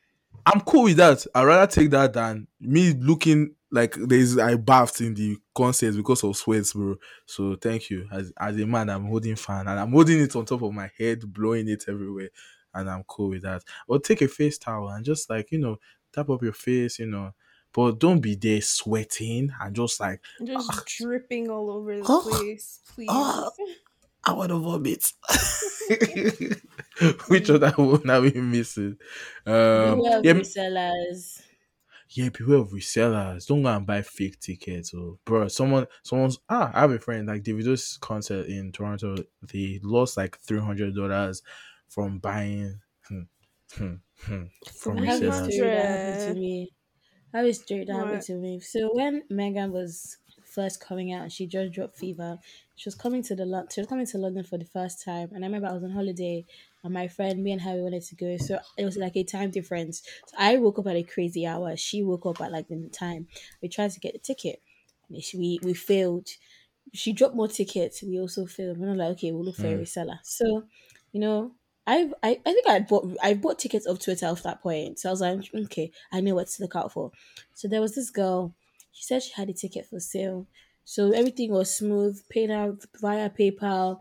I'm 0.52 0.60
cool 0.62 0.84
with 0.84 0.96
that. 0.96 1.26
I'd 1.34 1.44
rather 1.44 1.70
take 1.70 1.90
that 1.90 2.12
than 2.12 2.46
me 2.60 2.92
looking 2.94 3.54
like 3.70 3.94
there's 3.98 4.38
I 4.38 4.56
bathed 4.56 5.00
in 5.02 5.14
the 5.14 5.36
concert 5.54 5.94
because 5.94 6.24
of 6.24 6.36
sweats, 6.36 6.72
bro. 6.72 6.96
So 7.26 7.56
thank 7.56 7.90
you. 7.90 8.08
As 8.10 8.32
as 8.38 8.56
a 8.58 8.66
man, 8.66 8.88
I'm 8.88 9.06
holding 9.06 9.36
fan 9.36 9.68
and 9.68 9.78
I'm 9.78 9.92
holding 9.92 10.20
it 10.20 10.34
on 10.36 10.46
top 10.46 10.62
of 10.62 10.72
my 10.72 10.90
head, 10.98 11.32
blowing 11.32 11.68
it 11.68 11.84
everywhere, 11.88 12.30
and 12.74 12.88
I'm 12.88 13.04
cool 13.04 13.30
with 13.30 13.42
that. 13.42 13.62
Or 13.86 13.98
take 13.98 14.22
a 14.22 14.28
face 14.28 14.58
towel 14.58 14.88
and 14.88 15.04
just 15.04 15.28
like 15.28 15.52
you 15.52 15.58
know, 15.58 15.78
tap 16.12 16.30
up 16.30 16.42
your 16.42 16.52
face, 16.54 16.98
you 16.98 17.06
know. 17.06 17.32
But 17.72 17.98
don't 17.98 18.20
be 18.20 18.34
there 18.34 18.62
sweating 18.62 19.50
and 19.60 19.76
just 19.76 20.00
like 20.00 20.22
Just 20.44 20.70
Ah. 20.72 20.82
dripping 20.86 21.50
all 21.50 21.70
over 21.70 21.96
the 21.98 22.04
Ah. 22.08 22.20
place, 22.22 22.80
please. 22.94 23.08
Ah. 23.10 23.50
I 24.24 24.32
want 24.32 24.50
to 24.50 24.58
vomit. 24.58 25.12
Which 27.28 27.50
other 27.50 27.70
one 27.72 28.10
are 28.10 28.20
we 28.20 28.32
missing? 28.32 28.98
Um, 29.46 30.02
Beware 30.02 30.18
of 30.20 30.26
yeah, 30.26 30.34
resellers. 30.34 31.40
yeah, 32.10 32.28
beware 32.30 32.58
of 32.58 32.70
resellers. 32.70 33.46
Don't 33.46 33.62
go 33.62 33.68
and 33.74 33.86
buy 33.86 34.02
fake 34.02 34.40
tickets. 34.40 34.94
Or 34.94 35.18
bro, 35.24 35.48
someone, 35.48 35.86
someone's 36.02 36.38
ah, 36.48 36.70
I 36.74 36.80
have 36.80 36.90
a 36.90 36.98
friend 36.98 37.26
like 37.26 37.42
Davido's 37.42 37.98
concert 37.98 38.46
in 38.46 38.72
Toronto. 38.72 39.16
They 39.42 39.80
lost 39.82 40.16
like 40.16 40.38
three 40.38 40.60
hundred 40.60 40.94
dollars 40.94 41.42
from 41.88 42.18
buying 42.18 42.80
hmm, 43.08 43.22
hmm, 43.72 43.94
hmm, 44.22 44.44
from 44.72 44.98
I 44.98 45.02
have 45.02 45.22
a 45.22 45.32
resellers. 45.32 45.32
story 45.32 45.70
that 45.70 45.86
happened 45.88 46.18
to 46.20 46.34
me. 46.34 46.74
I 47.34 47.38
have 47.38 47.46
a 47.46 47.54
story 47.54 47.84
that 47.84 47.94
happened 47.94 48.22
to 48.22 48.36
me. 48.36 48.60
So 48.60 48.90
when 48.94 49.24
Megan 49.30 49.72
was 49.72 50.18
first 50.44 50.80
coming 50.80 51.12
out, 51.12 51.32
she 51.32 51.46
just 51.46 51.72
dropped 51.72 51.96
fever. 51.98 52.38
She 52.78 52.88
was 52.88 52.94
coming 52.94 53.22
to 53.24 53.36
the 53.36 53.44
she 53.72 53.80
was 53.80 53.88
coming 53.88 54.06
to 54.06 54.18
London 54.18 54.44
for 54.44 54.58
the 54.58 54.64
first 54.64 55.04
time, 55.04 55.30
and 55.32 55.44
I 55.44 55.48
remember 55.48 55.68
I 55.68 55.72
was 55.74 55.84
on 55.84 55.90
holiday, 55.90 56.46
and 56.84 56.94
my 56.94 57.08
friend, 57.08 57.42
me 57.42 57.52
and 57.52 57.62
her, 57.62 57.74
we 57.74 57.82
wanted 57.82 58.04
to 58.04 58.16
go. 58.16 58.36
So 58.38 58.60
it 58.78 58.84
was 58.84 58.96
like 58.96 59.16
a 59.16 59.24
time 59.24 59.50
difference. 59.50 60.02
So 60.26 60.36
I 60.38 60.56
woke 60.58 60.78
up 60.78 60.86
at 60.86 60.96
a 60.96 61.02
crazy 61.02 61.46
hour. 61.46 61.76
She 61.76 62.02
woke 62.02 62.26
up 62.26 62.40
at 62.40 62.52
like 62.52 62.68
the 62.68 62.88
time. 62.90 63.28
We 63.62 63.68
tried 63.68 63.90
to 63.92 64.00
get 64.00 64.14
the 64.14 64.20
ticket, 64.20 64.62
and 65.08 65.22
she, 65.22 65.36
we 65.38 65.60
we 65.62 65.74
failed. 65.74 66.28
She 66.94 67.12
dropped 67.12 67.34
more 67.34 67.48
tickets. 67.48 68.02
We 68.02 68.18
also 68.18 68.46
failed. 68.46 68.78
We're 68.78 68.86
not 68.88 68.96
like 68.96 69.10
okay, 69.18 69.32
we'll 69.32 69.44
look 69.44 69.56
for 69.56 69.68
a 69.68 69.76
Mm. 69.76 69.82
reseller. 69.82 70.20
So 70.22 70.68
you 71.12 71.20
know, 71.20 71.54
I 71.86 72.10
I 72.22 72.40
I 72.46 72.52
think 72.52 72.68
I 72.68 72.80
bought 72.80 73.16
I 73.22 73.34
bought 73.34 73.58
tickets 73.58 73.86
up 73.86 73.98
to 74.00 74.10
it 74.12 74.22
at 74.22 74.42
that 74.42 74.62
point. 74.62 74.98
So 74.98 75.08
I 75.08 75.12
was 75.12 75.20
like, 75.20 75.40
okay, 75.54 75.92
I 76.12 76.20
know 76.20 76.34
what 76.34 76.48
to 76.48 76.62
look 76.62 76.76
out 76.76 76.92
for. 76.92 77.12
So 77.54 77.68
there 77.68 77.80
was 77.80 77.94
this 77.94 78.10
girl. 78.10 78.54
She 78.92 79.04
said 79.04 79.22
she 79.22 79.32
had 79.34 79.50
a 79.50 79.52
ticket 79.52 79.86
for 79.86 80.00
sale. 80.00 80.46
So 80.92 81.00
everything 81.12 81.50
was 81.52 81.74
smooth, 81.80 82.16
paid 82.28 82.50
out 82.50 82.78
via 83.00 83.28
PayPal. 83.30 84.00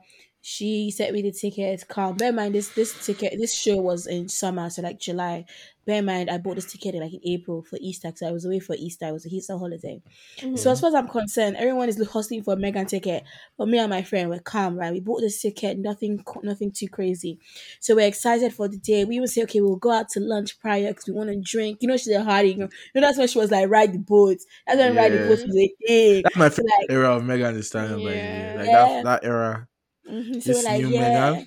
She 0.49 0.91
sent 0.91 1.11
me 1.11 1.21
the 1.21 1.33
ticket. 1.33 1.85
Calm. 1.89 2.15
Bear 2.15 2.29
in 2.29 2.35
mind 2.35 2.55
this 2.55 2.69
this 2.69 3.05
ticket 3.05 3.33
this 3.37 3.53
show 3.53 3.75
was 3.75 4.07
in 4.07 4.29
summer, 4.29 4.69
so 4.69 4.81
like 4.81 4.97
July. 4.97 5.43
Bear 5.85 5.97
in 5.99 6.05
mind 6.05 6.29
I 6.29 6.37
bought 6.37 6.55
this 6.55 6.71
ticket 6.71 6.95
in 6.95 7.01
like 7.01 7.13
in 7.13 7.19
April 7.25 7.63
for 7.63 7.77
Easter 7.81 8.07
because 8.07 8.21
I 8.21 8.31
was 8.31 8.45
away 8.45 8.59
for 8.59 8.73
Easter. 8.79 9.07
It 9.07 9.11
was 9.11 9.25
a 9.25 9.29
Easter 9.29 9.57
holiday. 9.57 10.01
So 10.37 10.45
mm-hmm. 10.47 10.69
as 10.69 10.79
far 10.79 10.87
as 10.87 10.95
I'm 10.95 11.09
concerned, 11.09 11.57
everyone 11.57 11.89
is 11.89 12.01
hustling 12.07 12.43
for 12.43 12.53
a 12.53 12.55
Megan 12.55 12.85
ticket. 12.85 13.25
But 13.57 13.67
me 13.67 13.77
and 13.77 13.89
my 13.89 14.03
friend 14.03 14.29
were 14.29 14.39
calm, 14.39 14.77
right? 14.79 14.93
We 14.93 15.01
bought 15.01 15.19
this 15.19 15.41
ticket, 15.41 15.79
nothing 15.79 16.23
nothing 16.43 16.71
too 16.71 16.87
crazy. 16.87 17.39
So 17.81 17.95
we're 17.95 18.07
excited 18.07 18.53
for 18.53 18.69
the 18.69 18.77
day. 18.77 19.03
We 19.03 19.17
even 19.17 19.27
say, 19.27 19.43
okay, 19.43 19.59
we'll 19.59 19.75
go 19.75 19.91
out 19.91 20.07
to 20.11 20.21
lunch 20.21 20.61
prior 20.61 20.87
because 20.87 21.07
we 21.07 21.13
want 21.13 21.29
to 21.29 21.41
drink. 21.41 21.79
You 21.81 21.89
know, 21.89 21.97
she's 21.97 22.15
a 22.15 22.23
hardy. 22.23 22.51
You 22.51 22.57
know, 22.59 22.69
You 22.95 23.01
know, 23.01 23.07
that's 23.07 23.17
when 23.17 23.27
she 23.27 23.37
was 23.37 23.51
like, 23.51 23.69
ride 23.69 23.91
the 23.91 23.99
boat. 23.99 24.37
That's 24.65 24.77
when 24.79 24.95
ride 24.95 25.11
the 25.11 25.17
Yeah. 25.17 25.27
boat 25.27 25.45
was 25.45 25.57
a 25.57 25.69
thing. 25.85 26.21
That's 26.23 26.35
my 26.37 26.47
So, 26.47 26.61
like, 26.63 26.89
era 26.89 27.17
of 27.17 27.25
Megan 27.25 27.53
Thee 27.53 27.61
Stallion, 27.63 27.95
by 27.95 27.97
the 27.99 28.05
way. 28.05 28.15
Yeah. 28.15 28.53
Like 28.55 28.67
Yeah. 28.67 29.01
that, 29.03 29.03
that 29.03 29.25
era. 29.25 29.67
Mhm, 30.09 30.41
So 30.41 30.51
like, 30.61 30.81
new 30.83 30.89
yeah. 30.89 31.43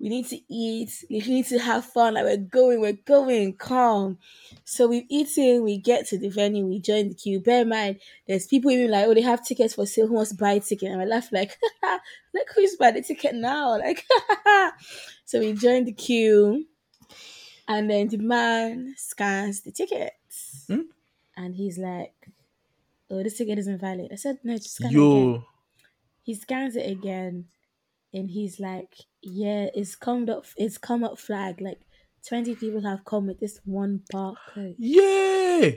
We 0.00 0.08
need 0.08 0.26
to 0.26 0.40
eat, 0.52 1.04
we 1.08 1.20
need 1.20 1.46
to 1.46 1.58
have 1.58 1.84
fun. 1.84 2.14
Like 2.14 2.24
we're 2.24 2.36
going, 2.36 2.80
we're 2.80 2.92
going, 3.06 3.54
calm. 3.54 4.18
So 4.64 4.88
we've 4.88 5.06
eaten, 5.08 5.62
we 5.62 5.78
get 5.78 6.06
to 6.08 6.18
the 6.18 6.28
venue, 6.28 6.66
we 6.66 6.80
join 6.80 7.08
the 7.10 7.14
queue. 7.14 7.40
Bear 7.40 7.62
in 7.62 7.68
mind, 7.70 8.00
there's 8.26 8.46
people 8.46 8.70
even 8.72 8.90
like, 8.90 9.06
oh, 9.06 9.14
they 9.14 9.22
have 9.22 9.44
tickets 9.46 9.74
for 9.74 9.86
sale. 9.86 10.08
Who 10.08 10.14
wants 10.14 10.32
to 10.32 10.36
buy 10.36 10.52
a 10.54 10.60
ticket? 10.60 10.90
And 10.90 11.00
I 11.00 11.04
laugh 11.04 11.32
like, 11.32 11.58
look 12.34 12.48
who's 12.54 12.76
buying 12.76 12.94
the 12.94 13.02
ticket 13.02 13.34
now. 13.36 13.78
Like, 13.78 14.04
so 15.24 15.38
we 15.38 15.52
join 15.54 15.84
the 15.84 15.92
queue, 15.92 16.66
and 17.68 17.88
then 17.88 18.08
the 18.08 18.18
man 18.18 18.94
scans 18.98 19.62
the 19.62 19.70
tickets, 19.72 20.64
Hmm? 20.68 20.82
and 21.36 21.54
he's 21.54 21.78
like, 21.78 22.14
oh, 23.10 23.22
this 23.22 23.38
ticket 23.38 23.58
isn't 23.58 23.78
valid. 23.80 24.10
I 24.12 24.16
said, 24.16 24.38
no, 24.42 24.56
just 24.56 24.74
scan 24.74 24.90
it 24.90 24.96
again 24.96 25.34
Yo. 25.34 25.44
he 26.22 26.34
scans 26.34 26.76
it 26.76 26.90
again 26.90 27.46
and 28.14 28.30
he's 28.30 28.60
like 28.60 28.94
yeah 29.22 29.66
it's 29.74 29.96
come 29.96 30.28
up 30.28 30.46
it's 30.56 30.78
come 30.78 31.04
up 31.04 31.18
flag 31.18 31.60
like 31.60 31.80
20 32.26 32.54
people 32.56 32.80
have 32.82 33.04
come 33.04 33.26
with 33.26 33.40
this 33.40 33.60
one 33.64 34.02
barcode 34.12 34.76
Yeah. 34.78 35.72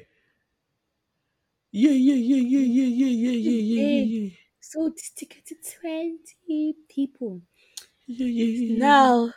Yeah, 1.72 1.92
yeah, 1.92 2.16
yeah, 2.16 2.38
yeah, 2.38 2.60
yeah, 2.60 2.86
yeah, 2.86 3.08
yeah, 3.08 3.32
yeah, 3.32 3.62
yeah, 3.62 3.84
yeah, 3.84 4.22
yeah. 4.24 4.30
so 4.62 4.90
this 4.90 5.10
ticket 5.12 5.46
to 5.48 5.56
20 5.82 6.76
people 6.90 7.42
yeah, 8.08 8.26
yeah, 8.26 8.46
yeah. 8.46 8.80
now 8.80 9.34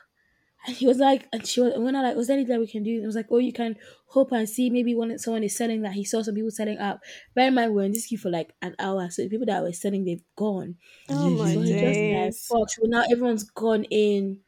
and 0.66 0.76
he 0.76 0.86
was 0.86 0.98
like 0.98 1.28
and 1.32 1.46
she 1.46 1.60
was 1.60 1.72
and 1.74 1.84
when 1.84 1.96
I 1.96 2.02
like 2.02 2.16
was 2.16 2.26
there 2.26 2.36
anything 2.36 2.54
that 2.54 2.60
we 2.60 2.66
can 2.66 2.82
do 2.82 2.94
and 2.96 3.04
I 3.04 3.06
was 3.06 3.16
like 3.16 3.28
oh 3.30 3.38
you 3.38 3.52
can 3.52 3.76
hope 4.06 4.32
and 4.32 4.48
see 4.48 4.70
maybe 4.70 4.94
when 4.94 5.18
someone 5.18 5.42
is 5.42 5.56
selling 5.56 5.82
that 5.82 5.92
he 5.92 6.04
saw 6.04 6.22
some 6.22 6.34
people 6.34 6.50
selling 6.50 6.78
up 6.78 7.00
bear 7.34 7.48
in 7.48 7.54
mind 7.54 7.74
we're 7.74 7.84
in 7.84 7.92
this 7.92 8.06
queue 8.06 8.18
for 8.18 8.30
like 8.30 8.54
an 8.62 8.74
hour 8.78 9.10
so 9.10 9.22
the 9.22 9.28
people 9.28 9.46
that 9.46 9.62
were 9.62 9.72
selling 9.72 10.04
they've 10.04 10.24
gone 10.36 10.76
Oh 11.10 11.28
my 11.30 11.56
So 11.56 11.62
he 11.62 11.74
just 11.76 12.02
like, 12.04 12.32
days. 12.32 12.50
fuck. 12.50 12.70
So 12.70 12.82
now 12.84 13.04
everyone's 13.10 13.44
gone 13.50 13.84
in. 13.84 14.40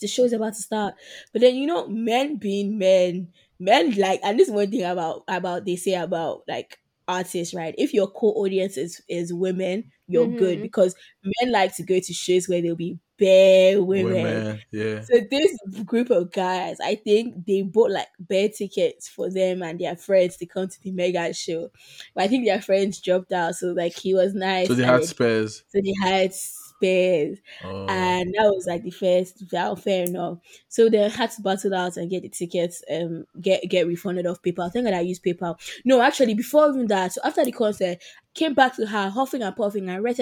The 0.00 0.06
show's 0.06 0.32
about 0.32 0.54
to 0.54 0.62
start. 0.62 0.94
But 1.32 1.40
then 1.42 1.54
you 1.56 1.66
know, 1.66 1.88
men 1.88 2.36
being 2.36 2.78
men, 2.78 3.32
men 3.58 3.94
like, 3.96 4.20
and 4.22 4.38
this 4.38 4.48
is 4.48 4.54
one 4.54 4.70
thing 4.70 4.82
about 4.84 5.24
about 5.28 5.64
they 5.64 5.76
say 5.76 5.94
about 5.94 6.42
like 6.48 6.78
artists, 7.08 7.54
right? 7.54 7.74
If 7.78 7.92
your 7.94 8.08
core 8.08 8.34
audience 8.36 8.76
is 8.76 9.02
is 9.08 9.32
women, 9.32 9.90
you're 10.08 10.28
good 10.28 10.58
Mhm. 10.58 10.62
because 10.62 10.94
men 11.42 11.52
like 11.52 11.74
to 11.76 11.82
go 11.82 11.98
to 12.00 12.12
shows 12.12 12.48
where 12.48 12.60
there'll 12.62 12.76
be 12.76 12.98
bare 13.18 13.82
women. 13.82 14.14
Women, 14.14 14.62
yeah. 14.70 15.08
So 15.10 15.20
this 15.30 15.56
group 15.84 16.10
of 16.10 16.32
guys, 16.32 16.78
I 16.80 16.94
think 16.94 17.46
they 17.46 17.62
bought 17.62 17.90
like 17.90 18.08
bare 18.18 18.48
tickets 18.48 19.08
for 19.08 19.30
them 19.30 19.62
and 19.62 19.78
their 19.80 19.96
friends 19.96 20.36
to 20.38 20.46
come 20.46 20.68
to 20.68 20.82
the 20.82 20.92
mega 20.92 21.32
show. 21.34 21.70
But 22.14 22.24
I 22.24 22.28
think 22.28 22.44
their 22.46 22.62
friends 22.62 23.00
dropped 23.00 23.32
out, 23.32 23.54
so 23.56 23.68
like 23.72 23.94
he 23.98 24.14
was 24.14 24.34
nice. 24.34 24.68
So 24.68 24.74
they 24.74 24.84
had 24.84 25.04
spares. 25.04 25.64
so 25.68 25.80
they 25.82 25.94
had 26.00 26.32
spares 26.80 27.38
Oh. 27.62 27.86
and 27.88 28.32
that 28.34 28.44
was 28.54 28.66
like 28.66 28.82
the 28.82 28.90
first 28.90 29.42
well, 29.52 29.76
fair 29.76 30.04
enough. 30.04 30.38
So 30.68 30.88
they 30.88 31.08
had 31.08 31.30
to 31.32 31.42
battle 31.42 31.74
out 31.74 31.96
and 31.96 32.08
get 32.10 32.22
the 32.22 32.28
tickets 32.30 32.82
um 32.90 33.26
get 33.40 33.68
get 33.68 33.86
refunded 33.86 34.26
off 34.26 34.40
PayPal. 34.42 34.66
I 34.66 34.70
think 34.70 34.84
that 34.84 34.94
I 34.94 35.00
used 35.00 35.22
PayPal. 35.24 35.56
No 35.84 36.00
actually 36.00 36.34
before 36.34 36.68
even 36.70 36.86
that 36.86 37.12
so 37.12 37.20
after 37.24 37.44
the 37.44 37.52
concert 37.52 37.98
came 38.34 38.54
back 38.54 38.76
to 38.76 38.86
her 38.86 39.10
huffing 39.10 39.42
and 39.42 39.54
puffing 39.56 39.88
and 39.88 40.02
re- 40.04 40.14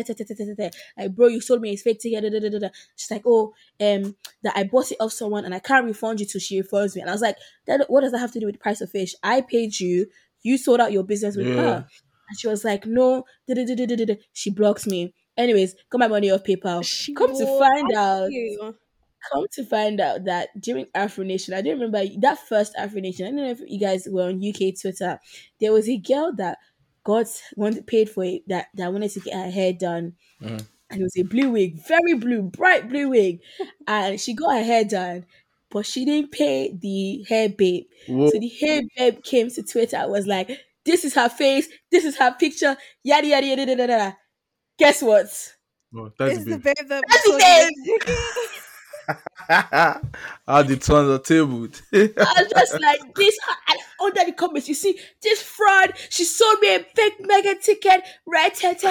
like 0.96 1.14
bro 1.14 1.26
you 1.28 1.40
sold 1.40 1.60
me 1.60 1.70
a 1.70 1.76
fake 1.76 2.00
ticket 2.00 2.22
da, 2.22 2.30
da, 2.30 2.40
da, 2.40 2.48
da, 2.50 2.58
da. 2.58 2.68
she's 2.96 3.10
like 3.10 3.22
oh 3.26 3.52
um 3.80 4.16
that 4.42 4.56
I 4.56 4.64
bought 4.64 4.90
it 4.90 4.96
off 5.00 5.12
someone 5.12 5.44
and 5.44 5.54
I 5.54 5.58
can't 5.58 5.84
refund 5.86 6.20
you 6.20 6.26
till 6.26 6.40
she 6.40 6.60
refunds 6.62 6.94
me. 6.94 7.02
And 7.02 7.10
I 7.10 7.12
was 7.14 7.22
like 7.22 7.36
that 7.66 7.84
what 7.88 8.00
does 8.00 8.12
that 8.12 8.18
have 8.18 8.32
to 8.32 8.40
do 8.40 8.46
with 8.46 8.54
the 8.56 8.60
price 8.60 8.80
of 8.80 8.90
fish? 8.90 9.14
I 9.22 9.40
paid 9.42 9.78
you 9.78 10.06
you 10.42 10.56
sold 10.58 10.80
out 10.80 10.92
your 10.92 11.04
business 11.04 11.36
with 11.36 11.46
Yeah. 11.46 11.54
her. 11.54 11.86
And 12.30 12.38
she 12.38 12.48
was 12.48 12.64
like 12.64 12.86
no 12.86 13.24
she 14.32 14.50
blocks 14.50 14.86
me 14.86 15.14
anyways 15.38 15.74
got 15.90 15.98
my 16.00 16.08
money 16.08 16.30
off 16.30 16.44
PayPal 16.44 16.84
She 16.84 17.14
come 17.14 17.34
to 17.36 17.46
find 17.46 17.92
out 17.96 18.30
you. 18.30 18.74
come 19.32 19.46
to 19.52 19.64
find 19.64 20.00
out 20.00 20.24
that 20.24 20.48
during 20.60 20.86
Afro 20.94 21.24
Nation, 21.24 21.54
I 21.54 21.62
don't 21.62 21.80
remember 21.80 22.04
that 22.20 22.38
first 22.48 22.74
Afro 22.76 23.00
Nation. 23.00 23.26
I 23.26 23.30
don't 23.30 23.36
know 23.38 23.50
if 23.50 23.60
you 23.66 23.80
guys 23.80 24.06
were 24.10 24.28
on 24.28 24.42
UK 24.42 24.72
Twitter. 24.80 25.18
There 25.60 25.72
was 25.72 25.88
a 25.88 25.98
girl 25.98 26.32
that 26.36 26.58
got 27.04 27.26
wanted 27.56 27.86
paid 27.86 28.10
for 28.10 28.24
it 28.24 28.42
that 28.48 28.66
that 28.74 28.92
wanted 28.92 29.10
to 29.12 29.20
get 29.20 29.34
her 29.34 29.50
hair 29.50 29.72
done. 29.72 30.14
Mhm. 30.42 30.66
And 30.90 31.00
it 31.00 31.04
was 31.04 31.16
a 31.18 31.22
blue 31.22 31.50
wig, 31.50 31.78
very 31.86 32.14
blue, 32.14 32.42
bright 32.42 32.88
blue 32.88 33.10
wig. 33.10 33.40
and 33.86 34.20
she 34.20 34.34
got 34.34 34.54
her 34.56 34.64
hair 34.64 34.84
done, 34.84 35.26
but 35.70 35.84
she 35.84 36.04
didn't 36.04 36.32
pay 36.32 36.72
the 36.80 37.24
hair 37.28 37.48
babe. 37.48 37.84
Whoa. 38.06 38.30
So 38.30 38.38
the 38.38 38.48
hair 38.48 38.82
babe 38.96 39.22
came 39.22 39.50
to 39.50 39.62
Twitter 39.62 39.96
and 39.96 40.10
was 40.10 40.26
like, 40.26 40.50
This 40.84 41.04
is 41.04 41.14
her 41.14 41.28
face, 41.28 41.68
this 41.90 42.04
is 42.04 42.16
her 42.16 42.34
picture, 42.38 42.76
yada 43.02 43.26
yada 43.26 43.46
yada 43.46 43.66
yada 43.66 43.82
yada. 43.86 44.16
Guess 44.78 45.02
what? 45.02 45.54
Oh, 45.96 46.12
that's 46.18 46.36
It's 46.36 46.44
the 46.44 46.50
the 46.52 46.58
babe 46.58 46.88
that 46.88 47.04
That's 47.08 47.22
the 47.24 47.30
sold 47.30 47.40
babe. 47.40 48.16
you. 49.08 49.14
How 50.46 50.62
the 50.62 50.76
tons 50.76 51.10
are 51.10 51.18
tabled. 51.18 51.80
I 51.92 52.08
was 52.16 52.50
just 52.50 52.80
like 52.80 53.14
this 53.14 53.38
and 53.68 53.78
under 54.00 54.24
the 54.24 54.32
comments 54.32 54.68
you 54.68 54.74
see 54.74 54.98
this 55.22 55.42
fraud 55.42 55.92
she 56.08 56.24
sold 56.24 56.60
me 56.60 56.74
a 56.76 56.78
fake 56.80 57.14
mega 57.20 57.54
ticket 57.60 58.02
right 58.26 58.52
it's 58.62 58.82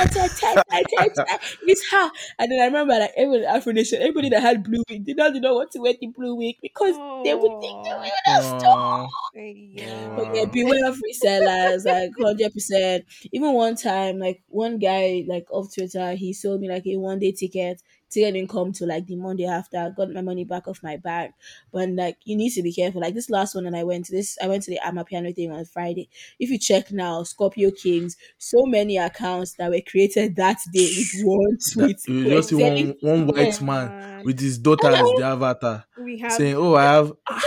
her 1.91 2.11
and 2.39 2.51
then 2.51 2.59
I 2.61 2.65
remember 2.65 2.93
like 2.99 3.11
everyone 3.15 3.39
in 3.39 3.45
Afro 3.45 3.72
Nation 3.72 4.01
everybody 4.01 4.30
that 4.30 4.41
had 4.41 4.63
blue 4.63 4.84
wig 4.89 5.05
did 5.05 5.18
not 5.18 5.34
did 5.34 5.43
not 5.43 5.55
want 5.55 5.72
to 5.72 5.80
wear 5.80 5.93
the 5.99 6.07
blue 6.07 6.36
wig 6.36 6.55
because 6.61 6.95
they 7.24 7.34
would 7.34 7.61
think 7.61 7.86
they 7.86 7.93
would 7.93 8.09
have 8.26 8.43
stolen 8.43 8.68
Aw. 8.68 9.07
Yeah. 9.36 10.13
but 10.15 10.36
yeah, 10.36 10.45
beware 10.45 10.89
of 10.89 10.97
resellers, 10.97 11.86
like 11.86 12.11
hundred 12.20 12.53
percent. 12.53 13.05
Even 13.32 13.53
one 13.53 13.76
time, 13.76 14.20
like 14.20 14.41
one 14.47 14.80
guy, 14.80 15.24
like 15.28 15.45
off 15.51 15.74
Twitter, 15.74 16.13
he 16.13 16.34
sold 16.34 16.61
me 16.61 16.70
like 16.70 16.86
a 16.88 16.97
one 16.97 17.20
day 17.20 17.32
ticket. 17.32 17.82
Didn't 18.12 18.47
come 18.47 18.72
to 18.74 18.86
like 18.86 19.05
the 19.05 19.16
Monday 19.16 19.45
after. 19.45 19.78
I 19.78 19.89
got 19.89 20.12
my 20.12 20.22
money 20.22 20.45
back 20.45 20.68
off 20.68 20.82
my 20.82 20.97
bag, 20.97 21.32
but 21.72 21.89
like 21.89 22.18
you 22.24 22.36
need 22.36 22.51
to 22.51 22.62
be 22.62 22.74
careful. 22.74 23.01
Like 23.01 23.14
this 23.14 23.30
last 23.30 23.53
one, 23.55 23.66
and 23.66 23.76
I 23.76 23.84
went 23.84 24.05
to 24.05 24.14
this. 24.14 24.38
I 24.41 24.47
went 24.47 24.64
to 24.64 24.72
the 24.72 24.80
Amapiano 24.86 25.36
thing 25.36 25.51
on 25.51 25.66
Friday. 25.66 26.10
If 26.39 26.49
you 26.49 26.58
check 26.58 26.91
now, 26.91 27.24
Scorpio 27.24 27.72
Kings, 27.72 28.16
so 28.38 28.66
many 28.66 28.97
accounts 28.97 29.53
that 29.55 29.70
were 29.70 29.82
created 29.86 30.36
that 30.38 30.58
day 30.74 30.89
with 30.97 31.12
one 31.24 31.58
tweet. 31.74 32.08
You 32.08 32.30
just 32.30 32.49
see 32.49 32.55
one, 32.55 32.95
one 33.01 33.28
white 33.28 33.62
man 33.62 34.24
with 34.24 34.39
his 34.39 34.58
daughter 34.58 34.88
as 34.88 34.99
the 34.99 35.24
avatar 35.24 35.86
We 35.97 36.20
have 36.20 36.32
saying, 36.32 36.55
"Oh, 36.55 36.76
I 36.76 36.84
have." 36.84 37.12
Ah, 37.30 37.43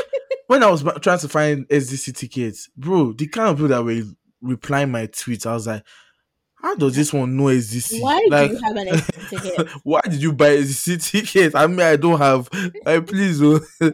when 0.50 0.64
I 0.64 0.70
was 0.70 0.82
trying 1.00 1.20
to 1.20 1.28
find 1.28 1.68
SDC 1.68 2.16
tickets, 2.16 2.68
bro, 2.76 3.12
the 3.12 3.28
kind 3.28 3.50
of 3.50 3.56
people 3.56 3.68
that 3.68 3.84
were 3.84 4.02
replying 4.42 4.90
my 4.90 5.06
tweets, 5.06 5.46
I 5.46 5.54
was 5.54 5.68
like, 5.68 5.84
"How 6.62 6.74
does 6.74 6.94
this 6.94 7.12
one 7.12 7.36
know 7.36 7.44
SDC? 7.44 8.00
Why 8.00 8.26
like, 8.28 8.50
do 8.50 8.56
you 8.56 8.62
have 8.62 8.76
an 8.76 8.88
extra 8.94 9.40
ticket? 9.40 9.68
why 9.82 10.00
did 10.02 10.22
you 10.22 10.32
buy 10.32 10.56
SDC 10.56 11.10
tickets? 11.10 11.54
I 11.54 11.66
mean, 11.66 11.80
I 11.80 11.96
don't 11.96 12.18
have. 12.18 12.48
Like, 12.84 13.06
please, 13.06 13.42
oh. 13.42 13.60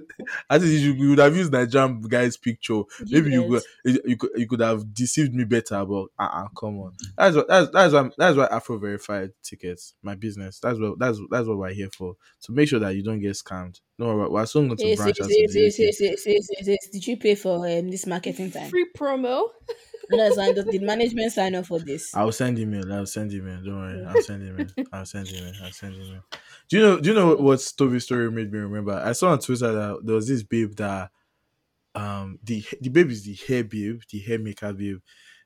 I 0.51 0.59
think 0.59 0.71
you, 0.73 0.93
you 0.93 1.11
would 1.11 1.19
have 1.19 1.37
used 1.37 1.53
Nigerian 1.53 2.01
guy's 2.03 2.37
picture. 2.37 2.83
Maybe 3.09 3.33
you 3.33 3.49
could, 3.85 3.99
you 4.05 4.17
could 4.17 4.31
you 4.37 4.49
could 4.49 4.61
have 4.61 4.93
deceived 4.93 5.35
me 5.35 5.45
better, 5.45 5.85
but 5.85 6.07
uh, 6.19 6.29
uh 6.31 6.49
come 6.59 6.79
on. 6.79 6.93
That's 7.17 7.37
what 7.37 7.49
that's 7.49 7.71
that's 7.71 7.95
why 7.95 8.11
that's 8.17 8.37
why 8.37 8.47
Afro 8.47 8.79
verified 8.79 9.31
tickets, 9.43 9.95
my 10.03 10.15
business. 10.15 10.59
That's 10.59 10.79
what 10.79 10.99
that's 10.99 11.21
that's 11.31 11.47
what 11.49 11.59
we're 11.59 11.73
here 11.73 11.91
for. 11.91 12.17
To 12.43 12.53
make 12.53 12.69
sure 12.69 12.81
that 12.81 12.95
you 12.95 13.03
don't 13.03 13.21
get 13.21 13.33
scammed. 13.33 13.81
No, 13.99 14.15
we're, 14.15 14.29
we're 14.29 14.47
soon 14.47 14.69
going 14.69 14.77
to 14.79 14.87
Yes, 14.87 14.99
branch 14.99 15.17
yes, 15.19 15.25
out 15.25 15.29
to 15.31 15.41
yes, 15.41 15.53
the 15.53 15.61
yes, 15.61 15.75
UK. 15.75 15.79
yes, 15.79 16.01
yes, 16.01 16.27
yes, 16.27 16.49
yes, 16.51 16.67
yes. 16.67 16.89
Did 16.93 17.07
you 17.07 17.17
pay 17.17 17.35
for 17.35 17.67
um, 17.67 17.91
this 17.91 18.07
marketing 18.07 18.51
time? 18.51 18.69
free 18.69 18.87
promo. 18.97 19.49
No, 20.11 20.31
so 20.31 20.53
did 20.53 20.83
management 20.83 21.33
sign 21.33 21.55
up 21.55 21.67
for 21.67 21.79
this? 21.79 22.15
I'll 22.15 22.33
send 22.33 22.59
email. 22.59 22.93
I'll 22.93 23.07
send 23.07 23.33
email. 23.33 23.63
Don't 23.63 23.79
worry. 23.79 24.05
I'll 24.05 24.23
send 24.23 24.43
email. 24.43 24.67
I'll 24.93 25.07
send 25.07 25.29
email. 25.29 25.53
I'll 25.63 25.73
send 25.73 25.95
email. 25.95 26.25
Do 26.69 26.77
you 26.77 26.83
know? 26.83 27.01
Do 27.01 27.09
you 27.09 27.15
know 27.15 27.27
what, 27.29 27.41
what 27.41 27.73
Toby's 27.77 28.05
story 28.05 28.31
made 28.31 28.53
me 28.53 28.59
remember? 28.59 28.93
I 28.93 29.13
saw 29.13 29.31
on 29.31 29.39
Twitter 29.41 29.73
that 29.73 30.01
there 30.05 30.15
was 30.15 30.29
this 30.29 30.43
babe 30.43 30.75
that, 30.77 31.11
um, 31.95 32.39
the 32.43 32.65
the 32.81 32.89
babe 32.91 33.11
is 33.11 33.25
the 33.25 33.35
hair 33.35 33.65
babe, 33.65 34.01
the 34.11 34.19
hair 34.21 34.39
maker 34.39 34.73
babe, 34.73 34.99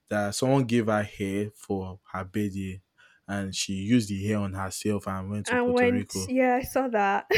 that 0.09 0.35
someone 0.35 0.65
gave 0.65 0.87
her 0.87 1.03
hair 1.03 1.51
for 1.55 2.01
her 2.13 2.25
birthday, 2.25 2.81
and 3.29 3.55
she 3.55 3.75
used 3.75 4.09
the 4.09 4.27
hair 4.27 4.39
on 4.39 4.53
herself 4.53 5.07
and 5.07 5.31
went 5.31 5.47
to 5.47 5.55
and 5.57 5.67
Puerto 5.67 5.85
went. 5.85 5.95
Rico. 5.95 6.27
Yeah, 6.29 6.57
I 6.57 6.63
saw 6.63 6.89
that. 6.89 7.31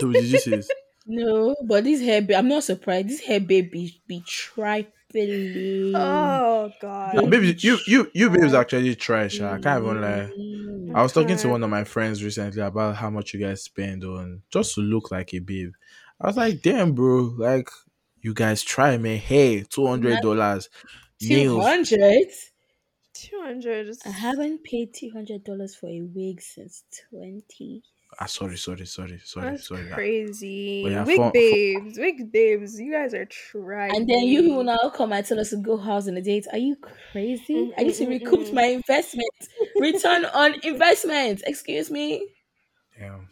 Toby, 0.00 0.14
did 0.20 0.24
you 0.24 0.38
see 0.38 0.50
this? 0.50 0.68
No, 1.06 1.54
but 1.66 1.84
this 1.84 2.00
hair 2.00 2.22
babe, 2.22 2.36
I'm 2.36 2.48
not 2.48 2.64
surprised. 2.64 3.08
This 3.08 3.20
hair 3.20 3.40
baby 3.40 3.68
be, 3.68 4.02
be 4.06 4.22
trifling. 4.26 5.92
oh 5.94 6.70
God. 6.80 7.30
Baby, 7.30 7.54
you 7.58 7.78
you 7.86 8.10
you 8.14 8.30
babes 8.30 8.54
actually 8.54 8.94
trash. 8.96 9.40
Ah, 9.40 9.54
I 9.54 9.58
can't 9.60 9.84
even 9.84 10.00
lie. 10.00 10.98
I 10.98 11.02
was 11.02 11.12
talking 11.12 11.36
to 11.36 11.48
one 11.48 11.62
of 11.62 11.70
my 11.70 11.84
friends 11.84 12.22
recently 12.24 12.62
about 12.62 12.96
how 12.96 13.10
much 13.10 13.34
you 13.34 13.40
guys 13.40 13.62
spend 13.62 14.04
on 14.04 14.42
just 14.50 14.74
to 14.76 14.80
look 14.80 15.10
like 15.10 15.34
a 15.34 15.40
babe. 15.40 15.72
I 16.20 16.26
was 16.28 16.36
like, 16.36 16.62
damn, 16.62 16.92
bro, 16.92 17.34
like 17.36 17.68
you 18.20 18.32
guys 18.32 18.62
try, 18.62 18.96
man. 18.96 19.18
Hey, 19.18 19.62
two 19.62 19.86
hundred 19.86 20.20
dollars, 20.22 20.70
Two 21.20 21.28
nails. 21.28 21.64
hundred. 21.64 22.28
Two 23.12 23.40
hundred. 23.42 23.94
I 24.06 24.10
haven't 24.10 24.64
paid 24.64 24.94
two 24.94 25.10
hundred 25.10 25.44
dollars 25.44 25.74
for 25.74 25.86
a 25.88 26.00
wig 26.02 26.40
since 26.40 26.84
twenty. 27.10 27.82
Ah, 28.18 28.26
sorry, 28.26 28.56
sorry, 28.56 28.86
sorry, 28.86 29.20
sorry, 29.24 29.50
That's 29.50 29.68
sorry. 29.68 29.88
crazy. 29.90 30.84
Yeah, 30.88 31.04
wig 31.04 31.16
for- 31.16 31.28
for- 31.28 31.32
babes, 31.32 31.98
wig 31.98 32.30
babes. 32.32 32.80
You 32.80 32.92
guys 32.92 33.14
are 33.14 33.24
trying. 33.26 33.94
And 33.96 34.08
then 34.08 34.24
you 34.24 34.54
will 34.54 34.64
now 34.64 34.90
come 34.94 35.12
and 35.12 35.24
tell 35.26 35.40
us 35.40 35.50
to 35.50 35.56
go 35.56 35.76
house 35.76 36.08
on 36.08 36.16
a 36.16 36.22
date. 36.22 36.46
Are 36.52 36.58
you 36.58 36.76
crazy? 37.12 37.72
I 37.78 37.84
need 37.84 37.94
to 37.94 38.06
recoup 38.06 38.40
mhm. 38.40 38.52
my 38.54 38.64
investment. 38.64 39.28
Return 39.76 40.24
on 40.26 40.54
investment. 40.62 41.42
Excuse 41.46 41.90
me. 41.90 42.28
Damn. 42.98 43.28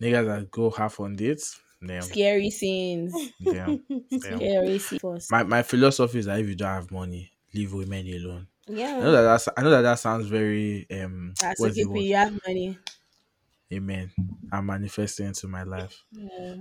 Niggas 0.00 0.26
that 0.26 0.50
go 0.50 0.70
half 0.70 1.00
on 1.00 1.16
dates. 1.16 1.60
Damn. 1.84 2.02
Scary 2.02 2.50
scenes. 2.50 3.14
Damn. 3.42 3.82
Damn. 4.10 4.38
Scary 4.38 4.78
scenes. 4.78 5.28
My 5.30 5.42
my 5.44 5.62
philosophy 5.62 6.18
is 6.20 6.26
that 6.26 6.40
if 6.40 6.48
you 6.48 6.54
don't 6.54 6.68
have 6.68 6.90
money, 6.90 7.30
leave 7.54 7.72
women 7.72 8.06
alone. 8.06 8.46
Yeah. 8.66 8.96
I 8.96 9.00
know 9.00 9.06
Yeah. 9.06 9.10
that 9.12 9.22
that's, 9.22 9.48
I 9.56 9.62
know 9.62 9.70
that 9.70 9.82
that 9.82 9.98
sounds 9.98 10.26
very 10.26 10.86
um 10.90 11.34
That's 11.40 11.60
what's 11.60 11.72
okay. 11.72 11.84
the 11.84 11.88
word? 11.90 12.00
You 12.00 12.16
have 12.16 12.38
money. 12.46 12.78
Amen. 13.72 14.10
I'm 14.52 14.66
manifesting 14.66 15.26
into 15.26 15.46
my 15.48 15.62
life. 15.62 16.02
Yeah. 16.12 16.56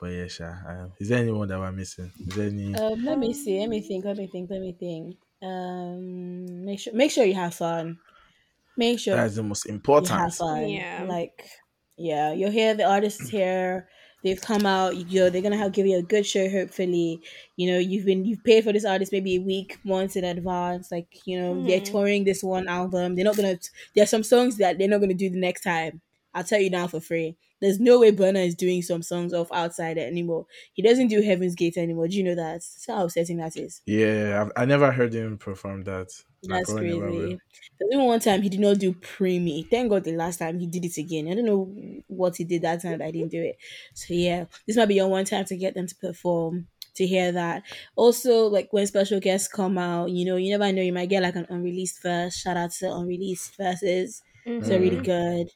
But 0.00 0.06
yeah, 0.06 0.26
sure. 0.28 0.64
Um, 0.66 0.92
is 0.98 1.08
there 1.08 1.18
anyone 1.18 1.48
that 1.48 1.58
we're 1.58 1.72
missing? 1.72 2.10
Is 2.26 2.34
there 2.36 2.48
any? 2.48 2.74
Um, 2.74 3.04
let 3.04 3.18
me 3.18 3.34
see. 3.34 3.58
Let 3.60 3.68
me 3.68 3.80
think. 3.80 4.04
Let 4.04 4.16
me 4.16 4.26
think. 4.28 4.48
Let 4.50 4.60
me 4.60 4.72
think. 4.72 5.16
Um, 5.42 6.64
make 6.64 6.78
sure 6.80 6.92
make 6.94 7.10
sure 7.10 7.24
you 7.24 7.34
have 7.34 7.54
fun. 7.54 7.98
Make 8.76 9.00
sure 9.00 9.16
That's 9.16 9.34
the 9.34 9.42
most 9.42 9.66
you 9.66 9.72
have 9.72 9.76
important. 9.76 10.34
fun. 10.34 10.68
Yeah. 10.68 11.04
Like, 11.08 11.48
yeah, 11.96 12.32
you're 12.32 12.50
here. 12.50 12.74
The 12.74 12.84
artist 12.84 13.20
is 13.22 13.28
here. 13.28 13.88
They've 14.22 14.40
come 14.40 14.66
out. 14.66 14.96
You 14.96 15.20
know, 15.20 15.30
they're 15.30 15.42
gonna 15.42 15.56
have 15.56 15.72
give 15.72 15.86
you 15.86 15.98
a 15.98 16.02
good 16.02 16.24
show. 16.26 16.48
Hopefully, 16.48 17.20
you 17.56 17.70
know 17.70 17.78
you've 17.78 18.06
been 18.06 18.24
you've 18.24 18.42
paid 18.44 18.64
for 18.64 18.72
this 18.72 18.84
artist 18.84 19.12
maybe 19.12 19.36
a 19.36 19.40
week, 19.40 19.78
months 19.84 20.14
in 20.16 20.24
advance. 20.24 20.90
Like, 20.92 21.08
you 21.26 21.40
know, 21.40 21.66
they're 21.66 21.80
Mhm. 21.80 21.90
touring 21.90 22.24
this 22.24 22.42
one 22.42 22.68
album. 22.68 23.16
They're 23.16 23.24
not 23.24 23.36
gonna. 23.36 23.58
There's 23.94 24.10
some 24.10 24.22
songs 24.24 24.56
that 24.58 24.78
they're 24.78 24.88
not 24.88 25.00
gonna 25.00 25.14
do 25.14 25.28
the 25.28 25.38
next 25.40 25.62
time. 25.62 26.00
I'll 26.34 26.44
tell 26.44 26.60
you 26.60 26.70
now 26.70 26.86
for 26.86 27.00
free. 27.00 27.36
There's 27.60 27.80
no 27.80 28.00
way 28.00 28.12
Burna 28.12 28.46
is 28.46 28.54
doing 28.54 28.82
some 28.82 29.02
songs 29.02 29.32
off 29.32 29.50
outside 29.52 29.98
anymore. 29.98 30.46
He 30.74 30.82
doesn't 30.82 31.08
do 31.08 31.22
Heaven's 31.22 31.54
Gate 31.56 31.76
anymore. 31.76 32.08
Do 32.08 32.16
you 32.16 32.22
know 32.24 32.36
that? 32.36 32.52
That's 32.52 32.86
how 32.86 33.04
upsetting 33.04 33.38
that 33.38 33.56
is. 33.56 33.82
Yeah, 33.86 34.42
I've, 34.42 34.62
I 34.62 34.64
never 34.64 34.92
heard 34.92 35.14
him 35.14 35.38
perform 35.38 35.82
that. 35.82 36.08
That's 36.42 36.72
will. 36.72 36.78
crazy. 36.78 37.38
There's 37.78 37.92
even 37.92 38.04
one 38.04 38.20
time 38.20 38.42
he 38.42 38.48
did 38.48 38.60
not 38.60 38.78
do 38.78 38.92
Preemie. 38.92 39.68
Thank 39.68 39.90
God 39.90 40.04
the 40.04 40.12
last 40.12 40.38
time 40.38 40.58
he 40.58 40.66
did 40.66 40.84
it 40.84 40.96
again. 40.96 41.28
I 41.28 41.34
don't 41.34 41.46
know 41.46 41.74
what 42.06 42.36
he 42.36 42.44
did 42.44 42.62
that 42.62 42.82
time, 42.82 43.02
I 43.02 43.10
didn't 43.10 43.30
do 43.30 43.42
it. 43.42 43.56
So 43.94 44.14
yeah, 44.14 44.44
this 44.66 44.76
might 44.76 44.86
be 44.86 44.94
your 44.94 45.08
one 45.08 45.24
time 45.24 45.44
to 45.46 45.56
get 45.56 45.74
them 45.74 45.86
to 45.86 45.94
perform. 45.96 46.68
To 46.96 47.06
hear 47.06 47.30
that. 47.30 47.62
Also, 47.94 48.48
like 48.48 48.72
when 48.72 48.84
special 48.88 49.20
guests 49.20 49.46
come 49.46 49.78
out, 49.78 50.10
you 50.10 50.24
know, 50.24 50.34
you 50.34 50.50
never 50.50 50.72
know, 50.72 50.82
you 50.82 50.92
might 50.92 51.08
get 51.08 51.22
like 51.22 51.36
an 51.36 51.46
unreleased 51.48 52.02
verse. 52.02 52.36
Shout 52.36 52.56
out 52.56 52.72
to 52.72 52.92
unreleased 52.92 53.56
verses. 53.56 54.20
Mhm. 54.44 54.64
They're 54.64 54.80
really 54.80 55.00
good. 55.00 55.48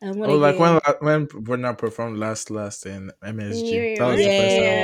And 0.00 0.20
Oh, 0.24 0.36
like 0.36 0.58
again? 0.58 0.60
when 0.60 0.80
when 1.00 1.26
Burna 1.28 1.76
performed 1.76 2.18
last 2.18 2.50
last 2.50 2.86
in 2.86 3.10
MSG. 3.22 3.88
Yeah, 3.90 3.96
that 3.96 4.06
was 4.06 4.22
the 4.22 4.30
first 4.32 4.56
time. 4.56 4.78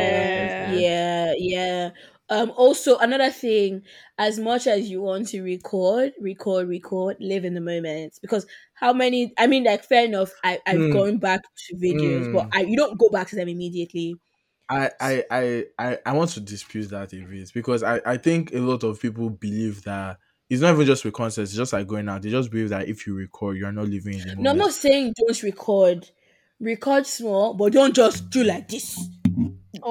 yeah. 0.58 0.86
yeah 0.86 1.34
yeah 1.36 1.90
um 2.30 2.50
also 2.52 2.96
another 2.98 3.30
thing 3.30 3.82
as 4.16 4.38
much 4.38 4.66
as 4.66 4.88
you 4.90 5.02
want 5.02 5.28
to 5.28 5.42
record 5.42 6.12
record 6.20 6.66
record 6.68 7.16
live 7.20 7.44
in 7.44 7.52
the 7.54 7.60
moment 7.60 8.18
because 8.22 8.46
how 8.74 8.92
many 8.94 9.34
i 9.36 9.46
mean 9.46 9.64
like 9.64 9.84
fair 9.84 10.04
enough 10.06 10.32
i 10.44 10.58
i've 10.66 10.88
Mm. 10.88 10.88
gone 10.88 11.18
back 11.18 11.42
to 11.56 11.74
videos 11.76 12.30
but 12.30 12.46
Mm. 12.46 12.52
i 12.52 12.62
you 12.62 12.76
don't 12.76 12.98
go 12.98 13.10
back 13.10 13.28
to 13.28 13.36
them 13.36 13.48
immediately 13.48 14.18
I, 14.68 14.90
I, 15.00 15.24
I, 15.30 15.64
I, 15.78 15.98
I 16.06 16.12
want 16.12 16.30
to 16.30 16.40
dispute 16.40 16.86
that 16.90 17.12
a 17.12 17.16
bit 17.24 17.52
because 17.52 17.82
I, 17.82 18.00
I 18.06 18.16
think 18.16 18.52
a 18.54 18.58
lot 18.60 18.82
of 18.82 19.00
people 19.00 19.28
believe 19.30 19.82
that 19.84 20.18
it's 20.50 20.60
not 20.62 20.74
even 20.74 20.86
just 20.86 21.04
with 21.04 21.14
concerts, 21.14 21.50
it's 21.50 21.56
just 21.56 21.72
like 21.72 21.86
going 21.86 22.08
out. 22.08 22.22
They 22.22 22.30
just 22.30 22.50
believe 22.50 22.68
that 22.70 22.88
if 22.88 23.06
you 23.06 23.14
record, 23.14 23.56
you're 23.56 23.72
not 23.72 23.88
living 23.88 24.14
in 24.14 24.26
the 24.28 24.36
moment. 24.36 24.44
no 24.44 24.50
i'm 24.50 24.58
not 24.58 24.72
saying 24.72 25.12
don't 25.16 25.42
record 25.42 26.10
record 26.60 27.06
small 27.06 27.54
but 27.54 27.72
don't 27.72 27.94
just 27.94 28.30
do 28.30 28.44
like 28.44 28.68
this 28.68 29.08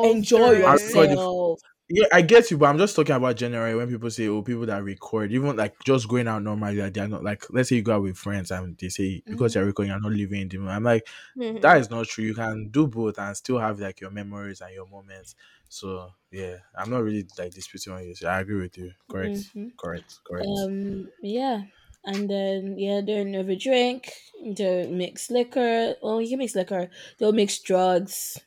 enjoy 0.04 0.62
Also, 0.66 1.00
record 1.00 1.10
yourself 1.12 1.60
Yeah, 1.90 2.08
I 2.14 2.22
get 2.22 2.50
you, 2.50 2.58
but 2.58 2.68
I'm 2.68 2.78
just 2.78 2.96
talking 2.96 3.16
about 3.16 3.36
generally 3.36 3.76
when 3.76 3.90
people 3.90 4.10
say, 4.10 4.28
"Oh, 4.28 4.42
people 4.42 4.66
that 4.68 4.84
record, 4.84 5.32
even 5.34 5.56
like 5.58 5.76
just 5.86 6.08
going 6.08 6.28
out 6.28 6.42
normally, 6.44 6.78
like 6.78 6.94
they're 6.94 7.08
not 7.10 7.24
like." 7.24 7.46
Let's 7.52 7.70
say 7.70 7.76
you 7.78 7.82
go 7.84 7.96
out 7.96 8.04
with 8.04 8.18
friends 8.18 8.52
and 8.52 8.78
they 8.78 8.90
say 8.90 9.22
because 9.30 9.56
you're 9.56 9.66
recording, 9.66 9.92
you're 9.92 10.02
not 10.02 10.12
living 10.14 10.42
in 10.44 10.50
the 10.50 10.58
moment. 10.60 10.78
I'm 10.78 10.84
like, 10.84 11.08
Mhm. 11.38 11.62
that 11.62 11.78
is 11.78 11.90
not 11.92 12.08
true. 12.08 12.26
You 12.26 12.34
can 12.36 12.70
do 12.70 12.88
both 12.88 13.20
and 13.20 13.36
still 13.38 13.60
have 13.60 13.80
like 13.80 14.02
your 14.02 14.12
memories 14.12 14.62
and 14.62 14.74
your 14.74 14.88
moments. 14.88 15.36
So 15.80 16.12
yeah, 16.32 16.58
I'm 16.76 16.90
not 16.90 17.04
really 17.04 17.26
like 17.38 17.54
disputing 17.54 17.94
on 17.94 18.06
you. 18.06 18.16
So 18.16 18.28
I 18.28 18.40
agree 18.42 18.62
with 18.62 18.78
you. 18.78 18.92
Correct, 19.10 19.40
Mhm. 19.56 19.74
correct, 19.78 20.20
correct. 20.28 20.60
Um, 20.64 21.10
yeah. 21.24 21.66
And 22.06 22.30
then 22.30 22.78
yeah, 22.80 23.02
don't 23.02 23.34
overdrink, 23.34 24.10
don't 24.56 24.98
mix 24.98 25.30
liquor. 25.32 25.96
Well, 26.04 26.22
you 26.22 26.30
can 26.30 26.40
mix 26.40 26.56
liquor. 26.56 26.90
Don't 27.20 27.36
mix 27.36 27.60
drugs. 27.60 28.40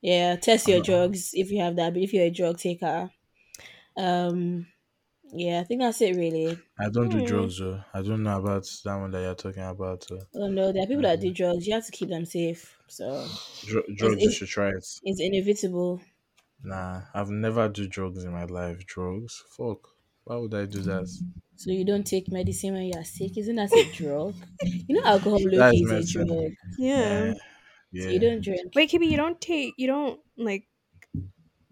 Yeah, 0.00 0.36
test 0.36 0.68
your 0.68 0.80
drugs 0.80 1.30
if 1.32 1.50
you 1.50 1.60
have 1.62 1.76
that, 1.76 1.94
but 1.94 2.02
if 2.02 2.12
you're 2.12 2.24
a 2.26 2.30
drug 2.30 2.58
taker. 2.58 3.10
Um 3.96 4.68
yeah, 5.32 5.60
I 5.60 5.64
think 5.64 5.82
that's 5.82 6.00
it 6.02 6.16
really. 6.16 6.58
I 6.78 6.90
don't 6.90 7.08
do 7.08 7.22
Hmm. 7.22 7.22
drugs 7.22 7.60
though. 7.60 7.82
I 7.94 8.02
don't 8.02 8.22
know 8.22 8.38
about 8.38 8.66
that 8.84 8.96
one 8.96 9.10
that 9.12 9.22
you're 9.22 9.34
talking 9.34 9.62
about. 9.62 10.04
So. 10.04 10.18
Oh 10.34 10.48
no, 10.48 10.72
there 10.72 10.82
are 10.82 10.86
people 10.86 11.02
that 11.02 11.20
do 11.20 11.32
drugs. 11.32 11.66
You 11.66 11.74
have 11.74 11.86
to 11.86 11.92
keep 11.92 12.08
them 12.10 12.24
safe. 12.26 12.78
So 12.86 13.26
Dr- 13.66 13.96
drugs, 13.96 14.24
you 14.24 14.30
should 14.30 14.48
try 14.48 14.68
it. 14.68 14.86
it's 15.02 15.20
inevitable. 15.20 16.02
Nah, 16.64 17.02
I've 17.14 17.30
never 17.30 17.68
do 17.68 17.88
drugs 17.88 18.24
in 18.24 18.32
my 18.32 18.44
life. 18.44 18.86
Drugs, 18.86 19.42
fuck. 19.56 19.88
Why 20.24 20.36
would 20.36 20.54
I 20.54 20.66
do 20.66 20.80
that? 20.82 21.08
So 21.56 21.70
you 21.70 21.84
don't 21.84 22.04
take 22.04 22.30
medicine 22.30 22.74
when 22.74 22.84
you 22.84 22.94
are 22.96 23.04
sick. 23.04 23.36
Isn't 23.36 23.56
that 23.56 23.72
a 23.72 23.90
drug? 23.92 24.34
You 24.88 24.96
know 24.96 25.04
alcohol 25.04 25.40
low 25.42 25.70
is 25.70 25.80
is 25.80 26.16
a 26.16 26.24
drug. 26.24 26.52
Yeah. 26.78 27.32
So 27.32 27.38
yeah. 27.92 28.08
you 28.08 28.18
don't 28.20 28.42
drink. 28.42 28.72
Wait, 28.74 28.90
Kibi, 28.90 29.08
you 29.08 29.16
don't 29.16 29.40
take, 29.40 29.74
you 29.76 29.86
don't 29.86 30.20
like 30.36 30.66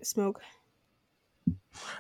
smoke. 0.03 0.41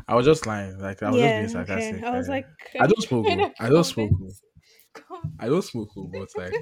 I 0.09 0.15
was 0.15 0.27
just 0.27 0.47
lying. 0.47 0.79
Like 0.79 1.03
I 1.03 1.11
was 1.11 1.21
yeah. 1.21 1.43
just 1.43 1.55
being 1.55 1.67
sarcastic. 1.67 1.97
okay. 1.97 2.07
I 2.07 2.17
was 2.17 2.29
like, 2.29 2.47
I 2.81 2.87
don't 2.87 3.03
smoke. 3.03 3.27
kind 3.27 3.41
oh. 3.43 3.47
of 3.47 3.53
I 3.61 3.69
don't 3.69 3.85
smoke. 3.85 4.11
oh. 5.11 5.23
I 5.39 5.49
don't 5.49 5.63
smoke, 5.63 5.89
oh, 5.97 6.11
but 6.13 6.29
like. 6.37 6.53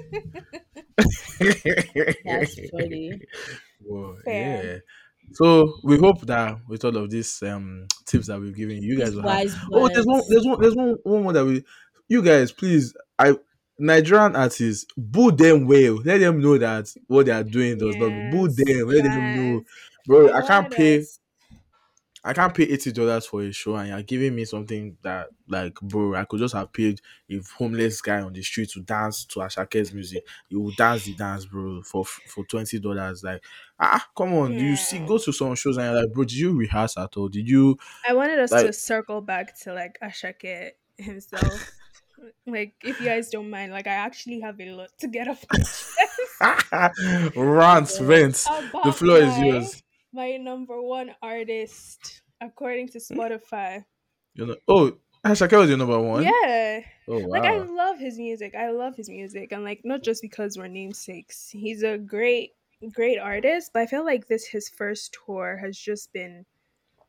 That's 2.25 2.69
funny. 2.69 3.19
Whoa, 3.81 4.15
Fair. 4.23 4.63
yeah. 4.63 4.77
So 5.33 5.79
we 5.83 5.97
hope 5.97 6.21
that 6.25 6.57
with 6.67 6.83
all 6.85 6.97
of 6.97 7.09
these 7.09 7.41
um 7.43 7.87
tips 8.05 8.27
that 8.27 8.39
we've 8.39 8.55
given 8.55 8.81
you, 8.81 8.93
you 8.93 8.99
guys 8.99 9.15
will 9.15 9.23
have. 9.23 9.55
Oh, 9.71 9.87
there's 9.87 10.05
one. 10.05 10.21
There's 10.29 10.45
one. 10.45 10.61
There's 10.61 10.75
one. 10.75 10.97
One 11.03 11.23
more 11.23 11.33
that 11.33 11.45
we. 11.45 11.63
You 12.07 12.21
guys, 12.21 12.51
please. 12.51 12.93
I 13.17 13.35
Nigerian 13.77 14.35
artists 14.35 14.85
boo 14.97 15.31
them 15.31 15.65
well. 15.65 15.95
Let 16.03 16.19
them 16.19 16.41
know 16.41 16.57
that 16.57 16.93
what 17.07 17.27
they 17.27 17.31
are 17.31 17.43
doing 17.43 17.77
does 17.77 17.95
not 17.95 18.31
boo 18.31 18.49
them. 18.49 18.87
Let 18.87 19.03
them 19.03 19.35
know, 19.35 19.53
yes. 19.53 19.63
bro. 20.05 20.33
I 20.33 20.41
can't 20.45 20.71
pay. 20.71 21.05
I 22.23 22.33
can't 22.33 22.53
pay 22.53 22.63
eighty 22.63 22.91
dollars 22.91 23.25
for 23.25 23.41
a 23.41 23.51
show, 23.51 23.75
and 23.75 23.89
you're 23.89 24.01
giving 24.03 24.35
me 24.35 24.45
something 24.45 24.97
that, 25.03 25.27
like, 25.47 25.75
bro, 25.81 26.15
I 26.15 26.25
could 26.25 26.39
just 26.39 26.53
have 26.53 26.73
paid 26.73 26.99
a 27.29 27.39
homeless 27.57 28.01
guy 28.01 28.21
on 28.21 28.33
the 28.33 28.41
street 28.41 28.69
to 28.71 28.81
dance 28.81 29.23
to 29.25 29.39
Asake's 29.39 29.93
music. 29.93 30.25
You 30.49 30.59
will 30.59 30.71
dance 30.71 31.05
the 31.05 31.15
dance, 31.15 31.45
bro, 31.45 31.81
for 31.83 32.03
for 32.05 32.43
twenty 32.45 32.79
dollars. 32.79 33.23
Like, 33.23 33.41
ah, 33.79 34.05
come 34.17 34.33
on, 34.33 34.53
you 34.53 34.75
see, 34.75 34.99
go 34.99 35.17
to 35.17 35.31
some 35.31 35.55
shows 35.55 35.77
and 35.77 35.85
you're 35.85 36.01
like, 36.03 36.13
bro, 36.13 36.23
did 36.23 36.37
you 36.37 36.57
rehearse 36.57 36.97
at 36.97 37.15
all? 37.15 37.29
Did 37.29 37.47
you? 37.47 37.77
I 38.07 38.13
wanted 38.13 38.39
us 38.39 38.51
to 38.51 38.73
circle 38.73 39.21
back 39.21 39.57
to 39.61 39.73
like 39.73 39.97
Asake 40.03 40.71
himself. 40.97 41.71
like, 42.45 42.73
if 42.83 42.99
you 42.99 43.05
guys 43.05 43.29
don't 43.29 43.49
mind, 43.49 43.71
like 43.71 43.87
I 43.87 43.93
actually 43.93 44.41
have 44.41 44.59
a 44.59 44.71
lot 44.71 44.89
to 44.99 45.07
get 45.07 45.27
off 45.27 45.45
my 45.51 45.59
chest. 45.59 45.95
rants, 47.35 47.99
rents. 48.01 48.45
The 48.83 48.91
floor 48.93 49.17
is 49.17 49.37
yours. 49.39 49.83
My 50.13 50.37
number 50.37 50.81
one 50.81 51.11
artist, 51.21 52.21
according 52.41 52.89
to 52.89 52.99
hmm? 52.99 53.19
Spotify. 53.19 53.85
You 54.33 54.47
know, 54.47 54.55
oh, 54.67 54.97
Asake 55.25 55.57
was 55.57 55.69
your 55.69 55.77
number 55.77 55.99
one. 55.99 56.23
Yeah. 56.23 56.81
Oh 57.07 57.19
wow. 57.19 57.27
Like 57.27 57.43
I 57.43 57.57
love 57.57 57.99
his 57.99 58.17
music. 58.17 58.55
I 58.55 58.71
love 58.71 58.95
his 58.95 59.09
music. 59.09 59.51
And 59.51 59.63
like 59.63 59.81
not 59.83 60.03
just 60.03 60.21
because 60.21 60.57
we're 60.57 60.67
namesakes. 60.67 61.49
He's 61.49 61.83
a 61.83 61.97
great 61.97 62.51
great 62.93 63.19
artist, 63.19 63.71
but 63.73 63.81
I 63.81 63.85
feel 63.85 64.05
like 64.05 64.27
this 64.27 64.45
his 64.45 64.69
first 64.69 65.17
tour 65.25 65.57
has 65.57 65.77
just 65.77 66.13
been 66.13 66.45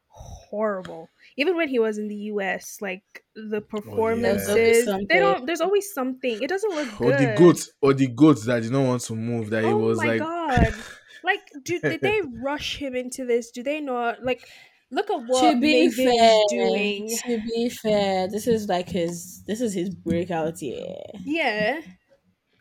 horrible. 0.08 1.08
Even 1.36 1.56
when 1.56 1.68
he 1.68 1.78
was 1.78 1.98
in 1.98 2.08
the 2.08 2.16
US, 2.32 2.78
like 2.80 3.04
the 3.34 3.58
oh, 3.58 3.60
performances, 3.60 4.86
something. 4.86 5.06
they 5.08 5.20
don't 5.20 5.46
there's 5.46 5.60
always 5.60 5.92
something. 5.94 6.42
It 6.42 6.48
doesn't 6.48 6.74
look 6.74 7.00
or 7.00 7.10
good. 7.10 7.18
the 7.20 7.34
goats, 7.38 7.70
or 7.80 7.94
the 7.94 8.08
goats 8.08 8.44
that 8.46 8.62
did 8.62 8.72
not 8.72 8.86
want 8.86 9.02
to 9.02 9.14
move. 9.14 9.50
That 9.50 9.64
it 9.64 9.68
Oh 9.68 9.76
was 9.76 9.98
my 9.98 10.06
like, 10.06 10.18
god. 10.18 10.74
Like 11.24 11.40
do, 11.64 11.80
did 11.80 12.00
they 12.00 12.20
rush 12.42 12.76
him 12.76 12.94
into 12.94 13.24
this? 13.24 13.50
Do 13.50 13.62
they 13.62 13.80
not 13.80 14.22
like 14.24 14.46
look 14.90 15.10
at 15.10 15.18
what 15.26 15.40
to 15.40 15.46
what 15.46 15.60
be 15.60 15.88
Mavin 15.88 15.94
fair, 15.94 16.40
doing. 16.48 17.08
to 17.24 17.40
be 17.46 17.68
fair, 17.68 18.28
this 18.28 18.46
is 18.46 18.68
like 18.68 18.88
his 18.88 19.42
this 19.46 19.60
is 19.60 19.72
his 19.74 19.90
breakout 19.90 20.60
year. 20.62 20.94
Yeah. 21.24 21.80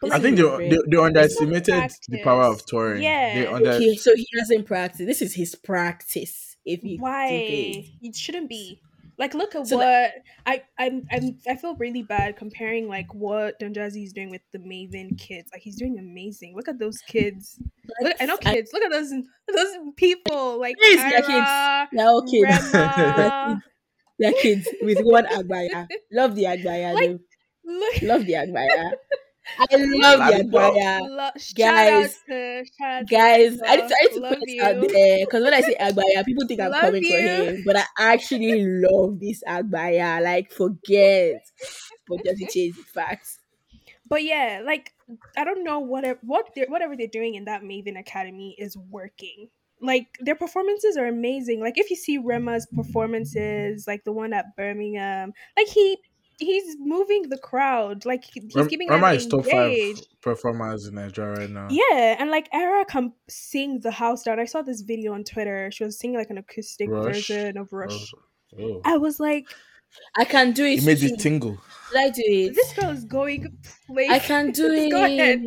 This 0.01 0.13
I 0.13 0.19
think 0.19 0.37
they, 0.37 0.69
they, 0.69 0.77
they 0.89 0.97
underestimated 0.97 1.91
the 2.07 2.23
power 2.23 2.43
of 2.43 2.53
practice. 2.53 2.65
touring. 2.69 3.03
Yeah. 3.03 3.33
They 3.35 3.47
under, 3.47 3.71
Okay, 3.71 3.95
so 3.95 4.15
he 4.15 4.25
doesn't 4.37 4.65
practice. 4.65 5.05
This 5.05 5.21
is 5.21 5.33
his 5.35 5.55
practice. 5.55 6.55
If 6.65 6.83
you 6.83 6.99
why 6.99 7.27
think 7.27 7.85
it. 8.01 8.07
it 8.09 8.15
shouldn't 8.15 8.47
be 8.47 8.81
like 9.19 9.33
look 9.33 9.53
at 9.53 9.67
So 9.67 9.77
what 9.77 10.13
I 10.45 10.63
I'm, 10.79 11.05
I'm 11.11 11.37
I 11.47 11.55
feel 11.57 11.75
really 11.75 12.03
bad 12.03 12.37
comparing 12.37 12.87
like 12.87 13.13
what 13.13 13.59
Don 13.59 13.73
Jazzy 13.73 14.05
is 14.05 14.13
doing 14.13 14.29
with 14.29 14.41
the 14.53 14.59
Mavin 14.59 15.19
kids. 15.19 15.49
Like 15.51 15.61
he's 15.61 15.75
doing 15.75 15.99
amazing. 15.99 16.55
Look 16.55 16.69
at 16.69 16.79
those 16.79 16.97
kids. 16.99 17.59
Look, 17.99 18.15
I 18.19 18.25
know 18.25 18.37
kids. 18.37 18.71
Look 18.73 18.81
at 18.81 18.91
those 18.91 19.11
those 19.11 19.75
people. 19.97 20.57
Like 20.59 20.77
Yes, 20.81 21.11
they're 21.11 21.21
kids. 21.21 21.89
They're 21.93 22.07
all 22.07 22.25
kids. 22.25 23.63
They're 24.19 24.33
kids 24.41 24.67
with 24.81 24.99
one 25.01 25.25
agbaya. 25.25 25.87
Love 26.11 26.35
the 26.35 26.45
agbaya. 26.45 26.93
Like. 26.93 27.19
Look, 27.65 28.01
Love 28.01 28.25
the 28.25 28.33
agbaya. 28.33 28.93
I 29.57 29.65
love 29.75 30.19
the 30.27 30.43
agbaya. 30.43 30.99
lo- 31.09 31.29
guys, 31.55 32.15
to, 32.27 32.63
shout 32.77 33.07
to 33.07 33.15
Guys, 33.15 33.59
I 33.65 33.75
need 33.77 33.89
to, 33.89 33.95
I 33.95 34.01
need 34.03 34.13
to 34.13 34.21
put 34.21 34.39
this 34.45 34.61
out 34.61 34.81
there 34.81 35.17
because 35.25 35.43
when 35.43 35.53
I 35.53 35.61
say 35.61 35.75
Agbaya, 35.79 36.25
people 36.25 36.47
think 36.47 36.61
I'm 36.61 36.71
Love 36.71 36.81
coming 36.81 37.03
for 37.03 37.17
you. 37.17 37.45
him, 37.45 37.63
but 37.65 37.77
I 37.77 37.85
actually 37.97 38.65
love 38.65 39.19
this 39.19 39.43
Agbaya. 39.47 40.21
Like, 40.23 40.51
forget, 40.51 41.41
but 42.07 42.23
just 42.25 42.39
to 42.39 42.47
change 42.47 42.75
the 42.75 42.83
facts. 42.93 43.39
But 44.07 44.23
yeah, 44.23 44.61
like 44.65 44.93
I 45.37 45.43
don't 45.43 45.63
know 45.63 45.79
whatever 45.79 46.19
what 46.23 46.49
they're, 46.55 46.65
whatever 46.67 46.95
they're 46.95 47.07
doing 47.07 47.35
in 47.35 47.45
that 47.45 47.61
Mavin 47.63 47.97
Academy 47.99 48.55
is 48.57 48.75
working. 48.89 49.49
Like 49.81 50.07
their 50.19 50.35
performances 50.35 50.97
are 50.97 51.05
amazing. 51.05 51.61
Like 51.61 51.77
if 51.77 51.89
you 51.89 51.95
see 51.95 52.17
Rema's 52.17 52.67
performances, 52.75 53.85
like 53.87 54.03
the 54.03 54.11
one 54.11 54.33
at 54.33 54.55
Birmingham, 54.57 55.31
like 55.55 55.67
he 55.67 55.97
he's 56.39 56.75
moving 56.79 57.29
the 57.29 57.37
crowd. 57.37 58.05
Like 58.05 58.23
he's 58.23 58.53
Rem- 58.55 58.67
keeping 58.67 58.87
Rema 58.89 59.07
them 59.07 59.15
is 59.15 59.27
top 59.27 59.45
five 59.45 59.53
engaged. 59.71 60.07
performers 60.21 60.87
in 60.87 60.95
Nigeria 60.95 61.35
right 61.41 61.49
now. 61.49 61.67
Yeah, 61.69 62.15
and 62.19 62.31
like 62.31 62.49
Ayra 62.51 62.87
can 62.87 63.13
sing 63.27 63.81
the 63.81 63.91
house 63.91 64.23
down. 64.23 64.39
I 64.39 64.45
saw 64.45 64.61
this 64.61 64.81
video 64.81 65.13
on 65.13 65.23
Twitter. 65.23 65.69
She 65.71 65.83
was 65.83 65.99
singing 65.99 66.17
like 66.17 66.29
an 66.29 66.37
acoustic 66.37 66.89
Rush. 66.89 67.05
version 67.05 67.57
of 67.57 67.71
Rush. 67.71 68.11
Oh. 68.59 68.81
I 68.83 68.97
was 68.97 69.19
like, 69.19 69.45
I 70.17 70.25
can 70.25 70.51
do 70.53 70.65
it. 70.65 70.79
It 70.79 70.85
made 70.85 70.99
too. 70.99 71.07
it 71.07 71.19
tingle. 71.19 71.57
Did 71.91 71.99
I 71.99 72.09
do 72.09 72.23
it? 72.25 72.55
this 72.55 72.73
girl 72.73 72.89
is 72.91 73.05
going 73.05 73.57
places. 73.87 74.11
I 74.13 74.19
can 74.19 74.51
do 74.51 74.71
it. 74.71 74.89
Go 74.91 75.03
ahead. 75.03 75.43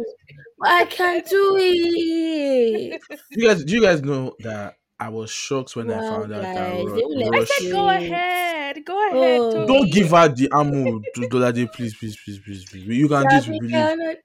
I 0.64 0.84
can 0.84 1.22
do 1.28 1.56
it. 1.58 3.00
You 3.30 3.48
guys, 3.48 3.64
do 3.64 3.74
you 3.74 3.82
guys 3.82 4.02
know 4.02 4.34
that 4.40 4.74
I 5.06 5.08
was 5.08 5.30
shocked 5.30 5.76
when 5.76 5.90
I 5.90 6.00
Wow, 6.00 6.02
found 6.02 6.32
out 6.32 6.52
that 6.52 6.72
they 6.74 6.84
Ru- 6.84 7.02
I 7.34 7.40
Rush. 7.40 7.48
said, 7.48 7.70
go 7.70 7.88
ahead, 7.88 8.84
go 8.84 9.08
ahead. 9.08 9.48
Oh. 9.50 9.66
Don't 9.66 9.90
give 9.90 10.10
her 10.10 10.28
the 10.28 10.48
ammo 10.52 11.04
to 11.14 11.26
Lolade, 11.28 11.72
please, 11.72 11.94
please, 11.94 12.16
please, 12.16 12.38
please, 12.40 12.64
please. 12.64 12.86
You 12.86 13.08
can 13.08 13.26
do 13.28 13.36
it 13.36 13.48
with 13.48 13.58
believe. 13.58 13.70
cannot-. 13.70 14.18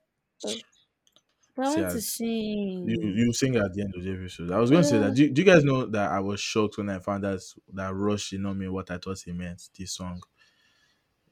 I 1.58 1.62
See, 1.62 1.82
want 1.82 1.90
to 1.92 2.02
sing. 2.02 2.88
You 2.90 2.98
you 3.02 3.34
sing 3.34 3.56
at 3.58 3.74
the 3.74 3.82
end 3.82 3.96
of 3.96 4.04
the 4.04 4.12
episode. 4.14 4.52
I 4.52 4.60
was 4.60 4.70
going 4.72 4.84
to 4.84 4.88
say 4.88 5.00
that. 5.00 5.14
Do, 5.14 5.30
do 5.30 5.42
you 5.42 5.46
guys 5.46 5.64
know 5.64 5.86
that 5.88 6.12
I 6.12 6.20
was 6.20 6.40
shocked 6.40 6.78
when 6.78 6.90
I 6.90 7.00
found 7.00 7.26
out 7.26 7.42
that 7.74 7.94
Rush 7.94 8.32
did 8.32 8.42
not 8.42 8.56
mean 8.58 8.72
what 8.74 8.90
I 8.92 8.98
thought 8.98 9.20
he 9.20 9.32
meant? 9.34 9.70
This 9.78 9.92
song 9.94 10.22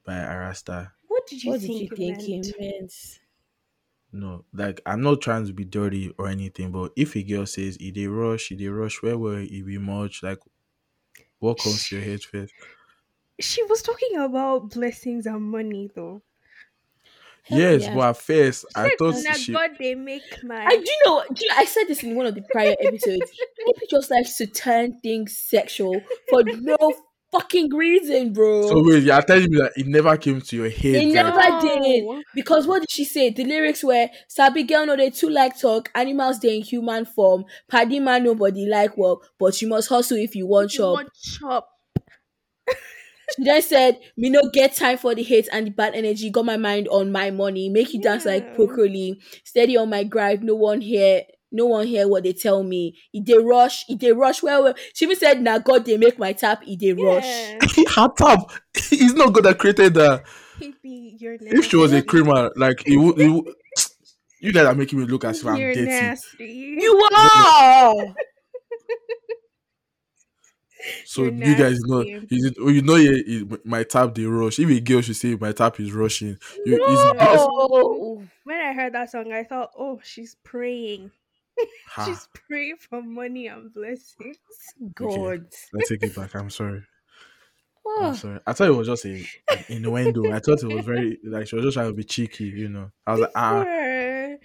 by 0.04 0.14
Ayra 0.14 0.54
Starr. 0.56 0.94
What 1.08 1.26
did 1.26 1.42
you 1.44 1.52
what 1.52 1.60
did 1.60 1.68
think 1.68 1.80
you 1.80 1.88
it 1.90 1.96
think 1.96 2.20
he 2.22 2.38
meant? 2.58 3.20
Meant? 4.20 4.44
No, 4.54 4.64
like 4.64 4.80
I'm 4.86 5.02
not 5.02 5.20
trying 5.20 5.46
to 5.46 5.52
be 5.52 5.64
dirty 5.64 6.12
or 6.18 6.28
anything, 6.28 6.72
but 6.72 6.92
if 6.96 7.16
a 7.16 7.22
girl 7.22 7.46
says 7.46 7.76
he 7.76 7.90
did 7.90 8.08
rush, 8.08 8.48
he 8.48 8.56
did 8.56 8.70
rush, 8.70 9.02
where 9.02 9.18
will 9.18 9.36
he 9.36 9.62
be 9.62 9.78
much? 9.78 10.22
Like, 10.22 10.38
what 11.38 11.58
comes 11.58 11.88
to 11.88 11.96
your 11.96 12.04
head 12.04 12.22
first? 12.22 12.52
She 13.38 13.62
was 13.64 13.82
talking 13.82 14.16
about 14.16 14.70
blessings 14.70 15.26
and 15.26 15.42
money, 15.42 15.90
though. 15.94 16.22
Hell 17.42 17.58
yes, 17.60 17.82
yeah. 17.82 17.94
but 17.94 18.08
at 18.10 18.16
first 18.16 18.64
I 18.74 18.90
thought 18.98 19.14
"Na 19.22 19.32
she. 19.34 19.52
God 19.52 19.70
they 19.78 19.94
make 19.94 20.42
my. 20.42 20.64
I 20.64 20.76
do 20.76 20.82
you 20.82 20.98
know. 21.04 21.22
Do 21.32 21.44
you, 21.44 21.50
I 21.54 21.64
said 21.64 21.84
this 21.86 22.02
in 22.02 22.16
one 22.16 22.26
of 22.26 22.34
the 22.34 22.42
prior 22.50 22.74
episodes. 22.80 23.30
People 23.64 23.86
just 23.88 24.10
likes 24.10 24.36
to 24.38 24.48
turn 24.48 24.98
things 25.00 25.38
sexual 25.38 26.00
for 26.28 26.42
no 26.42 26.76
fucking 27.40 27.74
reason, 27.74 28.32
bro. 28.32 28.56
So 28.60 28.82
wait, 28.84 29.04
you're 29.04 29.22
telling 29.22 29.50
me 29.50 29.56
that 29.58 29.72
it 29.76 29.86
never 29.86 30.16
came 30.18 30.40
to 30.42 30.56
your 30.56 30.68
head 30.70 31.04
It 31.04 31.12
that 31.12 31.32
never 31.32 31.56
did. 31.60 32.06
Because 32.34 32.66
what 32.66 32.80
did 32.80 32.90
she 32.90 33.04
say? 33.04 33.30
The 33.30 33.44
lyrics 33.44 33.84
were 33.84 34.08
Sabi 34.28 34.64
girl 34.64 34.84
no 34.86 34.96
they 34.96 35.10
too 35.10 35.28
like 35.28 35.58
talk, 35.58 35.90
animals 35.94 36.40
they 36.40 36.56
in 36.56 36.62
human 36.62 37.04
form, 37.04 37.44
paddy 37.68 38.00
man 38.00 38.24
nobody 38.24 38.66
like 38.66 38.96
work, 38.96 39.30
but 39.38 39.60
you 39.62 39.68
must 39.68 39.88
hustle 39.88 40.16
if 40.18 40.34
you 40.34 40.46
want 40.46 40.70
You 40.70 40.70
chop. 40.72 40.98
want 40.98 41.12
chop. 41.12 41.68
She 43.28 43.44
then 43.44 43.62
said, 43.62 44.00
Me 44.16 44.30
no 44.30 44.40
get 44.52 44.74
time 44.74 44.98
for 44.98 45.14
the 45.14 45.22
hate 45.22 45.48
and 45.52 45.66
the 45.66 45.70
bad 45.70 45.94
energy, 45.94 46.30
got 46.30 46.44
my 46.44 46.56
mind 46.56 46.86
on 46.88 47.10
my 47.10 47.30
money, 47.30 47.68
make 47.68 47.92
you 47.92 48.00
dance 48.00 48.24
like 48.24 48.52
Yeah. 48.52 48.54
broccoli, 48.54 49.20
steady 49.44 49.76
on 49.76 49.90
my 49.90 50.04
grind, 50.04 50.42
no 50.44 50.54
one 50.54 50.80
here. 50.80 51.22
No 51.52 51.66
one 51.66 51.86
hear 51.86 52.08
what 52.08 52.24
they 52.24 52.32
tell 52.32 52.62
me. 52.62 52.98
If 53.12 53.24
they 53.24 53.38
rush, 53.38 53.84
if 53.88 54.00
they 54.00 54.12
rush, 54.12 54.42
well, 54.42 54.64
well. 54.64 54.74
She 54.94 55.04
even 55.04 55.16
said, 55.16 55.40
"Now 55.42 55.58
God, 55.58 55.84
they 55.84 55.96
make 55.96 56.18
my 56.18 56.32
tap. 56.32 56.62
If 56.66 56.80
they 56.80 56.92
rush." 56.92 57.24
Yeah. 57.24 57.58
her 57.96 58.08
tap. 58.16 58.50
He's 58.90 59.14
not 59.14 59.32
good 59.32 59.44
that 59.44 59.58
created 59.58 59.94
that. 59.94 60.24
Baby, 60.58 61.16
you're 61.18 61.38
nasty. 61.38 61.58
If 61.58 61.66
she 61.66 61.76
was 61.76 61.92
a 61.92 62.02
criminal, 62.02 62.50
like 62.56 62.86
it 62.86 62.96
would, 62.96 63.20
it 63.20 63.28
would 63.28 63.54
you 64.40 64.52
guys 64.52 64.66
are 64.66 64.74
making 64.74 64.98
me 64.98 65.06
look 65.06 65.24
as 65.24 65.40
if 65.40 65.46
I'm 65.46 65.56
you're 65.56 65.74
dirty. 65.74 65.86
nasty. 65.86 66.44
You 66.80 67.08
are. 67.16 68.14
So 71.04 71.24
You're 71.24 71.32
you 71.32 71.56
guys 71.56 71.80
know, 71.80 72.02
nasty. 72.02 72.36
is 72.36 72.44
it, 72.44 72.56
oh, 72.60 72.68
you 72.68 72.82
know, 72.82 72.96
yeah, 72.96 73.10
it, 73.14 73.66
my 73.66 73.82
tap 73.82 74.14
they 74.14 74.24
rush. 74.24 74.58
If 74.58 74.68
a 74.68 74.80
girl 74.80 75.00
should 75.00 75.16
say 75.16 75.34
my 75.34 75.52
tap 75.52 75.80
is 75.80 75.92
rushing, 75.92 76.38
you, 76.64 76.78
it's 76.80 77.18
best. 77.18 77.48
No. 77.48 78.22
when 78.44 78.60
I 78.60 78.72
heard 78.72 78.94
that 78.94 79.10
song, 79.10 79.32
I 79.32 79.44
thought, 79.44 79.72
oh, 79.76 80.00
she's 80.02 80.36
praying. 80.44 81.10
Ha, 81.88 82.04
She's 82.04 82.28
praying 82.48 82.76
for 82.78 83.02
money 83.02 83.46
and 83.46 83.72
blessings. 83.72 84.36
God. 84.94 85.46
let's 85.72 85.88
take 85.88 86.02
it 86.02 86.14
back. 86.14 86.34
I'm 86.34 86.50
sorry. 86.50 86.82
Oh. 87.86 88.08
I'm 88.08 88.14
sorry. 88.14 88.40
I 88.46 88.52
thought 88.52 88.68
it 88.68 88.72
was 88.76 88.88
just 88.88 89.06
a 89.06 89.26
an 89.50 89.64
innuendo. 89.68 90.32
I 90.32 90.40
thought 90.40 90.62
it 90.62 90.72
was 90.72 90.84
very 90.84 91.18
like 91.24 91.46
she 91.46 91.56
was 91.56 91.64
just 91.64 91.74
trying 91.74 91.88
to 91.88 91.94
be 91.94 92.04
cheeky, 92.04 92.44
you 92.44 92.68
know. 92.68 92.90
I 93.06 93.12
was 93.12 93.20
like, 93.22 93.30
ah, 93.34 93.62
Sure. 93.62 94.38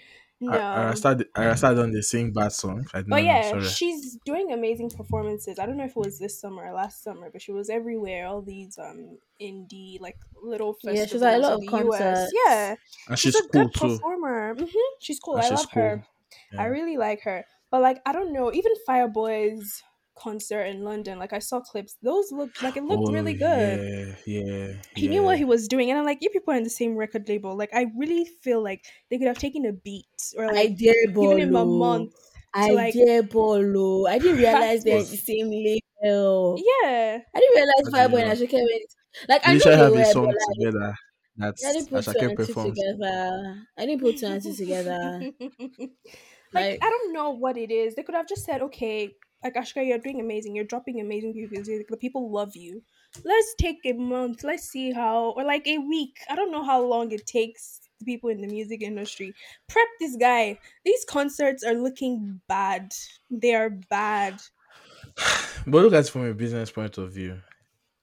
No. 0.43 0.51
I, 0.53 0.89
I 0.89 0.93
started, 0.95 1.27
I 1.35 1.53
started 1.53 1.81
on 1.83 1.91
the 1.91 2.01
sing 2.01 2.33
bad 2.33 2.51
song. 2.51 2.87
I 2.95 3.03
But 3.03 3.07
know, 3.07 3.17
yeah, 3.17 3.49
sorry. 3.51 3.63
she's 3.63 4.17
doing 4.25 4.51
amazing 4.51 4.89
performances. 4.89 5.59
I 5.59 5.67
don't 5.67 5.77
know 5.77 5.83
if 5.83 5.91
it 5.91 5.97
was 5.97 6.17
this 6.17 6.39
summer 6.41 6.63
or 6.65 6.73
last 6.73 7.03
summer, 7.03 7.29
but 7.31 7.43
she 7.43 7.51
was 7.51 7.69
everywhere. 7.69 8.25
All 8.25 8.41
these 8.41 8.75
um 8.79 9.19
indie 9.39 10.01
like 10.01 10.17
little 10.41 10.75
Yeah, 10.81 11.05
festivals 11.05 11.11
she's 11.11 11.21
at 11.21 11.35
a 11.35 11.37
lot 11.37 11.53
of 11.53 11.59
the 11.61 11.67
US. 11.67 11.99
concerts. 11.99 12.33
Yeah, 12.45 12.75
and 13.07 13.19
she's, 13.19 13.33
she's, 13.35 13.45
a 13.45 13.49
cool 13.49 13.65
good 13.65 13.73
too. 13.75 13.87
performer. 13.99 14.55
Mm-hmm. 14.55 14.77
She's 14.99 15.19
cool. 15.19 15.35
And 15.35 15.43
I 15.45 15.49
she's 15.49 15.57
love 15.59 15.71
cool. 15.71 15.83
her. 15.83 16.05
I 16.57 16.65
really 16.65 16.97
like 16.97 17.21
her. 17.23 17.45
But 17.69 17.81
like, 17.81 18.01
I 18.05 18.11
don't 18.11 18.33
know. 18.33 18.51
Even 18.53 18.71
Fireboy's 18.87 19.81
concert 20.17 20.63
in 20.63 20.83
London, 20.83 21.17
like 21.17 21.33
I 21.33 21.39
saw 21.39 21.61
clips. 21.61 21.95
Those 22.03 22.31
looked 22.31 22.61
like 22.61 22.75
it 22.77 22.83
looked 22.83 23.07
Oh, 23.07 23.13
really 23.13 23.33
good. 23.33 24.15
Yeah, 24.25 24.43
yeah. 24.43 24.73
He 24.95 25.07
knew 25.07 25.23
what 25.23 25.37
he 25.37 25.45
was 25.45 25.67
doing, 25.67 25.89
and 25.89 25.97
I'm 25.97 26.05
like, 26.05 26.19
you 26.21 26.29
people 26.29 26.53
are 26.53 26.57
in 26.57 26.63
the 26.63 26.69
same 26.69 26.95
record 26.95 27.27
label. 27.29 27.55
Like, 27.55 27.69
I 27.73 27.87
really 27.97 28.25
feel 28.43 28.61
like 28.61 28.83
they 29.09 29.17
could 29.17 29.27
have 29.27 29.37
taken 29.39 29.65
a 29.65 29.71
beat 29.73 30.05
or 30.37 30.45
I 30.45 30.53
like 30.53 30.77
dare 30.77 31.07
given 31.07 31.39
him 31.39 31.55
a 31.55 31.63
Bolo. 31.65 31.77
month. 31.79 32.13
I 32.53 32.71
like- 32.71 32.93
dare 32.93 33.23
Bolo. 33.23 34.05
I 34.05 34.19
didn't 34.19 34.37
realize 34.43 34.83
they're 34.83 34.99
the 34.99 35.17
same 35.17 35.49
label. 35.49 36.57
Yeah, 36.59 37.19
I 37.33 37.39
didn't 37.39 37.55
realize 37.55 37.87
How 37.93 38.07
did 38.07 38.11
Fireboy 38.11 38.19
and 38.21 38.39
know? 38.39 38.45
Asake 38.47 38.53
went. 38.53 38.89
Like 39.29 39.41
I 39.47 39.47
They 39.47 39.53
know 39.53 39.59
should 39.59 39.71
they 39.71 39.77
have 39.77 39.91
were, 39.91 40.01
a 40.01 40.13
but 40.13 40.35
like 40.35 40.57
together. 40.59 40.95
That's 41.35 41.63
I 41.65 41.73
didn't 41.73 41.89
put 41.89 42.05
two 42.07 42.17
Asake 42.17 42.19
and 42.19 42.39
two 42.39 42.53
together. 42.55 43.67
I 43.77 43.85
didn't 43.85 44.01
put 44.01 44.17
two 44.17 44.27
and 44.27 44.41
two 44.41 44.53
together. 44.53 45.23
like 46.53 46.77
Like 46.79 46.79
I 46.81 46.89
don't 46.89 47.13
know 47.13 47.31
what 47.31 47.57
it 47.57 47.71
is. 47.71 47.95
They 47.95 48.03
could 48.03 48.15
have 48.15 48.27
just 48.27 48.45
said, 48.45 48.61
okay, 48.61 49.15
like 49.43 49.55
Asake, 49.55 49.87
you're 49.87 49.97
doing 49.97 50.19
amazing. 50.19 50.55
You're 50.55 50.65
dropping 50.65 50.99
amazing 50.99 51.33
people. 51.33 51.63
The 51.63 51.97
people 51.97 52.31
love 52.31 52.55
you. 52.55 52.83
Let's 53.23 53.55
take 53.59 53.79
a 53.85 53.93
month. 53.93 54.43
Let's 54.43 54.63
see 54.69 54.91
how, 54.91 55.31
or 55.31 55.43
like 55.43 55.67
a 55.67 55.77
week. 55.79 56.17
I 56.29 56.35
don't 56.35 56.51
know 56.51 56.63
how 56.63 56.81
long 56.83 57.11
it 57.11 57.25
takes 57.25 57.81
the 57.99 58.05
people 58.05 58.29
in 58.29 58.41
the 58.41 58.47
music 58.47 58.81
industry. 58.81 59.33
Prep 59.67 59.87
this 59.99 60.15
guy. 60.17 60.59
These 60.85 61.05
concerts 61.05 61.63
are 61.63 61.73
looking 61.73 62.41
bad. 62.47 62.93
They 63.29 63.55
are 63.55 63.69
bad. 63.69 64.41
But 65.65 65.83
look 65.83 65.93
at 65.93 66.05
it 66.05 66.09
from 66.09 66.25
a 66.25 66.33
business 66.33 66.71
point 66.71 66.97
of 66.97 67.11
view. 67.13 67.41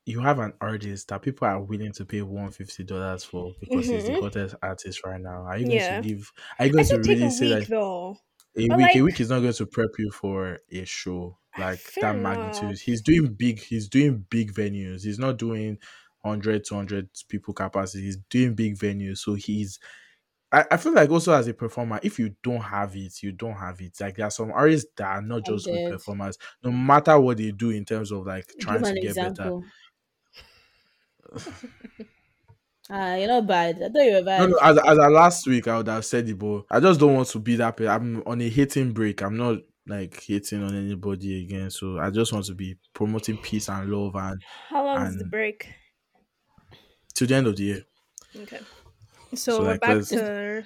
You 0.08 0.20
have 0.20 0.38
an 0.38 0.54
artist 0.60 1.08
that 1.08 1.22
people 1.22 1.46
are 1.46 1.60
willing 1.62 1.92
to 1.92 2.04
pay 2.04 2.22
one 2.22 2.50
fifty 2.50 2.82
dollars 2.84 3.24
for 3.24 3.52
because 3.60 3.86
he's 3.88 4.04
the 4.06 4.12
Mhm. 4.12 4.20
hottest 4.22 4.54
artist 4.62 5.04
right 5.04 5.20
now. 5.20 5.42
Are 5.44 5.58
you 5.58 5.66
going 5.66 5.76
Yeah. 5.76 6.00
to 6.00 6.08
give? 6.08 6.32
Are 6.58 6.66
you 6.66 6.72
going 6.72 6.86
to 6.86 6.98
really 6.98 7.24
a 7.26 7.30
say 7.30 7.54
week 7.56 7.68
that 7.68 7.68
though. 7.68 8.16
a 8.56 8.68
But, 8.68 8.78
week? 8.78 8.96
a 8.96 9.02
week 9.02 9.20
is 9.20 9.28
not 9.30 9.40
going 9.40 9.52
to 9.52 9.66
prep 9.66 9.90
you 9.98 10.10
for 10.10 10.58
a 10.70 10.84
show 10.84 11.38
like 11.58 11.82
that 12.00 12.16
enough. 12.16 12.22
magnitude. 12.38 12.78
He's 12.78 13.02
doing 13.02 13.34
big. 13.34 13.60
He's 13.60 13.88
doing 13.88 14.24
big 14.30 14.52
venues. 14.54 15.04
He's 15.04 15.18
not 15.18 15.36
doing 15.38 15.78
100, 16.22 16.64
200 16.64 17.10
people 17.28 17.52
capacity. 17.54 18.04
He's 18.04 18.16
doing 18.30 18.54
big 18.54 18.76
venues. 18.76 19.18
So 19.18 19.34
he's 19.34 19.78
I, 20.50 20.64
I 20.70 20.76
feel 20.78 20.94
like 20.94 21.10
also 21.10 21.34
as 21.34 21.46
a 21.46 21.52
performer, 21.52 22.00
if 22.02 22.18
you 22.18 22.34
don't 22.42 22.62
have 22.62 22.96
it, 22.96 23.22
you 23.22 23.32
don't 23.32 23.52
have 23.56 23.80
it. 23.82 24.00
Like 24.00 24.16
there 24.16 24.26
are 24.26 24.30
some 24.30 24.50
artists 24.50 24.90
that 24.96 25.06
are 25.06 25.20
not 25.22 25.44
just 25.44 25.66
good 25.66 25.92
performers, 25.92 26.38
no 26.62 26.70
matter 26.72 27.20
what 27.20 27.36
they 27.36 27.50
do 27.50 27.68
in 27.70 27.84
terms 27.84 28.10
of 28.10 28.26
like 28.26 28.46
trying 28.58 28.82
to 28.82 28.94
get 28.98 29.14
better. 29.14 29.60
Example. 31.34 31.52
Ah, 32.90 33.16
you're 33.16 33.28
not 33.28 33.46
bad. 33.46 33.76
I 33.82 33.88
thought 33.90 34.02
you 34.02 34.12
were 34.14 34.22
bad. 34.22 34.40
No, 34.40 34.46
no, 34.46 34.58
as 34.62 34.78
as 34.78 34.98
I 34.98 35.08
last 35.08 35.46
week 35.46 35.68
I 35.68 35.76
would 35.76 35.88
have 35.88 36.06
said 36.06 36.26
it, 36.26 36.38
but 36.38 36.62
I 36.70 36.80
just 36.80 36.98
don't 36.98 37.14
want 37.14 37.28
to 37.28 37.38
be 37.38 37.56
that. 37.56 37.76
pe- 37.76 37.86
I'm 37.86 38.22
on 38.26 38.40
a 38.40 38.48
hating 38.48 38.92
break. 38.92 39.20
I'm 39.20 39.36
not 39.36 39.58
like 39.86 40.22
hating 40.22 40.62
on 40.62 40.74
anybody 40.74 41.44
again. 41.44 41.70
So 41.70 41.98
I 41.98 42.08
just 42.08 42.32
want 42.32 42.46
to 42.46 42.54
be 42.54 42.76
promoting 42.94 43.36
peace 43.36 43.68
and 43.68 43.90
love 43.90 44.14
and 44.16 44.40
How 44.70 44.86
long 44.86 45.06
is 45.06 45.18
the 45.18 45.26
break? 45.26 45.68
to 47.16 47.26
the 47.26 47.34
end 47.34 47.46
of 47.46 47.56
the 47.56 47.62
year. 47.64 47.84
Okay. 48.34 48.60
So, 49.34 49.36
So, 49.36 49.60
we're 49.60 49.68
like, 49.72 49.80
back 49.82 50.04
to 50.06 50.64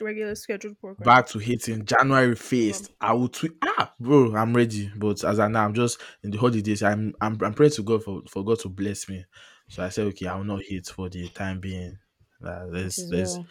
regular 0.00 0.34
scheduled 0.36 0.78
program. 0.78 1.04
Back 1.04 1.26
to 1.28 1.40
hating 1.40 1.84
January 1.86 2.36
first. 2.36 2.92
I 3.00 3.12
will 3.14 3.28
tweet. 3.28 3.52
Ah, 3.62 3.92
bro, 3.98 4.36
I'm 4.36 4.54
ready. 4.54 4.92
But 4.94 5.24
as 5.24 5.40
I 5.40 5.48
now, 5.48 5.64
I'm 5.64 5.74
just 5.74 6.00
in 6.22 6.30
the 6.30 6.38
holidays. 6.38 6.84
I'm 6.84 7.14
I'm 7.20 7.36
I'm 7.42 7.54
praying 7.54 7.72
to 7.72 7.82
God 7.82 8.04
for 8.04 8.22
for 8.28 8.44
God 8.44 8.60
to 8.60 8.68
bless 8.68 9.08
me. 9.08 9.24
So 9.68 9.82
I 9.84 9.88
said, 9.90 10.06
okay, 10.08 10.26
I 10.26 10.36
will 10.36 10.44
not 10.44 10.62
hate 10.62 10.86
for 10.86 11.08
the 11.08 11.28
time 11.28 11.60
being. 11.60 11.98
Uh, 12.42 12.66
let's 12.66 13.06
As 13.06 13.10
let's 13.10 13.38
well. 13.38 13.48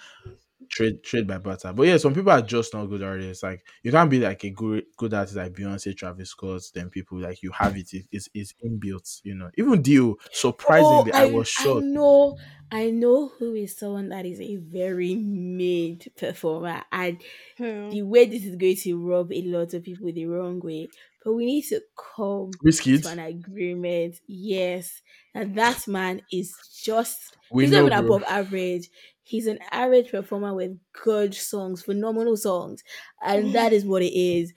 Trade 0.69 1.03
trade 1.03 1.27
by 1.27 1.37
butter. 1.37 1.73
But 1.73 1.87
yeah, 1.87 1.97
some 1.97 2.13
people 2.13 2.31
are 2.31 2.41
just 2.41 2.73
not 2.73 2.85
good 2.85 3.03
artists. 3.03 3.43
Like 3.43 3.65
you 3.83 3.91
can't 3.91 4.09
be 4.09 4.19
like 4.19 4.43
a 4.43 4.49
good 4.51 4.85
good 4.97 5.13
artist 5.13 5.35
like 5.37 5.53
Beyonce, 5.53 5.95
Travis 5.95 6.29
Scott. 6.31 6.61
Then 6.73 6.89
people 6.89 7.19
like 7.19 7.41
you 7.43 7.51
have 7.51 7.75
it. 7.77 7.93
it 7.93 8.05
it's, 8.11 8.29
it's 8.33 8.53
inbuilt. 8.65 9.21
You 9.23 9.35
know. 9.35 9.49
Even 9.57 9.81
Dio. 9.81 10.15
Surprisingly, 10.31 11.11
I, 11.13 11.25
was 11.25 11.53
Oh, 11.59 11.61
I 11.61 11.63
shocked. 11.65 11.85
know, 11.85 12.37
I 12.71 12.89
know 12.91 13.29
who 13.39 13.53
is 13.55 13.77
someone 13.77 14.09
that 14.09 14.25
is 14.25 14.39
a 14.41 14.55
very 14.57 15.15
made 15.15 16.11
performer, 16.17 16.83
and 16.91 17.21
Hmm. 17.57 17.89
the 17.91 18.01
way 18.03 18.25
this 18.25 18.45
is 18.45 18.55
going 18.55 18.75
to 18.77 18.97
rub 19.07 19.31
a 19.31 19.41
lot 19.43 19.73
of 19.73 19.83
people 19.83 20.11
the 20.11 20.25
wrong 20.25 20.59
way. 20.59 20.87
But 21.23 21.33
we 21.35 21.45
need 21.45 21.61
to 21.69 21.81
come 21.95 22.51
Wizkid. 22.65 23.03
to 23.03 23.09
an 23.09 23.19
agreement. 23.19 24.15
Yes, 24.27 25.01
and 25.33 25.55
that 25.55 25.87
man 25.87 26.21
is 26.31 26.53
just. 26.83 27.37
We 27.51 27.63
he's 27.63 27.71
know, 27.71 27.87
not 27.87 27.93
even 27.93 28.05
bro. 28.07 28.15
above 28.17 28.27
average. 28.29 28.89
He's 29.23 29.47
an 29.47 29.59
average 29.71 30.11
performer 30.11 30.53
with 30.53 30.77
good 30.91 31.33
songs, 31.33 31.81
phenomenal 31.81 32.37
songs, 32.37 32.83
and 33.23 33.53
that 33.53 33.73
is 33.73 33.85
what 33.85 34.01
it 34.01 34.13
is. 34.17 34.53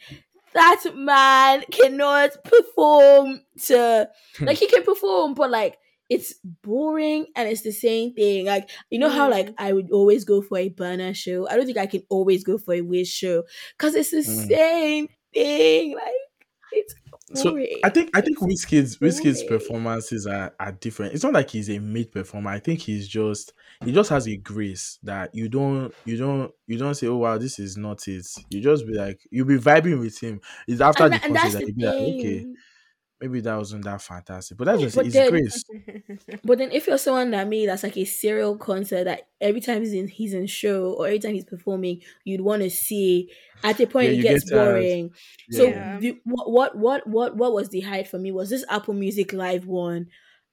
That 0.54 0.82
man 0.94 1.64
cannot 1.70 2.30
perform 2.44 3.42
to 3.66 4.08
like 4.46 4.58
he 4.58 4.66
can 4.68 4.84
perform, 4.84 5.34
but 5.34 5.50
like 5.50 5.78
it's 6.08 6.34
boring 6.62 7.26
and 7.36 7.48
it's 7.48 7.62
the 7.62 7.72
same 7.72 8.14
thing. 8.14 8.46
Like 8.46 8.70
you 8.90 8.98
know 8.98 9.10
how 9.10 9.28
like 9.30 9.50
I 9.58 9.72
would 9.74 9.90
always 9.90 10.24
go 10.24 10.40
for 10.40 10.56
a 10.58 10.70
Burna 10.70 11.14
show. 11.14 11.46
I 11.48 11.56
don't 11.56 11.66
think 11.66 11.76
I 11.78 11.86
can 11.86 12.02
always 12.08 12.42
go 12.42 12.56
for 12.56 12.72
a 12.74 12.80
Wiz 12.80 13.08
show 13.08 13.44
because 13.76 13.94
it's 13.94 14.12
the 14.12 14.22
Mm. 14.26 14.48
same 14.48 15.08
thing. 15.34 15.94
Like 15.94 16.14
it's 16.72 16.94
So. 17.34 17.60
I 17.82 17.90
think 17.90 18.16
I 18.16 18.20
think 18.20 18.38
Wizkid's 18.38 18.98
Wizkid's 18.98 19.42
performances 19.42 20.26
are, 20.26 20.54
are 20.58 20.72
different. 20.72 21.14
It's 21.14 21.22
not 21.24 21.32
like 21.34 21.50
he's 21.50 21.68
a 21.70 21.78
mid 21.78 22.12
performer. 22.12 22.50
I 22.50 22.58
think 22.58 22.80
he's 22.80 23.06
just 23.08 23.52
he 23.84 23.92
just 23.92 24.10
has 24.10 24.26
a 24.26 24.36
grace 24.36 24.98
that 25.02 25.34
you 25.34 25.48
don't 25.48 25.92
you 26.04 26.16
don't 26.16 26.52
you 26.66 26.78
don't 26.78 26.94
say, 26.94 27.06
Oh 27.06 27.16
wow, 27.16 27.38
this 27.38 27.58
is 27.58 27.76
not 27.76 28.06
it. 28.08 28.26
You 28.50 28.60
just 28.60 28.86
be 28.86 28.94
like 28.94 29.20
you'll 29.30 29.46
be 29.46 29.58
vibing 29.58 30.00
with 30.00 30.18
him. 30.18 30.40
It's 30.66 30.80
after 30.80 31.04
and, 31.04 31.14
the 31.14 31.24
and 31.24 31.36
concert 31.36 31.58
that 31.58 31.66
the 31.66 31.66
you 31.68 31.74
be 31.74 31.84
like, 31.84 31.94
okay, 31.94 32.46
maybe 33.20 33.40
that 33.40 33.56
wasn't 33.56 33.84
that 33.84 34.02
fantastic. 34.02 34.56
But 34.58 34.64
that's 34.66 34.82
just 34.82 34.96
But 34.96 35.06
it's 35.06 35.14
then- 35.14 35.30
grace. 35.30 35.64
But 36.44 36.58
then 36.58 36.70
if 36.72 36.86
you're 36.86 36.98
someone 36.98 37.30
that 37.32 37.48
me 37.48 37.66
that's 37.66 37.82
like 37.82 37.96
a 37.96 38.04
serial 38.04 38.56
concert 38.56 39.04
that 39.04 39.28
every 39.40 39.60
time 39.60 39.82
he's 39.82 39.92
in 39.92 40.08
he's 40.08 40.32
in 40.34 40.46
show 40.46 40.92
or 40.92 41.06
every 41.06 41.18
time 41.18 41.34
he's 41.34 41.44
performing, 41.44 42.02
you'd 42.24 42.40
want 42.40 42.62
to 42.62 42.70
see 42.70 43.30
at 43.64 43.80
a 43.80 43.86
point 43.86 44.12
Yeah, 44.12 44.18
it 44.18 44.22
gets 44.22 44.44
get 44.50 44.56
tired. 44.56 44.72
boring. 44.72 45.10
So 45.50 45.64
Yeah. 45.64 45.98
the, 45.98 46.20
what 46.24 46.50
what 46.50 46.76
what 46.76 47.06
what 47.06 47.36
what 47.36 47.52
was 47.52 47.68
the 47.70 47.80
height 47.80 48.08
for 48.08 48.18
me 48.18 48.32
was 48.32 48.50
this 48.50 48.64
Apple 48.68 48.94
Music 48.94 49.32
Live 49.32 49.66
one. 49.66 50.06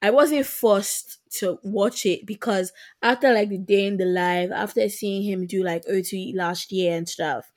I 0.04 0.10
wasn't 0.10 0.46
forced 0.46 1.20
to 1.40 1.60
watch 1.64 2.06
it 2.06 2.26
because 2.26 2.74
after 3.02 3.34
like 3.34 3.48
the 3.48 3.58
day 3.58 3.88
in 3.88 3.96
the 3.96 4.06
live, 4.06 4.52
after 4.52 4.90
seeing 4.90 5.24
him 5.24 5.48
do 5.48 5.64
like 5.64 5.86
O2 5.86 6.36
last 6.36 6.74
year 6.74 6.98
and 6.98 7.08
stuff, 7.08 7.50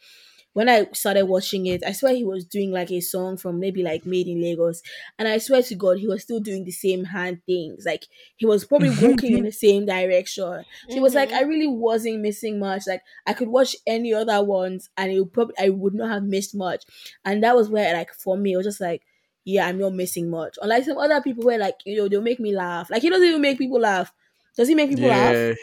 when 0.53 0.69
I 0.69 0.87
started 0.93 1.27
watching 1.27 1.67
it, 1.67 1.83
I 1.85 1.91
swear 1.91 2.15
he 2.15 2.25
was 2.25 2.45
doing 2.45 2.71
like 2.71 2.93
a 2.93 3.01
song 3.01 3.37
from 3.37 3.59
maybe 3.59 3.83
like 3.83 4.07
Made 4.07 4.29
in 4.29 4.41
Lagos. 4.41 4.81
And 5.19 5.27
I 5.27 5.39
swear 5.39 5.61
to 5.61 5.75
God, 5.75 5.99
he 5.99 6.07
was 6.07 6.23
still 6.23 6.39
doing 6.39 6.65
the 6.65 6.71
same 6.71 7.05
hand 7.05 7.43
things. 7.47 7.85
Like 7.85 8.07
he 8.37 8.47
was 8.47 8.65
probably 8.65 8.91
walking 8.91 9.37
in 9.37 9.45
the 9.47 9.53
same 9.53 9.85
direction. 9.85 10.65
So 10.89 10.97
it 10.97 11.03
was 11.03 11.17
like 11.17 11.31
mm-hmm. 11.31 11.39
I 11.39 11.43
really 11.49 11.67
wasn't 11.67 12.21
missing 12.21 12.61
much. 12.61 12.87
Like 12.87 13.03
I 13.27 13.33
could 13.33 13.49
watch 13.49 13.75
any 13.89 14.15
other 14.15 14.43
ones 14.45 14.89
and 14.97 15.11
it 15.11 15.19
would 15.19 15.33
probably 15.33 15.57
I 15.59 15.71
would 15.71 15.95
not 15.95 16.11
have 16.11 16.23
missed 16.23 16.55
much. 16.55 16.85
And 17.25 17.43
that 17.43 17.57
was 17.57 17.69
where 17.69 17.93
like 17.93 18.15
for 18.15 18.39
me, 18.39 18.53
it 18.53 18.57
was 18.57 18.67
just 18.67 18.81
like, 18.81 19.03
yeah, 19.47 19.69
I'm 19.69 19.79
not 19.79 19.95
missing 19.95 20.31
much. 20.31 20.59
Unlike 20.63 20.85
some 20.87 20.99
other 20.99 21.23
people 21.23 21.45
where 21.45 21.59
like, 21.59 21.77
you 21.87 21.97
know, 21.99 22.09
they'll 22.11 22.23
make 22.23 22.41
me 22.41 22.57
laugh. 22.57 22.91
Like 22.91 23.03
he 23.03 23.11
doesn't 23.11 23.27
even 23.29 23.43
make 23.43 23.59
people 23.59 23.81
laugh. 23.81 24.13
Does 24.57 24.69
he 24.69 24.77
make 24.77 24.91
people 24.91 25.09
laugh? 25.09 25.43
Yeah. 25.43 25.55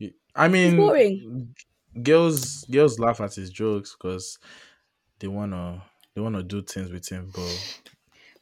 Y- 0.00 0.14
I 0.34 0.48
mean 0.48 0.74
boring. 0.76 1.26
girls 2.02 2.64
girls 2.66 2.98
laugh 2.98 3.20
at 3.20 3.34
his 3.34 3.50
jokes 3.50 3.94
because 3.96 4.38
they 5.20 5.28
wanna 5.28 5.84
they 6.14 6.20
wanna 6.22 6.42
do 6.42 6.62
things 6.62 6.90
with 6.92 7.08
him, 7.08 7.30
but 7.34 7.64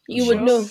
You 0.06 0.26
would 0.26 0.42
know. 0.42 0.68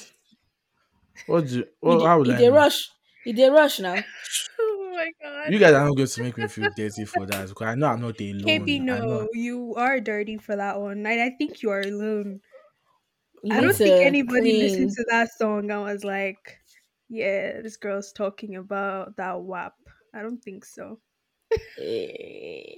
what 1.25 1.47
do 1.47 1.59
you, 1.59 1.67
well, 1.81 1.99
did- 1.99 2.05
how 2.05 2.17
would 2.19 2.27
he 2.27 2.33
I 2.33 2.41
did 2.41 2.49
know? 2.49 2.53
rush. 2.53 2.89
He 3.23 3.33
did 3.33 3.49
rush 3.51 3.79
now. 3.79 3.95
oh 4.59 4.91
my 4.95 5.11
god. 5.21 5.51
You 5.51 5.59
guys 5.59 5.73
are 5.73 5.85
not 5.85 5.95
going 5.97 6.07
to 6.07 6.21
make 6.21 6.37
me 6.37 6.47
feel 6.47 6.69
dirty 6.69 7.03
for 7.05 7.25
that 7.25 7.49
because 7.49 7.67
I 7.67 7.75
know 7.75 7.87
I'm 7.87 7.99
not 8.01 8.19
alone. 8.21 8.69
KB, 8.69 8.79
I 8.89 8.99
know- 9.01 9.25
no, 9.25 9.29
you 9.33 9.75
are 9.75 9.99
dirty 9.99 10.37
for 10.37 10.55
that 10.55 10.79
one. 10.79 11.05
And 11.05 11.21
I 11.21 11.29
think 11.31 11.61
you 11.61 11.69
are 11.71 11.81
alone. 11.81 12.41
You 13.43 13.55
I 13.55 13.61
don't 13.61 13.75
think 13.75 14.05
anybody 14.05 14.41
clean. 14.41 14.59
listened 14.59 14.91
to 14.91 15.05
that 15.09 15.29
song 15.37 15.71
and 15.71 15.81
was 15.83 16.03
like, 16.03 16.59
yeah, 17.09 17.61
this 17.61 17.77
girl's 17.77 18.11
talking 18.11 18.55
about 18.55 19.15
that 19.17 19.41
WAP. 19.41 19.75
I 20.13 20.21
don't 20.21 20.43
think 20.43 20.65
so. 20.65 20.99
Eh. 21.77 22.73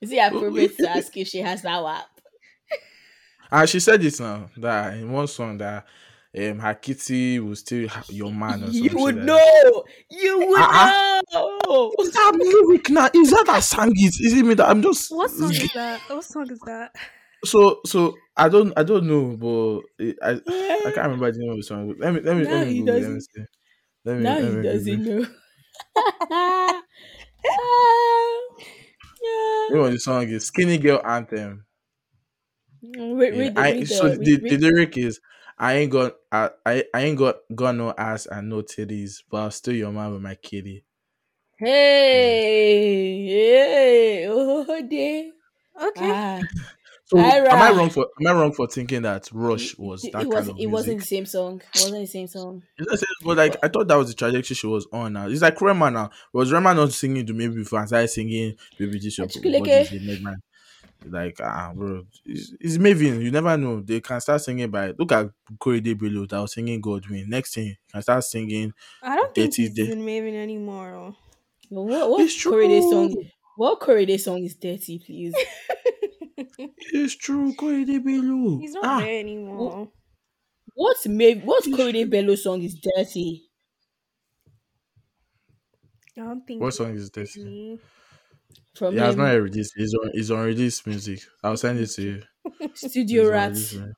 Is 0.00 0.10
it 0.12 0.18
appropriate 0.18 0.76
to 0.78 0.88
ask 0.90 1.16
if 1.16 1.28
she 1.28 1.38
has 1.38 1.62
that 1.62 1.82
WAP? 1.82 2.06
And 3.50 3.68
she 3.68 3.80
said 3.80 4.02
it 4.04 4.18
now 4.20 4.50
that 4.56 4.94
in 4.94 5.10
one 5.12 5.26
song 5.26 5.58
that 5.58 5.86
um 6.38 6.60
her 6.60 6.74
kitty 6.74 7.40
will 7.40 7.56
still 7.56 7.88
your 8.08 8.32
man 8.32 8.62
or 8.64 8.68
You 8.68 8.90
would 8.98 9.16
like 9.16 9.24
know. 9.24 9.84
You 10.10 10.38
would 10.46 10.60
Uh-uh. 10.60 11.20
know. 11.32 11.92
What's 11.96 12.12
that 12.12 12.36
lyric 12.38 12.88
now? 12.90 13.10
Is 13.14 13.30
that 13.32 13.44
that 13.46 13.62
sang 13.64 13.92
it? 13.94 14.14
Is 14.20 14.32
it 14.34 14.44
me 14.44 14.54
that 14.54 14.68
I'm 14.68 14.80
just 14.82 15.10
What 15.10 15.30
song 15.30 15.50
is 15.50 15.72
that? 15.74 16.00
What 16.08 16.24
song 16.24 16.50
is 16.50 16.60
that? 16.60 16.92
so 17.44 17.80
so 17.86 18.14
I 18.40 18.48
don't 18.48 18.72
I 18.76 18.82
don't 18.82 19.06
know, 19.06 19.36
but 19.36 20.04
it, 20.04 20.16
I 20.22 20.30
I 20.84 20.90
can't 20.92 21.06
remember 21.08 21.30
the 21.30 21.38
name 21.38 21.50
of 21.52 21.56
the 21.58 21.62
song. 21.62 21.94
Let 21.98 22.14
me 22.14 22.20
let 22.20 22.36
me 22.36 22.44
Now 22.44 22.50
let 22.50 22.60
me 22.60 22.66
he 22.74 22.82
Google, 22.82 22.94
it, 22.96 23.00
let 23.00 23.10
me 23.12 23.20
doesn't- 23.20 23.20
see. 23.20 23.44
Let 24.04 24.18
me, 24.18 24.24
Now 24.24 24.34
let 24.36 24.40
he 24.40 24.56
doesn't 24.58 25.04
Google. 25.04 25.04
know. 25.04 25.26
The 29.68 29.74
name 29.74 29.84
of 29.84 29.92
the 29.92 29.98
song 29.98 30.28
is 30.28 30.46
Skinny 30.46 30.76
Girl 30.78 31.00
Anthem. 31.04 31.64
Read, 32.82 33.32
Yeah, 33.32 33.38
read 33.38 33.54
the, 33.54 33.62
I, 33.62 33.66
read 33.66 33.88
so 33.88 34.04
read, 34.08 34.20
the, 34.24 34.36
the 34.46 34.56
lyric 34.58 34.96
is 34.98 35.20
I 35.58 35.74
ain't 35.74 35.92
got 35.92 36.16
I, 36.32 36.50
I 36.66 36.84
I 36.94 37.00
ain't 37.02 37.18
got 37.18 37.36
got 37.54 37.74
no 37.76 37.94
ass 37.96 38.26
and 38.26 38.48
no 38.48 38.62
titties, 38.62 39.22
but 39.30 39.38
I'll 39.42 39.50
still 39.50 39.74
your 39.74 39.92
man 39.92 40.12
with 40.12 40.22
my 40.22 40.34
kitty. 40.34 40.84
Hey, 41.58 43.26
hey, 43.28 44.26
oh, 44.28 44.82
dear. 44.88 45.32
Okay. 45.80 46.12
Ah, 46.12 46.40
So 47.10 47.18
am 47.18 47.60
I 47.60 47.70
wrong 47.76 47.90
for 47.90 48.06
am 48.20 48.26
I 48.28 48.32
wrong 48.40 48.52
for 48.52 48.68
thinking 48.68 49.02
that 49.02 49.28
Rush 49.32 49.76
was 49.76 50.02
that 50.02 50.08
it 50.08 50.12
kind 50.14 50.28
wasn't. 50.28 50.58
of 50.58 50.62
It 50.62 50.66
wasn't 50.66 51.00
the 51.00 51.06
same 51.06 51.26
song. 51.26 51.60
It 51.74 51.80
wasn't 51.80 52.02
the 52.02 52.06
same 52.06 52.28
song. 52.28 52.62
It's 52.78 53.04
But 53.24 53.36
like 53.36 53.56
I 53.64 53.68
thought 53.68 53.88
that 53.88 53.96
was 53.96 54.08
the 54.08 54.14
trajectory 54.14 54.54
she 54.54 54.66
was 54.68 54.86
on 54.92 55.14
now. 55.14 55.26
It's 55.26 55.42
like 55.42 55.60
Rema 55.60 55.90
now. 55.90 56.10
Was 56.32 56.52
Rema 56.52 56.72
not 56.72 56.92
singing 56.92 57.26
to 57.26 57.32
me 57.32 57.48
before 57.48 57.80
and 57.80 57.88
started 57.88 58.08
singing 58.08 58.54
Baby 58.78 59.00
this 59.00 59.18
your 59.18 59.26
Achukuleke. 59.26 59.58
body 59.58 59.70
is 59.72 59.92
a 59.92 60.00
madman? 60.00 60.36
Like 61.04 61.40
ah 61.42 61.72
bro, 61.74 62.04
it's, 62.26 62.52
it's 62.60 62.76
Mavin. 62.76 63.22
You 63.22 63.30
never 63.32 63.56
know. 63.56 63.80
They 63.80 64.00
can 64.00 64.20
start 64.20 64.42
singing 64.42 64.70
by 64.70 64.92
look 64.98 65.10
at 65.12 65.30
Korede 65.58 65.98
Bello 65.98 66.26
that 66.26 66.38
was 66.38 66.52
singing 66.52 66.80
Godwin. 66.80 67.28
Next 67.28 67.54
thing, 67.54 67.76
can 67.90 68.02
start 68.02 68.22
singing 68.22 68.72
I 69.02 69.16
don't 69.16 69.34
think 69.34 69.50
Dirty 69.50 69.62
he's 69.62 69.74
Di- 69.74 69.94
Mavin 69.94 70.34
anymore. 70.34 70.94
oh. 70.94 71.16
What 71.70 72.10
what 72.10 72.20
It's 72.20 72.44
Korede 72.44 72.88
song? 72.88 73.16
What 73.56 73.80
Korede 73.80 74.20
song 74.20 74.44
is 74.44 74.54
dirty, 74.54 74.98
please? 74.98 75.34
It's 76.92 77.16
true, 77.16 77.54
Korede 77.54 78.04
Bello. 78.04 78.58
He's 78.58 78.72
not 78.74 78.84
ah, 78.84 78.98
there 79.00 79.18
anymore. 79.20 79.90
What's 80.74 81.06
Mav- 81.06 81.44
What's 81.44 81.68
Korede 81.68 82.10
Bello 82.10 82.34
song 82.34 82.62
is 82.62 82.74
dirty? 82.74 83.50
I 86.16 86.20
don't 86.22 86.46
think 86.46 86.60
what 86.60 86.74
song 86.74 86.94
is 86.94 87.10
this? 87.10 87.36
me. 87.36 87.78
From 88.74 88.94
He 88.94 88.98
has 88.98 89.14
him, 89.14 89.20
not 89.20 89.32
yet 89.32 89.42
released. 89.42 89.72
It's 89.76 89.94
on. 89.94 90.10
It's 90.14 90.30
on 90.30 90.44
release 90.44 90.86
music. 90.86 91.20
I'll 91.42 91.56
send 91.56 91.78
it 91.80 91.86
to 91.88 92.02
you. 92.02 92.22
Studio 92.74 93.22
It's 93.22 93.30
Rats. 93.30 93.74
release 93.74 93.94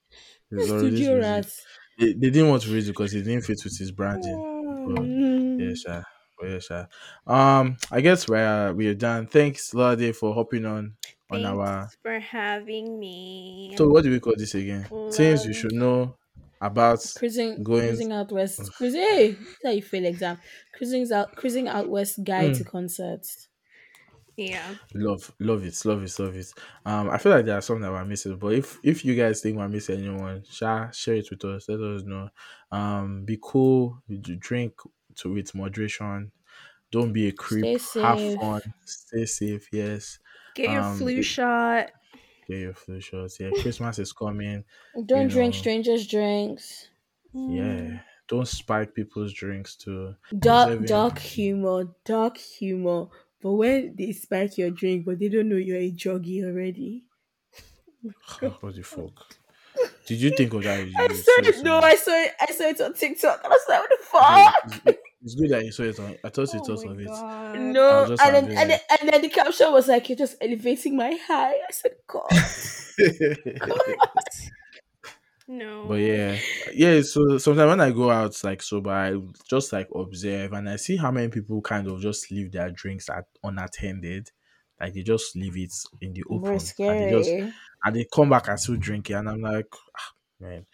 it's 0.51 0.69
Studio 0.69 0.89
music. 0.91 1.21
Rats. 1.21 1.67
They, 1.99 2.13
they 2.15 2.31
didn't 2.31 2.49
want 2.51 2.63
to 2.63 2.69
release 2.69 2.87
it 2.89 2.93
because 2.93 3.15
it 3.15 3.23
didn't 3.23 3.45
fit 3.45 3.61
with 3.65 3.79
his 3.79 3.93
branding. 3.93 4.43
But, 4.85 5.03
Mm. 5.03 5.61
yeah, 5.61 5.75
sure. 5.75 6.05
But 6.39 6.49
yeah, 6.51 6.59
sha. 6.59 6.87
Um, 7.27 7.77
I 7.91 8.01
guess 8.01 8.29
we're 8.29 8.73
we're 8.75 8.95
done. 8.95 9.27
Thanks, 9.27 9.73
Lade, 9.75 10.17
for 10.17 10.35
hopping 10.35 10.67
on 10.67 10.97
on 11.35 11.45
our. 11.45 11.81
Thanks 11.81 11.97
for 12.03 12.19
having 12.21 12.99
me. 12.99 13.75
So 13.77 13.89
what 13.89 14.05
do 14.05 14.11
we 14.11 14.21
call 14.21 14.35
this 14.37 14.55
again? 14.55 14.85
Things 15.13 15.45
you 15.47 15.53
should 15.53 15.73
know 15.73 16.17
about 16.61 17.05
Cruising, 17.17 17.63
going. 17.63 17.89
cruising 17.89 18.13
out 18.13 18.31
west. 18.33 18.73
Cruising, 18.75 19.01
hey, 19.01 19.37
how 19.65 19.71
you 19.71 19.83
fail 19.83 20.05
exam. 20.05 20.39
Cruising 20.75 21.11
out, 21.13 21.35
cruising 21.37 21.69
out 21.69 21.89
west. 21.89 22.23
Guide 22.25 22.53
Mm. 22.53 22.59
to 22.59 22.65
concerts. 22.65 23.49
yeah. 24.37 24.77
Love, 24.95 25.31
love 25.41 25.65
it, 25.65 25.85
love 25.85 26.03
it, 26.03 26.19
love 26.19 26.37
it. 26.37 26.53
Um, 26.87 27.11
I 27.11 27.19
feel 27.19 27.33
like 27.33 27.45
there 27.45 27.59
are 27.59 27.61
some 27.61 27.81
that 27.83 27.91
we're 27.93 28.05
missing, 28.05 28.37
but 28.37 28.55
if 28.55 28.79
if 28.83 29.05
you 29.05 29.15
guys 29.15 29.41
think 29.43 29.59
we're 29.59 29.69
missing 29.69 29.99
anyone, 30.01 30.43
share 30.51 30.91
share 30.95 31.17
it 31.17 31.29
with 31.31 31.45
us. 31.45 31.69
Let 31.69 31.81
us 31.81 32.03
know. 32.05 32.29
Um, 32.71 33.25
be 33.25 33.39
cool. 33.43 33.99
Drink 34.21 34.73
to 35.17 35.33
with 35.35 35.55
moderation. 35.55 36.33
Don't 36.91 37.13
be 37.13 37.29
a 37.29 37.33
creep. 37.33 37.81
Stay 37.81 38.01
Have 38.01 38.35
fun. 38.41 38.61
Stay 38.85 39.27
safe. 39.27 39.69
Yes. 39.73 40.19
Get 40.55 40.71
your 40.71 40.83
Um, 40.83 40.97
flu 40.99 41.23
shot. 41.23 41.91
Get 42.49 42.59
your 42.59 42.75
flu 42.75 43.01
shots. 43.01 43.39
Yeah, 43.41 43.51
Christmas 43.61 43.99
is 43.99 44.13
coming. 44.13 44.65
Don't 45.07 45.29
drink 45.29 45.55
know. 45.55 45.61
strangers' 45.61 46.07
drinks. 46.07 46.89
Yeah. 47.35 48.01
Don't 48.29 48.49
spike 48.49 48.95
people's 48.95 49.33
drinks 49.33 49.77
too. 49.77 50.15
Dark, 50.39 50.87
dark 50.87 51.19
humor, 51.19 51.85
dark 52.05 52.37
humor. 52.39 53.07
But 53.43 53.53
when 53.53 53.95
they 53.97 54.13
spike 54.13 54.57
your 54.59 54.71
drink, 54.71 55.05
but 55.05 55.19
they 55.19 55.29
don't 55.29 55.49
know 55.49 55.57
you're 55.57 55.77
a 55.79 55.91
joggy 55.91 56.45
already. 56.45 57.05
what 58.61 58.75
the 58.75 58.83
fuck? 58.83 59.37
Did 60.07 60.21
you 60.21 60.31
think 60.31 60.53
of 60.55 60.63
that? 60.65 60.81
I 60.99 61.09
saw 61.09 61.15
said 61.15 61.47
it. 61.47 61.65
No. 61.65 61.79
I 61.79 61.95
saw 61.97 62.13
it. 62.13 62.33
I 62.41 62.47
saw 62.53 62.65
it 62.65 62.81
on 62.81 62.95
TikTok. 62.95 63.41
And 63.45 63.53
I 63.53 63.57
was 63.57 63.63
like, 63.69 63.81
what 63.81 63.91
the 63.91 64.85
fuck? 64.85 64.97
It's 65.25 65.35
good- 65.35 65.51
that 65.51 65.65
you 65.65 65.73
saw 65.73 65.85
it 65.85 66.01
on. 66.01 66.17
I 66.25 66.29
thought 66.31 66.53
you 66.53 66.61
Oh 66.61 66.65
thought 66.65 66.85
of 66.85 66.99
it. 66.99 67.07
God. 67.07 67.55
I 67.55 67.57
No, 67.59 68.05
and 68.05 68.19
then, 68.19 68.51
and, 68.59 68.71
then, 68.71 68.81
and 69.01 69.09
then 69.09 69.23
the 69.23 69.29
caption 69.29 69.73
was 69.73 69.89
like, 69.89 70.09
"You're 70.09 70.19
just 70.19 70.37
elevating 70.41 70.97
my 70.97 71.17
high." 71.27 71.53
I 71.53 71.71
said, 71.71 71.93
"God, 72.09 72.29
No. 75.49 75.87
but 75.89 75.95
yeah, 75.97 76.39
yeah. 76.73 77.03
So 77.03 77.37
sometimes 77.39 77.69
when 77.69 77.81
I 77.81 77.91
go 77.91 78.11
out 78.11 78.43
like 78.45 78.63
sober, 78.63 78.91
I 78.91 79.15
just 79.49 79.73
like 79.73 79.89
observe 79.95 80.53
and 80.53 80.69
I 80.69 80.77
see 80.77 80.97
how 80.97 81.11
many 81.11 81.29
people 81.29 81.61
kind 81.61 81.89
of 81.89 82.01
just 82.01 82.31
leave 82.31 82.53
their 82.53 82.71
drinks 82.71 83.11
at 83.11 83.25
unattended, 83.43 84.31
like 84.81 84.95
they 84.95 85.03
just 85.03 85.37
leave 85.37 85.57
it 85.57 85.73
in 86.01 86.13
the 86.15 86.23
open, 86.31 86.43
we're 86.43 86.53
and 86.53 87.01
they 87.01 87.11
just 87.11 87.31
and 87.85 87.97
they 87.97 88.07
come 88.15 88.31
back 88.31 88.49
and 88.49 88.59
still 88.59 88.77
drink 88.77 89.11
it, 89.11 89.15
and 89.15 89.29
I'm 89.29 89.41
like, 89.43 89.67
ah, 89.99 90.13
man, 90.41 90.65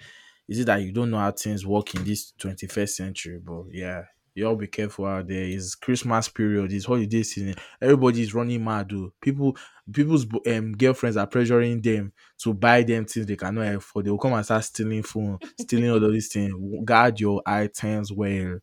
is 0.48 0.60
it 0.60 0.66
that 0.66 0.82
you 0.82 0.92
don't 0.92 1.10
know 1.10 1.18
how 1.18 1.32
things 1.32 1.66
work 1.66 1.94
in 1.94 2.04
this 2.04 2.32
21st 2.38 2.88
century? 2.90 3.40
But 3.42 3.64
yeah, 3.72 4.02
you 4.34 4.46
all 4.46 4.56
be 4.56 4.66
careful 4.66 5.06
out 5.06 5.26
there. 5.28 5.42
It's 5.44 5.74
Christmas 5.74 6.28
period, 6.28 6.72
it's 6.72 6.84
holiday 6.84 7.22
season. 7.22 7.54
Everybody's 7.80 8.34
running 8.34 8.64
mad. 8.64 8.88
Though. 8.90 9.12
People, 9.20 9.56
people's 9.92 10.26
um, 10.46 10.72
girlfriends 10.72 11.16
are 11.16 11.26
pressuring 11.26 11.82
them 11.82 12.12
to 12.38 12.54
buy 12.54 12.82
them 12.82 13.04
things 13.04 13.26
they 13.26 13.36
cannot 13.36 13.74
afford. 13.74 14.04
They 14.06 14.10
will 14.10 14.18
come 14.18 14.34
and 14.34 14.44
start 14.44 14.64
stealing 14.64 15.02
phone, 15.02 15.38
stealing 15.60 15.90
all 15.90 16.04
of 16.04 16.12
these 16.12 16.28
things. 16.28 16.54
Guard 16.84 17.18
your 17.20 17.42
items 17.46 18.12
well. 18.12 18.58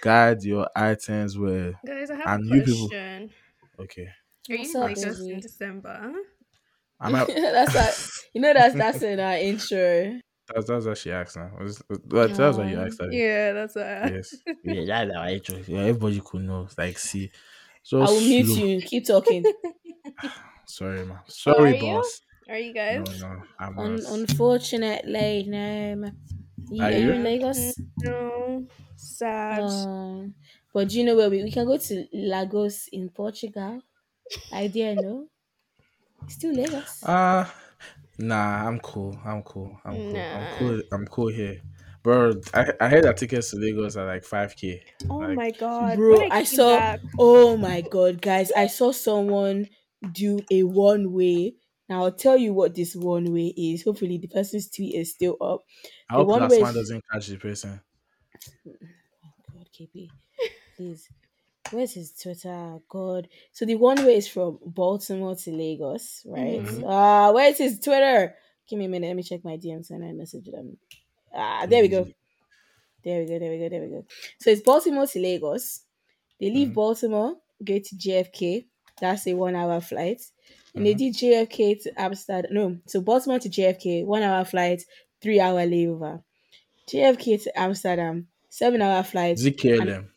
Guard 0.00 0.42
your 0.44 0.68
items 0.74 1.36
well. 1.38 1.72
Guys, 1.86 2.10
I 2.10 2.14
have 2.16 2.26
And 2.40 2.52
a 2.52 2.56
you 2.56 2.62
people- 2.62 2.88
question. 2.88 3.30
Okay. 3.80 4.08
Are 4.50 4.56
What's 4.56 4.72
you 4.72 4.78
up, 4.80 4.84
like 4.84 4.96
us 4.98 5.20
in 5.20 5.40
December? 5.40 6.12
I'm 7.00 7.14
out. 7.14 7.26
that's 7.36 7.74
like, 7.74 7.94
you 8.34 8.40
know 8.40 8.52
that's 8.54 8.74
that's 8.74 9.02
in 9.02 9.20
our 9.20 9.34
intro. 9.36 10.18
That's, 10.54 10.66
that's 10.66 10.86
what 10.86 10.98
she 10.98 11.12
asked 11.12 11.36
now. 11.36 11.50
That's, 11.58 11.82
that's 12.06 12.36
that's 12.36 12.56
what 12.58 12.66
you 12.68 12.78
Aw. 12.78 12.80
asked. 12.80 13.00
her. 13.00 13.12
Yeah, 13.12 13.52
that's 13.52 13.74
what. 13.76 13.86
I- 13.86 14.14
Yes. 14.14 14.42
yeah, 14.62 14.84
that's 15.06 15.16
our 15.16 15.28
intro. 15.28 15.56
Yeah, 15.66 15.80
everybody 15.80 16.20
could 16.24 16.42
know. 16.42 16.68
Like, 16.76 16.98
see. 16.98 17.30
So 17.82 18.04
I 18.04 18.06
So 18.06 18.14
will 18.14 18.20
mute 18.20 18.46
slow. 18.46 18.56
you. 18.56 18.82
Keep 18.82 19.06
talking. 19.06 19.52
Sorry, 20.64 21.04
man. 21.04 21.20
Sorry, 21.26 21.72
are 21.72 21.76
you? 21.76 22.02
boss. 22.02 22.20
Are 22.48 22.58
you 22.58 22.72
No, 22.90 23.02
guys? 23.02 23.08
no. 23.12 23.44
I'm 23.58 23.78
Un- 23.78 24.06
unfortunately, 24.06 25.44
no. 25.48 25.96
ma- 25.96 26.12
You, 26.70 26.86
Are 26.86 26.90
are 26.90 26.98
you 26.98 27.12
you? 27.12 27.14
in 27.14 27.24
Lagos? 27.24 27.80
No. 27.98 28.66
Sad. 28.96 29.66
Um, 29.66 30.34
but 30.72 30.88
do 30.88 30.98
you 30.98 31.04
know 31.04 31.16
where 31.16 31.30
we, 31.30 31.42
we 31.42 31.50
can 31.52 31.66
go 31.66 31.76
to 31.78 32.06
Lagos 32.12 32.88
in 32.88 33.10
Portugal? 33.10 33.82
I 34.52 34.64
Idea, 34.64 34.96
no? 34.96 35.30
Still 36.28 36.54
Lagos. 36.54 36.94
Uh 37.02 37.44
nah, 38.18 38.66
I'm 38.66 38.78
cool. 38.80 39.18
I'm 39.24 39.42
cool. 39.42 39.78
I'm 39.84 39.94
cool. 39.94 40.12
Nah. 40.12 40.38
I'm 40.38 40.58
cool. 40.58 40.82
I'm 40.92 41.06
cool 41.06 41.28
here. 41.28 41.60
Bro, 42.02 42.40
I, 42.54 42.72
I 42.80 42.88
heard 42.88 43.04
that 43.04 43.16
tickets 43.16 43.50
to 43.50 43.56
Lagos 43.58 43.96
are 43.96 44.06
like 44.06 44.24
5k. 44.24 44.80
oh 45.10 45.16
like- 45.16 45.36
my 45.36 45.50
god, 45.50 45.96
Bro, 45.96 46.28
I 46.30 46.44
saw- 46.44 46.78
back- 46.78 47.00
Oh 47.18 47.56
my 47.56 47.80
god, 47.82 48.22
guys! 48.22 48.52
I 48.52 48.66
saw 48.68 48.92
someone 48.92 49.66
do 50.12 50.40
a 50.50 50.62
one 50.62 51.12
way. 51.12 51.54
Now 51.88 52.04
I'll 52.04 52.12
tell 52.12 52.36
you 52.36 52.52
what 52.52 52.74
this 52.74 52.94
one 52.94 53.32
way 53.32 53.52
is. 53.56 53.82
Hopefully, 53.82 54.18
the 54.18 54.28
person's 54.28 54.70
tweet 54.70 54.94
is 54.94 55.10
still 55.10 55.36
up. 55.40 55.60
I 56.10 56.14
hope 56.14 56.28
one 56.28 56.40
that 56.40 56.50
way 56.50 56.60
doesn't 56.60 57.02
catch 57.12 57.26
the 57.26 57.36
person. 57.36 57.80
Oh 58.66 58.72
God, 59.52 59.66
KP, 59.78 60.08
please. 60.76 61.08
Where's 61.70 61.92
his 61.94 62.12
Twitter? 62.12 62.78
God. 62.88 63.28
So 63.52 63.64
the 63.66 63.74
one 63.76 64.04
way 64.04 64.16
is 64.16 64.28
from 64.28 64.58
Baltimore 64.64 65.34
to 65.36 65.50
Lagos, 65.50 66.22
right? 66.26 66.60
Mhm. 66.62 66.84
Ah, 66.86 67.30
where's 67.32 67.58
his 67.58 67.78
Twitter? 67.80 68.34
Give 68.68 68.78
me 68.78 68.86
a 68.86 68.88
minute. 68.88 69.08
Let 69.08 69.16
me 69.16 69.22
check 69.22 69.44
my 69.44 69.56
DMs 69.56 69.90
and 69.90 70.04
I 70.04 70.12
message 70.12 70.46
them. 70.46 70.78
Ah, 71.32 71.66
there 71.66 71.82
we 71.82 71.88
go. 71.88 72.06
There 73.04 73.20
we 73.20 73.26
go. 73.26 73.38
There 73.38 73.50
we 73.50 73.58
go. 73.58 73.68
There 73.68 73.80
we 73.82 73.88
go. 73.88 74.04
So 74.40 74.50
it's 74.50 74.62
Baltimore 74.62 75.06
to 75.06 75.18
Lagos. 75.20 75.82
They 76.40 76.50
leave 76.50 76.68
Mhm. 76.68 76.74
Baltimore, 76.74 77.36
go 77.64 77.78
to 77.78 77.96
JFK. 77.96 78.66
That's 79.00 79.26
a 79.28 79.34
one-hour 79.34 79.80
flight, 79.80 80.20
and 80.74 80.84
they 80.84 80.94
did 80.94 81.14
JFK 81.14 81.74
to 81.76 81.92
Amsterdam. 82.00 82.52
No, 82.52 82.78
so 82.86 83.00
Baltimore 83.00 83.38
to 83.38 83.48
JFK, 83.48 84.02
one-hour 84.04 84.44
flight, 84.44 84.84
three-hour 85.20 85.66
layover. 85.66 86.22
JFK 86.88 87.36
to 87.38 87.58
Amsterdam, 87.58 88.26
seven-hour 88.48 89.04
flight, 89.04 89.36
ZKLM. 89.38 90.10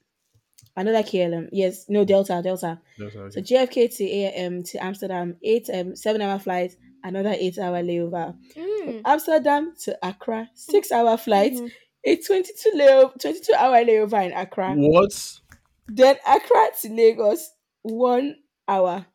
Another 0.76 1.04
KLM. 1.04 1.50
Yes, 1.52 1.86
no 1.90 2.06
Delta, 2.06 2.42
Delta. 2.44 2.80
That's 2.98 3.16
okay. 3.16 3.30
So 3.32 3.42
JFK 3.42 3.96
to 3.98 4.04
AM 4.10 4.64
to 4.64 4.84
Amsterdam, 4.84 5.38
eight 5.44 5.70
um 5.74 5.96
seven-hour 5.96 6.40
flight, 6.40 6.76
another 7.04 7.36
eight-hour 7.38 7.82
layover. 7.84 8.36
Mm. 8.56 9.02
Amsterdam 9.06 9.74
to 9.84 9.98
Accra, 10.08 10.50
six-hour 10.54 11.18
flight, 11.18 11.54
Mhm. 11.54 11.72
a 12.06 12.16
22 12.18 12.72
layover, 12.76 13.20
22 13.22 13.54
hour 13.56 13.84
layover 13.84 14.26
in 14.26 14.32
Accra. 14.34 14.74
what? 14.76 15.40
Then 15.88 16.16
Accra 16.28 16.68
to 16.82 16.90
Lagos, 16.90 17.52
one 17.82 18.36
hour. 18.68 19.06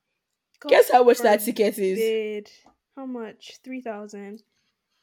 God 0.60 0.68
Guess 0.70 0.90
how 0.90 1.04
much 1.04 1.18
that 1.18 1.42
ticket 1.42 1.78
is? 1.78 1.98
Did. 1.98 2.50
How 2.96 3.06
much? 3.06 3.58
Three 3.64 3.80
thousand. 3.82 4.42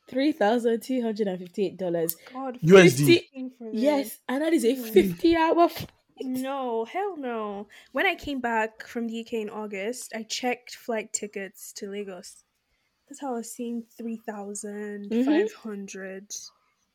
Three 0.09 0.31
thousand 0.34 0.81
two 0.84 1.01
hundred 1.01 1.27
and 1.27 1.39
fifty-eight 1.39 1.77
dollars. 1.77 2.15
God. 2.34 2.59
USD. 2.61 3.21
fucking 3.23 3.51
for 3.57 3.71
this. 3.71 3.81
Yes, 3.81 4.17
and 4.27 4.41
that 4.43 4.51
is 4.53 4.65
a 4.65 4.75
Mm. 4.75 4.89
fifty-hour. 4.91 5.63
f- 5.65 5.88
No, 6.22 6.85
hell 6.85 7.18
no. 7.18 7.68
When 7.91 8.06
I 8.06 8.14
came 8.15 8.40
back 8.40 8.85
from 8.88 9.07
the 9.07 9.19
UK 9.22 9.34
in 9.34 9.49
August, 9.49 10.14
I 10.15 10.23
checked 10.23 10.76
flight 10.76 11.11
tickets 11.14 11.73
to 11.73 11.90
Lagos. 11.90 12.44
That's 13.10 13.19
how 13.22 13.34
I 13.34 13.38
was 13.38 13.52
seeing 13.53 13.84
3,500, 13.98 16.35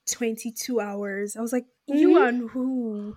22 0.06 0.80
hours. 0.80 1.36
I 1.36 1.40
was 1.40 1.52
like, 1.52 1.66
you 1.86 2.10
Mhm. 2.10 2.28
and 2.28 2.50
who? 2.50 3.16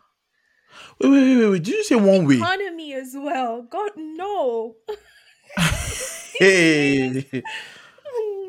Wait, 0.99 1.09
wait, 1.09 1.21
wait, 1.21 1.37
wait, 1.37 1.49
wait. 1.51 1.63
Did 1.63 1.73
you 1.75 1.83
say 1.83 1.95
one 1.95 2.25
way? 2.27 2.35
Economy 2.35 2.93
as 2.93 3.13
well. 3.15 3.61
God, 3.63 3.91
no. 3.95 4.75
Hey. 6.39 7.25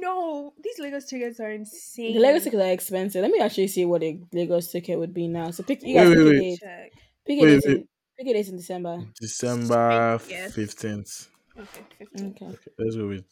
No. 0.01 0.55
These 0.62 0.79
Lagos 0.79 1.05
tickets 1.07 1.41
are 1.41 1.51
insane. 1.51 2.15
The 2.15 2.20
Lagos 2.20 2.45
tickets 2.45 2.62
are 2.62 2.73
expensive. 2.73 3.23
Let 3.23 3.31
me 3.31 3.41
actually 3.41 3.69
see 3.69 3.85
what 3.85 4.03
a 4.03 4.19
Lagos 4.33 4.73
ticket 4.73 4.99
would 4.99 5.15
be 5.15 5.29
now. 5.29 5.51
So 5.51 5.62
pick 5.62 5.83
you 5.83 5.97
Wait, 5.97 6.05
guys 6.05 6.16
wait, 6.16 6.19
a 6.19 6.24
wait. 6.31 6.62
Date. 7.27 7.39
Check. 7.39 7.39
Pick 7.39 7.39
a 7.39 7.43
Wait, 7.43 7.61
date. 7.61 7.69
wait. 7.69 7.77
In, 7.77 7.89
pick 8.19 8.27
a 8.28 8.32
date 8.35 8.49
in 8.49 8.57
December. 8.57 9.05
December 9.20 10.19
15th. 10.19 11.28
Okay, 11.59 11.81
15. 11.99 12.27
Okay. 12.31 12.47
Okay, 12.47 12.57
let's 12.78 12.97
go 12.97 13.09
with. 13.09 13.24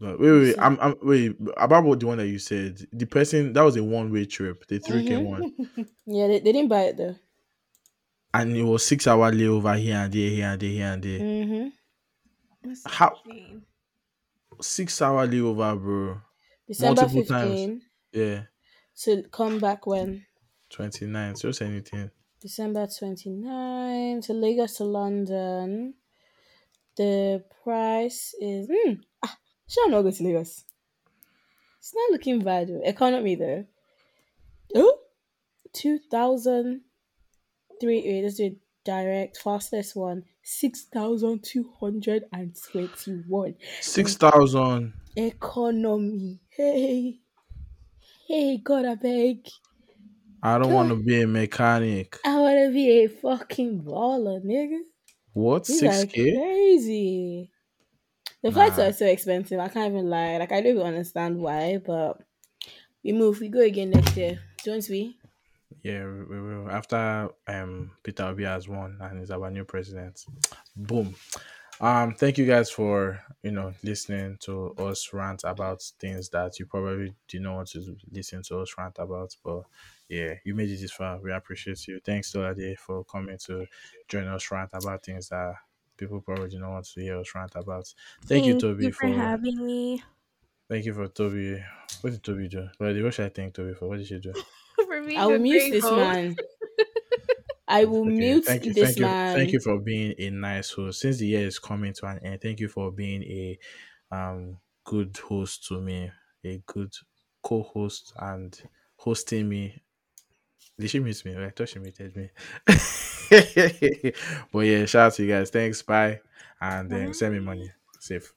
no, 0.00 0.16
Wait, 0.18 0.20
wait, 0.20 0.40
wait. 0.42 0.56
I'm, 0.58 0.78
I'm, 0.80 0.94
wait. 1.02 1.36
About 1.56 1.84
what 1.84 2.00
the 2.00 2.06
one 2.06 2.18
that 2.18 2.26
you 2.26 2.38
said, 2.40 2.80
the 2.92 3.06
person 3.06 3.52
that 3.52 3.62
was 3.62 3.76
a 3.76 3.84
one-way 3.84 4.24
trip, 4.26 4.66
the 4.66 4.80
3k 4.80 5.08
Mhm. 5.08 5.24
one, 5.24 5.54
Yeah, 6.06 6.26
they, 6.26 6.40
they 6.40 6.50
didn't 6.52 6.68
buy 6.68 6.82
it 6.84 6.96
though. 6.96 7.14
and 8.34 8.56
it 8.56 8.64
was 8.64 8.84
six-hour 8.84 9.30
layover 9.32 9.78
here 9.78 9.96
and 9.98 10.12
there, 10.12 10.30
here 10.30 10.46
and 10.46 10.60
there, 10.60 10.70
here 10.70 10.86
and 10.92 11.02
there. 11.02 11.20
Mm-hmm. 11.20 12.72
How- 12.86 13.16
insane. 13.24 13.62
Six-hour 14.60 15.28
layover, 15.28 15.80
bro. 15.80 16.20
December 16.66 17.02
Multiple 17.02 17.24
times. 17.24 17.50
15 17.50 17.82
Yeah, 18.12 18.42
So 18.94 19.22
come 19.30 19.58
back 19.60 19.86
when 19.86 20.26
29. 20.70 21.34
Just 21.36 21.62
anything. 21.62 22.10
December 22.40 22.86
29 22.88 24.20
to 24.22 24.32
Lagos 24.32 24.76
to 24.76 24.84
London. 24.84 25.94
The 26.96 27.44
price 27.64 28.32
is 28.40 28.68
hmm, 28.70 28.92
ah, 29.24 29.38
shall 29.68 29.86
I 29.86 29.90
not 29.90 30.02
go 30.02 30.12
to 30.12 30.22
Lagos? 30.22 30.64
It's 31.78 31.94
not 31.94 32.10
looking 32.12 32.38
bad. 32.44 32.68
though. 32.68 32.80
Economy 32.84 33.34
though. 33.34 33.66
Oh, 34.74 34.80
Oh, 34.82 34.98
two 35.72 35.98
thousand 35.98 36.84
three. 37.80 38.02
Wait, 38.04 38.22
let's 38.22 38.36
do 38.36 38.44
it. 38.46 38.58
direct 38.84 39.36
fastest 39.38 39.94
one 39.96 40.24
six 40.42 40.84
thousand 40.84 41.44
two 41.44 41.72
hundred 41.80 42.24
and 42.32 42.56
twenty-one. 42.70 43.56
Six 43.80 44.16
thousand. 44.16 44.94
Economy. 45.16 46.40
Hey, 46.50 47.20
hey, 48.26 48.58
God, 48.58 48.84
I 48.86 48.94
beg. 48.94 49.46
I 50.42 50.58
don't 50.58 50.72
want 50.72 50.90
to 50.90 50.96
be 50.96 51.22
a 51.22 51.26
mechanic. 51.26 52.18
I 52.24 52.40
wanna 52.40 52.70
be 52.70 52.90
a 53.04 53.08
fucking 53.08 53.82
baller, 53.82 54.42
nigga. 54.44 54.80
What? 55.32 55.66
These 55.66 55.80
Six 55.80 56.04
K? 56.04 56.32
crazy. 56.34 57.52
The 58.42 58.52
flights 58.52 58.78
Nah. 58.78 58.84
are 58.88 58.92
so 58.92 59.06
expensive. 59.06 59.60
I 59.60 59.68
can't 59.68 59.92
even 59.92 60.10
lie. 60.10 60.38
Like 60.38 60.52
I 60.52 60.60
don't 60.60 60.72
even 60.76 60.86
understand 60.86 61.38
why, 61.40 61.78
but 61.78 62.22
we 63.04 63.12
move. 63.12 63.40
We 63.40 63.48
go 63.48 63.60
again 63.60 63.90
next 63.90 64.16
year, 64.16 64.40
don't 64.64 64.88
we? 64.88 65.18
Yeah, 65.82 66.04
we 66.04 66.24
we 66.24 66.40
will. 66.40 66.70
After 66.70 67.30
um 67.46 67.92
Peter 68.02 68.24
Obi 68.24 68.44
has 68.44 68.68
won 68.68 68.98
and 69.00 69.20
is 69.22 69.30
our 69.30 69.50
new 69.50 69.64
president. 69.64 70.24
Boom. 70.76 71.14
Um, 71.80 72.14
thank 72.14 72.36
you 72.36 72.44
guys 72.46 72.70
for 72.70 73.20
you 73.42 73.52
know 73.52 73.72
listening 73.82 74.36
to 74.40 74.74
us 74.74 75.10
rant 75.14 75.42
about 75.44 75.82
things 75.98 76.28
that 76.28 76.58
you 76.58 76.66
probably 76.66 77.14
do 77.26 77.40
not 77.40 77.54
want 77.54 77.68
to 77.68 77.96
listen 78.12 78.42
to 78.44 78.58
us 78.60 78.74
rant 78.76 78.96
about. 78.98 79.34
But 79.42 79.62
yeah, 80.08 80.34
you 80.44 80.54
made 80.54 80.70
it 80.70 80.80
this 80.80 80.92
far. 80.92 81.18
We 81.20 81.32
appreciate 81.32 81.86
you. 81.88 82.00
Thanks 82.04 82.32
to 82.32 82.50
Ade 82.50 82.78
for 82.78 83.04
coming 83.04 83.38
to 83.46 83.66
join 84.08 84.26
us 84.26 84.50
rant 84.50 84.70
about 84.74 85.04
things 85.04 85.30
that 85.30 85.54
people 85.96 86.20
probably 86.20 86.50
do 86.50 86.58
not 86.58 86.70
want 86.70 86.86
to 86.86 87.00
hear 87.00 87.18
us 87.18 87.34
rant 87.34 87.52
about. 87.54 87.92
Thank, 88.26 88.44
you, 88.44 88.60
Toby, 88.60 88.90
for 88.90 89.06
having 89.06 89.64
me. 89.64 90.02
Thank 90.68 90.84
you 90.84 90.94
for 90.94 91.08
Toby. 91.08 91.62
What 92.02 92.10
did 92.10 92.22
Toby 92.22 92.48
do? 92.48 92.68
Well, 92.78 93.02
what 93.02 93.14
should 93.14 93.26
I 93.26 93.30
thank 93.30 93.54
Toby 93.54 93.74
for? 93.74 93.88
What 93.88 93.98
did 93.98 94.06
she 94.06 94.18
do? 94.18 94.34
for 94.86 95.00
being 95.02 95.18
I 95.18 95.26
will 95.26 95.36
a 95.36 95.38
mute 95.38 95.70
this 95.70 95.84
host. 95.84 95.96
man. 95.96 96.36
I 97.70 97.84
will 97.86 98.04
Okay, 98.06 98.34
mute 98.34 98.46
thank 98.46 98.66
you, 98.66 98.74
this 98.74 98.74
thank 98.74 98.98
you, 98.98 99.08
man. 99.08 99.20
thank 99.32 99.52
you 99.52 99.60
for 99.60 99.78
being 99.78 100.14
a 100.18 100.30
nice 100.30 100.70
host. 100.72 101.00
Since 101.00 101.18
the 101.18 101.26
year 101.26 101.46
is 101.46 101.58
coming 101.58 101.92
to 101.94 102.06
an 102.06 102.18
end, 102.24 102.40
thank 102.40 102.60
you 102.60 102.68
for 102.68 102.90
being 102.90 103.22
a 103.24 103.58
um 104.10 104.58
good 104.84 105.16
host 105.18 105.66
to 105.68 105.80
me, 105.80 106.10
a 106.44 106.58
good 106.66 106.94
co-host 107.42 108.12
and 108.18 108.60
hosting 108.96 109.48
me. 109.48 109.82
Did 110.78 110.90
she 110.90 111.00
mute 111.00 111.24
me? 111.24 111.36
I 111.36 111.50
thought 111.50 111.68
she 111.68 111.78
muted 111.78 112.16
me. 112.16 112.30
but 114.52 114.60
yeah, 114.60 114.86
shout 114.86 115.06
out 115.08 115.12
to 115.14 115.22
you 115.24 115.28
guys. 115.30 115.50
Thanks, 115.50 115.82
bye, 115.82 116.20
and 116.60 116.90
then 116.90 117.12
send 117.14 117.34
me 117.34 117.40
money. 117.40 117.70
Safe. 117.98 118.32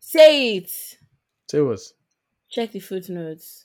Say 0.00 0.56
it. 0.56 0.98
Say 1.50 1.60
what? 1.60 1.80
Check 2.50 2.72
the 2.72 2.80
footnotes. 2.80 3.64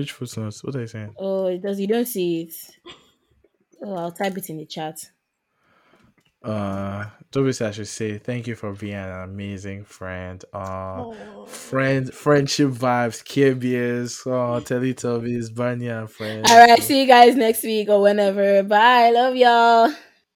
Which 0.00 0.12
footnotes? 0.12 0.64
What 0.64 0.74
are 0.76 0.80
you 0.80 0.86
saying? 0.86 1.14
Oh, 1.18 1.44
it 1.48 1.60
does. 1.60 1.78
You 1.78 1.86
don't 1.86 2.08
see 2.08 2.40
it. 2.40 2.54
Oh, 3.84 3.94
I'll 3.96 4.12
type 4.12 4.34
it 4.38 4.48
in 4.48 4.56
the 4.56 4.64
chat. 4.64 4.98
Uh, 6.42 7.04
Toby 7.30 7.52
said 7.52 7.68
I 7.68 7.72
should 7.72 7.86
say 7.86 8.16
thank 8.16 8.46
you 8.46 8.54
for 8.54 8.72
being 8.72 8.94
an 8.94 9.24
amazing 9.24 9.84
friend. 9.84 10.42
Uh, 10.54 11.12
friend, 11.44 12.10
friendship 12.14 12.70
vibes, 12.70 13.22
KBS, 13.22 14.26
oh, 14.26 14.62
Teletubbies, 14.62 15.54
Barney 15.54 15.88
and 15.88 16.10
friends. 16.10 16.50
All 16.50 16.66
right. 16.66 16.82
See 16.82 17.02
you 17.02 17.06
guys 17.06 17.36
next 17.36 17.62
week 17.62 17.90
or 17.90 18.00
whenever. 18.00 18.62
Bye. 18.62 19.10
Love 19.10 19.36
y'all. 19.36 19.92